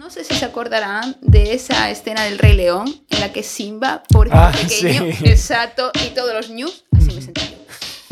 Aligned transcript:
No 0.00 0.08
sé 0.08 0.24
si 0.24 0.34
se 0.34 0.46
acordarán 0.46 1.14
de 1.20 1.52
esa 1.52 1.90
escena 1.90 2.24
del 2.24 2.38
Rey 2.38 2.56
León 2.56 2.86
en 3.10 3.20
la 3.20 3.34
que 3.34 3.42
Simba, 3.42 4.02
por 4.10 4.30
Ah, 4.32 4.50
pequeño, 4.56 5.14
sí. 5.14 5.28
exacto, 5.28 5.92
y 6.02 6.14
todos 6.14 6.32
los 6.32 6.48
news, 6.48 6.84
así 6.96 7.12
me 7.14 7.20
sentí. 7.20 7.42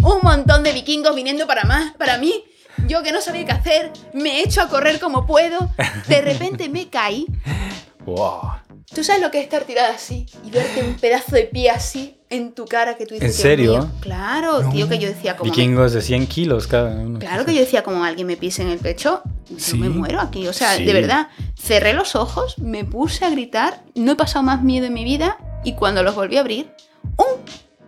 Un 0.02 0.18
montón 0.22 0.62
de 0.64 0.74
vikingos 0.74 1.14
viniendo 1.16 1.46
para 1.46 1.64
más, 1.64 1.94
para 1.96 2.18
mí. 2.18 2.44
Yo 2.86 3.02
que 3.02 3.10
no 3.10 3.22
sabía 3.22 3.46
qué 3.46 3.52
hacer, 3.52 3.90
me 4.12 4.42
echo 4.42 4.60
a 4.60 4.68
correr 4.68 5.00
como 5.00 5.26
puedo. 5.26 5.70
De 6.08 6.20
repente 6.20 6.68
me 6.68 6.90
caí. 6.90 7.24
Wow. 8.04 8.52
¿Tú 8.94 9.04
sabes 9.04 9.20
lo 9.20 9.30
que 9.30 9.38
es 9.38 9.44
estar 9.44 9.64
tirada 9.64 9.90
así 9.94 10.24
y 10.44 10.50
verte 10.50 10.82
un 10.82 10.94
pedazo 10.94 11.36
de 11.36 11.44
pie 11.44 11.68
así 11.70 12.16
en 12.30 12.52
tu 12.54 12.64
cara 12.64 12.96
que 12.96 13.04
tú 13.04 13.14
dices? 13.14 13.28
¿En 13.30 13.30
"Dios 13.36 13.42
serio? 13.42 13.72
mío"? 13.78 13.90
Claro, 14.00 14.70
tío, 14.70 14.88
que 14.88 14.98
yo 14.98 15.08
decía 15.08 15.36
como... 15.36 15.50
Vikingos 15.50 15.92
de 15.92 16.00
100 16.00 16.26
kilos 16.26 16.66
cada 16.66 16.90
uno. 16.96 17.18
Claro 17.18 17.44
que 17.44 17.52
yo 17.54 17.60
decía, 17.60 17.82
como 17.82 18.02
alguien 18.02 18.26
me 18.26 18.36
pise 18.38 18.62
en 18.62 18.68
el 18.68 18.78
pecho, 18.78 19.22
yo 19.50 19.58
Sí. 19.58 19.76
me 19.76 19.90
muero 19.90 20.20
aquí. 20.20 20.48
O 20.48 20.52
sea, 20.54 20.74
Sí. 20.76 20.84
de 20.84 20.92
verdad, 20.94 21.28
cerré 21.54 21.92
los 21.92 22.16
ojos, 22.16 22.58
me 22.58 22.84
puse 22.84 23.26
a 23.26 23.30
gritar, 23.30 23.82
no 23.94 24.12
he 24.12 24.16
pasado 24.16 24.42
más 24.42 24.62
miedo 24.62 24.86
en 24.86 24.94
mi 24.94 25.04
vida 25.04 25.36
y 25.64 25.74
cuando 25.74 26.02
los 26.02 26.14
volví 26.14 26.38
a 26.38 26.40
abrir, 26.40 26.72
un 27.18 27.26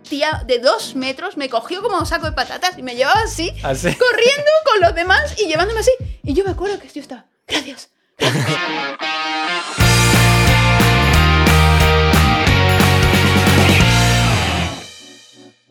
tía 0.07 0.43
de 0.45 0.59
dos 0.59 0.95
metros 0.95 1.35
me 1.35 1.49
cogió 1.49 1.81
como 1.81 1.97
un 1.97 2.05
saco 2.05 2.27
de 2.27 2.33
patatas 2.33 2.77
y 2.77 2.83
me 2.83 2.95
llevaba 2.95 3.21
así, 3.21 3.49
Así. 3.63 3.87
corriendo 3.95 4.51
con 4.71 4.81
los 4.81 4.93
demás 4.93 5.35
y 5.41 5.47
llevándome 5.47 5.79
así. 5.79 5.91
Y 6.23 6.33
yo 6.33 6.43
me 6.43 6.51
acuerdo 6.51 6.77
que 6.79 6.87
yo 6.89 7.01
estaba, 7.01 7.25
gracias. 7.47 7.89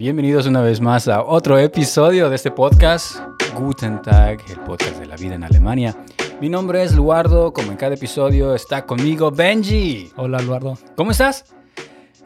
Bienvenidos 0.01 0.47
una 0.47 0.63
vez 0.63 0.81
más 0.81 1.09
a 1.09 1.23
otro 1.23 1.59
episodio 1.59 2.31
de 2.31 2.37
este 2.37 2.51
podcast, 2.51 3.17
Guten 3.55 4.01
Tag, 4.01 4.41
el 4.49 4.59
podcast 4.61 4.99
de 4.99 5.05
la 5.05 5.15
vida 5.15 5.35
en 5.35 5.45
Alemania. 5.45 5.95
Mi 6.41 6.49
nombre 6.49 6.83
es 6.83 6.95
Luardo, 6.95 7.53
como 7.53 7.71
en 7.71 7.77
cada 7.77 7.97
episodio 7.97 8.55
está 8.55 8.87
conmigo 8.87 9.31
Benji. 9.31 10.11
Hola, 10.17 10.39
Eduardo. 10.41 10.79
¿Cómo 10.97 11.11
estás? 11.11 11.45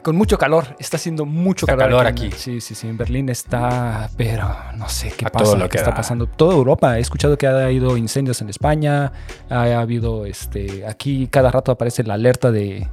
Con 0.05 0.17
mucho 0.17 0.37
calor, 0.37 0.75
está 0.77 0.97
haciendo 0.97 1.25
mucho 1.25 1.65
Está 1.65 1.75
calor, 1.75 2.05
aquí. 2.05 2.29
Sí, 2.37 2.61
sí, 2.61 2.75
sí, 2.75 2.87
en 2.87 2.95
Berlín 2.95 3.27
está, 3.29 4.07
pero 4.15 4.55
no 4.75 4.87
sé 4.87 5.11
qué 5.17 5.25
A 5.25 5.31
pasa, 5.31 5.45
todo 5.45 5.55
lo 5.55 5.67
que 5.67 5.77
está 5.79 5.89
da. 5.89 5.95
pasando. 5.95 6.27
Toda 6.27 6.53
Europa, 6.53 6.99
he 6.99 7.01
escuchado 7.01 7.39
que 7.39 7.47
ha 7.47 7.65
habido 7.65 7.97
incendios 7.97 8.39
en 8.39 8.49
España, 8.49 9.11
ha 9.49 9.63
habido, 9.79 10.27
este, 10.27 10.85
aquí 10.85 11.27
cada 11.31 11.49
rato 11.49 11.71
aparece 11.71 12.03
la 12.03 12.13
alerta 12.13 12.51
de, 12.51 12.87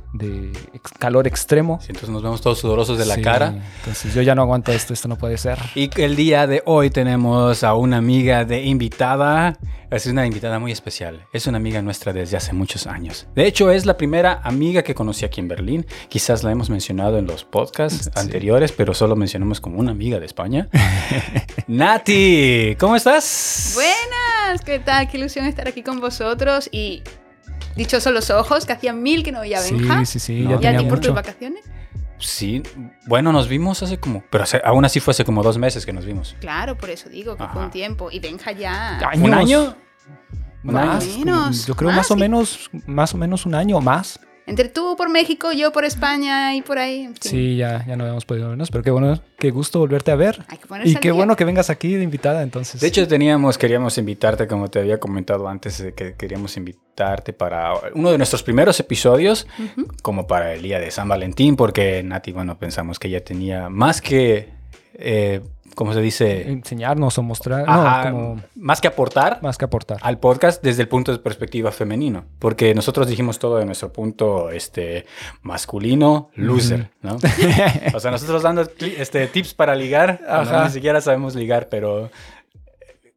calor 0.99 1.27
extremo. 1.27 1.81
Sí, 1.83 1.89
entonces 1.89 2.09
nos 2.09 2.23
vemos 2.23 2.41
todos 2.41 2.59
sudorosos 2.59 2.97
de 2.97 3.05
la 3.05 3.17
Sí, 3.17 3.21
cara. 3.21 3.57
Entonces 3.81 4.15
yo 4.15 4.23
ya 4.23 4.35
no 4.35 4.41
aguanto 4.41 4.73
esto, 4.73 4.95
esto 4.95 5.07
no 5.07 5.19
puede 5.19 5.37
ser. 5.37 5.59
Y 5.75 5.91
el 6.01 6.17
día 6.17 6.47
de 6.47 6.63
hoy 6.65 6.89
tenemos 6.89 7.63
a 7.63 7.75
una 7.75 7.99
amiga 7.99 8.47
de 8.47 8.63
invitada. 8.63 9.59
Es 9.91 10.07
una 10.07 10.27
invitada 10.27 10.59
muy 10.59 10.73
especial. 10.73 11.27
Es 11.35 11.47
una 11.47 11.59
amiga 11.59 11.83
nuestra 11.83 12.15
desde 12.15 12.39
hace 12.39 12.55
muchos 12.55 12.87
años. 12.87 13.27
De 13.35 13.47
hecho, 13.47 13.71
es 13.71 13.85
la 13.85 13.99
primera 13.99 14.41
amiga 14.43 14.83
que 14.83 14.95
conocí 14.95 15.27
aquí 15.27 15.41
en 15.41 15.49
Berlín. 15.49 15.87
Quizás 16.09 16.43
la 16.43 16.51
hemos 16.51 16.71
mencionado 16.71 17.02
en 17.11 17.27
los 17.27 17.45
podcasts 17.45 18.05
Sí. 18.05 18.11
anteriores, 18.21 18.73
pero 18.73 18.95
solo 18.95 19.17
mencionamos 19.17 19.61
como 19.61 19.79
una 19.79 19.91
amiga 19.91 20.19
de 20.21 20.27
España. 20.27 20.69
Nati, 21.67 22.77
¿cómo 22.79 22.97
estás? 22.97 23.73
Buenas, 23.75 24.63
¿qué 24.65 24.79
tal? 24.79 25.09
Qué 25.09 25.19
ilusión 25.19 25.47
estar 25.47 25.67
aquí 25.69 25.83
con 25.83 26.01
vosotros 26.01 26.69
y 26.73 27.03
dichosos 27.77 28.13
los 28.13 28.31
ojos, 28.31 28.67
que 28.67 28.73
hacía 28.73 28.93
mil 28.93 29.23
que 29.23 29.33
no 29.33 29.41
veía 29.41 29.59
a 29.59 29.63
Benja. 29.63 29.99
Sí, 30.05 30.19
sí, 30.19 30.19
sí, 30.19 30.41
No, 30.43 30.61
ya 30.61 30.73
¿Y 30.73 30.77
a 30.77 30.79
ti 30.79 30.85
por 30.87 31.01
tus 31.01 31.15
vacaciones? 31.15 31.65
Sí, 32.19 32.63
bueno, 33.07 33.33
nos 33.33 33.49
vimos 33.49 33.83
hace 33.83 33.99
como, 33.99 34.23
pero 34.31 34.45
hace- 34.45 34.61
aún 34.65 34.85
así 34.85 35.01
fue 35.01 35.11
hace 35.13 35.25
como 35.25 35.43
dos 35.43 35.59
meses 35.59 35.85
que 35.85 35.93
nos 35.93 36.05
vimos. 36.07 36.37
Claro, 36.41 36.77
por 36.79 36.91
eso 36.91 37.09
digo 37.09 37.37
que 37.37 37.45
fue 37.49 37.63
un 37.65 37.71
tiempo. 37.71 38.11
Y 38.13 38.21
Benja 38.21 38.53
ya. 38.53 38.99
Años. 39.09 39.25
¿Un 39.27 39.35
año? 39.35 39.77
Un 40.65 40.75
Más, 40.75 41.03
año. 41.05 41.19
Menos, 41.19 41.67
yo 41.67 41.75
creo 41.75 41.91
más, 41.91 41.97
más 41.97 42.11
o 42.13 42.17
menos, 42.17 42.71
más 42.87 43.15
o 43.15 43.19
menos 43.19 43.45
un 43.47 43.55
año 43.57 43.79
o 43.79 43.81
más. 43.81 44.21
Entre 44.47 44.69
tú 44.69 44.97
por 44.97 45.09
México, 45.09 45.53
yo 45.53 45.73
por 45.73 45.85
España 45.85 46.55
y 46.57 46.63
por 46.63 46.79
ahí. 46.79 47.03
en 47.03 47.15
fin. 47.15 47.31
Sí, 47.31 47.57
ya, 47.57 47.85
ya 47.87 47.97
no 47.97 48.05
habíamos 48.05 48.25
podido 48.25 48.49
vernos, 48.49 48.71
pero 48.71 48.83
qué 48.83 48.91
bueno, 48.91 49.21
qué 49.39 49.51
gusto 49.51 49.79
volverte 49.79 50.11
a 50.11 50.17
ver. 50.17 50.45
Hay 50.49 50.59
que 50.59 50.67
ponerse 50.67 50.91
Y 50.91 50.95
qué 50.97 51.09
día. 51.09 51.13
bueno 51.13 51.37
que 51.37 51.45
vengas 51.45 51.71
aquí 51.71 51.95
de 51.95 52.03
invitada, 52.03 52.43
entonces. 52.43 52.81
De 52.81 52.89
hecho, 52.89 53.07
teníamos, 53.07 53.57
queríamos 53.57 53.97
invitarte, 53.99 54.47
como 54.47 54.69
te 54.69 54.81
había 54.81 54.99
comentado 54.99 55.49
antes, 55.49 55.79
de 55.83 55.95
que 55.95 56.15
queríamos 56.15 56.57
invitarte 56.57 57.33
para 57.33 57.73
uno 57.95 58.11
de 58.11 58.19
nuestros 58.19 58.43
primeros 58.43 58.79
episodios, 58.81 59.47
como 60.03 60.27
para 60.27 60.53
el 60.55 60.63
día 60.63 60.79
de 60.79 60.91
San 60.91 61.09
Valentín, 61.09 61.57
porque 61.57 62.03
Nati, 62.03 62.33
bueno, 62.33 62.59
pensamos 62.59 62.99
que 62.99 63.09
ella 63.09 63.25
tenía 63.25 63.69
más 63.69 64.01
que, 64.03 64.52
eh, 64.95 65.41
¿cómo 65.75 65.93
se 65.95 66.01
dice? 66.01 66.51
enseñarnos 66.51 67.17
o 67.19 67.23
mostrar, 67.23 67.65
Ajá, 67.67 68.11
no, 68.11 68.17
como 68.17 68.43
más 68.57 68.81
que 68.81 68.89
aportar 68.89 69.43
más 69.43 69.59
que 69.59 69.65
aportar. 69.65 69.99
al 70.03 70.19
podcast 70.19 70.63
desde 70.63 70.83
el 70.83 70.89
punto 70.89 71.13
de 71.13 71.19
perspectiva 71.19 71.73
femenino, 71.73 72.25
porque 72.39 72.75
nosotros 72.75 73.09
dijimos 73.09 73.39
todo 73.39 73.57
de 73.57 73.65
nuestro 73.65 73.93
punto 73.93 74.51
este, 74.51 75.07
masculino, 75.43 76.31
loser, 76.35 76.91
¿no? 77.03 77.17
O 77.95 78.01
sea, 78.01 78.11
nosotros 78.11 78.43
dando 78.43 78.69
este, 78.81 79.27
tips 79.27 79.55
para 79.55 79.75
ligar, 79.75 80.21
Ajá. 80.29 80.65
ni 80.65 80.71
siquiera 80.71 81.01
sabemos 81.01 81.35
ligar, 81.35 81.69
pero 81.69 82.11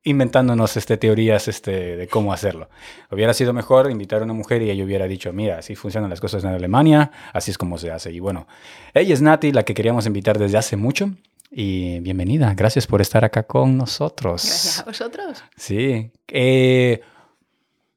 inventándonos 0.05 0.77
este, 0.77 0.97
teorías 0.97 1.47
este, 1.47 1.97
de 1.97 2.07
cómo 2.07 2.31
hacerlo. 2.31 2.69
Hubiera 3.11 3.33
sido 3.33 3.53
mejor 3.53 3.89
invitar 3.89 4.21
a 4.21 4.23
una 4.23 4.33
mujer 4.33 4.61
y 4.61 4.69
ella 4.69 4.83
hubiera 4.83 5.07
dicho, 5.07 5.33
mira, 5.33 5.57
así 5.57 5.75
funcionan 5.75 6.11
las 6.11 6.21
cosas 6.21 6.43
en 6.43 6.51
Alemania, 6.51 7.11
así 7.33 7.51
es 7.51 7.57
como 7.57 7.79
se 7.79 7.91
hace. 7.91 8.11
Y 8.11 8.19
bueno, 8.19 8.47
ella 8.93 9.13
es 9.13 9.21
Nati, 9.21 9.51
la 9.51 9.63
que 9.63 9.73
queríamos 9.73 10.05
invitar 10.05 10.37
desde 10.37 10.59
hace 10.59 10.77
mucho. 10.77 11.09
Y 11.57 12.01
bienvenida, 12.01 12.53
gracias 12.53 12.85
por 12.85 12.99
estar 12.99 13.23
acá 13.23 13.43
con 13.43 13.77
nosotros. 13.77 14.43
Gracias 14.43 14.79
a 14.81 14.83
vosotros. 14.83 15.41
Sí. 15.55 16.11
Eh, 16.27 16.99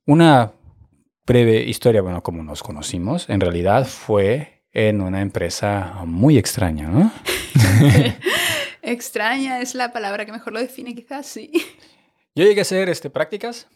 una 0.06 0.52
breve 1.26 1.62
historia, 1.64 2.00
bueno, 2.00 2.22
como 2.22 2.44
nos 2.44 2.62
conocimos, 2.62 3.28
en 3.28 3.41
realidad 3.41 3.84
fue 3.84 4.62
en 4.72 5.00
una 5.00 5.20
empresa 5.22 6.02
muy 6.06 6.38
extraña, 6.38 6.86
¿no? 6.86 7.10
Extraña 8.82 9.60
es 9.60 9.74
la 9.74 9.92
palabra 9.92 10.24
que 10.24 10.30
mejor 10.30 10.52
lo 10.52 10.60
define, 10.60 10.94
quizás, 10.94 11.26
sí. 11.26 11.50
Yo 12.36 12.44
llegué 12.44 12.60
a 12.60 12.62
hacer 12.62 12.88
este, 12.88 13.10
prácticas 13.10 13.66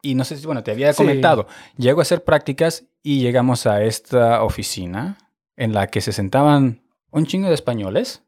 y 0.00 0.14
no 0.14 0.24
sé 0.24 0.38
si, 0.38 0.46
bueno, 0.46 0.62
te 0.62 0.70
había 0.70 0.94
Sí. 0.94 0.96
comentado, 0.96 1.46
llego 1.76 2.00
a 2.00 2.02
hacer 2.02 2.24
prácticas 2.24 2.84
y 3.02 3.20
llegamos 3.20 3.66
a 3.66 3.82
esta 3.84 4.42
oficina 4.42 5.18
en 5.54 5.74
la 5.74 5.88
que 5.88 6.00
se 6.00 6.12
sentaban 6.12 6.80
un 7.10 7.26
chingo 7.26 7.48
de 7.48 7.54
españoles, 7.54 8.22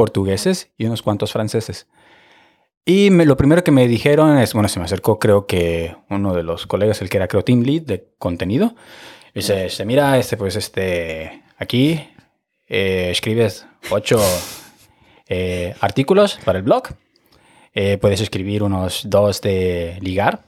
portugueses 0.00 0.70
y 0.78 0.86
unos 0.86 1.02
cuantos 1.02 1.30
franceses. 1.30 1.86
Y 2.86 3.10
lo 3.10 3.36
primero 3.36 3.62
que 3.62 3.70
me 3.70 3.86
dijeron 3.86 4.38
es, 4.38 4.54
bueno, 4.54 4.66
se 4.70 4.78
me 4.78 4.86
acercó 4.86 5.18
creo 5.18 5.46
que 5.46 5.94
uno 6.08 6.32
de 6.32 6.42
los 6.42 6.66
colegas, 6.66 7.02
el 7.02 7.10
que 7.10 7.18
era 7.18 7.28
creo 7.28 7.44
team 7.44 7.60
lead 7.60 7.82
de 7.82 8.08
contenido, 8.16 8.74
y 9.34 9.40
dice, 9.40 9.66
"Este, 9.66 9.84
mira, 9.84 10.16
este, 10.16 10.38
pues 10.38 10.56
este, 10.56 11.42
aquí 11.58 12.00
eh, 12.66 13.08
escribes 13.10 13.66
ocho 13.90 14.18
eh, 15.28 15.74
artículos 15.82 16.38
para 16.46 16.56
el 16.56 16.64
blog, 16.64 16.84
eh, 17.74 17.98
puedes 17.98 18.22
escribir 18.22 18.62
unos 18.62 19.02
dos 19.04 19.42
de 19.42 19.98
ligar, 20.00 20.44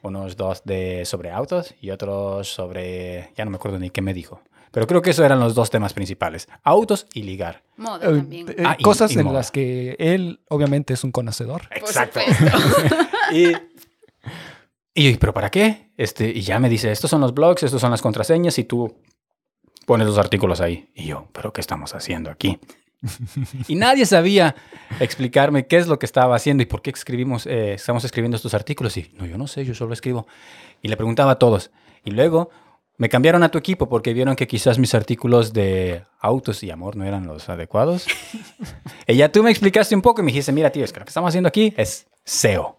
unos 0.00 0.38
dos 0.38 0.62
de 0.64 1.04
sobre 1.04 1.30
autos 1.30 1.74
y 1.82 1.90
otros 1.90 2.48
sobre, 2.48 3.28
ya 3.36 3.44
no 3.44 3.50
me 3.50 3.56
acuerdo 3.58 3.78
ni 3.78 3.90
qué 3.90 4.00
me 4.00 4.14
dijo, 4.14 4.40
pero 4.70 4.86
creo 4.86 5.02
que 5.02 5.10
esos 5.10 5.24
eran 5.24 5.40
los 5.40 5.54
dos 5.54 5.70
temas 5.70 5.92
principales, 5.92 6.48
autos 6.62 7.06
y 7.14 7.22
ligar. 7.22 7.62
Moda 7.76 8.08
Eh, 8.10 8.16
también. 8.16 8.48
eh, 8.50 8.56
Ah, 8.64 8.76
y- 8.78 8.82
cosas 8.82 9.10
y 9.14 9.18
en 9.18 9.24
moda. 9.24 9.38
las 9.38 9.50
que 9.50 9.96
él 9.98 10.40
obviamente 10.48 10.94
es 10.94 11.04
un 11.04 11.12
conocedor. 11.12 11.62
Exacto. 11.74 12.20
Y, 13.32 13.52
y 14.94 15.12
yo, 15.12 15.18
¿pero 15.18 15.32
para 15.32 15.50
qué? 15.50 15.92
Este, 15.96 16.28
y 16.30 16.40
ya 16.42 16.58
me 16.58 16.68
dice, 16.68 16.90
estos 16.90 17.10
son 17.10 17.20
los 17.20 17.32
blogs, 17.34 17.62
estos 17.62 17.80
son 17.80 17.90
las 17.90 18.02
contraseñas 18.02 18.58
y 18.58 18.64
tú 18.64 18.96
pones 19.86 20.06
los 20.06 20.18
artículos 20.18 20.60
ahí. 20.60 20.90
Y 20.94 21.06
yo, 21.06 21.28
¿pero 21.32 21.52
qué 21.52 21.60
estamos 21.60 21.94
haciendo 21.94 22.30
aquí? 22.30 22.58
y 23.66 23.76
nadie 23.76 24.04
sabía 24.04 24.54
explicarme 24.98 25.66
qué 25.66 25.78
es 25.78 25.86
lo 25.88 25.98
que 25.98 26.04
estaba 26.06 26.36
haciendo 26.36 26.62
y 26.62 26.66
por 26.66 26.82
qué 26.82 26.90
escribimos, 26.90 27.46
eh, 27.46 27.72
estamos 27.74 28.04
escribiendo 28.04 28.36
estos 28.36 28.52
artículos. 28.52 28.96
Y 28.98 29.10
no, 29.16 29.24
yo 29.26 29.38
no 29.38 29.46
sé, 29.46 29.64
yo 29.64 29.74
solo 29.74 29.94
escribo. 29.94 30.26
Y 30.82 30.88
le 30.88 30.96
preguntaba 30.96 31.32
a 31.32 31.38
todos. 31.38 31.70
Y 32.04 32.10
luego 32.10 32.50
me 33.00 33.08
cambiaron 33.08 33.42
a 33.42 33.48
tu 33.48 33.56
equipo 33.56 33.88
porque 33.88 34.12
vieron 34.12 34.36
que 34.36 34.46
quizás 34.46 34.78
mis 34.78 34.94
artículos 34.94 35.54
de 35.54 36.02
autos 36.20 36.62
y 36.62 36.70
amor 36.70 36.96
no 36.96 37.06
eran 37.06 37.26
los 37.26 37.48
adecuados. 37.48 38.06
y 39.06 39.16
ya 39.16 39.32
tú 39.32 39.42
me 39.42 39.50
explicaste 39.50 39.94
un 39.94 40.02
poco 40.02 40.20
y 40.20 40.24
me 40.24 40.32
dijiste, 40.32 40.52
mira, 40.52 40.68
tío, 40.70 40.84
es 40.84 40.92
que 40.92 41.00
lo 41.00 41.06
que 41.06 41.10
estamos 41.10 41.28
haciendo 41.28 41.48
aquí 41.48 41.72
es 41.78 42.06
SEO. 42.24 42.78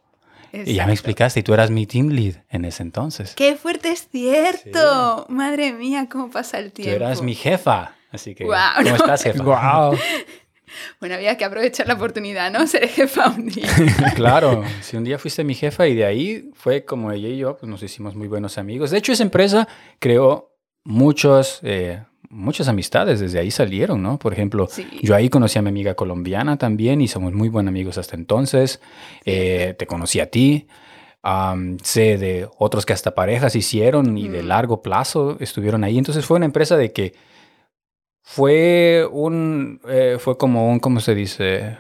Y 0.54 0.58
ya 0.58 0.62
me 0.64 0.72
Exacto. 0.74 0.92
explicaste, 0.92 1.40
y 1.40 1.44
tú 1.44 1.56
eras 1.56 1.72
mi 1.72 1.88
team 1.88 2.10
lead 2.10 2.36
en 2.50 2.66
ese 2.66 2.84
entonces. 2.84 3.34
Qué 3.36 3.56
fuerte 3.56 3.90
es 3.92 4.08
cierto. 4.12 5.26
Madre 5.28 5.72
mía, 5.74 6.08
cómo 6.12 6.30
pasa 6.30 6.60
el 6.60 6.72
Tú 6.72 6.84
tiempo. 6.84 6.98
eras 6.98 7.24
mi 7.24 7.34
jefa. 7.34 7.96
Así 8.12 8.36
que, 8.36 8.44
Guau, 8.44 8.76
¿cómo 8.76 8.90
no. 8.90 8.96
estás, 8.98 9.24
jefa? 9.24 9.42
Wow. 9.44 9.98
Bueno, 11.00 11.16
había 11.16 11.38
que 11.38 11.46
aprovechar 11.46 11.88
la 11.88 11.94
oportunidad, 11.96 12.52
¿no? 12.52 12.66
Ser 12.68 12.88
jefa 12.88 13.30
un 13.30 13.48
día. 13.48 13.68
Claro, 14.16 14.64
si 14.82 14.98
un 14.98 15.04
día 15.04 15.18
fuiste 15.18 15.44
mi 15.44 15.54
jefa 15.56 15.88
y 15.88 15.96
de 15.96 16.06
ahí 16.06 16.50
fue 16.54 16.86
como 16.86 17.12
ella 17.12 17.28
y 17.30 17.38
yo, 17.38 17.58
pues 17.58 17.70
nos 17.70 17.82
hicimos 17.84 18.16
muy 18.16 18.28
buenos 18.28 18.58
amigos. 18.58 18.92
De 18.92 18.98
hecho, 18.98 19.12
esa 19.12 19.24
empresa 19.24 19.68
creó 20.00 20.52
muchos, 20.84 21.60
eh, 21.64 22.02
muchas 22.30 22.68
amistades, 22.68 23.20
desde 23.20 23.40
ahí 23.40 23.52
salieron, 23.52 24.02
¿no? 24.02 24.18
Por 24.18 24.34
ejemplo, 24.34 24.68
Sí. 24.70 24.88
yo 25.02 25.16
ahí 25.16 25.30
conocí 25.30 25.60
a 25.60 25.62
mi 25.62 25.70
amiga 25.70 25.96
colombiana 25.96 26.58
también 26.58 27.02
y 27.02 27.08
somos 27.08 27.34
muy 27.34 27.50
buenos 27.50 27.70
amigos 27.72 27.98
hasta 27.98 28.16
entonces. 28.16 28.80
Eh, 29.26 29.76
te 29.78 29.86
conocí 29.86 30.20
a 30.20 30.28
ti. 30.28 30.68
Sé 31.84 32.18
de 32.18 32.48
otros 32.58 32.86
que 32.86 32.94
hasta 32.94 33.14
parejas 33.14 33.56
hicieron 33.56 34.18
y 34.18 34.28
de 34.28 34.42
Mm. 34.44 34.48
largo 34.48 34.82
plazo 34.82 35.38
estuvieron 35.40 35.84
ahí. 35.84 35.98
Entonces 35.98 36.26
fue 36.26 36.38
una 36.38 36.46
empresa 36.48 36.78
de 36.78 36.92
que 36.92 37.14
fue 38.24 39.08
un, 39.12 39.82
eh, 39.88 40.18
fue 40.20 40.38
como 40.38 40.70
un, 40.72 40.80
¿cómo 40.80 41.00
se 41.00 41.16
dice? 41.16 41.78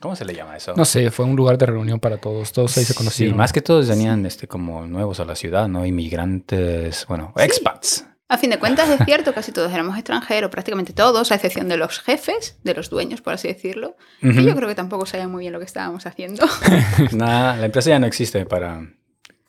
¿Cómo 0.00 0.14
se 0.14 0.24
le 0.24 0.34
llama 0.34 0.56
eso? 0.56 0.74
No 0.76 0.84
sé, 0.84 1.10
fue 1.10 1.24
un 1.24 1.36
lugar 1.36 1.56
de 1.58 1.66
reunión 1.66 1.98
para 2.00 2.18
todos. 2.18 2.52
Todos 2.52 2.76
ahí 2.78 2.84
se 2.84 2.92
Sí, 2.92 2.96
conocieron. 2.98 3.36
más 3.36 3.52
que 3.52 3.62
todos 3.62 3.88
venían 3.88 4.24
este, 4.26 4.46
como 4.46 4.86
nuevos 4.86 5.20
a 5.20 5.24
la 5.24 5.34
ciudad, 5.34 5.68
¿no? 5.68 5.86
Inmigrantes, 5.86 7.06
bueno, 7.08 7.32
Sí. 7.36 7.42
expats. 7.42 8.06
A 8.28 8.38
fin 8.38 8.50
de 8.50 8.58
cuentas 8.58 8.88
es 8.88 9.00
cierto, 9.04 9.32
casi 9.32 9.52
todos 9.52 9.72
éramos 9.72 9.94
extranjeros, 9.96 10.50
prácticamente 10.50 10.92
todos, 10.92 11.30
a 11.30 11.36
excepción 11.36 11.68
de 11.68 11.76
los 11.76 12.00
jefes, 12.00 12.58
de 12.64 12.74
los 12.74 12.90
dueños, 12.90 13.20
por 13.20 13.34
así 13.34 13.46
decirlo. 13.48 13.96
Ujú. 14.22 14.32
Que 14.34 14.44
yo 14.44 14.56
creo 14.56 14.68
que 14.68 14.74
tampoco 14.74 15.06
sabían 15.06 15.30
muy 15.30 15.42
bien 15.42 15.52
lo 15.52 15.60
que 15.60 15.64
estábamos 15.64 16.06
haciendo. 16.06 16.44
Nada, 17.12 17.56
la 17.56 17.66
empresa 17.66 17.90
ya 17.90 17.98
no 18.00 18.06
existe 18.06 18.44
para, 18.44 18.84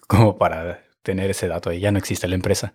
como 0.08 0.38
para 0.38 0.84
tener 1.08 1.32
ese 1.32 1.48
dato 1.48 1.70
ahí, 1.70 1.80
ya 1.80 1.92
no 1.92 1.98
existe 1.98 2.28
la 2.28 2.36
empresa. 2.36 2.74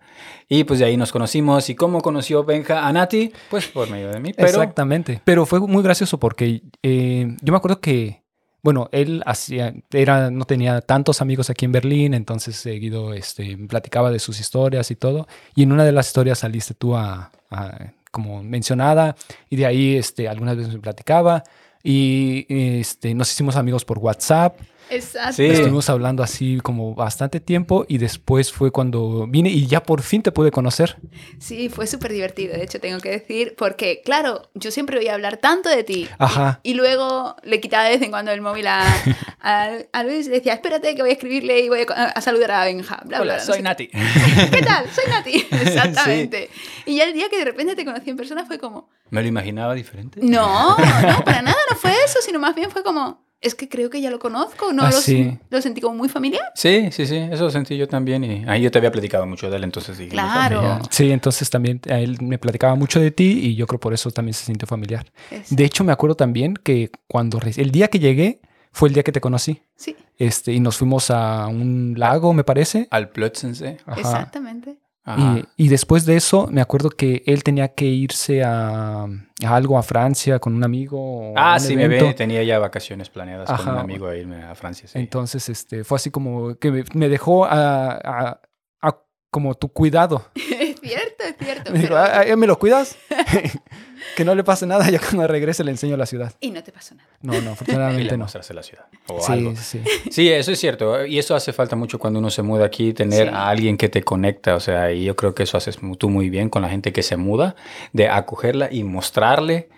Y 0.49 0.63
pues 0.65 0.79
de 0.79 0.85
ahí 0.85 0.97
nos 0.97 1.11
conocimos. 1.11 1.69
¿Y 1.69 1.75
cómo 1.75 2.01
conoció 2.01 2.43
Benja 2.43 2.85
a 2.85 2.91
Nati? 2.91 3.31
Pues 3.49 3.67
por 3.67 3.89
medio 3.89 4.09
de 4.09 4.19
mí, 4.19 4.33
pero... 4.33 4.47
Exactamente. 4.49 5.21
Pero 5.23 5.45
fue 5.45 5.59
muy 5.61 5.83
gracioso 5.83 6.19
porque 6.19 6.63
eh, 6.81 7.37
yo 7.41 7.51
me 7.53 7.57
acuerdo 7.57 7.79
que, 7.79 8.23
bueno, 8.63 8.89
él 8.91 9.21
hacía, 9.25 9.73
era, 9.91 10.31
no 10.31 10.45
tenía 10.45 10.81
tantos 10.81 11.21
amigos 11.21 11.49
aquí 11.49 11.65
en 11.65 11.71
Berlín, 11.71 12.13
entonces 12.13 12.55
seguido 12.55 13.13
este, 13.13 13.55
platicaba 13.69 14.09
de 14.09 14.19
sus 14.19 14.39
historias 14.39 14.89
y 14.89 14.95
todo. 14.95 15.27
Y 15.55 15.63
en 15.63 15.71
una 15.71 15.85
de 15.85 15.91
las 15.91 16.07
historias 16.07 16.39
saliste 16.39 16.73
tú 16.73 16.95
a, 16.95 17.31
a- 17.51 17.91
como 18.11 18.43
mencionada 18.43 19.15
y 19.49 19.55
de 19.55 19.65
ahí 19.65 19.95
este, 19.95 20.27
algunas 20.27 20.55
veces 20.57 20.73
me 20.73 20.79
platicaba 20.79 21.43
y 21.83 22.45
este, 22.49 23.13
nos 23.13 23.31
hicimos 23.31 23.55
amigos 23.55 23.85
por 23.85 23.99
WhatsApp. 23.99 24.59
Exacto. 24.95 25.33
Sí. 25.33 25.45
Estuvimos 25.45 25.89
hablando 25.89 26.23
así 26.23 26.59
como 26.61 26.95
bastante 26.95 27.39
tiempo 27.39 27.85
y 27.87 27.97
después 27.97 28.51
fue 28.51 28.71
cuando 28.71 29.25
vine 29.27 29.49
y 29.49 29.67
ya 29.67 29.83
por 29.83 30.01
fin 30.01 30.21
te 30.21 30.31
pude 30.31 30.51
conocer. 30.51 30.97
Sí, 31.39 31.69
fue 31.69 31.87
súper 31.87 32.11
divertido, 32.11 32.53
de 32.55 32.63
hecho, 32.63 32.79
tengo 32.79 32.99
que 32.99 33.09
decir, 33.09 33.55
porque, 33.57 34.01
claro, 34.03 34.49
yo 34.53 34.71
siempre 34.71 34.97
oía 34.97 35.13
hablar 35.13 35.37
tanto 35.37 35.69
de 35.69 35.83
ti. 35.83 36.07
Ajá. 36.17 36.59
Y 36.63 36.73
luego 36.75 37.35
le 37.43 37.59
quitaba 37.59 37.85
de 37.85 37.91
vez 37.91 38.01
en 38.01 38.11
cuando 38.11 38.31
el 38.31 38.41
móvil 38.41 38.67
a, 38.67 38.83
a, 39.41 39.69
a 39.91 40.03
Luis 40.03 40.27
y 40.27 40.29
decía, 40.29 40.53
espérate 40.53 40.95
que 40.95 41.01
voy 41.01 41.11
a 41.11 41.13
escribirle 41.13 41.59
y 41.61 41.69
voy 41.69 41.85
a, 41.89 42.03
a 42.05 42.21
saludar 42.21 42.51
a 42.51 42.65
Benja. 42.65 43.01
Bla, 43.05 43.21
bla, 43.21 43.33
Hola, 43.33 43.37
no 43.37 43.43
soy 43.43 43.53
sé 43.53 43.57
qué. 43.59 43.63
Nati. 43.63 43.87
¿Qué 44.51 44.61
tal? 44.61 44.85
Soy 44.89 45.03
Nati. 45.09 45.47
Exactamente. 45.51 46.49
Y 46.85 46.97
ya 46.97 47.05
el 47.05 47.13
día 47.13 47.29
que 47.29 47.37
de 47.37 47.45
repente 47.45 47.75
te 47.75 47.85
conocí 47.85 48.09
en 48.09 48.17
persona 48.17 48.45
fue 48.45 48.59
como, 48.59 48.89
¿Me 49.09 49.21
lo 49.21 49.27
imaginaba 49.27 49.73
diferente? 49.73 50.19
no, 50.21 50.77
no, 50.77 51.23
para 51.23 51.41
nada 51.41 51.57
no 51.69 51.75
fue 51.77 51.91
eso, 52.05 52.19
sino 52.21 52.39
más 52.39 52.55
bien 52.55 52.71
fue 52.71 52.83
como, 52.83 53.23
es 53.43 53.55
que 53.55 53.69
creo 53.69 53.89
que 53.89 54.01
ya 54.01 54.09
lo 54.09 54.17
conozco, 54.19 54.73
¿no? 54.73 54.83
Ah, 54.83 54.89
lo, 54.91 54.99
sí. 55.01 55.37
lo 55.49 55.61
sentí 55.61 55.81
como 55.81 55.95
muy 55.95 56.09
familiar. 56.09 56.43
Sí, 56.55 56.89
sí, 56.91 57.05
sí, 57.05 57.17
eso 57.17 57.49
sentí 57.49 57.77
yo 57.77 57.87
también. 57.87 58.23
Y 58.23 58.45
ahí 58.47 58.61
yo 58.61 58.71
te 58.71 58.77
había 58.79 58.91
platicado 58.91 59.25
mucho 59.25 59.49
de 59.49 59.57
él, 59.57 59.63
entonces 59.63 59.97
dije, 59.97 60.15
mejor 60.15 60.31
Claro. 60.31 60.79
Sí, 60.89 61.11
entonces 61.11 61.49
también 61.49 61.79
a 61.89 61.99
él 61.99 62.17
me 62.21 62.37
platicaba 62.37 62.75
mucho 62.75 62.99
de 62.99 63.11
ti 63.11 63.39
y 63.43 63.55
yo 63.55 63.67
creo 63.67 63.79
por 63.79 63.93
eso 63.93 64.09
también 64.11 64.33
se 64.33 64.45
sintió 64.45 64.67
familiar. 64.67 65.05
Es- 65.29 65.55
De 65.55 65.63
hecho, 65.65 65.83
me 65.83 65.91
acuerdo 65.91 66.15
también 66.15 66.55
que 66.55 66.89
cuando 67.07 67.39
el 67.43 67.71
día 67.71 67.87
que 67.89 67.99
llegué 67.99 68.41
fue 68.71 68.87
el 68.89 68.93
día 68.95 69.03
que 69.03 69.11
te 69.11 69.21
conocí. 69.21 69.61
sí, 69.75 69.95
Este, 70.17 70.51
y 70.53 70.59
nos 70.59 70.77
fuimos 70.77 71.11
a 71.11 71.47
un 71.47 71.95
lago, 71.97 72.33
me 72.33 72.43
parece. 72.43 72.87
Al 72.91 73.09
Plötzensee. 73.09 73.77
Ajá. 73.85 73.99
exactamente. 73.99 74.77
Ajá. 75.05 75.39
Y, 75.57 75.65
y 75.65 75.67
después 75.67 76.05
de 76.05 76.15
eso, 76.15 76.47
me 76.49 76.61
acuerdo 76.61 76.89
que 76.89 77.23
él 77.25 77.43
tenía 77.43 77.67
que 77.69 77.85
irse 77.85 78.41
a, 78.43 79.03
a 79.03 79.55
algo 79.55 79.77
a 79.77 79.83
Francia 79.83 80.39
con 80.39 80.55
un 80.55 80.63
amigo. 80.63 81.33
Ah, 81.35 81.55
un 81.59 81.59
sí, 81.59 81.75
me 81.75 81.87
ve, 81.89 82.13
tenía 82.13 82.41
ya 82.43 82.57
vacaciones 82.59 83.09
planeadas 83.09 83.49
con 83.51 83.73
un 83.73 83.79
amigo 83.79 84.07
a 84.07 84.15
irme 84.15 84.41
a 84.43 84.55
Francia. 84.55 84.87
sí. 84.87 84.97
Entonces, 84.99 85.49
este, 85.49 85.83
fue 85.83 85.97
así 85.97 86.09
como 86.09 86.55
que 86.55 86.71
me, 86.71 86.83
me 86.93 87.09
dejó 87.09 87.43
a, 87.45 87.91
a- 87.91 88.41
a 88.81 88.97
como 89.29 89.55
tu 89.55 89.69
cuidado. 89.73 90.25
Es 90.35 90.79
cierto, 90.89 91.23
es 91.23 91.35
cierto. 91.37 91.71
Me 91.73 91.79
dijo, 91.79 91.89
pero- 91.93 91.97
"Ah, 92.01 92.23
ah, 92.31 92.35
¿me 92.35 92.45
lo 92.47 92.57
cuidas? 92.59 92.97
que 94.15 94.25
no 94.25 94.35
le 94.35 94.43
pase 94.43 94.65
nada, 94.65 94.89
ya 94.91 94.99
cuando 94.99 95.27
regrese 95.27 95.63
le 95.63 95.71
enseño 95.71 95.97
la 95.97 96.05
ciudad. 96.05 96.33
Y 96.39 96.51
no 96.51 96.63
te 96.63 96.71
pasó 96.71 96.95
nada. 96.95 97.09
No, 97.21 97.33
no, 97.33 97.39
Y 97.39 97.41
le 97.43 97.49
afortunadamente 97.51 98.17
no. 98.17 98.23
mostrarse 98.25 98.53
la 98.53 98.63
ciudad. 98.63 98.85
O 99.07 99.19
Sí, 99.21 99.31
algo. 99.33 99.55
sí. 99.55 99.81
Sí, 100.11 100.29
eso 100.29 100.51
es 100.51 100.59
cierto. 100.59 101.05
Y 101.05 101.17
eso 101.19 101.35
hace 101.35 101.53
falta 101.53 101.75
mucho 101.75 101.99
cuando 101.99 102.19
uno 102.19 102.29
se 102.29 102.41
muda 102.41 102.65
aquí, 102.65 102.93
tener 102.93 103.27
Sí. 103.29 103.33
a 103.33 103.47
alguien 103.49 103.77
que 103.77 103.89
te 103.89 104.03
conecta. 104.03 104.55
O 104.55 104.59
sea, 104.59 104.91
y 104.91 105.03
yo 105.03 105.15
creo 105.15 105.33
que 105.35 105.43
eso 105.43 105.57
haces 105.57 105.77
tú 105.97 106.09
muy 106.09 106.29
bien 106.29 106.49
con 106.49 106.61
la 106.61 106.69
gente 106.69 106.91
que 106.93 107.03
se 107.03 107.17
muda, 107.17 107.55
de 107.93 108.07
acogerla 108.09 108.69
y 108.71 108.83
mostrarle 108.83 109.69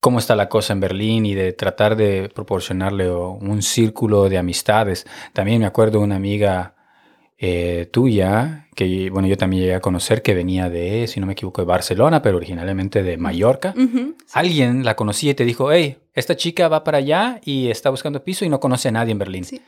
cómo 0.00 0.18
está 0.18 0.36
la 0.36 0.50
cosa 0.50 0.74
en 0.74 0.80
Berlín 0.80 1.24
y 1.24 1.34
de 1.34 1.54
tratar 1.54 1.96
de 1.96 2.28
proporcionarle 2.28 3.08
o, 3.08 3.30
un 3.30 3.62
círculo 3.62 4.28
de 4.28 4.36
amistades. 4.36 5.06
También 5.32 5.60
me 5.60 5.66
acuerdo 5.66 5.98
de 5.98 6.04
una 6.04 6.16
amiga 6.16 6.73
eh, 7.46 7.86
tuya, 7.92 8.68
que 8.74 9.10
bueno, 9.10 9.28
yo 9.28 9.36
también 9.36 9.62
llegué 9.62 9.74
a 9.74 9.80
conocer, 9.80 10.22
que 10.22 10.32
venía 10.32 10.70
de, 10.70 11.06
si 11.08 11.20
no 11.20 11.26
me 11.26 11.34
equivoco, 11.34 11.60
de 11.60 11.66
Barcelona, 11.66 12.22
pero 12.22 12.38
originalmente 12.38 13.02
de 13.02 13.16
Mallorca. 13.18 13.74
Sí. 13.76 14.14
Alguien 14.32 14.82
la 14.84 14.96
conocía 14.96 15.32
y 15.32 15.34
te 15.34 15.44
dijo, 15.44 15.70
hey, 15.70 15.98
esta 16.14 16.36
chica 16.36 16.68
va 16.68 16.84
para 16.84 16.98
allá 16.98 17.40
y 17.44 17.68
está 17.68 17.90
buscando 17.90 18.24
piso 18.24 18.44
y 18.44 18.48
no 18.48 18.60
conoce 18.60 18.88
a 18.88 18.92
nadie 18.92 19.12
en 19.12 19.18
Berlín. 19.18 19.44
Sí. 19.44 19.60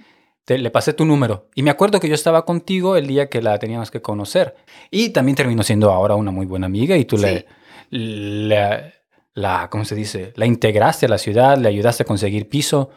Te- 0.46 0.56
le 0.58 0.70
pasé 0.70 0.92
tu 0.94 1.04
número. 1.04 1.48
Y 1.54 1.62
me 1.62 1.70
acuerdo 1.70 2.00
que 2.00 2.08
yo 2.08 2.14
estaba 2.14 2.44
contigo 2.46 2.96
el 2.96 3.06
día 3.08 3.28
que 3.28 3.42
la 3.42 3.58
teníamos 3.58 3.90
que 3.90 4.00
conocer. 4.00 4.54
Y 4.90 5.10
también 5.10 5.36
terminó 5.36 5.62
siendo 5.62 5.90
ahora 5.92 6.14
una 6.14 6.30
muy 6.30 6.46
buena 6.46 6.66
amiga 6.66 6.96
y 6.96 7.04
tú 7.04 7.18
le, 7.18 7.44
le- 7.90 8.94
la, 9.34 9.68
¿cómo 9.70 9.84
se 9.84 9.94
dice? 9.94 10.32
La 10.36 10.46
integraste 10.46 11.04
a 11.06 11.08
la 11.10 11.18
ciudad, 11.18 11.58
le 11.58 11.68
ayudaste 11.68 12.04
a 12.04 12.06
conseguir 12.06 12.48
piso. 12.48 12.88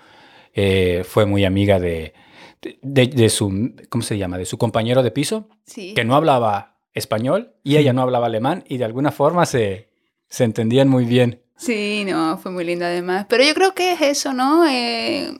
Eh, 0.53 1.03
fue 1.05 1.25
muy 1.25 1.43
amiga 1.43 1.79
de, 1.79 2.13
de, 2.61 3.07
de 3.07 3.29
su, 3.29 3.73
¿cómo 3.89 4.01
se 4.01 4.17
llama? 4.17 4.37
De 4.37 4.45
su 4.45 4.57
compañero 4.57 5.03
de 5.03 5.11
piso, 5.11 5.47
Sí. 5.65 5.93
que 5.93 6.03
no 6.03 6.15
hablaba 6.15 6.77
español 6.93 7.53
y 7.63 7.77
ella 7.77 7.93
no 7.93 8.01
hablaba 8.01 8.25
alemán 8.27 8.63
y 8.67 8.77
de 8.77 8.85
alguna 8.85 9.11
forma 9.11 9.45
se, 9.45 9.89
se 10.29 10.43
entendían 10.43 10.89
muy 10.89 11.05
bien. 11.05 11.41
Sí, 11.55 12.03
no, 12.07 12.37
fue 12.37 12.51
muy 12.51 12.63
lindo 12.63 12.85
además. 12.85 13.25
Pero 13.29 13.43
yo 13.43 13.53
creo 13.53 13.73
que 13.73 13.91
es 13.93 14.01
eso, 14.01 14.33
¿no? 14.33 14.65
Eh, 14.67 15.31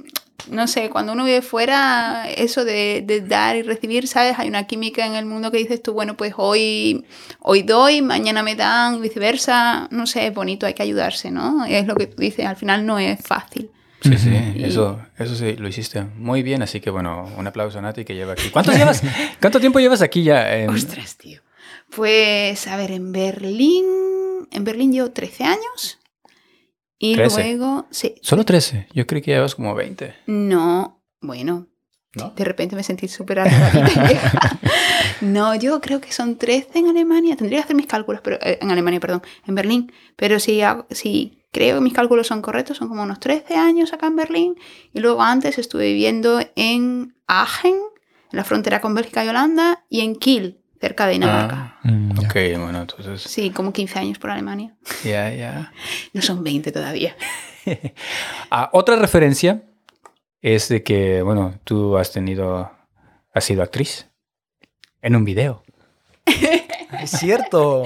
no 0.49 0.67
sé, 0.67 0.89
cuando 0.89 1.13
uno 1.13 1.23
vive 1.25 1.41
fuera, 1.41 2.29
eso 2.29 2.65
de, 2.65 3.03
de 3.05 3.21
dar 3.21 3.55
y 3.55 3.61
recibir, 3.61 4.07
¿sabes? 4.07 4.37
Hay 4.37 4.47
una 4.49 4.65
química 4.67 5.05
en 5.05 5.15
el 5.15 5.25
mundo 5.25 5.51
que 5.51 5.57
dices 5.59 5.81
tú, 5.81 5.93
bueno, 5.93 6.15
pues 6.17 6.33
hoy, 6.37 7.05
hoy 7.39 7.61
doy, 7.63 8.01
mañana 8.01 8.43
me 8.43 8.55
dan, 8.55 9.01
viceversa. 9.01 9.87
No 9.91 10.07
sé, 10.07 10.27
es 10.27 10.33
bonito, 10.33 10.65
hay 10.65 10.73
que 10.73 10.83
ayudarse, 10.83 11.31
¿no? 11.31 11.65
Es 11.65 11.85
lo 11.87 11.95
que 11.95 12.07
tú 12.07 12.21
dices, 12.21 12.45
al 12.45 12.55
final 12.55 12.85
no 12.85 12.99
es 12.99 13.19
fácil. 13.21 13.69
Sí, 14.01 14.17
sí, 14.17 14.29
Y- 14.55 14.63
eso, 14.63 14.99
eso 15.17 15.35
sí, 15.35 15.53
lo 15.57 15.67
hiciste 15.67 16.03
muy 16.03 16.41
bien, 16.43 16.61
así 16.61 16.79
que 16.79 16.89
bueno, 16.89 17.29
un 17.37 17.47
aplauso 17.47 17.79
a 17.79 17.81
Nati 17.81 18.05
que 18.05 18.15
lleva 18.15 18.33
aquí. 18.33 18.49
¿Cuánto 18.49 18.71
llevas? 18.71 19.01
¿Cuánto 19.41 19.59
tiempo 19.59 19.79
llevas 19.79 20.01
aquí 20.01 20.23
ya? 20.23 20.55
en- 20.57 20.69
Ostras, 20.69 21.17
tío. 21.17 21.41
Pues, 21.95 22.67
a 22.67 22.77
ver, 22.77 22.91
en 22.91 23.11
Berlín, 23.11 23.85
en 24.51 24.63
Berlín 24.63 24.91
llevo 24.93 25.11
13 25.11 25.43
años. 25.43 25.99
Y 26.97 27.15
13. 27.15 27.41
luego, 27.55 27.87
sí, 27.91 28.15
Solo 28.21 28.43
13, 28.45 28.87
yo 28.93 29.07
creí 29.07 29.21
que 29.21 29.31
llevas 29.31 29.55
como 29.55 29.73
20, 29.73 30.13
no, 30.27 31.01
bueno, 31.21 31.67
¿no? 32.15 32.31
De 32.31 32.43
repente 32.43 32.75
me 32.75 32.83
sentí 32.83 33.07
súper. 33.07 33.39
No, 35.21 35.53
yo 35.55 35.81
creo 35.81 35.99
que 35.99 36.11
son 36.13 36.37
13 36.37 36.79
en 36.79 36.87
Alemania. 36.87 37.35
Tendría 37.35 37.59
que 37.59 37.63
hacer 37.65 37.75
mis 37.75 37.87
cálculos, 37.87 38.21
pero 38.23 38.37
eh, 38.41 38.57
en 38.61 38.71
Alemania, 38.71 38.99
perdón, 39.01 39.21
en 39.45 39.55
Berlín. 39.55 39.91
Pero 40.15 40.39
si, 40.39 40.61
hago- 40.61 40.85
si 40.91 41.38
creo 41.51 41.75
que 41.77 41.81
mis 41.81 41.93
cálculos 41.93 42.27
son 42.27 42.41
correctos, 42.41 42.77
son 42.77 42.87
como 42.89 43.03
unos 43.03 43.19
13 43.19 43.55
años 43.55 43.93
acá 43.93 44.07
en 44.07 44.15
Berlín. 44.15 44.55
Y 44.93 44.99
luego 44.99 45.21
antes 45.21 45.57
estuve 45.57 45.85
viviendo 45.87 46.39
en 46.55 47.15
Aachen, 47.27 47.73
en 48.31 48.37
la 48.37 48.43
frontera 48.43 48.81
con 48.81 48.93
Bélgica 48.93 49.23
y 49.25 49.29
Holanda, 49.29 49.85
y 49.89 50.01
en 50.01 50.15
Kiel, 50.15 50.59
cerca 50.79 51.05
de 51.07 51.13
Dinamarca. 51.13 51.55
Ah, 51.55 51.79
Mm, 51.83 52.11
ok, 52.19 52.33
bueno, 52.59 52.81
entonces, 52.81 53.21
Sí, 53.23 53.51
como 53.51 53.71
15 53.71 53.99
años 53.99 54.19
por 54.19 54.29
Alemania. 54.31 54.75
ya, 55.03 55.33
ya. 55.33 55.71
No 56.13 56.21
son 56.21 56.43
20 56.43 56.71
todavía. 56.71 57.15
Ah, 58.51 58.69
otra 58.73 58.95
referencia 58.95 59.61
es 60.41 60.69
de 60.69 60.81
que, 60.81 61.21
bueno, 61.21 61.59
tú 61.65 61.97
has 61.97 62.11
tenido, 62.11 62.71
has 63.33 63.43
sido 63.43 63.61
actriz 63.61 64.07
en 65.01 65.15
un 65.15 65.23
video. 65.25 65.63
Es 66.25 67.11
cierto. 67.11 67.83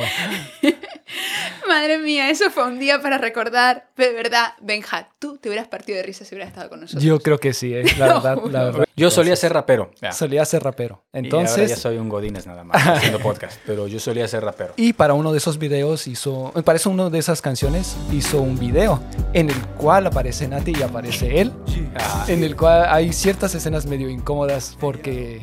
Madre 1.73 1.97
mía, 1.97 2.29
eso 2.29 2.51
fue 2.51 2.65
un 2.67 2.77
día 2.77 3.01
para 3.01 3.17
recordar. 3.17 3.87
De 3.97 4.13
verdad, 4.13 4.53
Benja, 4.61 5.09
tú 5.17 5.37
te 5.37 5.49
hubieras 5.49 5.67
partido 5.67 5.97
de 5.97 6.03
risa 6.03 6.23
si 6.23 6.35
hubieras 6.35 6.49
estado 6.49 6.69
con 6.69 6.81
nosotros. 6.81 7.03
Yo 7.03 7.19
creo 7.19 7.39
que 7.39 7.51
sí, 7.53 7.73
eh, 7.73 7.83
la 7.97 8.13
verdad, 8.13 8.37
la 8.49 8.63
verdad. 8.65 8.85
Yo 8.95 9.09
solía 9.09 9.35
ser 9.35 9.53
rapero. 9.53 9.89
ya. 9.99 10.11
Solía 10.11 10.45
ser 10.45 10.61
rapero. 10.63 11.01
Y 11.13 11.17
ahora 11.17 11.21
ya 11.21 11.25
Entonces, 11.25 11.79
soy 11.79 11.97
un 11.97 12.09
godines 12.09 12.45
nada 12.45 12.63
más, 12.63 12.85
haciendo 12.87 13.19
podcast, 13.23 13.59
pero 13.65 13.87
yo 13.87 13.99
solía 13.99 14.27
ser 14.27 14.43
rapero. 14.43 14.73
y 14.77 14.93
para 14.93 15.15
uno 15.15 15.31
de 15.31 15.39
esos 15.39 15.57
videos 15.57 16.05
hizo, 16.07 16.51
me 16.55 16.61
parece 16.61 16.89
una 16.89 17.09
de 17.09 17.17
esas 17.17 17.41
canciones, 17.41 17.95
hizo 18.11 18.39
un 18.41 18.59
video 18.59 19.01
en 19.33 19.49
el 19.49 19.59
cual 19.77 20.05
aparece 20.05 20.47
Nati 20.47 20.73
y 20.77 20.83
aparece 20.83 21.41
él, 21.41 21.51
Ah, 21.95 22.25
en 22.27 22.43
el 22.43 22.55
cual 22.55 22.85
hay 22.89 23.13
ciertas 23.13 23.53
escenas 23.55 23.85
medio 23.87 24.09
incómodas 24.09 24.77
porque, 24.79 25.41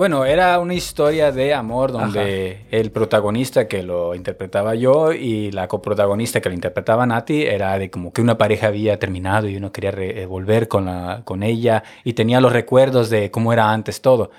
Bueno, 0.00 0.24
era 0.24 0.58
una 0.60 0.72
historia 0.72 1.30
de 1.30 1.52
amor 1.52 1.92
donde 1.92 2.64
el 2.70 2.90
protagonista 2.90 3.68
que 3.68 3.82
lo 3.82 4.14
interpretaba 4.14 4.74
yo 4.74 5.12
y 5.12 5.50
la 5.50 5.68
coprotagonista 5.68 6.40
que 6.40 6.48
lo 6.48 6.54
interpretaba 6.54 7.04
Nati 7.04 7.42
era 7.42 7.78
de 7.78 7.90
como 7.90 8.10
que 8.10 8.22
una 8.22 8.38
pareja 8.38 8.68
había 8.68 8.98
terminado 8.98 9.46
y 9.46 9.58
uno 9.58 9.72
quería 9.72 9.90
eh, 9.90 10.24
volver 10.24 10.68
con, 10.68 10.86
la, 10.86 11.20
con 11.26 11.42
ella 11.42 11.84
y 12.02 12.14
tenía 12.14 12.40
los 12.40 12.50
recuerdos 12.50 13.10
de 13.10 13.30
cómo 13.30 13.52
era 13.52 13.70
antes 13.70 14.00
todo. 14.00 14.30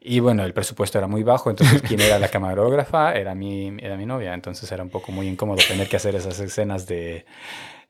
Y 0.00 0.20
bueno, 0.20 0.44
el 0.44 0.54
presupuesto 0.54 0.98
era 0.98 1.08
muy 1.08 1.24
bajo, 1.24 1.50
entonces 1.50 1.82
quien 1.82 2.00
era 2.00 2.20
la 2.20 2.28
camarógrafa 2.28 3.12
era 3.14 3.34
mi, 3.34 3.76
era 3.80 3.96
mi 3.96 4.06
novia, 4.06 4.32
entonces 4.32 4.70
era 4.70 4.84
un 4.84 4.90
poco 4.90 5.10
muy 5.10 5.26
incómodo 5.26 5.58
tener 5.66 5.88
que 5.88 5.96
hacer 5.96 6.14
esas 6.14 6.38
escenas 6.38 6.86
de, 6.86 7.26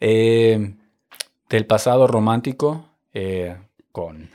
eh, 0.01 0.73
del 1.51 1.67
pasado 1.67 2.07
romántico 2.07 2.87
eh, 3.13 3.59
con, 3.93 4.31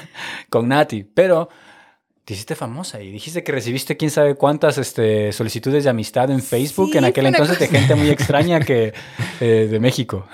con 0.48 0.68
Nati, 0.68 1.04
pero 1.04 1.50
te 2.30 2.34
hiciste 2.34 2.54
famosa 2.54 3.00
y 3.02 3.10
dijiste 3.10 3.42
que 3.42 3.50
recibiste 3.50 3.96
quién 3.96 4.12
sabe 4.12 4.36
cuántas 4.36 4.78
este, 4.78 5.32
solicitudes 5.32 5.82
de 5.82 5.90
amistad 5.90 6.30
en 6.30 6.40
Facebook 6.40 6.90
Sí, 6.92 6.98
en 6.98 7.04
aquel 7.04 7.26
entonces 7.26 7.58
de 7.58 7.66
cosa- 7.66 7.78
gente 7.80 7.96
muy 7.96 8.08
extraña 8.10 8.60
que 8.60 8.92
eh, 9.40 9.66
de 9.68 9.80
México. 9.80 10.28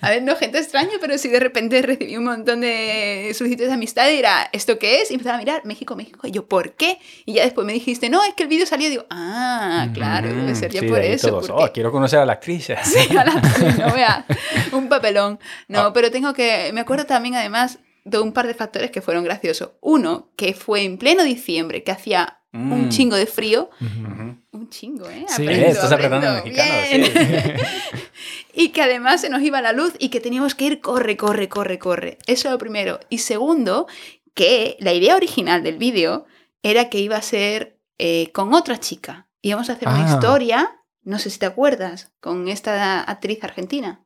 A 0.00 0.10
ver, 0.10 0.22
no 0.22 0.36
gente 0.36 0.58
extraña, 0.58 0.92
pero 1.00 1.18
sí 1.18 1.28
de 1.30 1.40
repente 1.40 1.82
recibí 1.82 2.16
un 2.16 2.22
montón 2.24 2.60
de 2.60 3.32
solicitudes 3.34 3.70
de 3.70 3.74
amistad 3.74 4.08
y 4.10 4.18
era, 4.18 4.48
¿esto 4.52 4.78
qué 4.78 5.00
es? 5.02 5.10
Y 5.10 5.14
empezaba 5.14 5.34
a 5.34 5.38
mirar, 5.40 5.62
México, 5.64 5.96
México. 5.96 6.28
Y 6.28 6.30
yo, 6.30 6.46
¿por 6.46 6.74
qué? 6.74 6.98
Y 7.26 7.32
ya 7.32 7.42
después 7.42 7.66
me 7.66 7.72
dijiste, 7.72 8.08
no, 8.08 8.22
es 8.22 8.34
que 8.34 8.44
el 8.44 8.48
vídeo 8.48 8.64
salió. 8.64 8.86
Y 8.86 8.90
digo, 8.90 9.06
ah, 9.10 9.88
claro, 9.92 10.28
debe 10.28 10.54
ser 10.54 10.70
ya 10.70 10.78
Sí, 10.80 10.86
por 10.86 10.98
de 11.00 11.12
eso. 11.12 11.28
todos, 11.28 11.48
porque- 11.48 11.64
"Oh, 11.64 11.72
quiero 11.72 11.90
conocer 11.90 12.20
a 12.20 12.24
la 12.24 12.34
actriz. 12.34 12.68
Sí, 12.84 13.16
a 13.16 13.24
la- 13.24 13.42
no 13.88 13.92
vea, 13.94 14.24
un 14.72 14.88
papelón. 14.88 15.40
No, 15.66 15.80
Ah. 15.80 15.92
pero 15.92 16.12
tengo 16.12 16.32
que. 16.34 16.70
Me 16.72 16.80
acuerdo 16.82 17.04
también, 17.04 17.34
además, 17.34 17.80
de 18.04 18.18
un 18.20 18.32
par 18.32 18.46
de 18.46 18.54
factores 18.54 18.90
que 18.90 19.00
fueron 19.02 19.24
graciosos. 19.24 19.70
Uno, 19.80 20.30
que 20.36 20.54
fue 20.54 20.82
en 20.84 20.98
pleno 20.98 21.22
diciembre, 21.24 21.82
que 21.84 21.92
hacía 21.92 22.38
Mm. 22.54 22.70
un 22.72 22.88
chingo 22.90 23.16
de 23.16 23.24
frío. 23.26 23.70
Un 23.80 24.68
chingo, 24.68 25.08
¿eh? 25.08 25.24
Sí, 25.26 25.42
Aprendo, 25.42 25.66
estás 25.68 25.90
aprendiendo 25.92 26.28
aprendo. 26.28 26.58
mexicano, 26.62 26.82
Bien. 26.90 27.56
y 28.54 28.68
que 28.70 28.82
además 28.82 29.22
se 29.22 29.30
nos 29.30 29.40
iba 29.40 29.62
la 29.62 29.72
luz 29.72 29.94
y 29.98 30.10
que 30.10 30.20
teníamos 30.20 30.54
que 30.54 30.66
ir 30.66 30.80
corre, 30.82 31.16
corre, 31.16 31.48
corre, 31.48 31.78
corre. 31.78 32.18
Eso 32.26 32.48
es 32.48 32.52
lo 32.52 32.58
primero. 32.58 33.00
Y 33.08 33.18
segundo, 33.18 33.86
que 34.34 34.76
la 34.80 34.92
idea 34.92 35.16
original 35.16 35.62
del 35.62 35.78
vídeo 35.78 36.26
era 36.62 36.90
que 36.90 36.98
iba 37.00 37.16
a 37.16 37.22
ser 37.22 37.78
eh, 37.98 38.30
con 38.32 38.52
otra 38.52 38.78
chica. 38.78 39.28
Íbamos 39.40 39.70
a 39.70 39.74
hacer 39.74 39.88
una 39.88 40.04
Ah. 40.10 40.14
historia, 40.14 40.76
no 41.04 41.18
sé 41.18 41.30
si 41.30 41.38
te 41.38 41.46
acuerdas, 41.46 42.12
con 42.20 42.48
esta 42.48 43.00
actriz 43.02 43.42
argentina. 43.44 44.04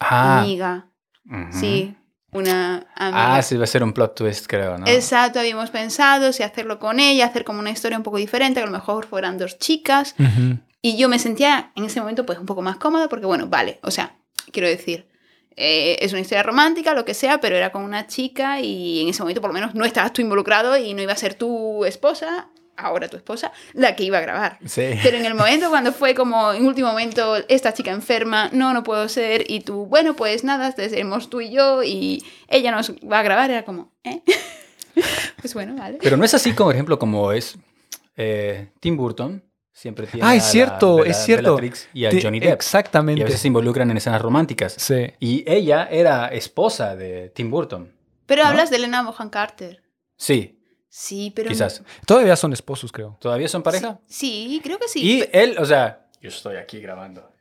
Ah, 0.00 0.40
Amiga. 0.42 0.90
Sí, 1.50 1.96
una 2.34 2.86
amiga. 2.94 3.36
Ah, 3.36 3.42
sí, 3.42 3.56
va 3.56 3.64
a 3.64 3.68
ser 3.68 3.82
un 3.82 3.92
plot 3.92 4.14
twist, 4.16 4.46
creo, 4.46 4.76
¿no? 4.76 4.86
Exacto, 4.86 5.38
habíamos 5.38 5.70
pensado 5.70 6.32
si 6.32 6.42
hacerlo 6.42 6.78
con 6.78 7.00
ella, 7.00 7.26
hacer 7.26 7.44
como 7.44 7.60
una 7.60 7.70
historia 7.70 7.96
un 7.96 8.04
poco 8.04 8.18
diferente, 8.18 8.60
que 8.60 8.64
a 8.64 8.66
lo 8.66 8.72
mejor 8.72 9.06
fueran 9.06 9.38
dos 9.38 9.58
chicas. 9.58 10.14
Y 10.82 10.96
yo 10.98 11.08
me 11.08 11.18
sentía 11.18 11.72
en 11.76 11.84
ese 11.84 12.00
momento 12.00 12.26
pues 12.26 12.38
un 12.38 12.46
poco 12.46 12.60
más 12.60 12.76
cómoda 12.76 13.08
porque, 13.08 13.24
bueno, 13.24 13.46
vale, 13.46 13.78
o 13.82 13.90
sea, 13.90 14.16
quiero 14.52 14.68
decir, 14.68 15.08
eh, 15.56 15.96
es 16.00 16.12
una 16.12 16.20
historia 16.20 16.42
romántica, 16.42 16.92
lo 16.92 17.04
que 17.04 17.14
sea, 17.14 17.40
pero 17.40 17.56
era 17.56 17.70
con 17.70 17.82
una 17.82 18.06
chica 18.06 18.60
y 18.60 19.00
en 19.00 19.08
ese 19.08 19.22
momento 19.22 19.40
por 19.40 19.50
lo 19.50 19.54
menos 19.54 19.74
no 19.74 19.84
estabas 19.84 20.12
tú 20.12 20.20
involucrado 20.20 20.76
y 20.76 20.92
no 20.92 21.02
iba 21.02 21.12
a 21.12 21.16
ser 21.16 21.34
tu 21.34 21.84
esposa, 21.84 22.48
ahora 22.76 23.08
tu 23.08 23.16
esposa, 23.16 23.52
la 23.72 23.94
que 23.96 24.04
iba 24.04 24.18
a 24.18 24.20
grabar. 24.20 24.58
Sí. 24.64 24.90
Pero 25.02 25.16
en 25.16 25.24
el 25.26 25.34
momento 25.34 25.70
cuando 25.70 25.92
fue 25.92 26.14
como 26.14 26.52
en 26.52 26.66
último 26.66 26.88
momento 26.88 27.36
esta 27.48 27.72
chica 27.72 27.90
enferma, 27.90 28.48
no, 28.52 28.72
no 28.72 28.82
puedo 28.82 29.08
ser, 29.08 29.44
y 29.50 29.60
tú, 29.60 29.86
bueno, 29.86 30.14
pues 30.14 30.44
nada, 30.44 30.72
seremos 30.72 31.30
tú 31.30 31.40
y 31.40 31.50
yo 31.50 31.82
y 31.82 32.24
ella 32.48 32.70
nos 32.72 32.92
va 32.92 33.20
a 33.20 33.22
grabar, 33.22 33.50
era 33.50 33.64
como, 33.64 33.92
¿eh? 34.04 34.22
pues 35.40 35.54
bueno, 35.54 35.74
vale. 35.76 35.98
Pero 36.00 36.16
no 36.16 36.24
es 36.24 36.34
así, 36.34 36.52
como, 36.52 36.68
por 36.68 36.74
ejemplo, 36.74 36.98
como 36.98 37.32
es 37.32 37.56
eh, 38.16 38.70
Tim 38.80 38.96
Burton. 38.96 39.42
Siempre 39.76 40.06
tiene 40.06 40.24
Ah, 40.24 40.30
a 40.30 40.34
es 40.36 40.44
la 40.44 40.48
cierto, 40.50 41.04
es 41.04 41.16
cierto. 41.24 41.56
Bellatrix 41.56 41.88
y 41.92 42.04
a 42.04 42.10
Johnny 42.22 42.38
Depp. 42.38 42.48
Y 42.48 42.52
Exactamente. 42.52 43.22
a 43.22 43.24
veces 43.24 43.40
se 43.40 43.48
involucran 43.48 43.90
en 43.90 43.96
escenas 43.96 44.22
románticas. 44.22 44.72
Sí. 44.78 45.12
Y 45.18 45.42
ella 45.50 45.88
era 45.90 46.28
esposa 46.28 46.94
de 46.94 47.30
Tim 47.30 47.50
Burton. 47.50 47.92
Pero 48.24 48.44
¿no? 48.44 48.50
hablas 48.50 48.70
de 48.70 48.76
Elena 48.76 49.02
Bohan 49.02 49.30
Carter. 49.30 49.82
Sí, 50.16 50.60
Sí, 50.96 51.32
pero... 51.34 51.48
quizás. 51.48 51.82
Todavía 52.06 52.36
son 52.36 52.52
esposos, 52.52 52.92
creo. 52.92 53.16
¿Todavía 53.20 53.48
son 53.48 53.64
pareja? 53.64 53.98
Sí, 54.06 54.46
sí, 54.48 54.60
creo 54.62 54.78
que 54.78 54.86
sí. 54.86 55.00
Y 55.02 55.28
él, 55.32 55.56
o 55.58 55.64
sea, 55.64 56.06
yo 56.20 56.28
estoy 56.28 56.54
aquí 56.56 56.78
grabando 56.80 57.32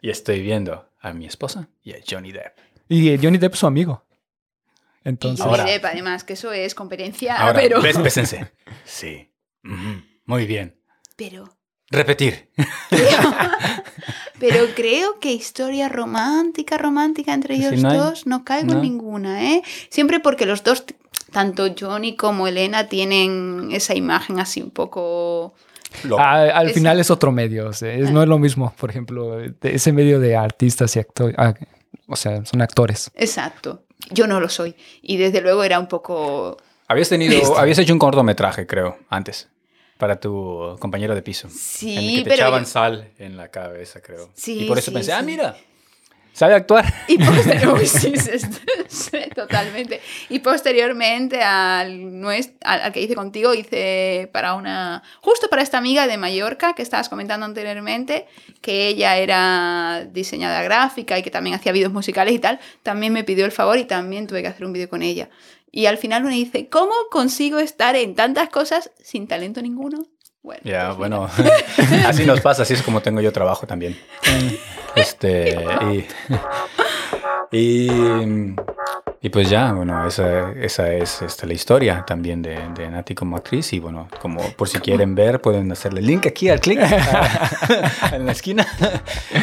y 0.00 0.10
estoy 0.10 0.40
viendo 0.40 0.88
a 1.00 1.12
mi 1.12 1.26
esposa 1.26 1.68
y 1.82 1.94
a 1.94 1.96
Johnny 2.08 2.30
Depp. 2.30 2.56
Y 2.88 3.18
Johnny 3.18 3.38
Depp 3.38 3.54
es 3.54 3.58
su 3.58 3.66
amigo. 3.66 4.04
Y 5.04 5.08
Entonces. 5.08 5.44
Johnny 5.44 5.58
Ahora- 5.58 5.72
Depp, 5.72 5.84
además, 5.84 6.22
que 6.22 6.34
eso 6.34 6.52
es 6.52 6.76
competencia, 6.76 7.36
Ahora, 7.38 7.54
pero... 7.60 7.82
ves- 7.82 8.00
bésense. 8.00 8.52
Sí. 8.84 9.32
Muy 10.24 10.46
bien. 10.46 10.78
Pero... 11.16 11.56
Repetir. 11.90 12.50
Pero 14.38 14.66
creo 14.74 15.18
que 15.20 15.32
historia 15.32 15.88
romántica, 15.88 16.78
romántica 16.78 17.34
entre 17.34 17.56
ellos 17.56 17.80
no 17.82 17.90
hay- 17.90 17.98
dos, 17.98 18.26
no 18.26 18.44
caigo 18.44 18.68
no. 18.68 18.74
en 18.74 18.82
ninguna, 18.82 19.54
¿eh? 19.54 19.62
Siempre 19.90 20.20
porque 20.20 20.46
los 20.46 20.64
dos, 20.64 20.84
tanto 21.32 21.74
Johnny 21.78 22.14
como 22.16 22.46
Elena, 22.46 22.88
tienen 22.88 23.70
esa 23.72 23.94
imagen 23.94 24.38
así 24.38 24.62
un 24.62 24.70
poco... 24.70 25.54
Ah, 26.18 26.42
al 26.54 26.68
Es- 26.68 26.74
final 26.74 26.98
es 27.00 27.10
otro 27.10 27.32
medio. 27.32 27.68
o 27.68 27.72
sea, 27.72 27.92
es- 27.92 28.10
no 28.10 28.22
es 28.22 28.28
lo 28.28 28.38
mismo, 28.38 28.72
por 28.78 28.90
ejemplo, 28.90 29.36
de 29.38 29.54
ese 29.62 29.92
medio 29.92 30.20
de 30.20 30.36
artistas 30.36 30.94
y 30.96 31.00
actores. 31.00 31.36
o 32.06 32.16
sea, 32.16 32.44
son 32.46 32.62
actores. 32.62 33.10
Exacto. 33.14 33.82
Yo 34.10 34.26
no 34.26 34.40
lo 34.40 34.48
soy. 34.48 34.74
Y 35.02 35.16
desde 35.16 35.40
luego 35.40 35.64
era 35.64 35.78
un 35.78 35.86
poco... 35.88 36.56
Habías 36.88 37.08
tenido, 37.08 37.56
habías 37.58 37.78
hecho 37.78 37.92
un 37.92 37.98
cortometraje, 37.98 38.66
creo, 38.66 38.98
antes, 39.08 39.48
para 39.98 40.18
tu 40.20 40.76
compañero 40.80 41.14
de 41.14 41.22
piso. 41.22 41.48
Sí, 41.50 41.92
en 41.96 41.98
el 42.04 42.10
que 42.16 42.16
te 42.24 42.30
pero... 42.30 42.34
echaban 42.42 42.64
yo- 42.64 42.68
sal 42.70 43.10
en 43.18 43.36
la 43.36 43.48
cabeza, 43.48 44.00
creo. 44.00 44.28
Sí, 44.34 44.64
y 44.64 44.68
por 44.68 44.78
eso 44.78 44.90
sí, 44.90 44.94
pensé, 44.94 45.12
ah, 45.12 45.22
mira, 45.22 45.56
sabe 46.32 46.54
actuar. 46.54 46.92
Y 47.08 47.18
posteriormente, 47.18 47.86
sí, 47.86 48.12
sí, 48.16 48.38
sí, 48.88 49.18
totalmente. 49.34 50.00
Y 50.28 50.38
posteriormente 50.40 51.42
al, 51.42 52.24
al, 52.62 52.80
al 52.80 52.92
que 52.92 53.00
hice 53.00 53.14
contigo, 53.14 53.54
hice 53.54 54.30
para 54.32 54.54
una, 54.54 55.02
justo 55.20 55.48
para 55.48 55.62
esta 55.62 55.78
amiga 55.78 56.06
de 56.06 56.16
Mallorca 56.16 56.74
que 56.74 56.82
estabas 56.82 57.08
comentando 57.08 57.46
anteriormente, 57.46 58.26
que 58.60 58.88
ella 58.88 59.16
era 59.16 60.06
diseñadora 60.10 60.62
gráfica 60.62 61.18
y 61.18 61.22
que 61.22 61.30
también 61.30 61.54
hacía 61.54 61.72
vídeos 61.72 61.92
musicales 61.92 62.34
y 62.34 62.38
tal, 62.38 62.60
también 62.82 63.12
me 63.12 63.24
pidió 63.24 63.44
el 63.44 63.52
favor 63.52 63.78
y 63.78 63.84
también 63.84 64.26
tuve 64.26 64.42
que 64.42 64.48
hacer 64.48 64.64
un 64.64 64.72
vídeo 64.72 64.88
con 64.88 65.02
ella. 65.02 65.28
Y 65.70 65.86
al 65.86 65.96
final 65.96 66.22
me 66.22 66.30
dice, 66.34 66.68
¿cómo 66.68 66.92
consigo 67.10 67.58
estar 67.58 67.96
en 67.96 68.14
tantas 68.14 68.50
cosas 68.50 68.90
sin 69.02 69.26
talento 69.26 69.62
ninguno? 69.62 70.06
Bueno, 70.42 70.60
Ya, 70.64 70.88
pues 70.88 70.98
bueno, 70.98 71.30
así 72.06 72.26
nos 72.26 72.40
pasa, 72.40 72.62
así 72.62 72.74
es 72.74 72.82
como 72.82 73.00
tengo 73.00 73.20
yo 73.20 73.32
trabajo 73.32 73.66
también. 73.66 73.96
Este, 74.94 75.56
y, 75.90 76.06
y, 77.56 77.88
y 79.24 79.28
pues 79.28 79.48
ya, 79.48 79.72
bueno, 79.72 80.04
esa, 80.04 80.50
esa 80.50 80.92
es 80.92 81.22
este, 81.22 81.46
la 81.46 81.52
historia 81.52 82.04
también 82.04 82.42
de, 82.42 82.58
de 82.74 82.90
Nati 82.90 83.14
como 83.14 83.36
actriz. 83.36 83.72
Y 83.72 83.78
bueno, 83.78 84.08
como 84.20 84.40
por 84.56 84.68
si 84.68 84.80
quieren 84.80 85.14
ver, 85.14 85.40
pueden 85.40 85.70
hacerle 85.70 86.02
link 86.02 86.26
aquí 86.26 86.48
al 86.48 86.58
clic 86.58 86.80
en 88.12 88.26
la 88.26 88.32
esquina. 88.32 88.66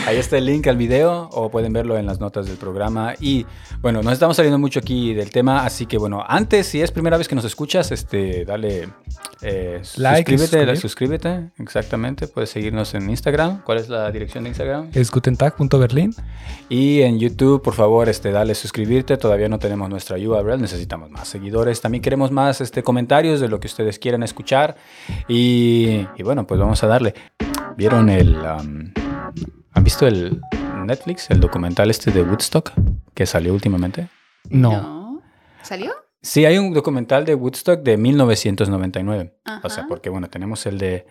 Ahí 0.05 0.17
está 0.17 0.37
el 0.37 0.47
link 0.47 0.67
al 0.67 0.75
video 0.75 1.29
o 1.31 1.49
pueden 1.49 1.71
verlo 1.71 1.97
en 1.97 2.05
las 2.05 2.19
notas 2.19 2.47
del 2.47 2.57
programa. 2.57 3.13
Y 3.21 3.45
bueno, 3.81 4.03
nos 4.03 4.11
estamos 4.11 4.35
saliendo 4.35 4.59
mucho 4.59 4.79
aquí 4.79 5.13
del 5.13 5.29
tema, 5.29 5.63
así 5.65 5.85
que 5.85 5.97
bueno, 5.97 6.25
antes, 6.27 6.67
si 6.67 6.81
es 6.81 6.91
primera 6.91 7.17
vez 7.17 7.29
que 7.29 7.35
nos 7.35 7.45
escuchas, 7.45 7.93
este, 7.93 8.43
dale 8.43 8.89
eh, 9.41 9.81
Like 9.95 10.37
suscríbete, 10.37 10.75
suscríbete, 10.75 11.49
exactamente. 11.57 12.27
Puedes 12.27 12.49
seguirnos 12.49 12.93
en 12.93 13.09
Instagram. 13.09 13.61
¿Cuál 13.63 13.77
es 13.77 13.87
la 13.87 14.11
dirección 14.11 14.43
de 14.43 14.49
Instagram? 14.49 14.89
Es 14.93 15.09
gutentag.berlin. 15.09 16.13
Y 16.67 17.01
en 17.01 17.19
YouTube, 17.19 17.61
por 17.61 17.73
favor, 17.73 18.09
este, 18.09 18.31
dale 18.31 18.55
suscribirte. 18.55 19.15
Todavía 19.15 19.47
no 19.47 19.57
tenemos 19.69 19.87
nuestra 19.87 20.17
URL, 20.17 20.59
necesitamos 20.59 21.11
más 21.11 21.27
seguidores. 21.27 21.79
También 21.79 22.01
queremos 22.01 22.31
más 22.31 22.59
este, 22.59 22.81
comentarios 22.81 23.39
de 23.39 23.47
lo 23.47 23.59
que 23.59 23.67
ustedes 23.67 23.99
quieran 23.99 24.23
escuchar. 24.23 24.75
Y, 25.27 26.07
y 26.17 26.23
bueno, 26.23 26.47
pues 26.47 26.59
vamos 26.59 26.83
a 26.83 26.87
darle. 26.87 27.13
¿Vieron 27.77 28.09
el... 28.09 28.35
um, 28.35 28.91
¿Han 29.73 29.83
visto 29.83 30.07
el 30.07 30.41
Netflix, 30.87 31.29
el 31.29 31.39
documental 31.39 31.91
este 31.91 32.09
de 32.09 32.23
Woodstock 32.23 32.71
que 33.13 33.27
salió 33.27 33.53
últimamente? 33.53 34.09
No. 34.49 34.71
No. 34.71 35.21
¿Salió? 35.61 35.93
Sí, 36.19 36.45
hay 36.45 36.57
un 36.57 36.73
documental 36.73 37.23
de 37.25 37.35
Woodstock 37.35 37.81
de 37.83 37.95
1999. 37.95 39.35
O 39.63 39.69
sea, 39.69 39.83
Ajá. 39.83 39.87
porque 39.87 40.09
bueno, 40.09 40.31
tenemos 40.31 40.65
el 40.65 40.79
de... 40.79 41.05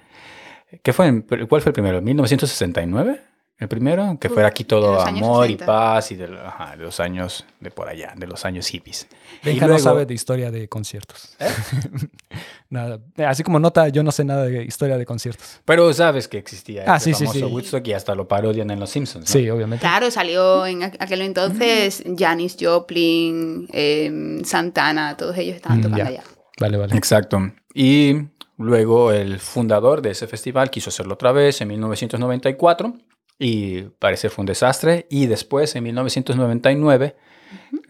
¿Qué 0.83 0.93
fue? 0.93 1.25
¿Cuál 1.49 1.63
fue 1.63 1.71
el 1.71 1.75
primero? 1.75 2.03
¿1969? 2.03 3.21
¿El 3.61 3.67
primero? 3.67 4.17
Que 4.21 4.29
fuera 4.29 4.49
aquí 4.49 4.63
todo 4.63 5.01
amor 5.01 5.47
60. 5.47 5.65
y 5.65 5.67
paz 5.67 6.13
y 6.13 6.15
de, 6.15 6.27
ajá, 6.27 6.77
de 6.77 6.85
los 6.85 7.01
años 7.01 7.45
de 7.59 7.73
por 7.73 7.89
allá, 7.89 8.13
de 8.17 8.27
los 8.29 8.45
años 8.45 8.69
hippies. 8.69 9.09
Y 9.43 9.47
Benja 9.47 9.67
no 9.67 9.79
sabe 9.81 10.07
de 10.07 10.15
historia 10.15 10.53
de 10.53 10.69
conciertos. 10.69 11.35
¿Eh? 11.41 11.49
nada. 12.71 13.01
Así 13.27 13.43
como 13.43 13.59
nota, 13.59 13.89
yo 13.89 14.03
no 14.05 14.13
sé 14.13 14.25
nada 14.25 14.45
de 14.45 14.63
historia 14.63 14.97
de 14.97 15.05
conciertos. 15.05 15.61
Pero 15.65 15.93
sabes 15.93 16.29
que 16.29 16.39
existía 16.39 16.85
Ah, 16.87 16.97
ese 16.99 17.07
sí, 17.07 17.15
sí, 17.15 17.25
famoso 17.27 17.47
sí. 17.49 17.53
Woodstock 17.53 17.87
y 17.89 17.93
hasta 17.95 18.15
lo 18.15 18.29
parodian 18.29 18.71
en 18.71 18.79
Los 18.79 18.91
Simpsons. 18.91 19.29
¿no? 19.29 19.33
Sí, 19.41 19.51
obviamente. 19.51 19.81
Claro, 19.81 20.11
salió 20.11 20.65
en 20.67 20.83
aqu- 20.83 20.97
aquel 21.01 21.23
entonces 21.23 22.05
Janis 22.17 22.57
Joplin, 22.61 23.69
em, 23.73 24.45
Santana, 24.45 25.17
todos 25.17 25.37
ellos 25.37 25.57
estaban 25.57 25.79
Mm, 25.79 25.83
tocando 25.83 26.05
ya. 26.05 26.09
allá. 26.11 26.23
Vale, 26.61 26.77
vale. 26.77 26.97
Exacto. 26.97 27.39
Y 27.75 28.15
luego 28.57 29.11
el 29.13 29.41
fundador 29.41 30.01
de 30.03 30.11
ese 30.13 30.27
festival 30.29 30.71
quiso 30.71 30.91
hacerlo 30.91 31.15
otra 31.15 31.33
vez 31.33 31.61
en 31.61 31.69
1994 31.69 32.95
y 33.39 33.83
parece 33.83 34.31
fue 34.31 34.43
un 34.43 34.47
desastre. 34.47 35.07
Y 35.11 35.27
después, 35.27 35.75
en 35.77 35.85
1999, 35.85 37.17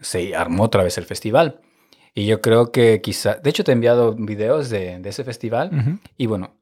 se 0.01 0.35
armó 0.35 0.63
otra 0.63 0.83
vez 0.83 0.97
el 0.97 1.05
festival. 1.05 1.61
Y 2.13 2.25
yo 2.25 2.41
creo 2.41 2.71
que 2.71 3.01
quizá, 3.01 3.35
de 3.35 3.49
hecho 3.49 3.63
te 3.63 3.71
he 3.71 3.73
enviado 3.73 4.13
videos 4.13 4.69
de, 4.69 4.99
de 4.99 5.09
ese 5.09 5.23
festival. 5.23 5.71
Ujú. 5.73 5.99
Y 6.17 6.25
bueno, 6.25 6.55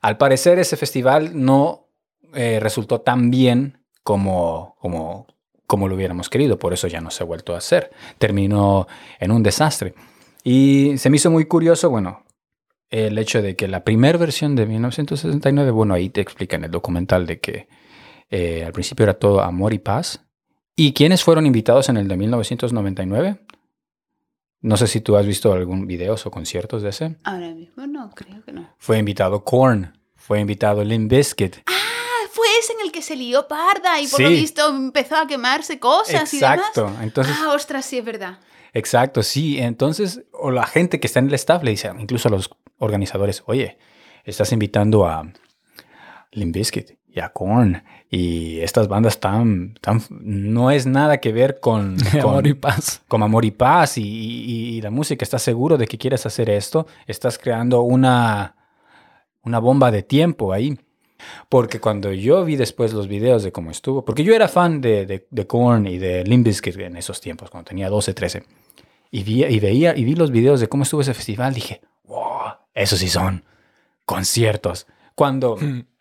al 0.00 0.16
parecer 0.16 0.58
ese 0.58 0.76
festival 0.76 1.30
no 1.34 1.88
eh, 2.34 2.58
resultó 2.60 3.00
tan 3.00 3.30
bien 3.30 3.78
como, 4.02 4.76
como, 4.80 5.26
como 5.66 5.88
lo 5.88 5.94
hubiéramos 5.94 6.28
querido, 6.28 6.58
por 6.58 6.72
eso 6.72 6.88
ya 6.88 7.00
no 7.00 7.10
se 7.10 7.22
ha 7.22 7.26
vuelto 7.26 7.54
a 7.54 7.58
hacer. 7.58 7.90
Terminó 8.18 8.86
en 9.20 9.30
un 9.30 9.42
desastre. 9.42 9.94
Y 10.44 10.98
se 10.98 11.10
me 11.10 11.16
hizo 11.16 11.30
muy 11.30 11.44
curioso, 11.44 11.90
bueno, 11.90 12.24
el 12.90 13.16
hecho 13.18 13.42
de 13.42 13.54
que 13.54 13.68
la 13.68 13.84
primera 13.84 14.18
versión 14.18 14.56
de 14.56 14.66
1969, 14.66 15.70
bueno, 15.70 15.94
ahí 15.94 16.10
te 16.10 16.20
explica 16.20 16.56
en 16.56 16.64
el 16.64 16.70
documental 16.70 17.26
de 17.26 17.40
que 17.40 17.68
eh, 18.32 18.64
al 18.64 18.72
principio 18.72 19.04
era 19.04 19.12
todo 19.12 19.42
amor 19.42 19.74
y 19.74 19.78
paz. 19.78 20.24
¿Y 20.74 20.94
quiénes 20.94 21.22
fueron 21.22 21.44
invitados 21.44 21.90
en 21.90 21.98
el 21.98 22.08
de 22.08 22.16
1999? 22.16 23.38
No 24.62 24.78
sé 24.78 24.86
si 24.86 25.02
tú 25.02 25.16
has 25.16 25.26
visto 25.26 25.52
algún 25.52 25.86
videos 25.86 26.24
o 26.24 26.30
conciertos 26.30 26.80
de 26.80 26.88
ese. 26.88 27.16
Ahora 27.24 27.50
mismo 27.50 27.86
no, 27.86 28.10
creo 28.14 28.42
que 28.42 28.52
no. 28.52 28.74
Fue 28.78 28.96
invitado 28.98 29.44
Korn, 29.44 29.98
fue 30.16 30.40
invitado 30.40 30.82
Limp 30.82 31.10
Bizkit. 31.10 31.56
Ah, 31.66 32.28
fue 32.30 32.46
ese 32.58 32.72
en 32.72 32.80
el 32.86 32.90
que 32.90 33.02
se 33.02 33.16
lió 33.16 33.46
parda 33.46 34.00
y 34.00 34.08
por 34.08 34.22
lo 34.22 34.30
visto 34.30 34.66
empezó 34.66 35.16
a 35.16 35.26
quemarse 35.26 35.78
cosas 35.78 36.32
Exacto. 36.32 36.80
y 36.80 36.84
demás. 36.86 37.02
Entonces, 37.02 37.36
ah, 37.38 37.52
ostras, 37.52 37.84
sí, 37.84 37.98
es 37.98 38.04
verdad. 38.04 38.38
exacto, 38.72 39.22
sí. 39.22 39.58
Entonces, 39.58 40.22
o 40.32 40.50
la 40.50 40.64
gente 40.64 41.00
que 41.00 41.06
está 41.06 41.18
en 41.18 41.28
el 41.28 41.34
staff 41.34 41.62
le 41.62 41.72
dice, 41.72 41.92
incluso 41.98 42.28
a 42.28 42.30
los 42.30 42.48
organizadores, 42.78 43.42
oye, 43.44 43.76
estás 44.24 44.52
invitando 44.52 45.04
a 45.04 45.30
Limp 46.30 46.54
Bizkit 46.54 46.92
y 47.08 47.20
a 47.20 47.28
Korn 47.28 47.82
y 48.14 48.60
estas 48.60 48.88
bandas 48.88 49.18
tan, 49.20 49.72
tan, 49.80 50.02
no 50.10 50.70
es 50.70 50.84
nada 50.86 51.16
que 51.18 51.32
ver 51.32 51.60
con, 51.60 51.96
con 52.12 52.20
Amor 52.20 52.46
y 52.46 52.52
paz. 52.54 53.00
con 53.08 53.22
amor 53.22 53.44
y 53.46 53.50
paz 53.52 53.96
y, 53.96 54.02
y- 54.02 54.76
y 54.76 54.80
la 54.82 54.90
música. 54.90 55.24
¿Estás 55.24 55.40
seguro 55.42 55.78
de 55.78 55.86
que 55.86 55.96
quieres 55.96 56.26
hacer 56.26 56.50
esto? 56.50 56.86
Estás 57.06 57.38
creando 57.38 57.80
una, 57.80 58.54
una 59.44 59.58
bomba 59.60 59.90
de 59.90 60.02
tiempo 60.02 60.52
ahí. 60.52 60.78
Porque 61.48 61.80
cuando 61.80 62.12
yo 62.12 62.44
vi 62.44 62.56
después 62.56 62.92
los 62.92 63.08
videos 63.08 63.44
de 63.44 63.50
cómo 63.52 63.70
estuvo, 63.70 64.04
porque 64.04 64.24
yo 64.24 64.34
era 64.34 64.46
fan 64.48 64.80
de, 64.82 65.06
de, 65.06 65.26
de 65.30 65.46
Korn 65.46 65.86
y 65.86 65.96
de 65.96 66.22
Limp 66.24 66.44
Bizkit 66.44 66.76
en 66.80 66.96
esos 66.96 67.20
tiempos, 67.20 67.48
cuando 67.48 67.68
tenía 67.68 67.88
12, 67.88 68.12
13, 68.12 68.42
y, 69.12 69.22
vi, 69.22 69.44
y 69.44 69.60
veía 69.60 69.96
y 69.96 70.04
vi 70.04 70.16
los 70.16 70.32
videos 70.32 70.58
de 70.60 70.68
cómo 70.68 70.82
estuvo 70.82 71.00
ese 71.00 71.14
festival, 71.14 71.54
dije, 71.54 71.80
wow, 72.08 72.54
esos 72.74 72.98
sí 72.98 73.08
son 73.08 73.44
conciertos. 74.04 74.86
Cuando 75.14 75.56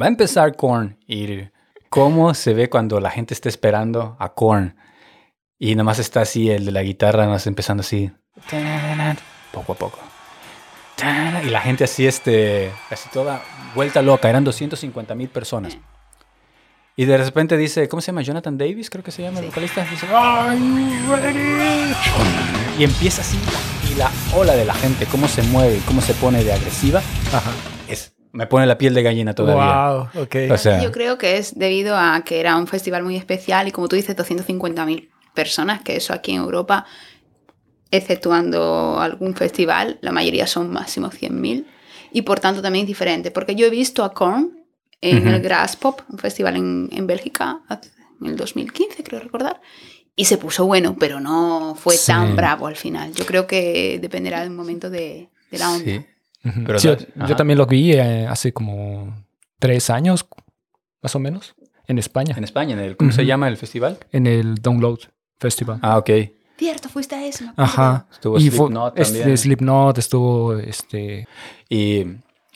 va 0.00 0.06
a 0.06 0.08
empezar 0.08 0.56
Korn 0.56 0.98
y 1.06 1.48
cómo 1.88 2.34
se 2.34 2.54
ve 2.54 2.70
cuando 2.70 3.00
la 3.00 3.10
gente 3.10 3.34
está 3.34 3.48
esperando 3.48 4.16
a 4.18 4.32
Korn 4.34 4.76
y 5.58 5.74
nada 5.74 5.84
más 5.84 5.98
está 5.98 6.22
así 6.22 6.50
el 6.50 6.64
de 6.64 6.72
la 6.72 6.82
guitarra, 6.82 7.20
nada 7.20 7.34
más 7.34 7.46
empezando 7.46 7.82
así, 7.82 8.10
poco 9.52 9.72
a 9.72 9.76
poco. 9.76 9.98
Y 11.44 11.50
la 11.50 11.60
gente 11.60 11.84
así, 11.84 12.06
este, 12.06 12.70
así 12.90 13.08
toda 13.12 13.42
vuelta 13.74 14.02
loca, 14.02 14.28
eran 14.28 14.44
250 14.44 15.14
mil 15.14 15.28
personas. 15.28 15.76
Y 16.94 17.06
de 17.06 17.16
repente 17.16 17.56
dice, 17.56 17.88
¿cómo 17.88 18.00
se 18.00 18.08
llama? 18.08 18.22
Jonathan 18.22 18.58
Davis, 18.58 18.90
creo 18.90 19.02
que 19.02 19.10
se 19.10 19.22
llama 19.22 19.40
el 19.40 19.46
vocalista. 19.46 19.84
Dice? 19.84 20.06
Y 22.78 22.84
empieza 22.84 23.22
así, 23.22 23.38
y 23.90 23.94
la 23.94 24.10
ola 24.34 24.54
de 24.54 24.64
la 24.64 24.74
gente, 24.74 25.06
cómo 25.06 25.28
se 25.28 25.42
mueve, 25.42 25.76
y 25.76 25.80
cómo 25.80 26.00
se 26.00 26.14
pone 26.14 26.44
de 26.44 26.52
agresiva, 26.52 27.00
Ajá. 27.32 27.50
es, 27.88 28.14
me 28.32 28.46
pone 28.46 28.66
la 28.66 28.78
piel 28.78 28.94
de 28.94 29.02
gallina 29.02 29.34
todavía. 29.34 30.10
Wow, 30.14 30.22
ok. 30.24 30.36
O 30.50 30.56
sea, 30.58 30.82
Yo 30.82 30.90
creo 30.92 31.18
que 31.18 31.36
es 31.36 31.58
debido 31.58 31.96
a 31.96 32.22
que 32.24 32.40
era 32.40 32.56
un 32.56 32.66
festival 32.66 33.02
muy 33.02 33.16
especial 33.16 33.68
y 33.68 33.72
como 33.72 33.88
tú 33.88 33.96
dices, 33.96 34.16
250.000 34.16 35.08
personas, 35.34 35.82
que 35.82 35.96
eso 35.96 36.12
aquí 36.12 36.32
en 36.32 36.38
Europa, 36.42 36.84
exceptuando 37.90 38.98
algún 39.00 39.34
festival, 39.34 39.98
la 40.00 40.12
mayoría 40.12 40.46
son 40.46 40.70
máximo 40.70 41.10
100.000 41.10 41.66
y 42.12 42.22
por 42.22 42.40
tanto 42.40 42.62
también 42.62 42.84
es 42.84 42.88
diferente, 42.88 43.30
porque 43.30 43.54
yo 43.54 43.66
he 43.66 43.70
visto 43.70 44.04
a 44.04 44.12
Korn 44.12 44.58
en 45.00 45.26
el 45.26 45.40
Grass 45.40 45.76
Pop, 45.76 46.00
un 46.10 46.18
festival 46.18 46.56
en, 46.56 46.88
en 46.92 47.06
Bélgica, 47.08 47.60
en 48.20 48.26
el 48.28 48.36
2015 48.36 49.02
creo 49.02 49.18
recordar, 49.20 49.60
y 50.14 50.26
se 50.26 50.38
puso 50.38 50.64
bueno, 50.66 50.94
pero 50.98 51.18
no 51.20 51.74
fue 51.76 51.96
Sí. 51.96 52.06
tan 52.12 52.36
bravo 52.36 52.66
al 52.66 52.76
final. 52.76 53.12
Yo 53.14 53.26
creo 53.26 53.46
que 53.46 53.98
dependerá 54.00 54.40
del 54.42 54.50
momento 54.50 54.90
de, 54.90 55.28
de 55.50 55.58
la 55.58 55.70
onda. 55.70 55.84
sí. 55.84 56.06
Ujú. 56.44 56.62
Pero 56.66 56.78
Sí, 56.78 56.88
yo, 56.88 57.36
también 57.36 57.58
lo 57.58 57.66
vi 57.66 57.92
eh, 57.92 58.26
hace 58.26 58.52
como 58.52 59.14
tres 59.58 59.90
años, 59.90 60.26
más 61.02 61.14
o 61.14 61.18
menos, 61.18 61.54
en 61.86 61.98
España, 61.98 62.34
En 62.36 62.44
España, 62.44 62.74
en 62.74 62.80
el, 62.80 62.96
¿cómo 62.96 63.12
se 63.12 63.24
llama 63.26 63.48
el 63.48 63.56
festival? 63.56 63.98
en 64.12 64.26
el 64.26 64.56
Download 64.56 64.98
Festival. 65.38 65.78
Ah, 65.82 65.98
ok. 65.98 66.10
Cierto, 66.58 66.88
fuiste 66.88 67.16
a 67.16 67.18
acuerdo. 67.18 67.52
Ajá. 67.56 68.06
Estuvo 68.12 68.38
y 68.38 68.48
fue- 68.50 68.58
Slipknot 68.68 68.98
este, 68.98 69.18
también. 69.18 69.38
Slipknot 69.38 69.98
estuvo, 69.98 70.56
este... 70.58 71.26
Y 71.68 72.04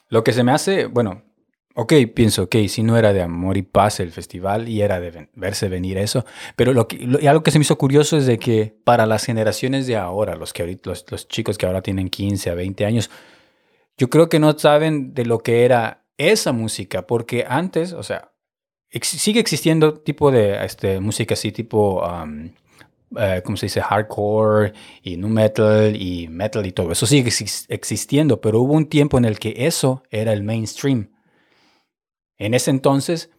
lo 0.08 0.22
que 0.22 0.32
se 0.32 0.44
me 0.44 0.52
hace, 0.52 0.86
bueno, 0.86 1.22
ok, 1.74 1.92
pienso, 2.14 2.44
ok, 2.44 2.54
si 2.68 2.84
no 2.84 2.96
era 2.96 3.12
de 3.12 3.22
amor 3.22 3.56
y 3.56 3.62
paz 3.62 3.98
el 3.98 4.12
festival 4.12 4.68
y 4.68 4.80
era 4.82 5.00
de 5.00 5.10
ven- 5.10 5.30
verse 5.34 5.68
venir 5.68 5.98
eso, 5.98 6.24
pero 6.54 6.72
lo 6.72 6.86
que, 6.86 6.98
lo- 6.98 7.18
y 7.20 7.26
algo 7.26 7.42
que 7.42 7.50
se 7.50 7.58
me 7.58 7.62
hizo 7.64 7.76
curioso 7.76 8.16
es 8.16 8.26
de 8.26 8.38
que 8.38 8.72
para 8.84 9.06
las 9.06 9.24
generaciones 9.24 9.88
de 9.88 9.96
ahora, 9.96 10.36
los, 10.36 10.52
que 10.52 10.62
ahorita, 10.62 10.88
los, 10.90 11.04
los 11.10 11.26
chicos 11.26 11.58
que 11.58 11.66
ahora 11.66 11.82
tienen 11.82 12.08
15 12.08 12.50
a 12.50 12.54
20 12.54 12.84
años, 12.86 13.10
yo 13.96 14.08
creo 14.10 14.28
que 14.28 14.38
no 14.38 14.58
saben 14.58 15.14
de 15.14 15.24
lo 15.24 15.38
que 15.40 15.64
era 15.64 16.04
esa 16.18 16.52
música, 16.52 17.06
porque 17.06 17.44
antes, 17.48 17.92
o 17.92 18.02
sea, 18.02 18.32
ex- 18.90 19.08
sigue 19.08 19.40
existiendo 19.40 19.94
tipo 19.94 20.30
de 20.30 20.64
este, 20.64 21.00
música 21.00 21.34
así, 21.34 21.52
tipo, 21.52 22.02
um, 22.06 22.50
eh, 23.18 23.42
¿cómo 23.44 23.56
se 23.56 23.66
dice? 23.66 23.80
Hardcore 23.80 24.72
y 25.02 25.16
nu 25.16 25.28
metal 25.28 25.94
y 25.96 26.28
metal 26.28 26.64
y 26.66 26.72
todo. 26.72 26.92
Eso 26.92 27.06
sigue 27.06 27.30
exis- 27.30 27.66
existiendo, 27.68 28.40
pero 28.40 28.60
hubo 28.60 28.74
un 28.74 28.86
tiempo 28.88 29.16
en 29.18 29.24
el 29.24 29.38
que 29.38 29.54
eso 29.66 30.02
era 30.10 30.32
el 30.32 30.42
mainstream. 30.42 31.10
En 32.38 32.54
ese 32.54 32.70
entonces, 32.70 33.30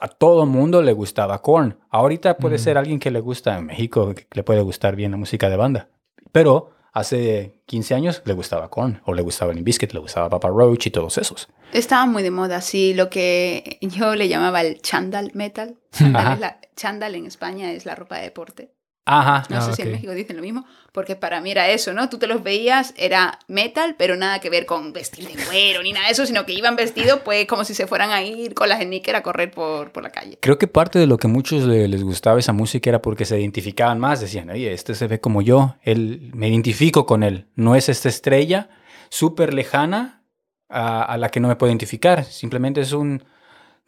a 0.00 0.08
todo 0.08 0.46
mundo 0.46 0.82
le 0.82 0.92
gustaba 0.92 1.40
Korn. 1.42 1.78
Ahorita 1.90 2.36
puede 2.38 2.56
Mm. 2.56 2.58
ser 2.58 2.78
alguien 2.78 2.98
que 2.98 3.10
le 3.10 3.20
gusta 3.20 3.58
en 3.58 3.66
México, 3.66 4.14
que 4.14 4.26
le 4.32 4.42
puede 4.42 4.60
gustar 4.62 4.94
bien 4.96 5.10
la 5.10 5.16
música 5.16 5.48
de 5.50 5.56
banda. 5.56 5.88
Pero 6.32 6.70
hace 6.98 7.60
15 7.66 7.94
años 7.94 8.22
le 8.24 8.32
gustaba 8.32 8.68
Korn, 8.70 9.00
o 9.04 9.12
le 9.14 9.22
gustaba 9.22 9.52
Limp 9.52 9.66
Bizkit, 9.66 9.92
le 9.92 10.00
gustaba 10.00 10.28
Papa 10.30 10.48
Roach 10.48 10.86
y 10.86 10.90
todos 10.90 11.18
esos. 11.18 11.48
Estaba 11.72 12.06
muy 12.06 12.22
de 12.22 12.30
moda, 12.30 12.60
sí, 12.60 12.94
lo 12.94 13.10
que 13.10 13.78
yo 13.82 14.14
le 14.14 14.28
llamaba 14.28 14.62
el 14.62 14.80
chandal 14.80 15.30
metal. 15.34 15.76
Chandal, 15.92 16.40
la- 16.40 16.60
chandal 16.76 17.14
en 17.14 17.26
España 17.26 17.72
es 17.72 17.86
la 17.86 17.94
ropa 17.94 18.16
de 18.16 18.22
deporte. 18.22 18.70
Ajá. 19.08 19.44
No 19.48 19.58
Ah, 19.58 19.60
sé 19.62 19.74
si 19.74 19.82
en. 19.82 19.92
México 19.92 20.12
dicen 20.12 20.36
lo 20.36 20.42
mismo, 20.42 20.66
porque 20.90 21.14
para 21.14 21.40
mí 21.40 21.52
era 21.52 21.70
eso, 21.70 21.92
¿no? 21.94 22.08
Tú 22.08 22.18
te 22.18 22.26
los 22.26 22.42
veías, 22.42 22.92
era 22.96 23.38
metal, 23.46 23.94
pero 23.96 24.16
nada 24.16 24.40
que 24.40 24.50
ver 24.50 24.66
con 24.66 24.92
vestir 24.92 25.28
de 25.28 25.34
cuero 25.44 25.82
ni 25.84 25.92
nada 25.92 26.06
de 26.06 26.12
eso, 26.12 26.26
sino 26.26 26.44
que 26.44 26.52
iban 26.54 26.74
vestidos 26.74 27.20
pues 27.24 27.46
como 27.46 27.64
si 27.64 27.72
se 27.74 27.86
fueran 27.86 28.10
a 28.10 28.22
ir 28.24 28.52
con 28.54 28.68
las 28.68 28.82
sneakers 28.82 29.18
a 29.18 29.22
correr 29.22 29.52
por, 29.52 29.92
por 29.92 30.02
la 30.02 30.10
calle. 30.10 30.38
Creo 30.40 30.58
que 30.58 30.66
parte 30.66 30.98
de 30.98 31.06
lo 31.06 31.18
que 31.18 31.28
muchos 31.28 31.62
le- 31.64 31.86
les 31.86 32.02
gustaba 32.02 32.40
esa 32.40 32.52
música 32.52 32.90
era 32.90 33.00
porque 33.00 33.24
se 33.24 33.38
identificaban 33.38 34.00
más. 34.00 34.20
Decían, 34.20 34.50
oye, 34.50 34.72
este 34.72 34.96
se 34.96 35.06
ve 35.06 35.20
como 35.20 35.40
yo, 35.40 35.76
él, 35.82 36.32
me 36.34 36.48
identifico 36.48 37.06
con 37.06 37.22
él. 37.22 37.46
No 37.54 37.76
es 37.76 37.88
esta 37.88 38.08
estrella 38.08 38.68
súper 39.08 39.54
lejana 39.54 40.24
a, 40.68 41.02
a 41.04 41.16
la 41.16 41.28
que 41.28 41.38
no 41.38 41.46
me 41.46 41.54
puedo 41.54 41.70
identificar. 41.70 42.24
Simplemente 42.24 42.80
es 42.80 42.90
un 42.92 43.22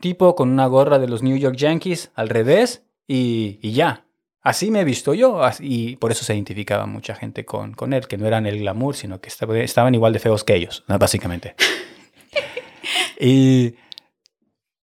tipo 0.01 0.37
con 0.37 0.49
una 0.51 0.67
gorra 0.67 1.01
de 1.01 1.09
los 1.09 1.25
New 1.25 1.37
York 1.37 1.57
Yankees 1.57 2.13
al 2.15 2.29
revés 2.29 2.85
y, 3.09 3.59
y 3.63 3.73
ya. 3.73 4.05
Así 4.49 4.71
me 4.71 4.81
he 4.81 4.85
visto 4.85 5.13
yo 5.13 5.41
y 5.61 5.97
por 5.97 6.11
eso 6.11 6.25
se 6.25 6.33
identificaba 6.35 6.87
mucha 6.87 7.15
gente 7.15 7.45
con, 7.45 7.75
con 7.75 7.93
él, 7.93 8.07
que 8.09 8.17
no 8.17 8.27
eran 8.27 8.47
el 8.47 8.59
glamour, 8.61 8.97
sino 8.97 9.21
que 9.21 9.29
estaba- 9.29 9.59
estaban 9.59 9.95
igual 9.95 10.15
de 10.15 10.21
feos 10.21 10.43
que 10.43 10.55
ellos, 10.55 10.85
¿no? 10.89 10.99
básicamente. 10.99 11.55
y, 13.21 13.75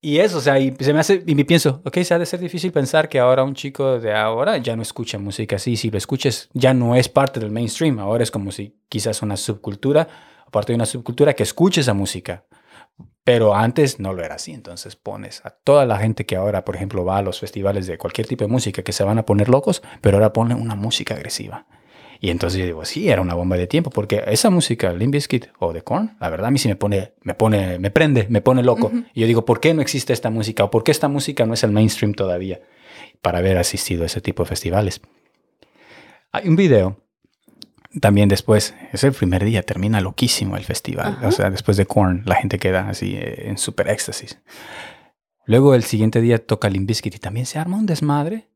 y 0.02 0.20
eso, 0.20 0.38
o 0.38 0.42
sea, 0.42 0.60
y 0.60 0.76
se 0.80 0.94
me 0.94 1.00
hace, 1.00 1.24
y 1.26 1.34
me 1.34 1.46
pienso, 1.46 1.82
ok, 1.84 1.98
se 2.04 2.14
ha 2.14 2.20
de 2.20 2.26
ser 2.28 2.40
difícil 2.40 2.72
pensar 2.72 3.10
que 3.10 3.18
ahora 3.20 3.44
un 3.44 3.56
chico 3.56 4.00
de 4.00 4.14
ahora 4.14 4.58
ya 4.58 4.76
no 4.76 4.84
escucha 4.84 5.18
música 5.18 5.56
así, 5.56 5.78
si 5.78 5.90
lo 5.90 5.98
escuches 5.98 6.50
ya 6.54 6.74
no 6.76 6.96
es 6.96 7.10
parte 7.10 7.40
del 7.40 7.50
mainstream, 7.50 7.98
ahora 8.00 8.22
es 8.24 8.30
como 8.30 8.52
si 8.52 8.76
quizás 8.88 9.24
una 9.24 9.36
subcultura, 9.36 10.08
o 10.46 10.52
parte 10.52 10.74
de 10.74 10.76
una 10.76 10.86
subcultura 10.86 11.34
que 11.34 11.42
escuche 11.44 11.82
esa 11.82 11.96
música. 11.96 12.46
Pero 13.26 13.56
antes 13.56 14.00
no 14.00 14.14
lo 14.14 14.24
era 14.24 14.36
así, 14.36 14.54
entonces 14.54 14.96
pones 14.96 15.44
a 15.44 15.50
toda 15.50 15.86
la 15.88 15.98
gente 15.98 16.28
que 16.28 16.36
ahora, 16.36 16.64
por 16.64 16.76
ejemplo, 16.76 17.04
va 17.04 17.18
a 17.18 17.22
los 17.24 17.40
festivales 17.40 17.88
de 17.88 17.98
cualquier 17.98 18.28
tipo 18.28 18.44
de 18.44 18.52
música 18.52 18.84
que 18.84 18.94
se 18.94 19.04
van 19.04 19.18
a 19.18 19.26
poner 19.26 19.50
locos, 19.50 19.82
pero 20.00 20.18
ahora 20.18 20.32
ponen 20.32 20.62
una 20.62 20.76
música 20.76 21.16
agresiva. 21.16 21.66
Y 22.22 22.30
entonces 22.30 22.60
yo 22.60 22.66
digo, 22.66 22.86
sí, 22.86 23.10
era 23.10 23.24
una 23.24 23.34
bomba 23.34 23.58
de 23.58 23.66
tiempo, 23.66 23.90
porque 23.90 24.24
esa 24.28 24.52
música, 24.52 24.94
Limp 24.94 25.14
Bizkit 25.14 25.48
o 25.58 25.74
The 25.74 25.82
Korn, 25.82 26.16
la 26.20 26.30
verdad 26.30 26.48
a 26.48 26.52
mí 26.52 26.60
sí 26.60 26.68
me 26.68 26.76
pone, 26.76 27.14
me 27.24 27.34
pone, 27.34 27.80
me 27.80 27.90
prende, 27.90 28.28
me 28.30 28.42
pone 28.42 28.62
loco. 28.62 28.92
Y 29.16 29.22
yo 29.22 29.28
digo, 29.28 29.44
¿por 29.44 29.60
qué 29.60 29.74
no 29.74 29.82
existe 29.82 30.14
esta 30.14 30.30
música? 30.30 30.64
¿O 30.64 30.70
por 30.70 30.84
qué 30.84 30.92
esta 30.92 31.08
música 31.08 31.48
no 31.48 31.56
es 31.56 31.64
el 31.64 31.72
mainstream 31.72 32.14
todavía? 32.14 32.62
Para 33.24 33.40
haber 33.40 33.58
asistido 33.58 34.04
a 34.04 34.06
ese 34.06 34.22
tipo 34.22 34.44
de 34.44 34.50
festivales. 34.50 35.02
Hay 36.32 36.48
un 36.48 36.56
video 36.56 37.02
también 38.02 38.30
después, 38.30 38.74
es 38.92 39.04
el 39.04 39.14
primer 39.14 39.44
día, 39.46 39.64
termina 39.64 40.02
loquísimo 40.02 40.58
el 40.58 40.64
festival. 40.64 41.16
Ajá. 41.18 41.28
O 41.28 41.32
sea, 41.32 41.50
después 41.50 41.78
de 41.78 41.86
Korn, 41.86 42.24
la 42.26 42.36
gente 42.36 42.60
queda 42.60 42.90
así 42.90 43.16
eh, 43.16 43.50
en 43.50 43.58
súper 43.58 43.90
éxtasis. 43.90 44.40
Luego 45.46 45.76
el 45.76 45.84
siguiente 45.84 46.22
día 46.22 46.44
toca 46.46 46.70
Limp 46.70 46.88
Bizkit 46.88 47.16
y 47.16 47.20
también 47.20 47.46
se 47.46 47.60
arma 47.60 47.78
un 47.78 47.86
desmadre. 47.86 48.50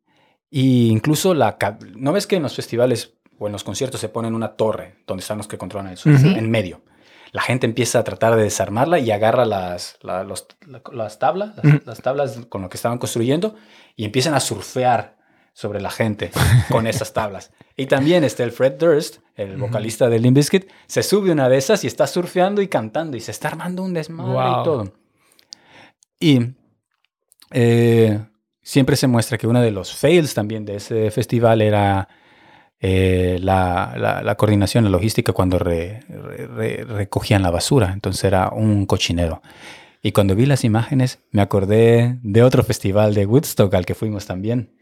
Y 0.50 0.90
incluso 0.90 1.34
la... 1.36 1.58
¿No 1.96 2.12
ves 2.14 2.26
que 2.26 2.38
en 2.38 2.44
los 2.44 2.56
festivales 2.56 3.14
o 3.38 3.46
en 3.46 3.54
los 3.54 3.64
conciertos 3.64 4.02
se 4.02 4.10
ponen 4.10 4.34
una 4.34 4.56
torre 4.56 4.96
donde 5.06 5.22
están 5.22 5.38
los 5.38 5.48
que 5.48 5.60
controlan 5.60 5.92
el 5.92 5.98
sonido? 5.98 6.32
En 6.32 6.50
medio. 6.50 6.82
La 7.32 7.44
gente 7.44 7.68
empieza 7.68 8.00
a 8.00 8.04
tratar 8.04 8.36
de 8.36 8.42
desarmarla 8.42 8.98
y 8.98 9.12
agarra 9.12 9.46
las, 9.46 10.00
la- 10.02 10.24
los- 10.24 10.48
la- 10.66 10.82
las 10.92 11.20
tablas, 11.20 11.52
las 11.86 12.02
tablas 12.02 12.40
con 12.50 12.64
lo 12.64 12.70
que 12.70 12.78
estaban 12.78 12.98
construyendo 12.98 13.54
y 13.96 14.06
empiezan 14.06 14.34
a 14.34 14.40
surfear 14.40 15.19
sobre 15.54 15.82
la 15.82 15.90
gente 15.90 16.32
con 16.70 16.88
esas 16.88 17.14
tablas. 17.14 17.52
Y 17.76 17.86
también 17.86 18.24
está 18.24 18.44
el 18.44 18.52
Fred 18.52 18.74
Durst, 18.74 19.18
el 19.36 19.58
vocalista 19.58 20.10
de 20.10 20.20
Limp 20.20 20.36
Bizkit, 20.38 20.70
se 20.88 21.02
sube 21.04 21.32
una 21.32 21.48
de 21.50 21.58
esas 21.58 21.84
y 21.84 21.88
está 21.88 22.08
surfeando 22.08 22.62
y 22.62 22.68
cantando 22.68 23.16
y 23.16 23.22
se 23.22 23.32
está 23.32 23.48
armando 23.50 23.84
un 23.84 23.94
desmadre 23.94 24.34
Wow. 24.34 24.62
y 24.62 24.64
todo. 24.64 24.94
Y 26.20 26.40
eh, 27.52 28.20
siempre 28.62 28.96
se 28.96 29.08
muestra 29.08 29.38
que 29.38 29.48
uno 29.48 29.62
de 29.62 29.72
los 29.72 29.94
fails 29.96 30.34
también 30.34 30.66
de 30.66 30.76
ese 30.76 31.10
festival 31.12 31.62
era 31.62 32.08
eh, 32.82 33.38
la, 33.42 33.94
la- 33.98 34.22
la 34.24 34.36
coordinación, 34.36 34.84
la 34.84 34.90
logística 34.90 35.34
cuando 35.34 35.60
re- 35.60 36.02
re- 36.08 36.48
re- 36.48 36.84
recogían 36.86 37.42
la 37.42 37.52
basura. 37.52 37.92
Entonces 37.94 38.24
era 38.24 38.50
un 38.50 38.86
cochinero. 38.86 39.42
Y 40.02 40.12
cuando 40.14 40.36
vi 40.36 40.46
las 40.46 40.64
imágenes 40.64 41.20
me 41.32 41.42
acordé 41.42 42.20
de 42.24 42.44
otro 42.44 42.64
festival 42.64 43.14
de 43.14 43.26
Woodstock 43.26 43.74
al 43.74 43.86
que 43.86 43.96
fuimos 43.96 44.26
también. 44.26 44.76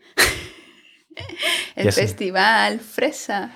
El 1.75 1.91
festival 1.93 2.79
fresa. 2.79 3.51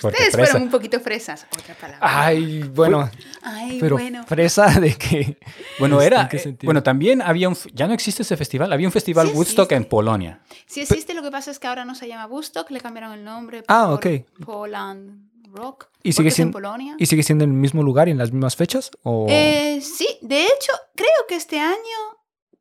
Porque 0.00 0.06
Ustedes 0.16 0.32
fresa. 0.32 0.50
fueron 0.52 0.62
un 0.62 0.70
poquito 0.70 0.98
fresas. 1.00 1.46
Otra 1.56 1.74
palabra. 1.74 1.98
Ay, 2.00 2.62
bueno, 2.62 3.10
Ay, 3.42 3.78
pero 3.80 3.96
bueno. 3.96 4.24
fresa 4.26 4.66
de 4.80 4.94
que... 4.96 5.38
Bueno, 5.78 6.00
era. 6.00 6.22
¿en 6.22 6.28
qué 6.28 6.36
eh, 6.38 6.56
bueno, 6.62 6.82
también 6.82 7.20
había 7.22 7.48
un. 7.48 7.56
Ya 7.74 7.86
no 7.86 7.92
existe 7.94 8.22
ese 8.22 8.36
festival. 8.36 8.72
Había 8.72 8.88
un 8.88 8.92
festival 8.92 9.28
Sí 9.28 9.34
Woodstock 9.34 9.70
en. 9.72 9.84
Polonia. 9.84 10.40
Sí 10.66 10.80
existe, 10.80 11.12
lo 11.14 11.22
que 11.22 11.30
pasa 11.30 11.50
es 11.50 11.58
que 11.58 11.66
ahora 11.66 11.84
no 11.84 11.94
se 11.94 12.08
llama 12.08 12.26
Woodstock, 12.26 12.70
le 12.70 12.80
cambiaron 12.80 13.12
el 13.12 13.22
nombre 13.24 13.62
Ah, 13.68 13.92
ok. 13.92 14.06
Poland 14.44 15.28
Rock. 15.52 15.88
¿Y 16.02 16.12
sigue 16.12 16.28
es 16.28 16.34
en 16.34 16.36
siendo- 16.36 16.52
Polonia. 16.54 16.96
¿Y 16.98 17.06
sigue 17.06 17.22
siendo 17.22 17.44
en 17.44 17.50
el 17.50 17.56
mismo 17.56 17.82
lugar 17.82 18.08
y 18.08 18.12
en 18.12 18.18
las 18.18 18.32
mismas 18.32 18.56
fechas? 18.56 18.90
¿O... 19.02 19.26
Eh, 19.28 19.80
sí, 19.82 20.06
de 20.22 20.44
hecho, 20.44 20.72
creo 20.94 21.08
que 21.28 21.36
este 21.36 21.60
año 21.60 21.76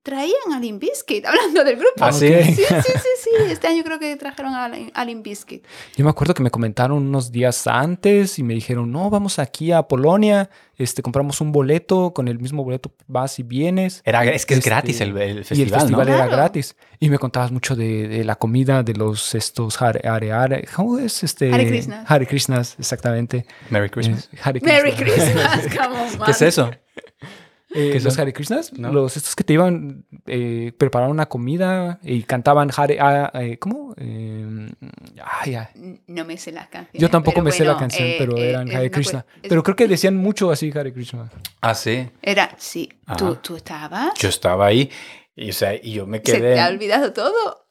traían 0.05 0.53
a 0.53 0.59
Limp 0.59 0.79
Bizkit, 0.81 1.25
hablando 1.27 1.63
del 1.63 1.75
grupo. 1.77 1.95
Ah, 1.99 2.11
sí. 2.13 2.27
Sí, 2.43 2.53
sí, 2.53 2.63
sí, 2.63 3.09
sí. 3.23 3.29
Este 3.49 3.67
año 3.67 3.83
creo 3.83 3.97
que 3.97 4.15
trajeron 4.15 4.53
a, 4.53 4.71
a 4.93 5.03
Limp 5.05 5.23
Bizkit. 5.23 5.65
Yo 5.97 6.03
me 6.05 6.11
acuerdo 6.11 6.35
que 6.35 6.43
me 6.43 6.51
comentaron 6.51 6.99
unos 6.99 7.31
días 7.31 7.65
antes 7.65 8.37
y 8.37 8.43
me 8.43 8.53
dijeron, 8.53 8.91
no, 8.91 9.09
vamos 9.09 9.39
aquí 9.39 9.71
a 9.71 9.81
Polonia, 9.83 10.49
este, 10.77 11.01
compramos 11.01 11.41
un 11.41 11.51
boleto, 11.51 12.13
con 12.13 12.27
el 12.27 12.37
mismo 12.39 12.63
boleto 12.63 12.91
vas 13.07 13.39
y 13.39 13.43
vienes. 13.43 14.01
Era, 14.05 14.23
es 14.25 14.45
que 14.45 14.53
es 14.53 14.59
Este, 14.59 14.69
gratis 14.69 15.01
el, 15.01 15.17
el 15.17 15.39
y 15.39 15.43
festival, 15.43 15.73
el 15.73 15.79
festival 15.79 16.07
¿no? 16.07 16.13
era 16.13 16.23
Claro. 16.27 16.37
gratis. 16.43 16.75
Y 16.99 17.09
me 17.09 17.17
contabas 17.17 17.51
mucho 17.51 17.75
de, 17.75 18.07
de 18.07 18.23
la 18.23 18.35
comida, 18.35 18.83
de 18.83 18.93
los 18.93 19.33
estos 19.35 19.81
Hare, 19.81 20.07
Hare, 20.07 20.31
Hare- 20.31 20.67
¿cómo 20.75 20.99
es 20.99 21.23
este? 21.23 21.51
Hare 21.51 21.67
Krishnas. 21.67 22.05
Hare 22.09 22.27
Krishnas, 22.27 22.75
exactamente. 22.77 23.45
Merry 23.71 23.89
Christmas. 23.89 24.29
Eh, 24.31 24.37
Hare 24.43 24.59
Merry 24.61 24.91
Krishnas. 24.91 25.31
Christmas, 25.61 25.77
come 25.89 25.99
on, 26.19 26.25
¿Qué 26.25 26.31
es 26.31 26.41
eso? 26.43 26.69
Eh, 27.75 27.91
¿Qué 27.91 27.99
los? 27.99 28.17
Hare 28.17 28.31
Krishnas, 28.33 28.71
No. 28.73 28.91
los 28.91 29.17
estos 29.17 29.35
que 29.35 29.43
te 29.43 29.53
iban 29.53 30.05
eh, 30.25 30.71
preparar 30.77 31.09
una 31.09 31.25
comida 31.27 31.99
y 32.01 32.23
cantaban 32.23 32.71
Hare, 32.75 32.97
ah, 33.01 33.29
eh, 33.35 33.57
¿cómo? 33.59 33.93
Eh, 33.97 34.71
ay, 35.41 35.55
ay. 35.55 35.99
No 36.07 36.23
me 36.25 36.37
sé 36.37 36.51
las 36.51 36.67
canciones. 36.69 37.01
Yo 37.01 37.09
tampoco 37.09 37.41
me 37.41 37.51
sé 37.51 37.63
la 37.65 37.71
bueno, 37.73 37.79
canción, 37.81 38.07
eh, 38.07 38.15
pero 38.17 38.37
eh, 38.37 38.49
eran 38.49 38.69
Hare 38.73 38.89
Krishna. 38.89 39.25
es- 39.43 39.49
Pero 39.49 39.61
creo 39.61 39.75
que 39.75 39.87
decían 39.87 40.15
mucho 40.15 40.51
así 40.51 40.71
Hare 40.73 40.93
Krishna. 40.93 41.29
Ah, 41.61 41.75
sí. 41.75 42.07
Era, 42.21 42.55
sí. 42.57 42.89
¿Tú, 43.17 43.27
Ajá. 43.27 43.41
tú 43.41 43.55
estabas? 43.57 44.13
Yo 44.19 44.29
estaba 44.29 44.65
ahí. 44.67 44.89
Y, 45.35 45.49
o 45.49 45.53
sea, 45.53 45.73
y 45.75 45.91
yo 45.91 46.07
me 46.07 46.19
¿Se 46.19 46.23
te 46.23 46.31
ha 46.37 46.39
quedé. 46.67 46.73
olvidado 46.75 47.11
todo? 47.11 47.65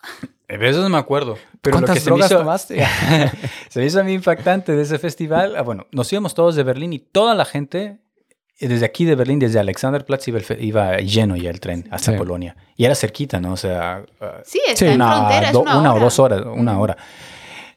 A 0.51 0.57
veces 0.59 0.83
no 0.83 0.91
me 0.91 0.99
acuerdo. 0.99 1.39
Pero 1.63 1.79
lo 1.81 1.87
¿Cuántas 1.87 1.95
que 1.95 2.01
se 2.01 2.11
me 2.11 2.17
drogas 2.17 2.31
hizo, 2.31 2.39
tomaste? 2.41 2.87
se 3.71 3.81
me 3.81 3.87
hizo 3.87 4.01
a 4.01 4.05
mí 4.05 4.13
impactante 4.13 4.73
de 4.73 4.83
ese 4.83 4.99
festival. 4.99 5.57
ah, 5.57 5.63
bueno, 5.63 5.87
nos 5.91 6.13
íbamos 6.13 6.35
todos 6.35 6.57
de 6.57 6.63
Berlín 6.63 6.93
y 6.93 6.99
toda 6.99 7.35
la 7.35 7.47
gente, 7.47 8.01
desde 8.61 8.85
aquí 8.85 9.05
de 9.05 9.15
Berlín, 9.15 9.39
desde 9.39 9.59
Alexanderplatz, 9.59 10.29
iba, 10.29 10.39
el 10.39 10.65
iba 10.65 10.97
lleno 10.99 11.37
ya 11.37 11.51
el 11.51 11.61
tren 11.61 11.87
hasta 11.91 12.13
Sí. 12.13 12.19
Polonia. 12.19 12.57
Y 12.77 12.85
era 12.85 12.95
cerquita, 12.95 13.41
¿no? 13.41 13.53
O 13.53 13.57
sea, 13.57 14.05
ah, 14.21 14.41
Sí, 14.45 14.61
está 14.67 14.79
Sí. 14.79 14.85
en 14.87 14.95
una, 15.03 15.17
frontera, 15.17 15.47
es 15.49 15.53
do- 15.53 15.61
una, 15.63 15.79
una 15.81 15.91
o 15.93 15.95
hora. 15.97 16.05
dos 16.05 16.19
horas, 16.19 16.43
una 16.47 16.79
hora. 16.79 16.97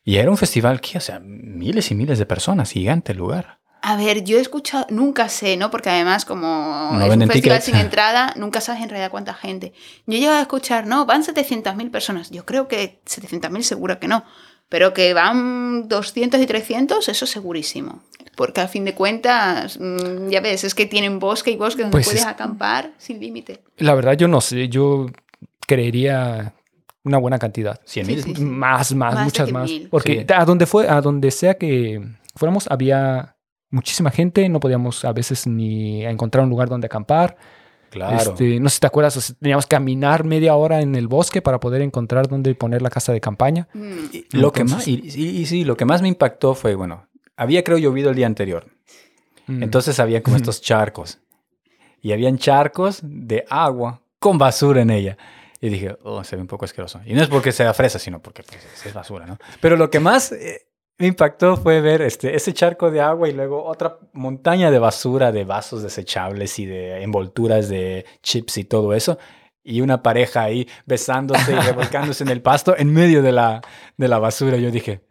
Y 0.04 0.18
era 0.18 0.30
un 0.32 0.38
festival 0.38 0.80
que, 0.80 0.98
o 0.98 1.02
sea, 1.02 1.20
miles 1.20 1.92
y 1.92 1.96
miles 1.96 2.18
de 2.20 2.26
personas, 2.26 2.72
gigante 2.72 3.12
el 3.12 3.18
lugar. 3.18 3.58
A 3.82 3.96
ver, 3.96 4.24
yo 4.24 4.38
he 4.38 4.42
escuchado, 4.42 4.86
nunca 4.90 5.30
sé, 5.30 5.56
¿no? 5.58 5.70
Porque 5.70 5.90
además 5.90 6.26
como 6.26 6.48
No 6.94 7.06
es 7.06 7.12
un 7.14 7.20
festival 7.28 7.60
tickets. 7.60 7.66
sin 7.66 7.76
entrada, 7.76 8.34
nunca 8.36 8.60
sabes 8.62 8.82
en 8.84 8.90
realidad 8.90 9.12
cuánta 9.12 9.34
gente. 9.34 9.74
Yo 10.06 10.18
he 10.18 10.20
llegado 10.20 10.38
a 10.40 10.42
escuchar, 10.42 10.88
no, 10.88 11.06
van 11.06 11.24
700.000 11.24 11.92
personas. 11.92 12.32
Yo 12.32 12.46
creo 12.46 12.68
que 12.68 13.02
700.000 13.06 13.64
seguro 13.64 14.00
que 14.00 14.08
no. 14.08 14.24
Pero 14.70 14.94
que 14.94 15.14
van 15.14 15.88
200 15.88 16.42
y 16.42 16.46
300, 16.46 17.08
eso 17.08 17.26
segurísimo. 17.26 18.04
Porque 18.38 18.62
a 18.62 18.68
fin 18.70 18.86
de 18.86 18.94
cuentas, 18.94 19.78
mm, 19.78 20.30
ya 20.30 20.40
ves, 20.40 20.64
es 20.64 20.74
que 20.76 20.86
tienen 20.86 21.20
bosque 21.20 21.52
y 21.52 21.58
bosque 21.58 21.82
donde 21.82 21.92
Pues 21.96 22.06
puedes 22.06 22.22
es- 22.22 22.28
acampar 22.28 22.94
sin 22.98 23.20
límite. 23.20 23.60
La 23.78 23.94
verdad, 23.96 24.14
yo 24.14 24.28
no 24.30 24.40
sé. 24.40 24.70
Yo 24.70 25.08
creería 25.66 26.54
una 27.04 27.18
buena 27.18 27.40
cantidad. 27.40 27.80
100 27.86 28.06
Sí, 28.06 28.12
mil. 28.16 28.24
sí. 28.36 28.42
Más, 28.44 28.94
más, 28.94 29.24
muchas 29.24 29.52
más. 29.52 29.70
mil. 29.70 29.88
Porque 29.90 30.26
Sí. 30.28 30.34
a 30.34 30.46
donde 30.46 30.66
fue, 30.66 30.88
a 30.90 31.02
donde 31.02 31.32
sea 31.32 31.56
que 31.58 32.02
fuéramos, 32.36 32.68
había 32.70 33.36
muchísima 33.70 34.12
gente, 34.12 34.48
no 34.50 34.60
podíamos 34.60 35.04
a 35.06 35.12
veces 35.14 35.48
ni 35.48 36.06
encontrar 36.06 36.44
un 36.44 36.50
lugar 36.50 36.70
donde 36.70 36.86
acampar. 36.88 37.38
Claro. 37.90 38.32
Este, 38.32 38.60
no 38.60 38.68
sé 38.70 38.76
si 38.76 38.80
te 38.82 38.88
acuerdas, 38.88 39.16
o 39.16 39.22
sea, 39.22 39.36
teníamos 39.42 39.66
que 39.66 39.76
caminar 39.76 40.26
media 40.26 40.56
hora 40.56 40.82
en 40.82 40.94
el 40.96 41.08
bosque 41.08 41.42
para 41.42 41.60
poder 41.62 41.82
encontrar 41.82 42.28
dónde 42.28 42.54
poner 42.54 42.82
la 42.82 42.90
casa 42.90 43.14
de 43.14 43.22
campaña. 43.22 43.68
Mm, 43.74 43.92
Y 44.12 44.38
lo 44.38 44.52
que 44.52 44.66
más, 44.66 44.88
Entonces- 44.88 45.16
y, 45.16 45.22
y- 45.26 45.42
y 45.42 45.46
sí, 45.46 45.64
lo 45.64 45.78
que 45.78 45.86
más 45.86 46.02
me 46.02 46.10
impactó 46.10 46.54
fue, 46.54 46.76
bueno, 46.76 47.07
había 47.38 47.64
creo 47.64 47.78
llovido 47.78 48.10
el 48.10 48.16
día 48.16 48.26
anterior. 48.26 48.68
Mm. 49.46 49.64
Entonces 49.64 50.00
había 50.00 50.22
como 50.22 50.36
estos 50.36 50.62
charcos. 50.62 51.20
Y 52.02 52.12
habían 52.12 52.38
charcos 52.38 53.00
de 53.04 53.46
agua 53.50 54.02
con 54.20 54.38
basura 54.38 54.82
en 54.82 54.90
ella. 54.90 55.18
Y 55.60 55.70
dije, 55.70 55.98
oh, 56.04 56.24
se 56.24 56.36
ve 56.36 56.42
un 56.42 56.48
poco 56.48 56.66
asqueroso. 56.66 57.02
Y 57.06 57.14
no 57.14 57.22
es 57.22 57.30
porque 57.30 57.52
sea 57.52 57.74
fresa, 57.74 57.98
sino 57.98 58.22
porque 58.22 58.44
pues, 58.44 58.86
es 58.86 58.94
basura, 58.94 59.26
¿no? 59.26 59.38
Pero 59.60 59.76
lo 59.76 59.90
que 59.90 60.00
más 60.00 60.32
eh, 60.32 60.68
me 61.00 61.08
impactó 61.08 61.58
fue 61.58 61.82
ver 61.82 62.02
este, 62.02 62.36
ese 62.36 62.54
charco 62.54 62.92
de 62.92 63.02
agua 63.02 63.28
y 63.30 63.34
luego 63.34 63.64
otra 63.66 63.98
montaña 64.14 64.70
de 64.70 64.80
basura, 64.80 65.32
de 65.32 65.46
vasos 65.46 65.82
desechables 65.82 66.60
y 66.60 66.66
de 66.66 67.02
envolturas 67.02 67.70
de 67.70 68.06
chips 68.22 68.58
y 68.58 68.64
todo 68.66 68.94
eso. 68.94 69.18
Y 69.64 69.82
una 69.82 70.02
pareja 70.04 70.44
ahí 70.44 70.68
besándose 70.86 71.52
y 71.52 71.56
revolcándose 71.60 72.24
en 72.24 72.30
el 72.30 72.42
pasto 72.42 72.78
en 72.78 72.94
medio 72.94 73.22
de 73.22 73.32
la, 73.32 73.62
de 73.98 74.08
la 74.08 74.20
basura. 74.20 74.58
Yo 74.58 74.70
dije, 74.70 75.02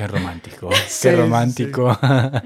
qué 0.00 0.06
romántico, 0.06 0.70
Sí, 0.72 0.78
qué 1.08 1.10
sí. 1.10 1.16
romántico. 1.16 1.98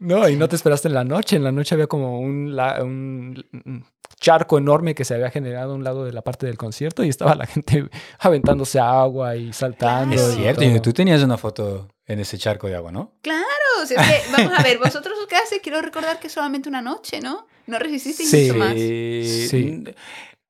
No, 0.00 0.28
y 0.28 0.36
no 0.36 0.48
te 0.48 0.54
esperaste 0.54 0.86
en 0.86 0.94
la 0.94 1.02
noche. 1.02 1.34
En 1.34 1.42
la 1.42 1.50
noche 1.50 1.74
había 1.74 1.88
como 1.88 2.20
un, 2.20 2.54
la- 2.54 2.84
un- 2.84 3.84
charco 4.20 4.56
enorme 4.58 4.94
que 4.94 5.04
se 5.04 5.14
había 5.14 5.28
generado 5.30 5.72
a 5.72 5.74
un 5.74 5.82
lado 5.82 6.04
de 6.04 6.12
la 6.12 6.22
parte 6.22 6.46
del 6.46 6.56
concierto 6.56 7.02
y 7.02 7.08
estaba 7.08 7.34
la 7.34 7.46
gente 7.46 7.88
aventándose 8.20 8.78
agua 8.78 9.34
y 9.34 9.52
saltando. 9.52 10.14
Es 10.14 10.34
y 10.34 10.36
cierto, 10.36 10.60
todo. 10.62 10.70
y 10.76 10.80
tú 10.80 10.92
tenías 10.92 11.20
una 11.24 11.36
foto 11.36 11.88
en 12.06 12.20
ese 12.20 12.38
charco 12.38 12.68
de 12.68 12.76
agua, 12.76 12.92
¿no? 12.92 13.14
Claro, 13.22 13.42
es 13.82 13.88
que, 13.88 13.96
vamos 14.36 14.56
a 14.56 14.62
ver, 14.62 14.78
vosotros 14.78 15.18
os 15.20 15.26
quedaste, 15.26 15.60
quiero 15.60 15.82
recordar 15.82 16.20
que 16.20 16.28
solamente 16.28 16.68
una 16.68 16.80
noche, 16.80 17.20
¿no? 17.20 17.48
No 17.66 17.78
resististeis 17.80 18.30
Sí. 18.30 18.46
mucho 18.52 18.54
más. 18.56 18.74
Sí. 18.74 19.84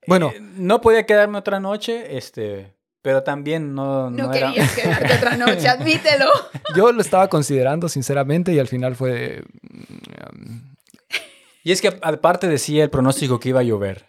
Bueno. 0.06 0.30
eh, 0.34 0.40
no 0.40 0.82
podía 0.82 1.06
quedarme 1.06 1.38
otra 1.38 1.58
noche, 1.58 2.18
este, 2.18 2.74
pero 3.02 3.22
también 3.22 3.74
no, 3.74 4.10
No, 4.10 4.26
no 4.28 4.32
era... 4.34 4.48
querías 4.48 4.72
quedarte 4.74 5.14
otra 5.14 5.36
noche, 5.36 5.68
admítelo. 5.68 6.26
Yo 6.76 6.92
lo 6.92 7.00
estaba 7.00 7.28
considerando 7.28 7.88
sinceramente 7.88 8.52
y 8.52 8.58
al 8.58 8.68
final 8.68 8.96
fue... 8.96 9.42
mm, 9.62 10.74
Y 11.64 11.72
es 11.72 11.80
que 11.80 11.88
aparte 12.02 12.48
decía 12.48 12.84
el 12.84 12.90
pronóstico 12.90 13.38
que 13.40 13.50
iba 13.50 13.60
a 13.60 13.64
llover. 13.64 14.06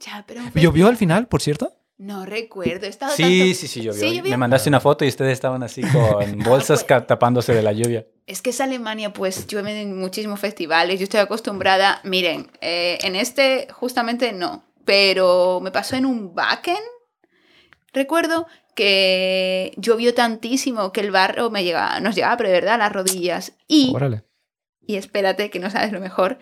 Ya, 0.00 0.24
pero 0.26 0.42
¿Llovió 0.54 0.88
al 0.88 0.96
final, 0.96 1.26
por 1.26 1.40
cierto? 1.40 1.72
No 1.98 2.26
recuerdo, 2.26 2.84
he 2.84 2.90
estado 2.90 3.12
Sí, 3.16 3.22
tanto- 3.22 3.58
sí, 3.58 3.68
sí, 3.68 3.80
llovió. 3.82 4.00
Sí, 4.00 4.16
llovió. 4.16 4.30
Me 4.30 4.36
mandaste 4.36 4.68
una 4.68 4.80
foto 4.80 5.06
y 5.06 5.08
ustedes 5.08 5.32
estaban 5.32 5.62
así 5.62 5.80
con 5.80 6.38
bolsas 6.44 6.80
pues. 6.80 6.84
ca- 6.84 7.06
tapándose 7.06 7.54
de 7.54 7.62
la 7.62 7.72
lluvia. 7.72 8.06
Es 8.26 8.42
que 8.42 8.50
es 8.50 8.60
Alemania, 8.60 9.14
pues 9.14 9.46
llueve 9.46 9.80
en 9.80 9.98
muchísimos 9.98 10.38
festivales. 10.38 11.00
Yo 11.00 11.04
estoy 11.04 11.20
acostumbrada. 11.20 12.00
Miren, 12.04 12.50
eh, 12.60 12.98
en 13.02 13.16
este 13.16 13.68
justamente 13.72 14.32
no, 14.34 14.64
pero 14.84 15.60
me 15.62 15.70
pasó 15.70 15.96
en 15.96 16.04
un 16.04 16.32
Wacken. 16.34 16.76
Recuerdo 17.96 18.46
que 18.74 19.72
llovió 19.78 20.12
tantísimo 20.12 20.92
que 20.92 21.00
el 21.00 21.10
barro 21.10 21.50
me 21.50 21.64
llegaba, 21.64 21.98
nos 22.00 22.14
llegaba, 22.14 22.36
pero 22.36 22.50
de 22.50 22.54
verdad, 22.56 22.74
a 22.74 22.78
las 22.78 22.92
rodillas. 22.92 23.54
Y, 23.66 23.90
Órale. 23.94 24.22
y 24.86 24.96
espérate, 24.96 25.48
que 25.48 25.58
no 25.58 25.70
sabes 25.70 25.92
lo 25.92 26.00
mejor. 26.00 26.38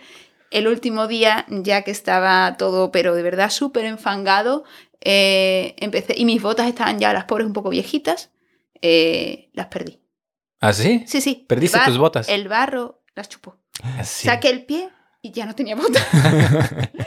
El 0.51 0.67
último 0.67 1.07
día, 1.07 1.47
ya 1.49 1.83
que 1.83 1.93
estaba 1.93 2.57
todo, 2.59 2.91
pero 2.91 3.15
de 3.15 3.23
verdad 3.23 3.51
súper 3.51 3.85
enfangado, 3.85 4.65
eh, 5.01 5.75
empecé, 5.79 6.15
y 6.17 6.25
mis 6.25 6.43
botas 6.43 6.67
estaban 6.67 6.99
ya, 6.99 7.13
las 7.13 7.25
pobres, 7.25 7.47
un 7.47 7.53
poco 7.53 7.71
viejitas, 7.71 8.31
eh, 8.83 9.51
las 9.53 9.67
perdí. 9.69 10.01
¿Ah, 10.61 10.73
sí? 10.73 11.05
Sí, 11.07 11.21
sí. 11.21 11.45
Perdiste 11.49 11.79
bar- 11.79 11.87
tus 11.87 11.99
botas. 11.99 12.29
El 12.29 12.49
barro 12.49 13.03
las 13.15 13.29
chupó. 13.29 13.57
Sí. 14.03 14.27
Saqué 14.27 14.49
el 14.51 14.65
pie 14.67 14.89
y 15.25 15.33
ya 15.33 15.47
no 15.47 15.55
tenía 15.55 15.75
botas. 15.75 16.05
Total, 16.13 17.01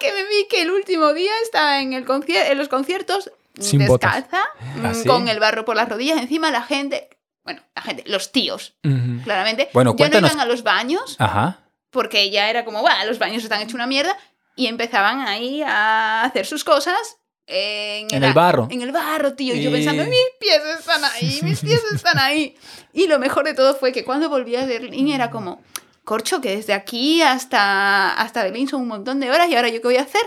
que 0.00 0.12
me 0.12 0.24
vi 0.24 0.48
que 0.50 0.62
el 0.62 0.72
último 0.72 1.14
día 1.14 1.30
estaba 1.44 1.80
en, 1.80 1.92
el 1.92 2.04
en 2.08 2.58
los 2.58 2.68
conciertos 2.68 3.30
Sin 3.56 3.78
descalza, 3.78 4.42
mm, 4.74 4.84
¿Ah, 4.84 4.94
sí? 4.94 5.06
con 5.06 5.28
el 5.28 5.38
barro 5.38 5.64
por 5.64 5.76
las 5.76 5.88
rodillas. 5.88 6.18
Encima 6.18 6.50
la 6.50 6.62
gente, 6.62 7.08
bueno, 7.44 7.62
la 7.76 7.82
gente, 7.82 8.02
los 8.06 8.32
tíos, 8.32 8.74
claramente, 9.22 9.70
Bueno, 9.72 9.94
ya 9.96 10.08
no 10.08 10.18
iban 10.18 10.40
a 10.40 10.44
los 10.44 10.64
baños 10.64 11.14
Ajá. 11.20 11.60
porque 11.90 12.30
ya 12.30 12.50
era 12.50 12.64
como, 12.64 12.80
bueno, 12.80 12.96
los 13.06 13.20
baños 13.20 13.44
están 13.44 13.62
hechos 13.62 13.74
una 13.74 13.86
mierda 13.86 14.18
y 14.56 14.66
empezaban 14.66 15.20
ahí 15.20 15.62
a 15.62 16.24
hacer 16.24 16.46
sus 16.46 16.64
cosas 16.64 17.18
en, 17.46 18.08
En 18.12 18.24
el 18.24 18.32
barro. 18.32 18.66
En 18.72 18.82
el 18.82 18.90
barro, 18.90 19.34
tío. 19.34 19.54
Y 19.54 19.62
yo 19.62 19.70
pensando, 19.70 20.02
mis 20.02 20.18
pies 20.40 20.62
están 20.80 21.04
ahí, 21.04 21.40
mis 21.44 21.60
pies 21.60 21.82
están 21.94 22.18
ahí. 22.18 22.56
Y 22.92 23.08
lo 23.08 23.18
mejor 23.18 23.44
de 23.44 23.54
todo 23.54 23.74
fue 23.74 23.92
que 23.92 24.04
cuando 24.04 24.28
volví 24.28 24.54
a 24.54 24.66
Berlín 24.66 25.08
era 25.08 25.28
como, 25.28 25.60
corcho, 26.04 26.40
que 26.40 26.56
desde 26.56 26.72
aquí 26.72 27.22
hasta, 27.22 28.12
hasta 28.14 28.44
Berlín 28.44 28.68
son 28.68 28.82
un 28.82 28.88
montón 28.88 29.20
de 29.20 29.30
horas 29.30 29.48
y 29.48 29.56
ahora 29.56 29.68
yo 29.68 29.80
qué 29.80 29.88
voy 29.88 29.96
a 29.96 30.02
hacer. 30.02 30.22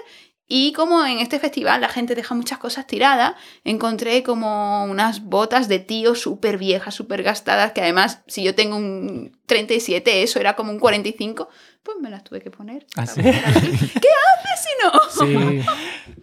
Y 0.50 0.72
como 0.72 1.06
en 1.06 1.20
este 1.20 1.40
festival 1.40 1.82
la 1.82 1.90
gente 1.90 2.16
deja 2.16 2.34
muchas 2.34 2.58
cosas 2.58 2.88
tiradas, 2.88 3.34
encontré 3.66 4.24
como 4.24 4.86
unas 4.86 5.24
botas 5.24 5.68
de 5.68 5.80
tío 5.80 6.16
súper 6.16 6.58
viejas, 6.58 6.96
súper 6.96 7.22
gastadas, 7.22 7.74
que 7.74 7.82
además, 7.82 8.22
si 8.28 8.44
yo 8.44 8.56
tengo 8.56 8.78
un 8.78 9.38
37, 9.46 10.24
eso 10.24 10.40
era 10.40 10.56
como 10.56 10.72
un 10.72 10.80
45, 10.80 11.50
pues 11.84 11.98
me 12.00 12.10
las 12.10 12.24
tuve 12.24 12.40
que 12.40 12.50
poner. 12.50 12.86
¿Ah, 12.96 13.06
sí? 13.06 13.22
¿Qué 13.22 13.30
haces 13.30 14.64
si 14.64 14.74
no? 14.84 15.62
Sí. 15.62 15.66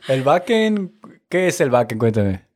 El 0.08 0.22
backend, 0.22 0.92
¿qué 1.28 1.48
es 1.48 1.60
el 1.60 1.68
backend? 1.68 2.00
Cuéntame. 2.00 2.46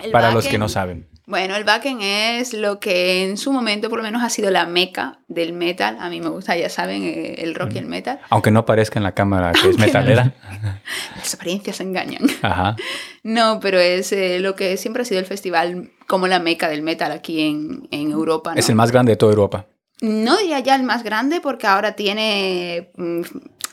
El 0.00 0.10
Para 0.10 0.32
los 0.32 0.48
que 0.48 0.58
no 0.58 0.68
saben. 0.68 1.08
Bueno, 1.28 1.56
el 1.56 1.64
backend 1.64 2.00
es 2.02 2.52
lo 2.54 2.78
que 2.78 3.24
en 3.24 3.36
su 3.36 3.50
momento 3.52 3.88
por 3.90 3.98
lo 3.98 4.04
menos 4.04 4.22
ha 4.22 4.30
sido 4.30 4.48
la 4.52 4.64
meca 4.64 5.18
del 5.26 5.52
metal. 5.52 5.96
A 5.98 6.08
mí 6.08 6.20
me 6.20 6.28
gusta, 6.28 6.56
ya 6.56 6.70
saben, 6.70 7.02
eh, 7.02 7.34
el 7.38 7.56
rock 7.56 7.72
y 7.74 7.78
el 7.78 7.86
metal. 7.86 8.20
Aunque 8.30 8.52
no 8.52 8.64
parezca 8.64 9.00
en 9.00 9.02
la 9.02 9.10
cámara 9.12 9.50
que 9.52 9.70
es 9.70 9.76
metalera. 9.76 10.32
Las 11.16 11.34
apariencias 11.34 11.80
engañan. 11.80 12.22
Ajá. 12.42 12.76
No, 13.24 13.58
pero 13.60 13.80
es 13.80 14.12
eh, 14.12 14.38
lo 14.38 14.54
que 14.54 14.76
siempre 14.76 15.02
ha 15.02 15.04
sido 15.04 15.18
el 15.18 15.26
festival 15.26 15.90
como 16.06 16.28
la 16.28 16.38
meca 16.38 16.68
del 16.68 16.82
metal 16.82 17.10
aquí 17.10 17.40
en, 17.40 17.88
en 17.90 18.12
Europa. 18.12 18.54
¿no? 18.54 18.60
Es 18.60 18.68
el 18.68 18.76
más 18.76 18.92
grande 18.92 19.10
de 19.12 19.16
toda 19.16 19.32
Europa. 19.32 19.66
No 20.00 20.36
diría 20.36 20.60
ya 20.60 20.76
el 20.76 20.84
más 20.84 21.02
grande 21.02 21.40
porque 21.40 21.66
ahora 21.66 21.96
tiene, 21.96 22.92
mm, 22.96 23.22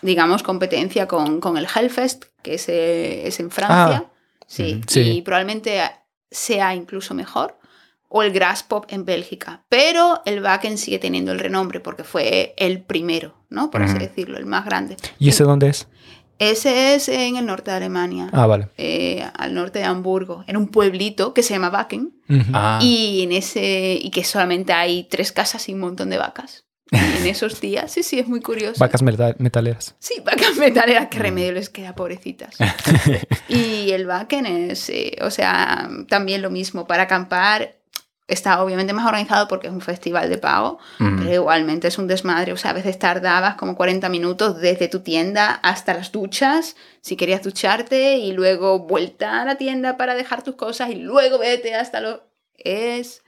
digamos, 0.01 0.41
competencia 0.41 1.07
con, 1.07 1.39
con 1.39 1.57
el 1.57 1.67
Hellfest, 1.73 2.23
que 2.41 2.55
es, 2.55 2.67
eh, 2.67 3.27
es 3.27 3.39
en 3.39 3.51
Francia. 3.51 4.05
sí, 4.47 4.75
Ujú. 4.77 4.83
Sí. 4.87 5.01
y 5.17 5.21
probablemente 5.21 5.81
sea 6.33 6.75
incluso 6.75 7.13
mejor. 7.13 7.57
O 8.15 8.21
el 8.21 8.31
Graspop 8.31 8.85
en 8.89 9.05
Bélgica. 9.05 9.63
Pero 9.69 10.21
el 10.25 10.43
Wacken 10.43 10.77
sigue 10.77 10.99
teniendo 10.99 11.31
el 11.31 11.39
renombre 11.39 11.79
porque 11.79 12.03
fue 12.03 12.53
el 12.57 12.81
primero, 12.83 13.33
¿no? 13.49 13.71
Por 13.71 13.81
así 13.81 13.97
decirlo, 13.97 14.37
el 14.37 14.45
más 14.45 14.65
grande. 14.65 14.97
¿Y 15.17 15.29
ese 15.29 15.43
dónde 15.45 15.69
es? 15.69 15.87
Ese 16.37 16.93
es 16.93 17.09
en 17.09 17.37
el 17.37 17.45
norte 17.47 17.71
de 17.71 17.77
Alemania, 17.77 18.29
Ah, 18.33 18.45
vale. 18.45 18.67
eh, 18.77 19.25
al 19.35 19.53
norte 19.55 19.79
de 19.79 19.85
Hamburgo, 19.85 20.43
en 20.45 20.57
un 20.57 20.67
pueblito 20.67 21.33
que 21.33 21.41
se 21.41 21.53
llama 21.55 21.69
Wacken. 21.69 22.13
Ah. 22.53 22.77
Y 22.83 23.21
en 23.23 23.31
ese 23.31 23.97
y 23.99 24.11
que 24.11 24.23
solamente 24.23 24.73
hay 24.73 25.05
tres 25.05 25.31
casas 25.31 25.67
y 25.69 25.73
un 25.73 25.79
montón 25.79 26.09
de 26.11 26.17
vacas. 26.19 26.65
En 26.93 27.25
esos 27.27 27.59
días, 27.59 27.91
sí, 27.91 28.03
sí, 28.03 28.19
es 28.19 28.27
muy 28.27 28.39
curioso. 28.41 28.79
Vacas 28.79 29.01
meta- 29.01 29.35
metaleras. 29.39 29.95
Sí, 29.99 30.21
vacas 30.23 30.55
metaleras, 30.57 31.05
Mm. 31.05 31.09
qué 31.09 31.19
remedio 31.19 31.51
les 31.53 31.69
queda, 31.69 31.95
pobrecitas. 31.95 32.55
y 33.49 33.91
el 33.91 34.07
Wacken 34.07 34.45
es, 34.45 34.89
eh, 34.89 35.17
o 35.21 35.31
sea, 35.31 35.89
también 36.07 36.41
lo 36.41 36.49
mismo, 36.49 36.85
para 36.87 37.03
acampar 37.03 37.75
está 38.25 38.63
obviamente 38.63 38.93
más 38.93 39.05
organizado 39.05 39.47
porque 39.49 39.67
es 39.67 39.73
un 39.73 39.81
festival 39.81 40.29
de 40.29 40.37
pago, 40.37 40.79
Mm. 40.99 41.19
pero 41.19 41.33
igualmente 41.33 41.87
es 41.89 41.97
un 41.97 42.07
desmadre, 42.07 42.53
o 42.53 42.57
sea, 42.57 42.71
a 42.71 42.73
veces 42.73 42.97
tardabas 42.97 43.55
como 43.55 43.75
40 43.75 44.07
minutos 44.09 44.59
desde 44.61 44.87
tu 44.87 45.01
tienda 45.01 45.51
hasta 45.61 45.93
las 45.93 46.11
duchas, 46.11 46.75
si 47.01 47.15
querías 47.17 47.43
ducharte, 47.43 48.17
y 48.17 48.31
luego 48.31 48.79
vuelta 48.79 49.41
a 49.41 49.45
la 49.45 49.55
tienda 49.55 49.97
para 49.97 50.15
dejar 50.15 50.41
tus 50.41 50.55
cosas 50.55 50.89
y 50.91 50.95
luego 50.95 51.37
vete 51.37 51.75
hasta 51.75 51.99
lo... 51.99 52.23
Es... 52.57 53.21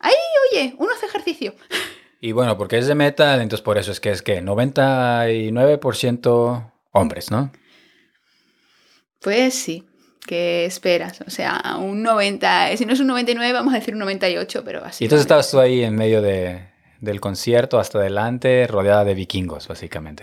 Ahí, 0.00 0.12
oye, 0.52 0.74
uno 0.78 0.90
hace 0.96 1.06
ejercicio. 1.06 1.54
Y 2.24 2.32
bueno, 2.32 2.56
porque 2.56 2.78
es 2.78 2.86
de 2.86 2.94
metal, 2.94 3.42
entonces 3.42 3.62
por 3.62 3.76
eso 3.76 3.92
es 3.92 4.00
que 4.00 4.10
es 4.10 4.22
que 4.22 4.42
99% 4.42 6.72
hombres, 6.92 7.30
¿no? 7.30 7.52
Pues 9.20 9.52
sí, 9.52 9.84
¿qué 10.26 10.64
esperas? 10.64 11.20
O 11.26 11.30
sea, 11.30 11.76
un 11.78 12.02
90, 12.02 12.78
si 12.78 12.86
no 12.86 12.94
es 12.94 13.00
un 13.00 13.08
99, 13.08 13.52
vamos 13.52 13.74
a 13.74 13.76
decir 13.76 13.92
un 13.92 14.00
98, 14.00 14.62
pero 14.64 14.82
así. 14.82 15.04
Y 15.04 15.06
entonces 15.06 15.24
estabas 15.24 15.50
tú 15.50 15.60
ahí 15.60 15.82
en 15.82 15.96
medio 15.96 16.22
de, 16.22 16.66
del 16.98 17.20
concierto, 17.20 17.78
hasta 17.78 17.98
adelante, 17.98 18.66
rodeada 18.68 19.04
de 19.04 19.12
vikingos, 19.12 19.68
básicamente. 19.68 20.22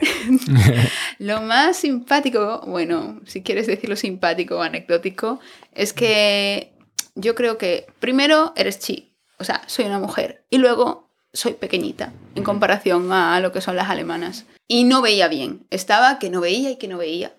Lo 1.19 1.43
más 1.43 1.77
simpático, 1.77 2.63
bueno, 2.65 3.21
si 3.27 3.43
quieres 3.43 3.67
decirlo 3.67 3.95
simpático 3.95 4.57
o 4.57 4.63
anecdótico, 4.63 5.39
es 5.71 5.93
que 5.93 6.73
yo 7.13 7.35
creo 7.35 7.59
que 7.59 7.85
primero 7.99 8.53
eres 8.55 8.79
chi, 8.79 9.13
o 9.37 9.43
sea, 9.43 9.61
soy 9.67 9.85
una 9.85 9.99
mujer, 9.99 10.47
y 10.49 10.57
luego 10.57 11.10
soy 11.33 11.53
pequeñita 11.53 12.13
en 12.35 12.43
comparación 12.43 13.11
a 13.11 13.39
lo 13.39 13.51
que 13.51 13.61
son 13.61 13.75
las 13.75 13.89
alemanas. 13.89 14.45
Y 14.67 14.83
no 14.83 15.01
veía 15.01 15.27
bien, 15.27 15.65
estaba 15.69 16.19
que 16.19 16.29
no 16.29 16.41
veía 16.41 16.71
y 16.71 16.77
que 16.77 16.87
no 16.87 16.97
veía. 16.97 17.35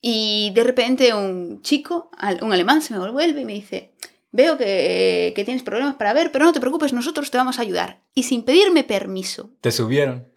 Y 0.00 0.52
de 0.54 0.64
repente 0.64 1.14
un 1.14 1.62
chico, 1.62 2.10
un 2.42 2.52
alemán, 2.52 2.82
se 2.82 2.94
me 2.94 3.10
vuelve 3.10 3.40
y 3.40 3.44
me 3.44 3.54
dice, 3.54 3.92
veo 4.30 4.56
que, 4.58 5.32
que 5.34 5.44
tienes 5.44 5.62
problemas 5.62 5.96
para 5.96 6.12
ver, 6.12 6.30
pero 6.32 6.44
no 6.44 6.52
te 6.52 6.60
preocupes, 6.60 6.92
nosotros 6.92 7.30
te 7.30 7.38
vamos 7.38 7.58
a 7.58 7.62
ayudar. 7.62 8.02
Y 8.14 8.24
sin 8.24 8.42
pedirme 8.42 8.84
permiso, 8.84 9.50
¿Te 9.60 9.72
subieron? 9.72 10.28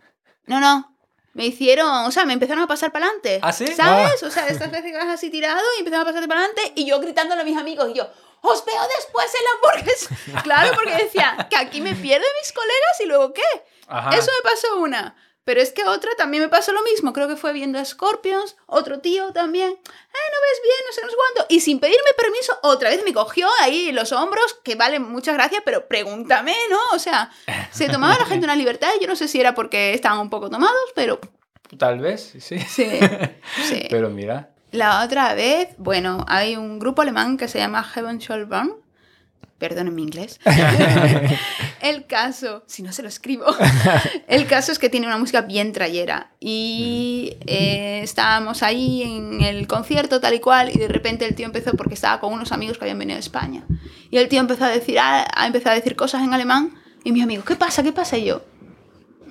no, 0.45 0.59
no. 0.59 0.95
Me 1.35 1.45
hicieron, 1.45 2.05
o 2.05 2.11
sea, 2.11 2.25
me 2.25 2.33
empezaron 2.33 2.63
a 2.63 2.67
pasar 2.67 2.91
para 2.91 3.05
adelante. 3.05 3.39
¿Ah, 3.43 3.53
sí? 3.53 3.67
¿Sabes? 3.67 4.23
O 4.23 4.31
sea, 4.31 4.47
estas 4.47 4.71
veces 4.71 4.91
que 4.91 4.97
vas 4.97 5.07
así 5.07 5.29
tirado 5.29 5.61
y 5.77 5.79
empezaron 5.79 6.01
a 6.01 6.09
pasarte 6.09 6.27
para 6.27 6.41
adelante 6.41 6.73
y 6.75 6.85
yo 6.85 6.99
gritándole 6.99 7.41
a 7.41 7.45
mis 7.45 7.55
amigos 7.55 7.87
y 7.91 7.97
yo, 7.97 8.09
os 8.41 8.65
veo 8.65 8.81
después 8.97 9.31
en 9.33 9.45
la 9.45 9.51
hamburguesa. 9.55 10.41
claro, 10.43 10.75
porque 10.75 11.03
decía, 11.03 11.47
que 11.49 11.57
aquí 11.57 11.81
me 11.81 11.95
pierdo 11.95 12.25
mis 12.41 12.51
colegas 12.51 13.01
y 13.01 13.05
luego 13.05 13.33
qué. 13.33 13.43
Ajá. 13.87 14.15
Eso 14.15 14.31
me 14.31 14.49
pasó 14.49 14.77
una. 14.77 15.15
Pero 15.45 15.61
es 15.61 15.71
que 15.71 15.83
otra 15.83 16.11
también 16.15 16.43
me 16.43 16.49
pasó 16.49 16.71
lo 16.73 16.83
mismo. 16.83 17.11
Creo 17.11 17.27
que 17.27 17.35
fue 17.35 17.53
viendo 17.53 17.79
a 17.79 17.85
Scorpions, 17.85 18.55
otro 18.67 18.99
tío 18.99 19.31
también. 19.33 19.69
Eh, 19.69 19.73
no 19.73 20.37
ves 20.41 20.61
bien, 20.61 20.77
no 20.85 20.93
sé, 20.93 21.01
no 21.01 21.09
sé 21.09 21.15
cuánto. 21.15 21.45
Y 21.49 21.61
sin 21.61 21.79
pedirme 21.79 22.11
permiso, 22.15 22.59
otra 22.61 22.89
vez 22.89 23.03
me 23.03 23.13
cogió 23.13 23.47
ahí 23.61 23.91
los 23.91 24.11
hombros, 24.11 24.59
que 24.63 24.75
vale 24.75 24.99
muchas 24.99 25.33
gracias, 25.33 25.63
pero 25.65 25.87
pregúntame, 25.87 26.55
¿no? 26.69 26.77
O 26.93 26.99
sea, 26.99 27.31
se 27.71 27.89
tomaba 27.89 28.19
la 28.19 28.25
gente 28.25 28.45
una 28.45 28.55
libertad. 28.55 28.91
Yo 29.01 29.07
no 29.07 29.15
sé 29.15 29.27
si 29.27 29.39
era 29.39 29.55
porque 29.55 29.95
estaban 29.95 30.19
un 30.19 30.29
poco 30.29 30.51
tomados, 30.51 30.91
pero 30.93 31.19
Tal 31.77 31.99
vez, 31.99 32.33
sí. 32.39 32.59
sí. 32.59 32.89
sí. 33.63 33.87
Pero 33.89 34.09
mira. 34.09 34.51
La 34.71 35.03
otra 35.03 35.33
vez, 35.33 35.69
bueno, 35.77 36.25
hay 36.27 36.55
un 36.55 36.79
grupo 36.79 37.01
alemán 37.01 37.37
que 37.37 37.47
se 37.47 37.57
llama 37.57 37.83
Heaven 37.83 38.19
Shall 38.19 38.45
Burn. 38.45 38.73
Perdonen 39.57 39.93
mi 39.93 40.03
inglés. 40.03 40.39
el 41.81 42.05
caso, 42.05 42.63
si 42.65 42.81
no 42.81 42.93
se 42.93 43.01
lo 43.01 43.09
escribo, 43.09 43.45
el 44.27 44.47
caso 44.47 44.71
es 44.71 44.79
que 44.79 44.89
tiene 44.89 45.07
una 45.07 45.17
música 45.17 45.41
bien 45.41 45.73
trayera. 45.73 46.31
Y 46.39 47.35
eh, 47.45 47.99
estábamos 48.03 48.63
ahí 48.63 49.03
en 49.03 49.41
el 49.41 49.67
concierto 49.67 50.21
tal 50.21 50.35
y 50.35 50.39
cual, 50.39 50.69
y 50.73 50.77
de 50.77 50.87
repente 50.87 51.25
el 51.25 51.35
tío 51.35 51.45
empezó, 51.45 51.73
porque 51.73 51.95
estaba 51.95 52.21
con 52.21 52.31
unos 52.31 52.51
amigos 52.53 52.77
que 52.77 52.85
habían 52.85 52.99
venido 52.99 53.15
de 53.15 53.21
España. 53.21 53.65
Y 54.09 54.17
el 54.17 54.29
tío 54.29 54.39
empezó 54.39 54.63
a 54.63 54.69
decir, 54.69 54.97
a, 54.97 55.27
a 55.35 55.45
empezar 55.47 55.73
a 55.73 55.75
decir 55.75 55.95
cosas 55.97 56.23
en 56.23 56.33
alemán, 56.33 56.73
y 57.03 57.11
mis 57.11 57.23
amigos, 57.23 57.43
¿qué 57.43 57.55
pasa? 57.55 57.83
¿Qué 57.83 57.91
pasa? 57.91 58.17
Y 58.17 58.25
yo, 58.25 58.41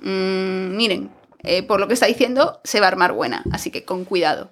"Mm, 0.03 0.75
miren, 0.75 1.11
eh, 1.43 1.63
por 1.63 1.79
lo 1.79 1.87
que 1.87 1.93
está 1.93 2.05
diciendo, 2.05 2.59
se 2.63 2.79
va 2.79 2.85
a 2.87 2.89
armar 2.89 3.13
buena, 3.13 3.43
así 3.51 3.71
que 3.71 3.83
con 3.83 4.05
cuidado. 4.05 4.51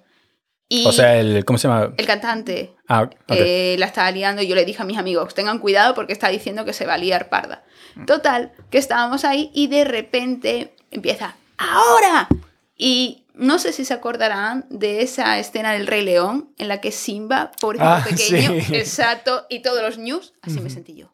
Y 0.70 0.86
O 0.86 0.92
sea, 0.92 1.18
el, 1.18 1.44
¿cómo 1.46 1.58
se 1.58 1.66
llama? 1.68 1.92
el 1.96 2.06
cantante 2.06 2.74
Ah, 2.88 3.02
ok. 3.02 3.12
eh, 3.28 3.76
la 3.78 3.86
estaba 3.86 4.10
liando 4.10 4.42
y 4.42 4.46
yo 4.48 4.54
le 4.54 4.64
dije 4.66 4.82
a 4.82 4.84
mis 4.84 4.98
amigos, 4.98 5.32
tengan 5.34 5.58
cuidado 5.60 5.94
porque 5.94 6.12
está 6.12 6.28
diciendo 6.28 6.64
que 6.64 6.72
se 6.74 6.84
va 6.86 6.94
a 6.94 6.98
liar 6.98 7.28
parda. 7.30 7.64
Total, 8.06 8.52
que 8.70 8.76
estábamos 8.78 9.24
ahí 9.24 9.50
y 9.54 9.68
de 9.68 9.84
repente 9.84 10.74
empieza, 10.90 11.36
¡ahora! 11.56 12.28
Y 12.76 13.24
no 13.34 13.58
sé 13.58 13.72
si 13.72 13.84
se 13.84 13.94
acordarán 13.94 14.66
de 14.68 15.00
esa 15.02 15.38
escena 15.38 15.72
del 15.72 15.86
Rey 15.86 16.04
León 16.04 16.50
en 16.58 16.68
la 16.68 16.80
que 16.80 16.92
Simba, 16.92 17.50
pobrecito 17.60 17.88
Ah, 17.90 18.04
pequeño, 18.08 18.52
sí. 18.62 18.76
exacto, 18.76 19.46
y 19.48 19.60
todos 19.60 19.80
los 19.82 19.96
news, 19.98 20.34
así 20.42 20.60
me 20.60 20.68
sentí 20.70 20.94
yo. 20.94 21.10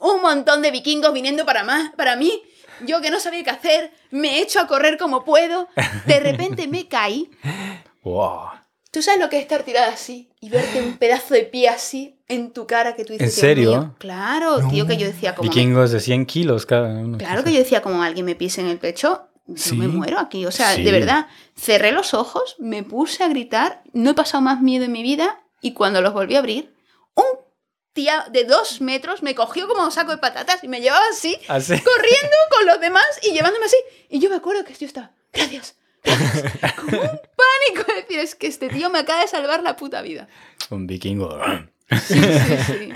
Un 0.00 0.20
montón 0.20 0.62
de 0.62 0.70
vikingos 0.72 1.12
viniendo 1.12 1.46
para, 1.46 1.62
más, 1.64 1.92
para 1.96 2.16
mí, 2.16 2.42
yo 2.84 3.00
que 3.00 3.10
no 3.10 3.20
sabía 3.20 3.44
qué 3.44 3.50
hacer, 3.50 3.92
me 4.10 4.40
echo 4.40 4.58
a 4.60 4.66
correr 4.66 4.98
como 4.98 5.24
puedo, 5.24 5.68
de 6.06 6.20
repente 6.20 6.66
me 6.66 6.88
caí 6.88 7.30
Wow. 8.02 8.50
¿Tú 8.96 9.02
sabes 9.02 9.20
lo 9.20 9.28
que 9.28 9.36
es 9.36 9.42
estar 9.42 9.62
tirada 9.62 9.88
así 9.88 10.30
y 10.40 10.48
verte 10.48 10.80
un 10.80 10.96
pedazo 10.96 11.34
de 11.34 11.42
pie 11.42 11.68
así 11.68 12.18
en 12.28 12.50
tu 12.54 12.66
cara 12.66 12.96
que 12.96 13.04
tú 13.04 13.12
dices? 13.12 13.28
¿En 13.28 13.34
"Dios 13.34 13.40
serio? 13.40 13.70
mío"? 13.72 13.94
Claro, 13.98 14.66
tío, 14.70 14.86
que 14.86 14.96
yo 14.96 15.06
decía 15.06 15.34
como... 15.34 15.50
Vikingos 15.50 15.90
de 15.90 16.00
100 16.00 16.24
kilos 16.24 16.64
cada 16.64 16.88
uno. 16.94 17.18
Claro 17.18 17.44
que 17.44 17.52
yo 17.52 17.58
decía 17.58 17.82
como 17.82 18.02
alguien 18.02 18.24
me 18.24 18.34
pise 18.36 18.62
en 18.62 18.68
el 18.68 18.78
pecho, 18.78 19.28
yo 19.46 19.54
Sí. 19.62 19.76
me 19.76 19.86
muero 19.86 20.18
aquí. 20.18 20.46
O 20.46 20.50
sea, 20.50 20.74
Sí. 20.74 20.82
de 20.82 20.92
verdad, 20.92 21.26
cerré 21.54 21.92
los 21.92 22.14
ojos, 22.14 22.56
me 22.58 22.84
puse 22.84 23.22
a 23.22 23.28
gritar, 23.28 23.82
no 23.92 24.12
he 24.12 24.14
pasado 24.14 24.40
más 24.40 24.62
miedo 24.62 24.86
en 24.86 24.92
mi 24.92 25.02
vida 25.02 25.42
y 25.60 25.74
cuando 25.74 26.00
los 26.00 26.14
volví 26.14 26.36
a 26.36 26.38
abrir, 26.38 26.74
un 27.14 27.26
tía 27.92 28.24
de 28.30 28.44
dos 28.44 28.80
metros 28.80 29.22
me 29.22 29.34
cogió 29.34 29.68
como 29.68 29.84
un 29.84 29.92
saco 29.92 30.10
de 30.12 30.16
patatas 30.16 30.64
y 30.64 30.68
me 30.68 30.80
llevaba 30.80 31.04
así, 31.12 31.36
Así. 31.48 31.74
corriendo 31.78 32.36
con 32.56 32.66
los 32.66 32.80
demás 32.80 33.04
y 33.22 33.32
llevándome 33.32 33.66
así. 33.66 33.76
Y 34.08 34.20
yo 34.20 34.30
me 34.30 34.36
acuerdo 34.36 34.64
que 34.64 34.72
yo 34.72 34.86
estaba, 34.86 35.10
gracias. 35.34 35.76
Como 36.76 37.00
un 37.00 37.08
pánico 37.08 37.92
de 37.92 38.02
decir, 38.02 38.18
es 38.18 38.34
que 38.34 38.46
este 38.46 38.68
tío 38.68 38.90
me 38.90 39.00
acaba 39.00 39.20
de 39.20 39.28
salvar 39.28 39.62
la 39.62 39.76
puta 39.76 40.02
vida. 40.02 40.28
Un 40.70 40.86
vikingo. 40.86 41.38
Sí, 41.90 42.20
sí, 42.20 42.56
sí. 42.66 42.92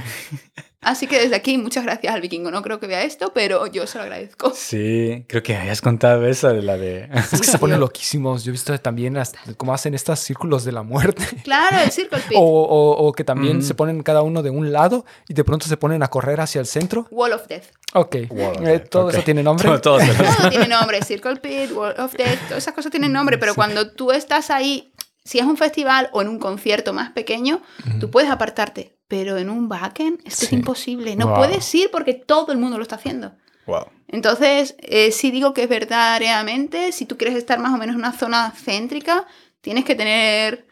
Así 0.83 1.07
que 1.07 1.21
desde 1.21 1.37
aquí, 1.37 1.59
muchas 1.59 1.85
gracias 1.85 2.15
al 2.15 2.23
vikingo. 2.23 2.51
No 2.51 2.63
creo 2.63 2.81
que 2.81 2.87
vea 2.87 3.03
esto, 3.03 3.33
pero 3.35 3.67
yo 3.67 3.87
se 3.87 3.99
lo 3.99 4.05
agradezco. 4.05 4.53
Sí, 4.55 5.25
creo 5.29 5.43
que 5.43 5.55
habías 5.55 5.83
contado 5.83 6.27
esa 6.27 6.55
de 6.55 6.63
la 6.63 6.79
de... 6.79 7.07
Es 7.13 7.29
que 7.39 7.47
se 7.47 7.59
ponen 7.61 7.81
loquísimos. 7.81 8.45
Yo 8.45 8.51
he 8.51 8.53
visto 8.53 8.79
también 8.81 9.19
cómo 9.59 9.75
hacen 9.75 9.93
estos 9.93 10.19
círculos 10.21 10.65
de 10.65 10.73
la 10.73 10.83
muerte. 10.83 11.23
Claro, 11.45 11.79
el 11.85 11.91
Circle 11.93 12.21
Pit. 12.21 12.39
O, 12.39 12.43
o- 12.43 13.07
o 13.09 13.13
que 13.13 13.25
también 13.25 13.59
Mm. 13.59 13.63
se 13.63 13.75
ponen 13.75 14.03
cada 14.03 14.23
uno 14.23 14.43
de 14.43 14.49
un 14.51 14.73
lado 14.73 15.05
y 15.29 15.35
de 15.35 15.45
pronto 15.45 15.67
se 15.67 15.77
ponen 15.77 16.03
a 16.03 16.09
correr 16.09 16.41
hacia 16.41 16.61
el 16.61 16.67
centro. 16.67 17.07
Wall 17.11 17.33
of 17.33 17.47
Death. 17.47 17.65
Ok. 17.93 18.17
Wall 18.31 18.57
of 18.57 18.63
Eh, 18.63 18.65
Death, 18.65 18.89
todo 18.89 19.07
ok. 19.09 19.15
eso 19.15 19.23
tiene 19.23 19.43
nombre. 19.43 19.69
Todo, 19.81 19.99
Todo 19.99 20.49
tiene 20.49 20.69
nombre, 20.69 21.03
Circle 21.03 21.37
Pit, 21.37 21.73
Wall 21.73 21.95
of 21.99 22.15
Death, 22.15 22.39
todas 22.49 22.59
esas 22.63 22.73
cosas 22.73 22.91
tienen 22.91 23.13
nombre, 23.13 23.37
pero 23.37 23.55
cuando 23.55 23.91
tú 23.91 24.13
estás 24.13 24.51
ahí, 24.51 24.90
si 25.25 25.39
es 25.39 25.45
un 25.45 25.57
festival 25.57 26.09
o 26.13 26.23
en 26.23 26.29
un 26.29 26.39
concierto 26.39 26.93
más 26.93 27.11
pequeño, 27.13 27.63
tú 28.01 28.11
puedes 28.11 28.31
apartarte, 28.31 28.97
pero 29.09 29.37
en 29.39 29.51
un 29.51 29.69
backend 29.69 30.19
es 30.25 30.37
que 30.39 30.45
es 30.47 30.51
Sí. 30.51 30.57
imposible, 30.57 31.17
no 31.17 31.27
Wow. 31.29 31.37
puedes 31.37 31.75
ir 31.75 31.91
porque 31.91 32.15
todo 32.15 32.53
el 32.53 32.59
mundo 32.59 32.77
lo 32.79 32.83
está 32.83 32.97
haciendo. 32.97 33.35
Wow. 33.67 33.87
Entonces, 34.09 34.75
eh, 34.79 35.13
sí 35.13 35.31
digo 35.31 35.53
que 35.55 35.65
es 35.65 35.69
verdad 35.69 36.19
realmente, 36.19 36.91
si 36.93 37.07
tú 37.07 37.17
quieres 37.17 37.37
estar 37.37 37.59
más 37.59 37.73
o 37.75 37.79
menos 37.79 37.95
en 37.95 38.01
una 38.01 38.13
zona 38.13 38.53
céntrica, 38.57 39.27
tienes 39.61 39.85
que 39.85 39.95
tener 39.95 40.67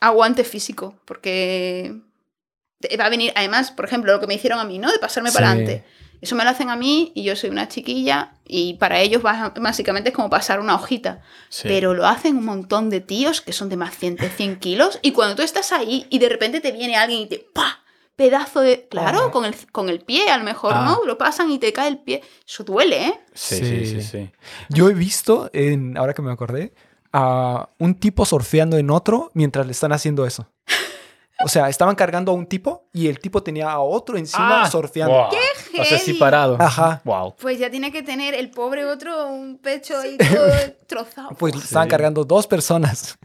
aguante 0.00 0.44
físico, 0.44 0.98
porque 1.04 1.94
va 2.98 3.06
a 3.06 3.10
venir, 3.10 3.32
además, 3.36 3.70
por 3.70 3.84
ejemplo, 3.84 4.12
lo 4.12 4.20
que 4.20 4.26
me 4.26 4.34
hicieron 4.34 4.58
a 4.58 4.64
mí, 4.64 4.78
¿no? 4.78 4.90
De 4.90 4.98
pasarme 4.98 5.30
Sí. 5.30 5.34
para 5.36 5.50
adelante. 5.52 5.84
Eso 6.24 6.36
me 6.36 6.44
lo 6.44 6.48
hacen 6.50 6.70
a 6.70 6.76
mí 6.76 7.12
y 7.14 7.22
yo 7.22 7.36
soy 7.36 7.50
una 7.50 7.68
chiquilla 7.68 8.32
y 8.46 8.74
para 8.74 8.98
ellos 9.00 9.20
básicamente 9.22 10.08
es 10.08 10.14
como 10.14 10.30
pasar 10.30 10.58
una 10.58 10.74
hojita. 10.74 11.20
Sí. 11.50 11.68
Pero 11.68 11.92
lo 11.92 12.06
hacen 12.06 12.38
un 12.38 12.46
montón 12.46 12.88
de 12.88 13.00
tíos 13.02 13.42
que 13.42 13.52
son 13.52 13.68
de 13.68 13.76
más 13.76 14.00
de 14.00 14.16
100 14.30 14.56
kilos 14.58 14.98
y 15.02 15.12
cuando 15.12 15.36
tú 15.36 15.42
estás 15.42 15.70
ahí 15.70 16.06
y 16.08 16.18
de 16.18 16.30
repente 16.30 16.62
te 16.62 16.72
viene 16.72 16.96
alguien 16.96 17.20
y 17.20 17.26
te 17.26 17.38
¡pa! 17.52 17.80
Pedazo 18.16 18.60
de... 18.60 18.88
Claro, 18.90 19.18
Ajá. 19.18 19.30
con 19.32 19.44
el, 19.44 19.54
con 19.70 19.90
el 19.90 20.00
pie 20.00 20.30
a 20.30 20.38
lo 20.38 20.44
mejor, 20.44 20.72
Ah. 20.74 20.84
¿no? 20.86 21.04
Lo 21.04 21.18
pasan 21.18 21.50
y 21.50 21.58
te 21.58 21.72
cae 21.74 21.88
el 21.88 21.98
pie. 21.98 22.22
Eso 22.46 22.64
duele, 22.64 23.06
¿eh? 23.08 23.20
Sí, 23.34 23.56
sí, 23.56 23.86
sí, 23.86 24.00
Sí. 24.00 24.02
sí. 24.02 24.30
Yo 24.70 24.88
he 24.88 24.94
visto, 24.94 25.50
en, 25.52 25.98
ahora 25.98 26.14
que 26.14 26.22
me 26.22 26.32
acordé, 26.32 26.72
a 27.12 27.68
un 27.78 27.96
tipo 27.96 28.24
surfeando 28.24 28.78
en 28.78 28.90
otro 28.90 29.30
mientras 29.34 29.66
le 29.66 29.72
están 29.72 29.92
haciendo 29.92 30.24
eso. 30.26 30.48
O 31.44 31.48
sea, 31.48 31.68
estaban 31.68 31.94
cargando 31.94 32.32
a 32.32 32.34
un 32.34 32.46
tipo 32.46 32.88
y 32.92 33.08
el 33.08 33.18
tipo 33.20 33.42
tenía 33.42 33.70
a 33.70 33.80
otro 33.80 34.16
encima 34.16 34.62
Ah, 34.64 34.70
surfeando. 34.70 35.14
wow. 35.14 35.28
¡Qué 35.30 35.80
O 35.80 35.84
sea, 35.84 35.98
sí 35.98 36.14
parado. 36.14 36.56
Ajá. 36.58 37.00
Wow. 37.04 37.36
Pues 37.40 37.58
ya 37.58 37.70
tiene 37.70 37.92
que 37.92 38.02
tener 38.02 38.34
el 38.34 38.50
pobre 38.50 38.84
otro 38.86 39.28
un 39.28 39.58
pecho 39.58 39.98
ahí 39.98 40.16
todo 40.16 40.46
trozado. 40.86 41.28
Pues 41.38 41.54
estaban 41.56 41.88
cargando 41.88 42.24
dos 42.24 42.46
personas. 42.46 43.18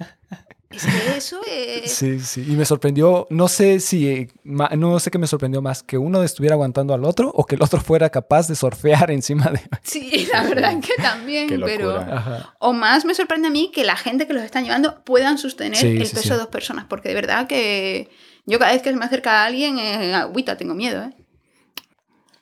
Es 0.70 0.86
que 0.86 1.18
eso 1.18 1.42
es... 1.48 1.92
Sí, 1.92 2.20
sí. 2.20 2.46
Y 2.48 2.56
me 2.56 2.66
sorprendió, 2.66 3.28
no 3.30 3.48
sé 3.48 3.80
si, 3.80 4.08
eh, 4.08 4.30
no 4.44 5.00
sé 5.00 5.12
qué 5.12 5.18
me 5.18 5.28
sorprendió 5.28 5.62
más, 5.62 5.84
que 5.84 5.98
uno 5.98 6.24
estuviera 6.24 6.54
aguantando 6.54 6.94
al 6.94 7.04
otro 7.06 7.32
o 7.34 7.46
que 7.46 7.56
el 7.56 7.64
otro 7.64 7.82
fuera 7.82 8.10
capaz 8.10 8.48
de 8.48 8.56
surfear 8.56 9.12
encima 9.12 9.46
de... 9.52 9.62
Sí, 9.84 10.28
la 10.32 10.44
verdad 10.44 10.80
que 10.80 11.02
también, 11.02 11.48
Qué 11.48 11.58
pero... 11.58 11.98
Ajá. 11.98 12.54
O 12.60 12.74
más 12.74 13.06
me 13.06 13.16
sorprende 13.16 13.48
a 13.48 13.52
mí 13.52 13.72
que 13.74 13.84
la 13.84 13.96
gente 13.96 14.28
que 14.28 14.34
los 14.34 14.44
están 14.44 14.64
llevando 14.64 15.04
puedan 15.04 15.38
sostener 15.38 15.78
Sí, 15.78 15.88
el 15.88 16.06
sí, 16.06 16.16
peso 16.16 16.24
sí. 16.24 16.30
de 16.30 16.38
dos 16.38 16.48
personas, 16.48 16.86
porque 16.88 17.10
de 17.10 17.16
verdad 17.16 17.48
que 17.48 18.10
yo 18.46 18.60
cada 18.60 18.72
vez 18.72 18.82
que 18.82 18.92
se 18.92 18.96
me 18.96 19.06
acerca 19.06 19.42
a 19.42 19.46
alguien, 19.46 19.80
eh, 19.80 20.14
agüita, 20.14 20.58
tengo 20.58 20.76
miedo, 20.76 21.04
¿eh? 21.04 21.14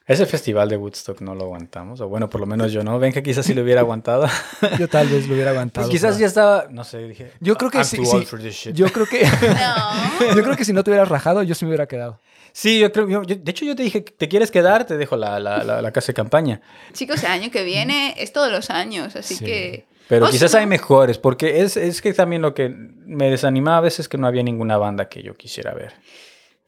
Ese 0.07 0.25
festival 0.25 0.69
de 0.69 0.77
Woodstock 0.77 1.19
no 1.19 1.35
lo 1.35 1.43
aguantamos. 1.43 1.99
O 1.99 2.07
bueno, 2.07 2.29
por 2.29 2.39
lo 2.39 2.47
menos 2.47 2.71
yo 2.71 2.81
no. 2.81 2.97
Ven 2.97 3.11
que 3.11 3.21
quizás 3.21 3.45
sí 3.45 3.53
lo 3.53 3.61
hubiera 3.61 3.81
aguantado. 3.81 4.25
Yo 4.79 4.87
tal 4.87 5.09
vez 5.09 5.27
lo 5.27 5.33
hubiera 5.33 5.51
aguantado. 5.51 5.85
Pues 5.85 5.91
quizás 5.99 6.11
pero- 6.15 6.21
ya 6.21 6.27
estaba. 6.27 6.67
No 6.71 6.85
sé, 6.85 6.99
dije. 7.09 7.31
Yo 7.41 7.55
creo 7.57 7.69
que 7.69 7.83
sí, 7.83 7.97
shit. 8.01 8.73
Yo 8.73 8.87
creo 8.87 9.05
que... 9.05 9.23
No. 9.41 10.35
yo 10.35 10.43
creo 10.43 10.55
que 10.55 10.63
si 10.63 10.71
no 10.71 10.81
te 10.85 10.91
hubieras 10.91 11.09
rajado, 11.09 11.43
yo 11.43 11.53
sí 11.55 11.65
me 11.65 11.69
hubiera 11.71 11.87
quedado. 11.87 12.21
Sí, 12.53 12.79
yo 12.79 12.89
creo. 12.93 13.09
yo- 13.09 13.23
yo- 13.23 13.35
de 13.35 13.51
hecho, 13.51 13.65
yo 13.65 13.75
te 13.75 13.83
dije, 13.83 13.99
¿te 14.01 14.29
quieres 14.29 14.49
quedar? 14.49 14.85
Te 14.85 14.95
dejo 14.97 15.17
la, 15.17 15.41
la, 15.41 15.61
la, 15.65 15.81
la 15.81 15.91
casa 15.91 16.07
de 16.07 16.13
campaña. 16.13 16.61
Chicos, 16.93 17.21
el 17.23 17.29
año 17.31 17.51
que 17.51 17.65
viene 17.65 18.15
es 18.17 18.31
todos 18.31 18.49
los 18.51 18.69
años, 18.69 19.13
así 19.17 19.35
Sí. 19.35 19.43
que... 19.45 19.85
Pero 20.07 20.27
O 20.27 20.29
quizás 20.29 20.51
si 20.51 20.57
hay 20.57 20.65
mejores, 20.67 21.17
porque 21.17 21.59
es, 21.63 21.75
es 21.75 22.01
que 22.01 22.13
también 22.13 22.41
lo 22.41 22.53
que 22.53 22.69
me 22.69 23.29
desanimaba 23.29 23.79
a 23.79 23.81
veces 23.81 23.99
es 24.01 24.07
que 24.07 24.17
no 24.17 24.25
había 24.25 24.41
ninguna 24.41 24.77
banda 24.77 25.09
que 25.09 25.21
yo 25.21 25.33
quisiera 25.33 25.73
ver. 25.73 25.91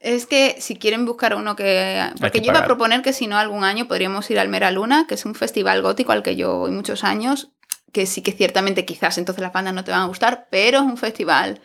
Es 0.00 0.26
que 0.26 0.56
si 0.60 0.76
quieren 0.76 1.04
buscar 1.04 1.34
uno 1.34 1.54
que... 1.56 2.02
Porque 2.18 2.40
que 2.40 2.46
yo 2.46 2.52
iba 2.52 2.60
a 2.60 2.64
proponer 2.64 3.02
que 3.02 3.12
si 3.12 3.26
no 3.26 3.36
algún 3.36 3.64
año 3.64 3.86
podríamos 3.86 4.30
ir 4.30 4.38
al 4.38 4.48
Mera 4.48 4.70
Luna, 4.70 5.04
que 5.06 5.14
es 5.14 5.26
un 5.26 5.34
festival 5.34 5.82
gótico 5.82 6.12
al 6.12 6.22
que 6.22 6.36
yo 6.36 6.56
voy 6.58 6.70
muchos 6.70 7.04
años, 7.04 7.50
que 7.92 8.06
sí 8.06 8.22
que 8.22 8.32
ciertamente 8.32 8.86
quizás 8.86 9.18
entonces 9.18 9.42
las 9.42 9.52
bandas 9.52 9.74
no 9.74 9.84
te 9.84 9.90
van 9.90 10.00
a 10.00 10.06
gustar, 10.06 10.48
pero 10.50 10.78
es 10.78 10.84
un 10.84 10.96
festival 10.96 11.60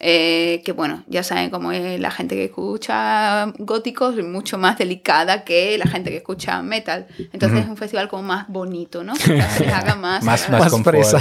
eh, 0.00 0.62
que 0.64 0.72
bueno, 0.72 1.02
ya 1.08 1.24
saben 1.24 1.50
cómo 1.50 1.72
es 1.72 1.98
la 1.98 2.10
gente 2.10 2.36
que 2.36 2.44
escucha 2.44 3.52
góticos, 3.58 4.16
es 4.16 4.24
mucho 4.24 4.56
más 4.56 4.78
delicada 4.78 5.44
que 5.44 5.76
la 5.76 5.86
gente 5.86 6.10
que 6.10 6.18
escucha 6.18 6.62
metal. 6.62 7.08
Entonces 7.32 7.60
es 7.60 7.66
un 7.68 7.76
festival 7.76 8.08
como 8.08 8.22
más 8.22 8.48
bonito, 8.48 9.02
¿no? 9.02 9.14
Que 9.18 9.42
se 9.42 9.64
les 9.64 9.74
haga 9.74 9.96
más... 9.96 10.22
Más, 10.22 10.48
más, 10.50 10.72
Más. 10.72 11.14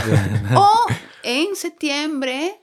O 0.55 0.71
en 1.23 1.55
septiembre, 1.55 2.61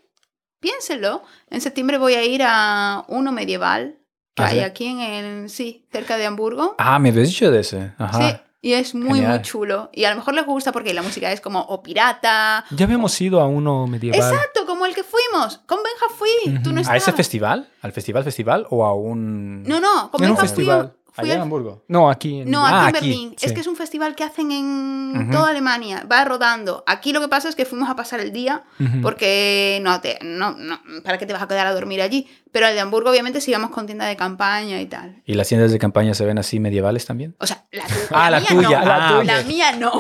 piénselo, 0.65 1.23
en 1.51 1.61
septiembre 1.61 1.99
voy 1.99 2.15
a 2.15 2.25
ir 2.25 2.43
a 2.43 3.05
uno 3.09 3.33
medieval 3.33 3.99
que 4.35 4.43
¿Ah, 4.43 4.47
hay 4.47 4.59
sí? 4.61 4.65
aquí 4.65 4.87
en 4.87 5.01
el, 5.01 5.51
sí, 5.51 5.85
cerca 5.93 6.17
de 6.17 6.25
Hamburgo. 6.25 6.75
Ah, 6.79 6.99
me 6.99 7.11
habías 7.11 7.29
dicho 7.29 7.51
de 7.51 7.61
ese. 7.61 7.93
Ajá. 7.99 8.19
Sí, 8.31 8.37
y 8.63 8.73
es 8.73 8.95
muy, 8.95 9.21
muy 9.21 9.43
chulo. 9.43 9.91
Y 9.93 10.05
a 10.05 10.11
lo 10.11 10.17
mejor 10.17 10.33
les 10.33 10.47
gusta 10.47 10.73
porque 10.73 10.95
la 10.95 11.03
música 11.03 11.31
es 11.31 11.43
como 11.43 11.61
o 11.61 11.83
pirata. 11.83 12.65
Ya 12.71 12.87
habíamos 12.87 13.21
ido 13.21 13.41
a 13.43 13.47
uno 13.47 13.87
medieval. 13.87 14.19
Exacto, 14.21 14.65
como 14.65 14.87
el 14.87 14.95
que 14.95 15.05
fuimos. 15.05 15.59
Con 15.67 15.81
Benja 15.85 16.07
fui, 16.17 16.63
tú 16.63 16.73
no 16.73 16.81
Ujú. 16.81 16.91
¿A 16.91 16.97
ese 16.97 17.13
festival? 17.13 17.69
¿Al 17.83 17.93
festival 17.93 18.25
festival 18.25 18.67
o 18.71 18.87
a 18.87 18.95
un...? 18.95 19.65
No, 19.65 19.81
no, 19.81 20.11
con 20.11 20.23
Benja 20.23 20.47
fui. 20.47 20.67
Fui 21.15 21.25
Allá 21.25 21.35
en 21.37 21.41
Hamburgo. 21.43 21.85
No, 21.89 22.11
aquí 22.11 22.41
en... 22.41 22.51
No, 22.51 22.67
aquí 22.67 22.75
Ah, 22.77 22.89
en 22.91 22.97
aquí, 22.97 23.09
Berlín. 23.09 23.35
sí. 23.39 23.47
Es 23.47 23.53
que 23.53 23.61
es 23.61 23.67
un 23.67 23.77
festival 23.77 24.15
que 24.15 24.25
hacen 24.25 24.51
en 24.53 25.29
toda 25.31 25.49
Alemania. 25.49 26.05
Va 26.11 26.25
rodando. 26.25 26.83
Aquí 26.87 27.13
lo 27.13 27.21
que 27.21 27.29
pasa 27.29 27.49
es 27.49 27.55
que 27.55 27.65
fuimos 27.65 27.89
a 27.89 27.97
pasar 27.97 28.21
el 28.21 28.33
día 28.33 28.65
porque 29.03 29.79
no 29.83 30.01
te, 30.01 30.19
no, 30.23 30.53
no, 30.53 30.81
¿para 31.05 31.19
qué 31.19 31.27
te 31.27 31.33
vas 31.33 31.43
a 31.43 31.49
quedar 31.49 31.67
a 31.67 31.73
dormir 31.73 32.03
allí? 32.03 32.29
Pero 32.55 32.69
el 32.69 32.75
de 32.75 32.81
Hamburgo 32.81 33.11
obviamente 33.11 33.41
sí 33.41 33.51
íbamos 33.51 33.71
con 33.71 33.85
tienda 33.87 34.07
de 34.07 34.15
campaña 34.15 34.81
y 34.81 34.87
tal. 34.87 35.21
¿Y 35.27 35.35
las 35.35 35.49
tiendas 35.49 35.73
de 35.73 35.79
campaña 35.81 36.15
se 36.15 36.25
ven 36.25 36.39
así 36.39 36.61
medievales 36.61 37.05
también? 37.05 37.35
O 37.41 37.47
sea, 37.49 37.65
la, 37.73 37.83
Ah, 38.13 38.31
la 38.31 38.39
mía 38.39 38.49
tuya. 38.49 38.69
no, 38.69 38.77
Ah, 38.77 38.85
la, 38.85 39.19
ok. 39.19 39.25
la 39.25 39.43
mía 39.43 39.73
no. 39.73 39.91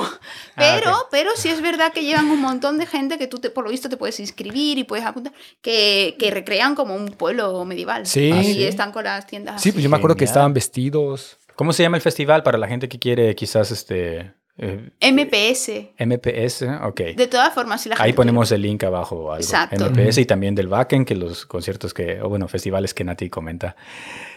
Pero, 0.54 0.92
ok. 0.92 1.08
pero 1.10 1.30
sí 1.34 1.48
es 1.48 1.60
verdad 1.60 1.92
que 1.92 2.04
llevan 2.04 2.30
un 2.30 2.40
montón 2.40 2.78
de 2.78 2.86
gente 2.86 3.18
que 3.18 3.26
tú 3.26 3.40
te, 3.40 3.50
por 3.50 3.64
lo 3.64 3.70
visto 3.70 3.88
te 3.88 3.96
puedes 3.96 4.20
inscribir 4.20 4.78
y 4.78 4.84
puedes 4.84 5.04
apuntar, 5.04 5.32
que, 5.62 6.14
que 6.16 6.30
recrean 6.30 6.76
como 6.76 6.94
un 6.94 7.06
pueblo 7.08 7.64
medieval. 7.64 8.06
Sí. 8.06 8.28
Y 8.28 8.30
Ah, 8.32 8.42
¿sí? 8.44 8.64
están 8.64 8.92
con 8.92 9.02
las 9.02 9.26
tiendas 9.26 9.60
Sí, 9.60 9.70
así. 9.70 9.72
pues 9.72 9.82
yo 9.82 9.90
me 9.90 9.96
acuerdo 9.96 10.14
que 10.16 10.24
estaban 10.24 10.54
vestidos. 10.54 11.38
¿Cómo 11.56 11.72
se 11.72 11.82
llama 11.82 11.96
el 11.96 12.02
festival 12.02 12.44
para 12.44 12.56
la 12.56 12.68
gente 12.68 12.88
que 12.88 13.00
quiere 13.00 13.34
quizás 13.34 13.72
este... 13.72 14.32
eh, 14.58 14.90
MPS. 15.00 15.92
MPS, 15.98 16.62
ok. 16.84 17.00
De 17.16 17.26
todas 17.26 17.52
formas, 17.52 17.80
si 17.82 17.88
la 17.88 17.96
gente 17.96 18.06
Ahí 18.06 18.12
ponemos 18.12 18.50
el 18.52 18.62
link 18.62 18.82
abajo 18.84 19.16
o 19.16 19.32
algo. 19.32 19.42
Exacto. 19.42 19.76
MPS 19.90 20.18
y 20.20 20.26
también 20.26 20.54
del 20.54 20.68
Backen, 20.68 21.04
que 21.04 21.14
los 21.16 21.46
conciertos 21.46 21.92
que, 21.94 22.20
o 22.22 22.28
bueno, 22.28 22.46
festivales 22.48 22.94
que 22.94 23.04
Nati 23.04 23.28
comenta. 23.30 23.74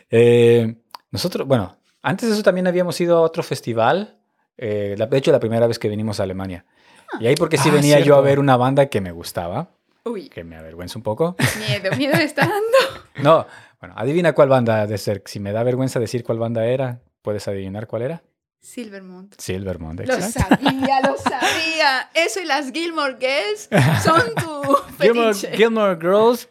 Eh, 0.09 0.75
nosotros, 1.11 1.47
bueno, 1.47 1.77
antes 2.01 2.29
de 2.29 2.33
eso 2.35 2.43
también 2.43 2.67
habíamos 2.67 2.99
ido 3.01 3.17
a 3.17 3.21
otro 3.21 3.43
festival. 3.43 4.13
eh, 4.59 4.95
la- 4.97 5.05
de 5.05 5.17
hecho, 5.19 5.31
la 5.31 5.39
primera 5.39 5.67
vez 5.67 5.77
que 5.77 5.87
vinimos 5.87 6.19
a 6.19 6.23
Alemania. 6.23 6.65
Y 7.19 7.27
ahí 7.27 7.35
porque 7.35 7.57
sí 7.57 7.69
Ah, 7.69 7.73
venía 7.75 7.99
yo 7.99 8.15
a 8.15 8.21
ver 8.21 8.39
una 8.39 8.57
banda 8.57 8.87
que 8.87 9.01
me 9.01 9.11
gustaba, 9.11 9.69
Uy, 10.03 10.29
que 10.29 10.43
me 10.43 10.55
avergüenza 10.55 10.97
un 10.97 11.03
poco. 11.03 11.35
miedo, 11.59 11.95
miedo 11.95 12.15
me 12.17 12.23
está 12.23 12.41
dando. 12.41 12.77
No, 13.21 13.45
bueno, 13.79 13.93
adivina 13.97 14.33
cuál 14.33 14.49
banda 14.49 14.87
de 14.87 14.97
ser. 14.97 15.21
Si 15.25 15.39
me 15.39 15.51
da 15.51 15.61
vergüenza 15.63 15.99
decir 15.99 16.23
cuál 16.23 16.39
banda 16.39 16.65
era, 16.65 17.01
¿puedes 17.21 17.47
adivinar 17.47 17.85
cuál 17.85 18.01
era? 18.01 18.23
Silvermont. 18.67 19.33
Silvermont, 19.39 19.99
Lo 20.01 20.13
exacto. 20.13 20.55
sabía, 20.65 21.01
lo 21.01 21.17
sabía. 21.17 22.09
Eso 22.13 22.41
y 22.41 22.45
las 22.45 22.71
Gilmore 22.71 23.15
Girls 23.19 23.69
son 24.03 24.21
tu 24.35 24.75
Gilmore. 25.01 25.33
Gilmore 25.55 25.95
Girls 25.99 26.49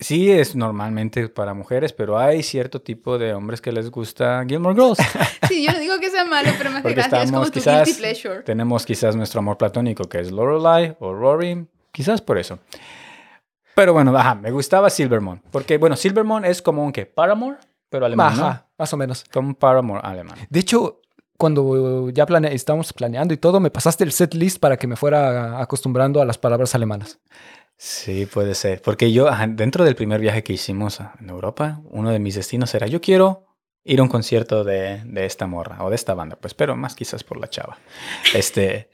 sí 0.00 0.30
es 0.32 0.56
normalmente 0.56 1.28
para 1.28 1.54
mujeres, 1.54 1.92
pero 1.92 2.18
hay 2.18 2.42
cierto 2.42 2.80
tipo 2.82 3.18
de 3.18 3.34
hombres 3.34 3.60
que 3.60 3.70
les 3.70 3.90
gusta 3.90 4.44
Gilmore 4.48 4.74
Girls. 4.74 4.98
Sí, 5.48 5.64
yo 5.66 5.72
no 5.72 5.80
digo 5.80 5.98
que 5.98 6.10
sea 6.10 6.24
malo, 6.24 6.48
pero 6.58 6.70
me 6.70 6.76
hace 6.76 6.82
Porque 6.82 6.94
gracia. 6.94 7.22
Es 7.24 7.32
como 7.32 7.44
tu 7.46 7.50
quizás, 7.52 7.84
guilty 7.86 8.00
pleasure. 8.00 8.42
tenemos 8.42 8.86
quizás 8.86 9.16
nuestro 9.16 9.40
amor 9.40 9.58
platónico 9.58 10.04
que 10.04 10.20
es 10.20 10.30
Lorelai 10.30 10.96
o 11.00 11.12
Rory, 11.12 11.66
quizás 11.90 12.20
por 12.22 12.38
eso. 12.38 12.60
Pero 13.74 13.92
bueno, 13.92 14.16
ajá, 14.16 14.36
me 14.36 14.50
gustaba 14.52 14.88
Silvermont, 14.90 15.42
porque 15.50 15.76
bueno, 15.78 15.96
Silvermont 15.96 16.44
es 16.46 16.62
como 16.62 16.84
un 16.84 16.92
que 16.92 17.04
Paramore, 17.04 17.56
pero 17.90 18.06
alemán, 18.06 18.62
más 18.78 18.92
o 18.92 18.96
menos. 18.96 19.24
Un 19.34 19.54
Paramore 19.54 20.00
alemán. 20.02 20.38
De 20.48 20.60
hecho, 20.60 21.02
cuando 21.36 22.08
ya 22.10 22.24
plane 22.24 22.54
estábamos 22.54 22.92
planeando 22.92 23.34
y 23.34 23.36
todo, 23.36 23.60
me 23.60 23.70
pasaste 23.70 24.04
el 24.04 24.12
set 24.12 24.34
list 24.34 24.58
para 24.58 24.76
que 24.76 24.86
me 24.86 24.96
fuera 24.96 25.60
acostumbrando 25.60 26.22
a 26.22 26.24
las 26.24 26.38
palabras 26.38 26.74
alemanas. 26.74 27.18
Sí, 27.76 28.26
puede 28.26 28.54
ser. 28.54 28.82
Porque 28.82 29.10
yo, 29.10 29.28
dentro 29.48 29.84
del 29.84 29.96
primer 29.96 30.20
viaje 30.20 30.42
que 30.42 30.52
hicimos 30.52 31.00
en 31.18 31.30
Europa, 31.30 31.80
uno 31.90 32.10
de 32.10 32.18
mis 32.18 32.34
destinos 32.34 32.74
era, 32.74 32.86
yo 32.86 33.00
quiero 33.00 33.46
ir 33.84 34.00
a 34.00 34.02
un 34.02 34.10
concierto 34.10 34.64
de, 34.64 35.02
de 35.04 35.24
esta 35.24 35.46
morra 35.46 35.82
o 35.82 35.88
de 35.88 35.96
esta 35.96 36.12
banda, 36.12 36.36
pues, 36.36 36.52
pero 36.52 36.76
más 36.76 36.94
quizás 36.94 37.24
por 37.24 37.40
la 37.40 37.48
chava. 37.48 37.78
Este, 38.34 38.90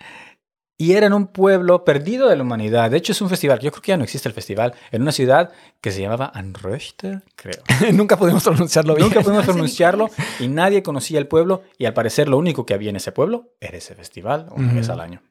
y 0.79 0.93
era 0.93 1.07
en 1.07 1.13
un 1.15 1.27
pueblo 1.29 1.85
perdido 1.85 2.29
de 2.29 2.37
la 2.37 2.43
humanidad. 2.43 2.91
De 2.91 2.99
hecho, 2.99 3.13
es 3.13 3.21
un 3.23 3.29
festival. 3.31 3.61
Yo 3.61 3.71
creo 3.71 3.83
que 3.83 3.93
ya 3.93 3.97
no 3.97 4.05
existe 4.05 4.29
el 4.29 4.35
festival. 4.35 4.75
En 4.93 5.01
una 5.03 5.13
ciudad 5.13 5.51
que 5.81 5.91
se 5.91 6.03
llamaba 6.03 6.31
Anröchte, 6.35 7.23
creo. 7.35 7.63
Nunca 7.95 8.17
pudimos 8.19 8.45
pronunciarlo 8.45 8.95
bien. 8.95 9.09
Nunca 9.09 9.23
pudimos 9.23 9.45
pronunciarlo 9.47 10.11
y 10.39 10.49
nadie 10.49 10.83
conocía 10.83 11.19
el 11.19 11.27
pueblo 11.29 11.63
y 11.79 11.87
al 11.87 11.95
parecer 11.95 12.29
lo 12.29 12.37
único 12.37 12.67
que 12.67 12.75
había 12.75 12.91
en 12.91 12.97
ese 12.97 13.11
pueblo 13.13 13.55
era 13.61 13.79
ese 13.79 13.95
festival 13.95 14.49
una 14.55 14.67
Ujú. 14.69 14.77
vez 14.77 14.89
al 14.91 15.01
año. 15.01 15.23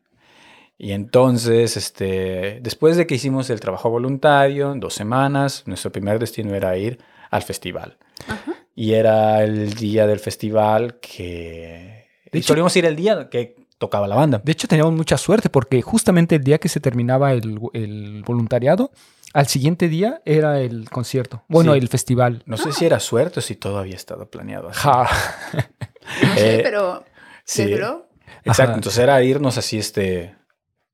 Y 0.77 0.91
entonces, 0.91 1.77
este, 1.77 2.59
después 2.61 2.97
de 2.97 3.07
que 3.07 3.15
hicimos 3.15 3.49
el 3.49 3.59
trabajo 3.61 3.89
voluntario, 3.89 4.73
en 4.73 4.79
dos 4.81 4.93
semanas, 4.93 5.63
nuestro 5.67 5.91
primer 5.91 6.19
destino 6.19 6.53
era 6.53 6.75
ir 6.77 6.99
al 7.31 7.43
festival. 7.43 7.97
Ajá. 8.27 8.53
Y 8.75 8.93
era 8.93 9.41
el 9.43 9.73
día 9.75 10.05
del 10.05 10.19
festival 10.19 10.99
que... 10.99 12.07
De 12.31 12.39
y 12.39 12.41
hecho- 12.41 12.47
solíamos 12.49 12.75
ir 12.75 12.85
el 12.85 12.95
día 12.97 13.29
que 13.29 13.55
tocaba 13.85 14.07
la 14.07 14.15
banda. 14.15 14.41
De 14.43 14.51
hecho, 14.51 14.67
teníamos 14.67 14.93
mucha 14.93 15.17
suerte 15.17 15.49
porque 15.49 15.81
justamente 15.81 16.35
el 16.35 16.43
día 16.43 16.57
que 16.57 16.69
se 16.69 16.79
terminaba 16.79 17.31
el, 17.33 17.59
el 17.73 18.23
voluntariado, 18.25 18.91
al 19.33 19.47
siguiente 19.47 19.89
día 19.89 20.21
era 20.25 20.59
el 20.61 20.89
concierto. 20.89 21.43
Bueno, 21.47 21.73
Sí. 21.73 21.79
el 21.79 21.87
festival. 21.89 22.43
No 22.45 22.57
sé 22.57 22.71
si 22.71 22.85
era 22.85 22.99
suerte 22.99 23.39
o 23.39 23.41
si 23.41 23.55
todo 23.55 23.77
había 23.79 23.95
estado 23.95 24.29
planeado 24.29 24.69
así. 24.69 24.79
Ja. 24.81 25.07
No 26.21 26.35
sé, 26.35 26.59
Eh, 26.59 26.61
pero 26.63 27.03
sí. 27.43 27.65
¿les 27.65 27.71
duró? 27.79 28.07
Exacto, 28.43 28.71
Ajá. 28.71 28.75
entonces 28.75 28.99
era 28.99 29.23
irnos 29.23 29.57
así, 29.57 29.77
este, 29.79 30.35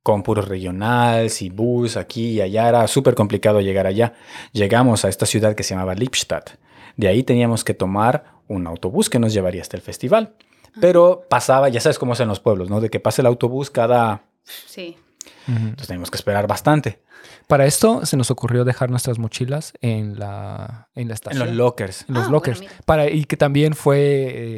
con 0.04 0.24
puros 0.24 0.48
regionales 0.48 1.42
y 1.42 1.50
bus 1.50 1.98
aquí 1.98 2.30
y 2.32 2.42
allá. 2.42 2.70
Era 2.70 2.88
súper 2.88 3.14
complicado 3.14 3.60
llegar 3.62 3.88
allá. 3.88 4.14
Llegamos 4.54 5.04
a 5.06 5.10
esta 5.10 5.26
ciudad 5.26 5.54
que 5.54 5.64
se 5.64 5.74
llamaba 5.74 5.96
Lippstadt. 5.96 6.52
De 6.98 7.08
ahí 7.10 7.24
teníamos 7.24 7.64
que 7.64 7.74
tomar 7.74 8.24
un 8.48 8.68
autobús 8.68 9.10
que 9.10 9.20
nos 9.20 9.34
llevaría 9.34 9.62
hasta 9.62 9.76
el 9.78 9.84
festival. 9.84 10.34
Pero 10.80 11.26
pasaba, 11.30 11.70
ya 11.70 11.82
sabes 11.82 12.00
cómo 12.00 12.14
es 12.14 12.20
en 12.20 12.28
los 12.28 12.40
pueblos, 12.40 12.70
¿no? 12.70 12.80
De 12.80 12.90
que 12.90 13.00
pase 13.00 13.22
el 13.22 13.28
autobús 13.28 13.70
cada... 13.70 14.24
Sí. 14.44 14.98
Entonces 15.48 15.88
teníamos 15.88 16.12
que 16.12 16.18
esperar 16.18 16.48
bastante. 16.48 17.02
Para 17.48 17.66
esto 17.66 18.06
se 18.06 18.18
nos 18.18 18.32
ocurrió 18.32 18.64
dejar 18.64 18.90
nuestras 18.90 19.20
mochilas 19.20 19.74
en 19.82 20.18
la, 20.20 20.88
en 20.96 21.08
la 21.08 21.12
En 21.12 21.12
estación. 21.12 21.48
los 21.48 21.56
lockers. 21.56 22.06
en 22.08 22.14
los 22.16 22.24
Ah, 22.24 22.28
bueno, 22.28 22.32
lockers. 22.32 22.60
mira. 22.62 22.72
para, 22.86 23.10
y 23.10 23.26
que 23.26 23.38
también 23.38 23.74
fue 23.74 23.98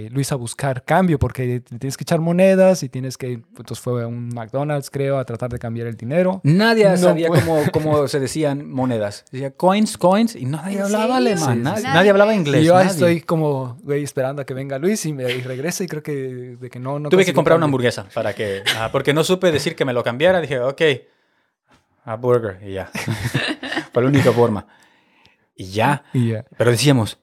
eh, 0.05 0.09
Luis 0.11 0.31
a 0.31 0.35
buscar 0.35 0.83
cambio, 0.83 1.17
porque 1.19 1.61
tienes 1.61 1.97
que 1.97 2.03
echar 2.03 2.19
monedas 2.19 2.83
y 2.83 2.89
tienes 2.89 3.17
que. 3.17 3.31
Entonces 3.33 3.79
fue 3.79 4.03
a 4.03 4.07
un 4.07 4.29
McDonald's, 4.29 4.89
creo, 4.89 5.17
a 5.17 5.25
tratar 5.25 5.49
de 5.49 5.59
cambiar 5.59 5.87
el 5.87 5.95
dinero. 5.97 6.41
Nadie 6.43 6.85
No 6.89 6.97
sabía 6.97 7.27
cómo, 7.29 7.61
cómo 7.71 8.07
se 8.07 8.19
decían 8.19 8.69
monedas. 8.69 9.25
Decía 9.31 9.51
coins, 9.51 9.97
coins, 9.97 10.35
y 10.35 10.45
nadie 10.45 10.77
¿En 10.77 10.83
hablaba 10.83 11.03
serio? 11.03 11.15
alemán. 11.15 11.49
Sí, 11.53 11.57
sí, 11.57 11.63
nadie, 11.63 11.81
sí. 11.81 11.87
nadie 11.87 12.09
hablaba 12.09 12.33
inglés. 12.35 12.61
y 12.61 12.65
yo 12.65 12.73
nadie. 12.75 12.89
estoy 12.89 13.21
como, 13.21 13.77
güey, 13.83 14.03
esperando 14.03 14.41
a 14.41 14.45
que 14.45 14.53
venga 14.53 14.77
Luis 14.77 15.05
y 15.05 15.13
me 15.13 15.23
y 15.31 15.41
regrese 15.41 15.83
y 15.83 15.87
creo 15.87 16.03
que 16.03 16.13
de 16.59 16.69
que 16.69 16.79
no. 16.79 16.99
no 16.99 17.09
Tuve 17.09 17.25
que 17.25 17.33
comprar 17.33 17.57
una 17.57 17.63
cambio. 17.63 17.73
hamburguesa 17.75 18.05
para 18.13 18.33
que. 18.33 18.61
ah, 18.77 18.89
porque 18.91 19.13
no 19.13 19.23
supe 19.23 19.51
decir 19.51 19.75
que 19.75 19.85
me 19.85 19.93
lo 19.93 20.03
cambiara. 20.03 20.41
Dije, 20.41 20.59
ok, 20.59 20.81
a 22.05 22.15
burger 22.15 22.59
y 22.67 22.73
ya. 22.73 22.89
Fue 23.91 24.03
la 24.03 24.09
única 24.09 24.31
forma. 24.31 24.67
Y 25.55 25.65
ya. 25.71 26.03
Y 26.13 26.29
ya, 26.31 26.45
Pero 26.57 26.71
decíamos, 26.71 27.19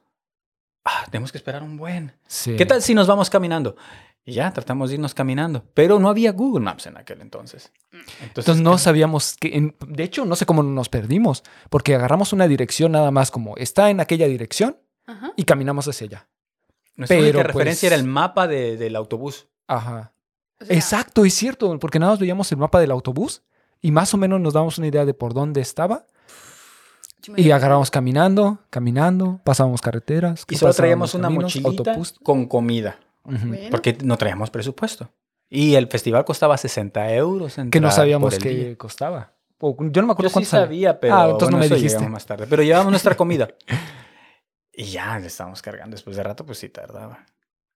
ah, 0.85 1.05
tenemos 1.11 1.31
que 1.31 1.37
esperar 1.37 1.63
un 1.63 1.77
buen. 1.77 2.13
sí. 2.27 2.55
¿Qué 2.55 2.65
tal 2.65 2.81
si 2.81 2.93
nos 2.93 3.07
vamos 3.07 3.29
caminando? 3.29 3.75
Y 4.23 4.33
ya, 4.33 4.53
tratamos 4.53 4.89
de 4.89 4.95
irnos 4.95 5.13
caminando. 5.15 5.65
Pero 5.73 5.97
no 5.99 6.07
había 6.07 6.31
Google 6.31 6.63
Maps 6.63 6.85
en 6.85 6.95
aquel 6.97 7.21
entonces. 7.21 7.71
Entonces, 7.91 8.21
Entonces 8.23 8.61
no 8.61 8.77
sabíamos 8.77 9.35
que, 9.39 9.57
en- 9.57 9.75
de 9.87 10.03
hecho, 10.03 10.25
no 10.25 10.35
sé 10.35 10.45
cómo 10.45 10.61
nos 10.61 10.89
perdimos, 10.89 11.43
porque 11.71 11.95
agarramos 11.95 12.31
una 12.31 12.47
dirección 12.47 12.91
nada 12.91 13.09
más 13.11 13.31
como 13.31 13.57
está 13.57 13.89
en 13.89 13.99
aquella 13.99 14.27
dirección 14.27 14.77
Ajá. 15.07 15.33
y 15.35 15.43
caminamos 15.43 15.87
hacia 15.87 16.05
allá. 16.07 16.27
nuestra 16.95 17.17
pero, 17.17 17.39
única 17.39 17.47
referencia 17.47 17.87
pues- 17.89 17.93
era 17.93 17.95
el 17.95 18.07
mapa 18.07 18.47
de- 18.47 18.77
del 18.77 18.95
autobús. 18.95 19.47
Ajá. 19.67 20.13
O 20.61 20.65
sea, 20.65 20.75
Exacto, 20.75 21.25
es 21.25 21.33
cierto, 21.33 21.79
porque 21.79 21.97
nada 21.97 22.11
más 22.11 22.19
veíamos 22.19 22.51
el 22.51 22.59
mapa 22.59 22.79
del 22.79 22.91
autobús 22.91 23.41
y 23.81 23.91
más 23.91 24.13
o 24.13 24.17
menos 24.17 24.39
nos 24.39 24.53
damos 24.53 24.77
una 24.77 24.87
idea 24.87 25.05
de 25.05 25.13
por 25.13 25.33
dónde 25.33 25.61
estaba 25.61 26.05
me- 27.27 27.41
y 27.41 27.51
agarramos 27.51 27.91
caminando, 27.91 28.59
caminando, 28.69 29.39
pasábamos 29.43 29.81
carreteras. 29.81 30.45
Y 30.49 30.55
solo 30.55 30.73
traíamos 30.73 31.13
una 31.13 31.23
caminos, 31.27 31.43
mochilita 31.55 31.91
autobús. 31.91 32.15
con 32.23 32.47
comida. 32.47 32.99
Bueno, 33.23 33.55
Porque 33.69 33.97
no 34.03 34.17
traíamos 34.17 34.49
presupuesto. 34.49 35.11
Y 35.49 35.75
el 35.75 35.87
festival 35.87 36.25
costaba 36.25 36.57
60 36.57 37.13
euros. 37.13 37.57
Que 37.69 37.79
no 37.79 37.91
sabíamos 37.91 38.33
el 38.35 38.41
día. 38.41 38.51
qué 38.69 38.77
costaba. 38.77 39.33
O- 39.59 39.75
yo 39.79 40.01
no 40.01 40.07
me 40.07 40.13
acuerdo 40.13 40.23
Yo 40.23 40.29
sí 40.29 40.33
cuánto 40.33 40.49
salía. 40.49 40.65
sabía, 40.65 40.99
pero 40.99 41.15
Ah, 41.15 41.23
entonces 41.25 41.49
no 41.51 41.57
bueno, 41.57 41.59
me 41.59 41.65
eso 41.65 41.75
dijiste. 41.75 42.09
más 42.09 42.25
tarde. 42.25 42.47
Pero 42.49 42.63
llevábamos 42.63 42.91
nuestra 42.91 43.15
comida. 43.15 43.49
y 44.73 44.85
ya 44.85 45.19
le 45.19 45.27
estábamos 45.27 45.61
cargando. 45.61 45.93
Después 45.95 46.15
de 46.15 46.23
rato, 46.23 46.45
pues 46.45 46.57
sí 46.57 46.69
tardaba. 46.69 47.25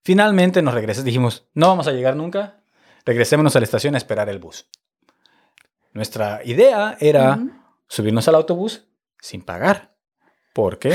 Finalmente 0.03 0.61
nos 0.63 0.73
regresamos. 0.73 1.05
Dijimos, 1.05 1.47
no 1.53 1.67
vamos 1.67 1.87
a 1.87 1.91
llegar 1.91 2.15
nunca. 2.15 2.61
Regresémonos 3.05 3.55
a 3.55 3.59
la 3.59 3.65
estación 3.65 3.93
a 3.93 3.97
esperar 3.99 4.29
el 4.29 4.39
bus. 4.39 4.67
Nuestra 5.95 6.41
idea 6.45 6.95
era 6.99 7.31
Ujú. 7.37 7.51
subirnos 7.87 8.27
al 8.27 8.35
autobús 8.35 8.85
sin 9.19 9.41
pagar. 9.41 9.95
Porque 10.53 10.93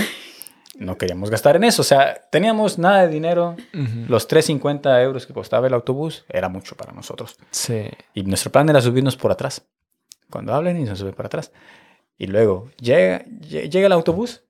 no 0.78 0.96
queríamos 0.96 1.30
gastar 1.30 1.56
en 1.56 1.64
eso. 1.64 1.82
O 1.82 1.84
sea, 1.84 2.20
teníamos 2.30 2.78
nada 2.78 3.02
de 3.02 3.08
dinero. 3.08 3.56
Ujú. 3.74 4.04
Los 4.08 4.28
3.50 4.28 5.02
euros 5.02 5.26
que 5.26 5.32
costaba 5.34 5.66
el 5.66 5.74
autobús 5.74 6.24
era 6.28 6.48
mucho 6.48 6.76
para 6.76 6.92
nosotros. 6.92 7.36
Sí. 7.50 7.88
Y 8.14 8.22
nuestro 8.22 8.52
plan 8.52 8.68
era 8.68 8.80
subirnos 8.80 9.16
por 9.16 9.32
atrás. 9.32 9.66
Cuando 10.30 10.54
hablen 10.54 10.78
y 10.80 10.84
nos 10.84 10.98
sube 11.00 11.12
por 11.12 11.26
atrás. 11.26 11.50
Y 12.16 12.26
luego 12.28 12.70
llega, 12.80 13.24
lle- 13.24 13.68
llega 13.68 13.86
el 13.86 13.92
autobús 13.92 14.42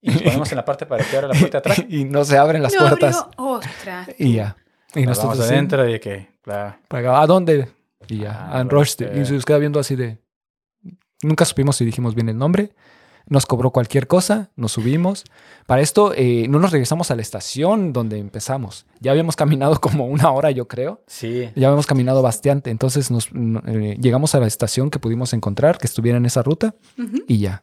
y 0.00 0.10
nos 0.10 0.22
ponemos 0.22 0.50
en 0.52 0.56
la 0.56 0.64
parte 0.64 0.84
para 0.84 1.04
que 1.04 1.16
abra 1.16 1.28
la 1.28 1.38
puerta 1.38 1.58
atrás. 1.58 1.82
y 1.88 2.04
no 2.04 2.24
se 2.24 2.36
abren 2.36 2.62
las 2.62 2.74
no 2.74 2.80
puertas. 2.80 3.16
abrió. 3.22 3.32
Ostras. 3.52 4.08
Y 4.18 4.34
ya. 4.34 4.56
Y 4.94 5.00
Nos 5.06 5.16
nosotros 5.16 5.38
vamos 5.38 5.50
adentro 5.50 5.88
y 5.88 5.98
que, 6.00 6.28
claro. 6.42 6.76
para- 6.88 7.20
¿A 7.22 7.26
dónde? 7.26 7.68
Y 8.08 8.18
ya. 8.18 8.48
Ah. 9.10 9.20
Y 9.20 9.24
se 9.26 9.32
nos 9.34 9.44
queda 9.44 9.58
viendo 9.58 9.78
así 9.80 9.96
de. 9.96 10.18
Nunca 11.22 11.44
supimos 11.44 11.76
si 11.76 11.84
dijimos 11.84 12.14
bien 12.14 12.28
el 12.28 12.36
nombre. 12.38 12.72
Nos 13.28 13.46
cobró 13.46 13.70
cualquier 13.70 14.08
cosa, 14.08 14.50
nos 14.56 14.72
subimos. 14.72 15.22
Para 15.66 15.80
esto, 15.80 16.12
eh, 16.16 16.48
no 16.48 16.58
nos 16.58 16.72
regresamos 16.72 17.12
a 17.12 17.14
la 17.14 17.22
estación 17.22 17.92
donde 17.92 18.18
empezamos. 18.18 18.84
Ya 18.98 19.12
habíamos 19.12 19.36
caminado 19.36 19.78
como 19.80 20.06
una 20.06 20.32
hora, 20.32 20.50
yo 20.50 20.66
creo. 20.66 21.04
Sí. 21.06 21.48
Ya 21.54 21.68
habíamos 21.68 21.86
caminado 21.86 22.20
bastante. 22.20 22.70
Entonces 22.70 23.12
nos, 23.12 23.32
no- 23.32 23.62
eh, 23.66 23.96
llegamos 24.00 24.34
a 24.34 24.40
la 24.40 24.48
estación 24.48 24.90
que 24.90 24.98
pudimos 24.98 25.32
encontrar, 25.34 25.78
que 25.78 25.86
estuviera 25.86 26.18
en 26.18 26.26
esa 26.26 26.42
ruta, 26.42 26.74
y 27.28 27.38
ya. 27.38 27.62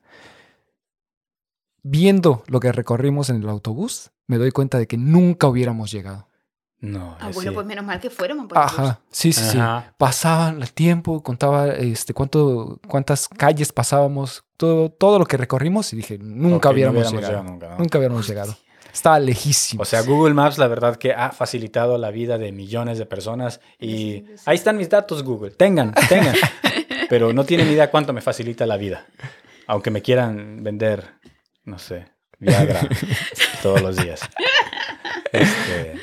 Viendo 1.84 2.44
lo 2.48 2.62
que 2.62 2.72
recorrimos 2.72 3.30
en 3.30 3.38
el 3.44 3.50
autobús, 3.50 4.12
me 4.28 4.38
doy 4.38 4.52
cuenta 4.52 4.78
de 4.78 4.88
que 4.88 4.98
nunca 4.98 5.48
hubiéramos 5.48 5.92
llegado. 5.92 6.29
No. 6.82 7.18
Ah, 7.20 7.30
bueno, 7.34 7.52
sí. 7.52 7.56
pues 7.56 7.66
menos 7.68 7.86
mal 7.86 8.00
que 8.00 8.08
el 8.08 8.14
bus. 8.48 8.48
Ajá, 8.56 9.02
sí, 9.12 9.34
sí, 9.34 9.44
sí. 9.44 9.58
Pasaban 9.98 10.62
el 10.62 10.72
tiempo, 10.72 11.22
contaba 11.22 11.68
este, 11.70 12.14
cuánto, 12.14 12.80
cuántas 12.88 13.28
calles 13.28 13.74
pasábamos, 13.74 14.46
todo, 14.56 14.90
todo 14.90 15.20
lo 15.20 15.26
que 15.26 15.36
recorrimos 15.36 15.92
y 15.92 15.98
dije, 15.98 16.18
nunca 16.18 16.56
Ok, 16.58 16.64
no 16.66 16.72
hubiéramos, 16.72 17.12
llegado. 17.12 17.28
llegado 17.28 17.44
nunca, 17.44 17.70
¿no? 17.70 17.78
Nunca 17.80 17.98
hubiéramos 17.98 18.28
llegado. 18.28 18.56
Estaba 18.94 19.20
lejísimo. 19.20 19.82
O 19.84 19.86
sea, 19.86 20.02
Google 20.04 20.34
Maps, 20.34 20.58
la 20.58 20.68
verdad 20.68 20.96
que 20.96 21.14
ha 21.14 21.32
facilitado 21.32 21.98
la 21.98 22.12
vida 22.12 22.38
de 22.38 22.52
millones 22.52 22.98
de 22.98 23.06
personas. 23.06 23.60
Y 23.78 23.88
Sí, 23.88 24.26
sí. 24.38 24.44
ahí 24.46 24.56
están 24.56 24.78
mis 24.78 24.90
datos, 24.90 25.24
Google. 25.24 25.52
Tengan, 25.52 25.94
tengan. 26.08 26.36
Pero 27.10 27.34
no 27.34 27.44
tienen 27.44 27.68
idea 27.70 27.92
cuánto 27.92 28.14
me 28.14 28.22
facilita 28.22 28.66
la 28.66 28.78
vida. 28.78 29.06
Aunque 29.68 29.92
me 29.92 30.02
quieran 30.02 30.64
vender, 30.64 31.06
no 31.66 31.78
sé, 31.78 32.08
Viagra 32.40 32.80
todos 33.62 33.82
los 33.82 33.96
días. 33.98 34.22
Este, 35.32 35.96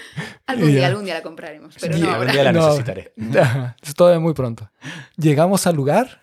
Algún 0.46 0.68
día, 0.68 0.86
algún 0.86 1.04
día 1.04 1.14
la 1.14 1.22
compraremos. 1.22 1.74
Pero 1.80 1.94
sí, 1.94 2.00
no 2.02 2.06
algún 2.10 2.28
ahora. 2.28 2.32
día 2.32 2.44
la 2.44 2.52
No. 2.60 2.66
necesitaré. 2.68 3.12
Es 3.82 3.94
todavía 3.94 4.20
muy 4.20 4.32
pronto. 4.34 4.70
Llegamos 5.16 5.66
al 5.66 5.74
lugar, 5.76 6.20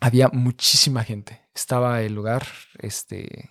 había 0.00 0.28
muchísima 0.28 1.04
gente. 1.04 1.40
Estaba 1.54 2.00
el 2.02 2.14
lugar, 2.14 2.46
este... 2.78 3.50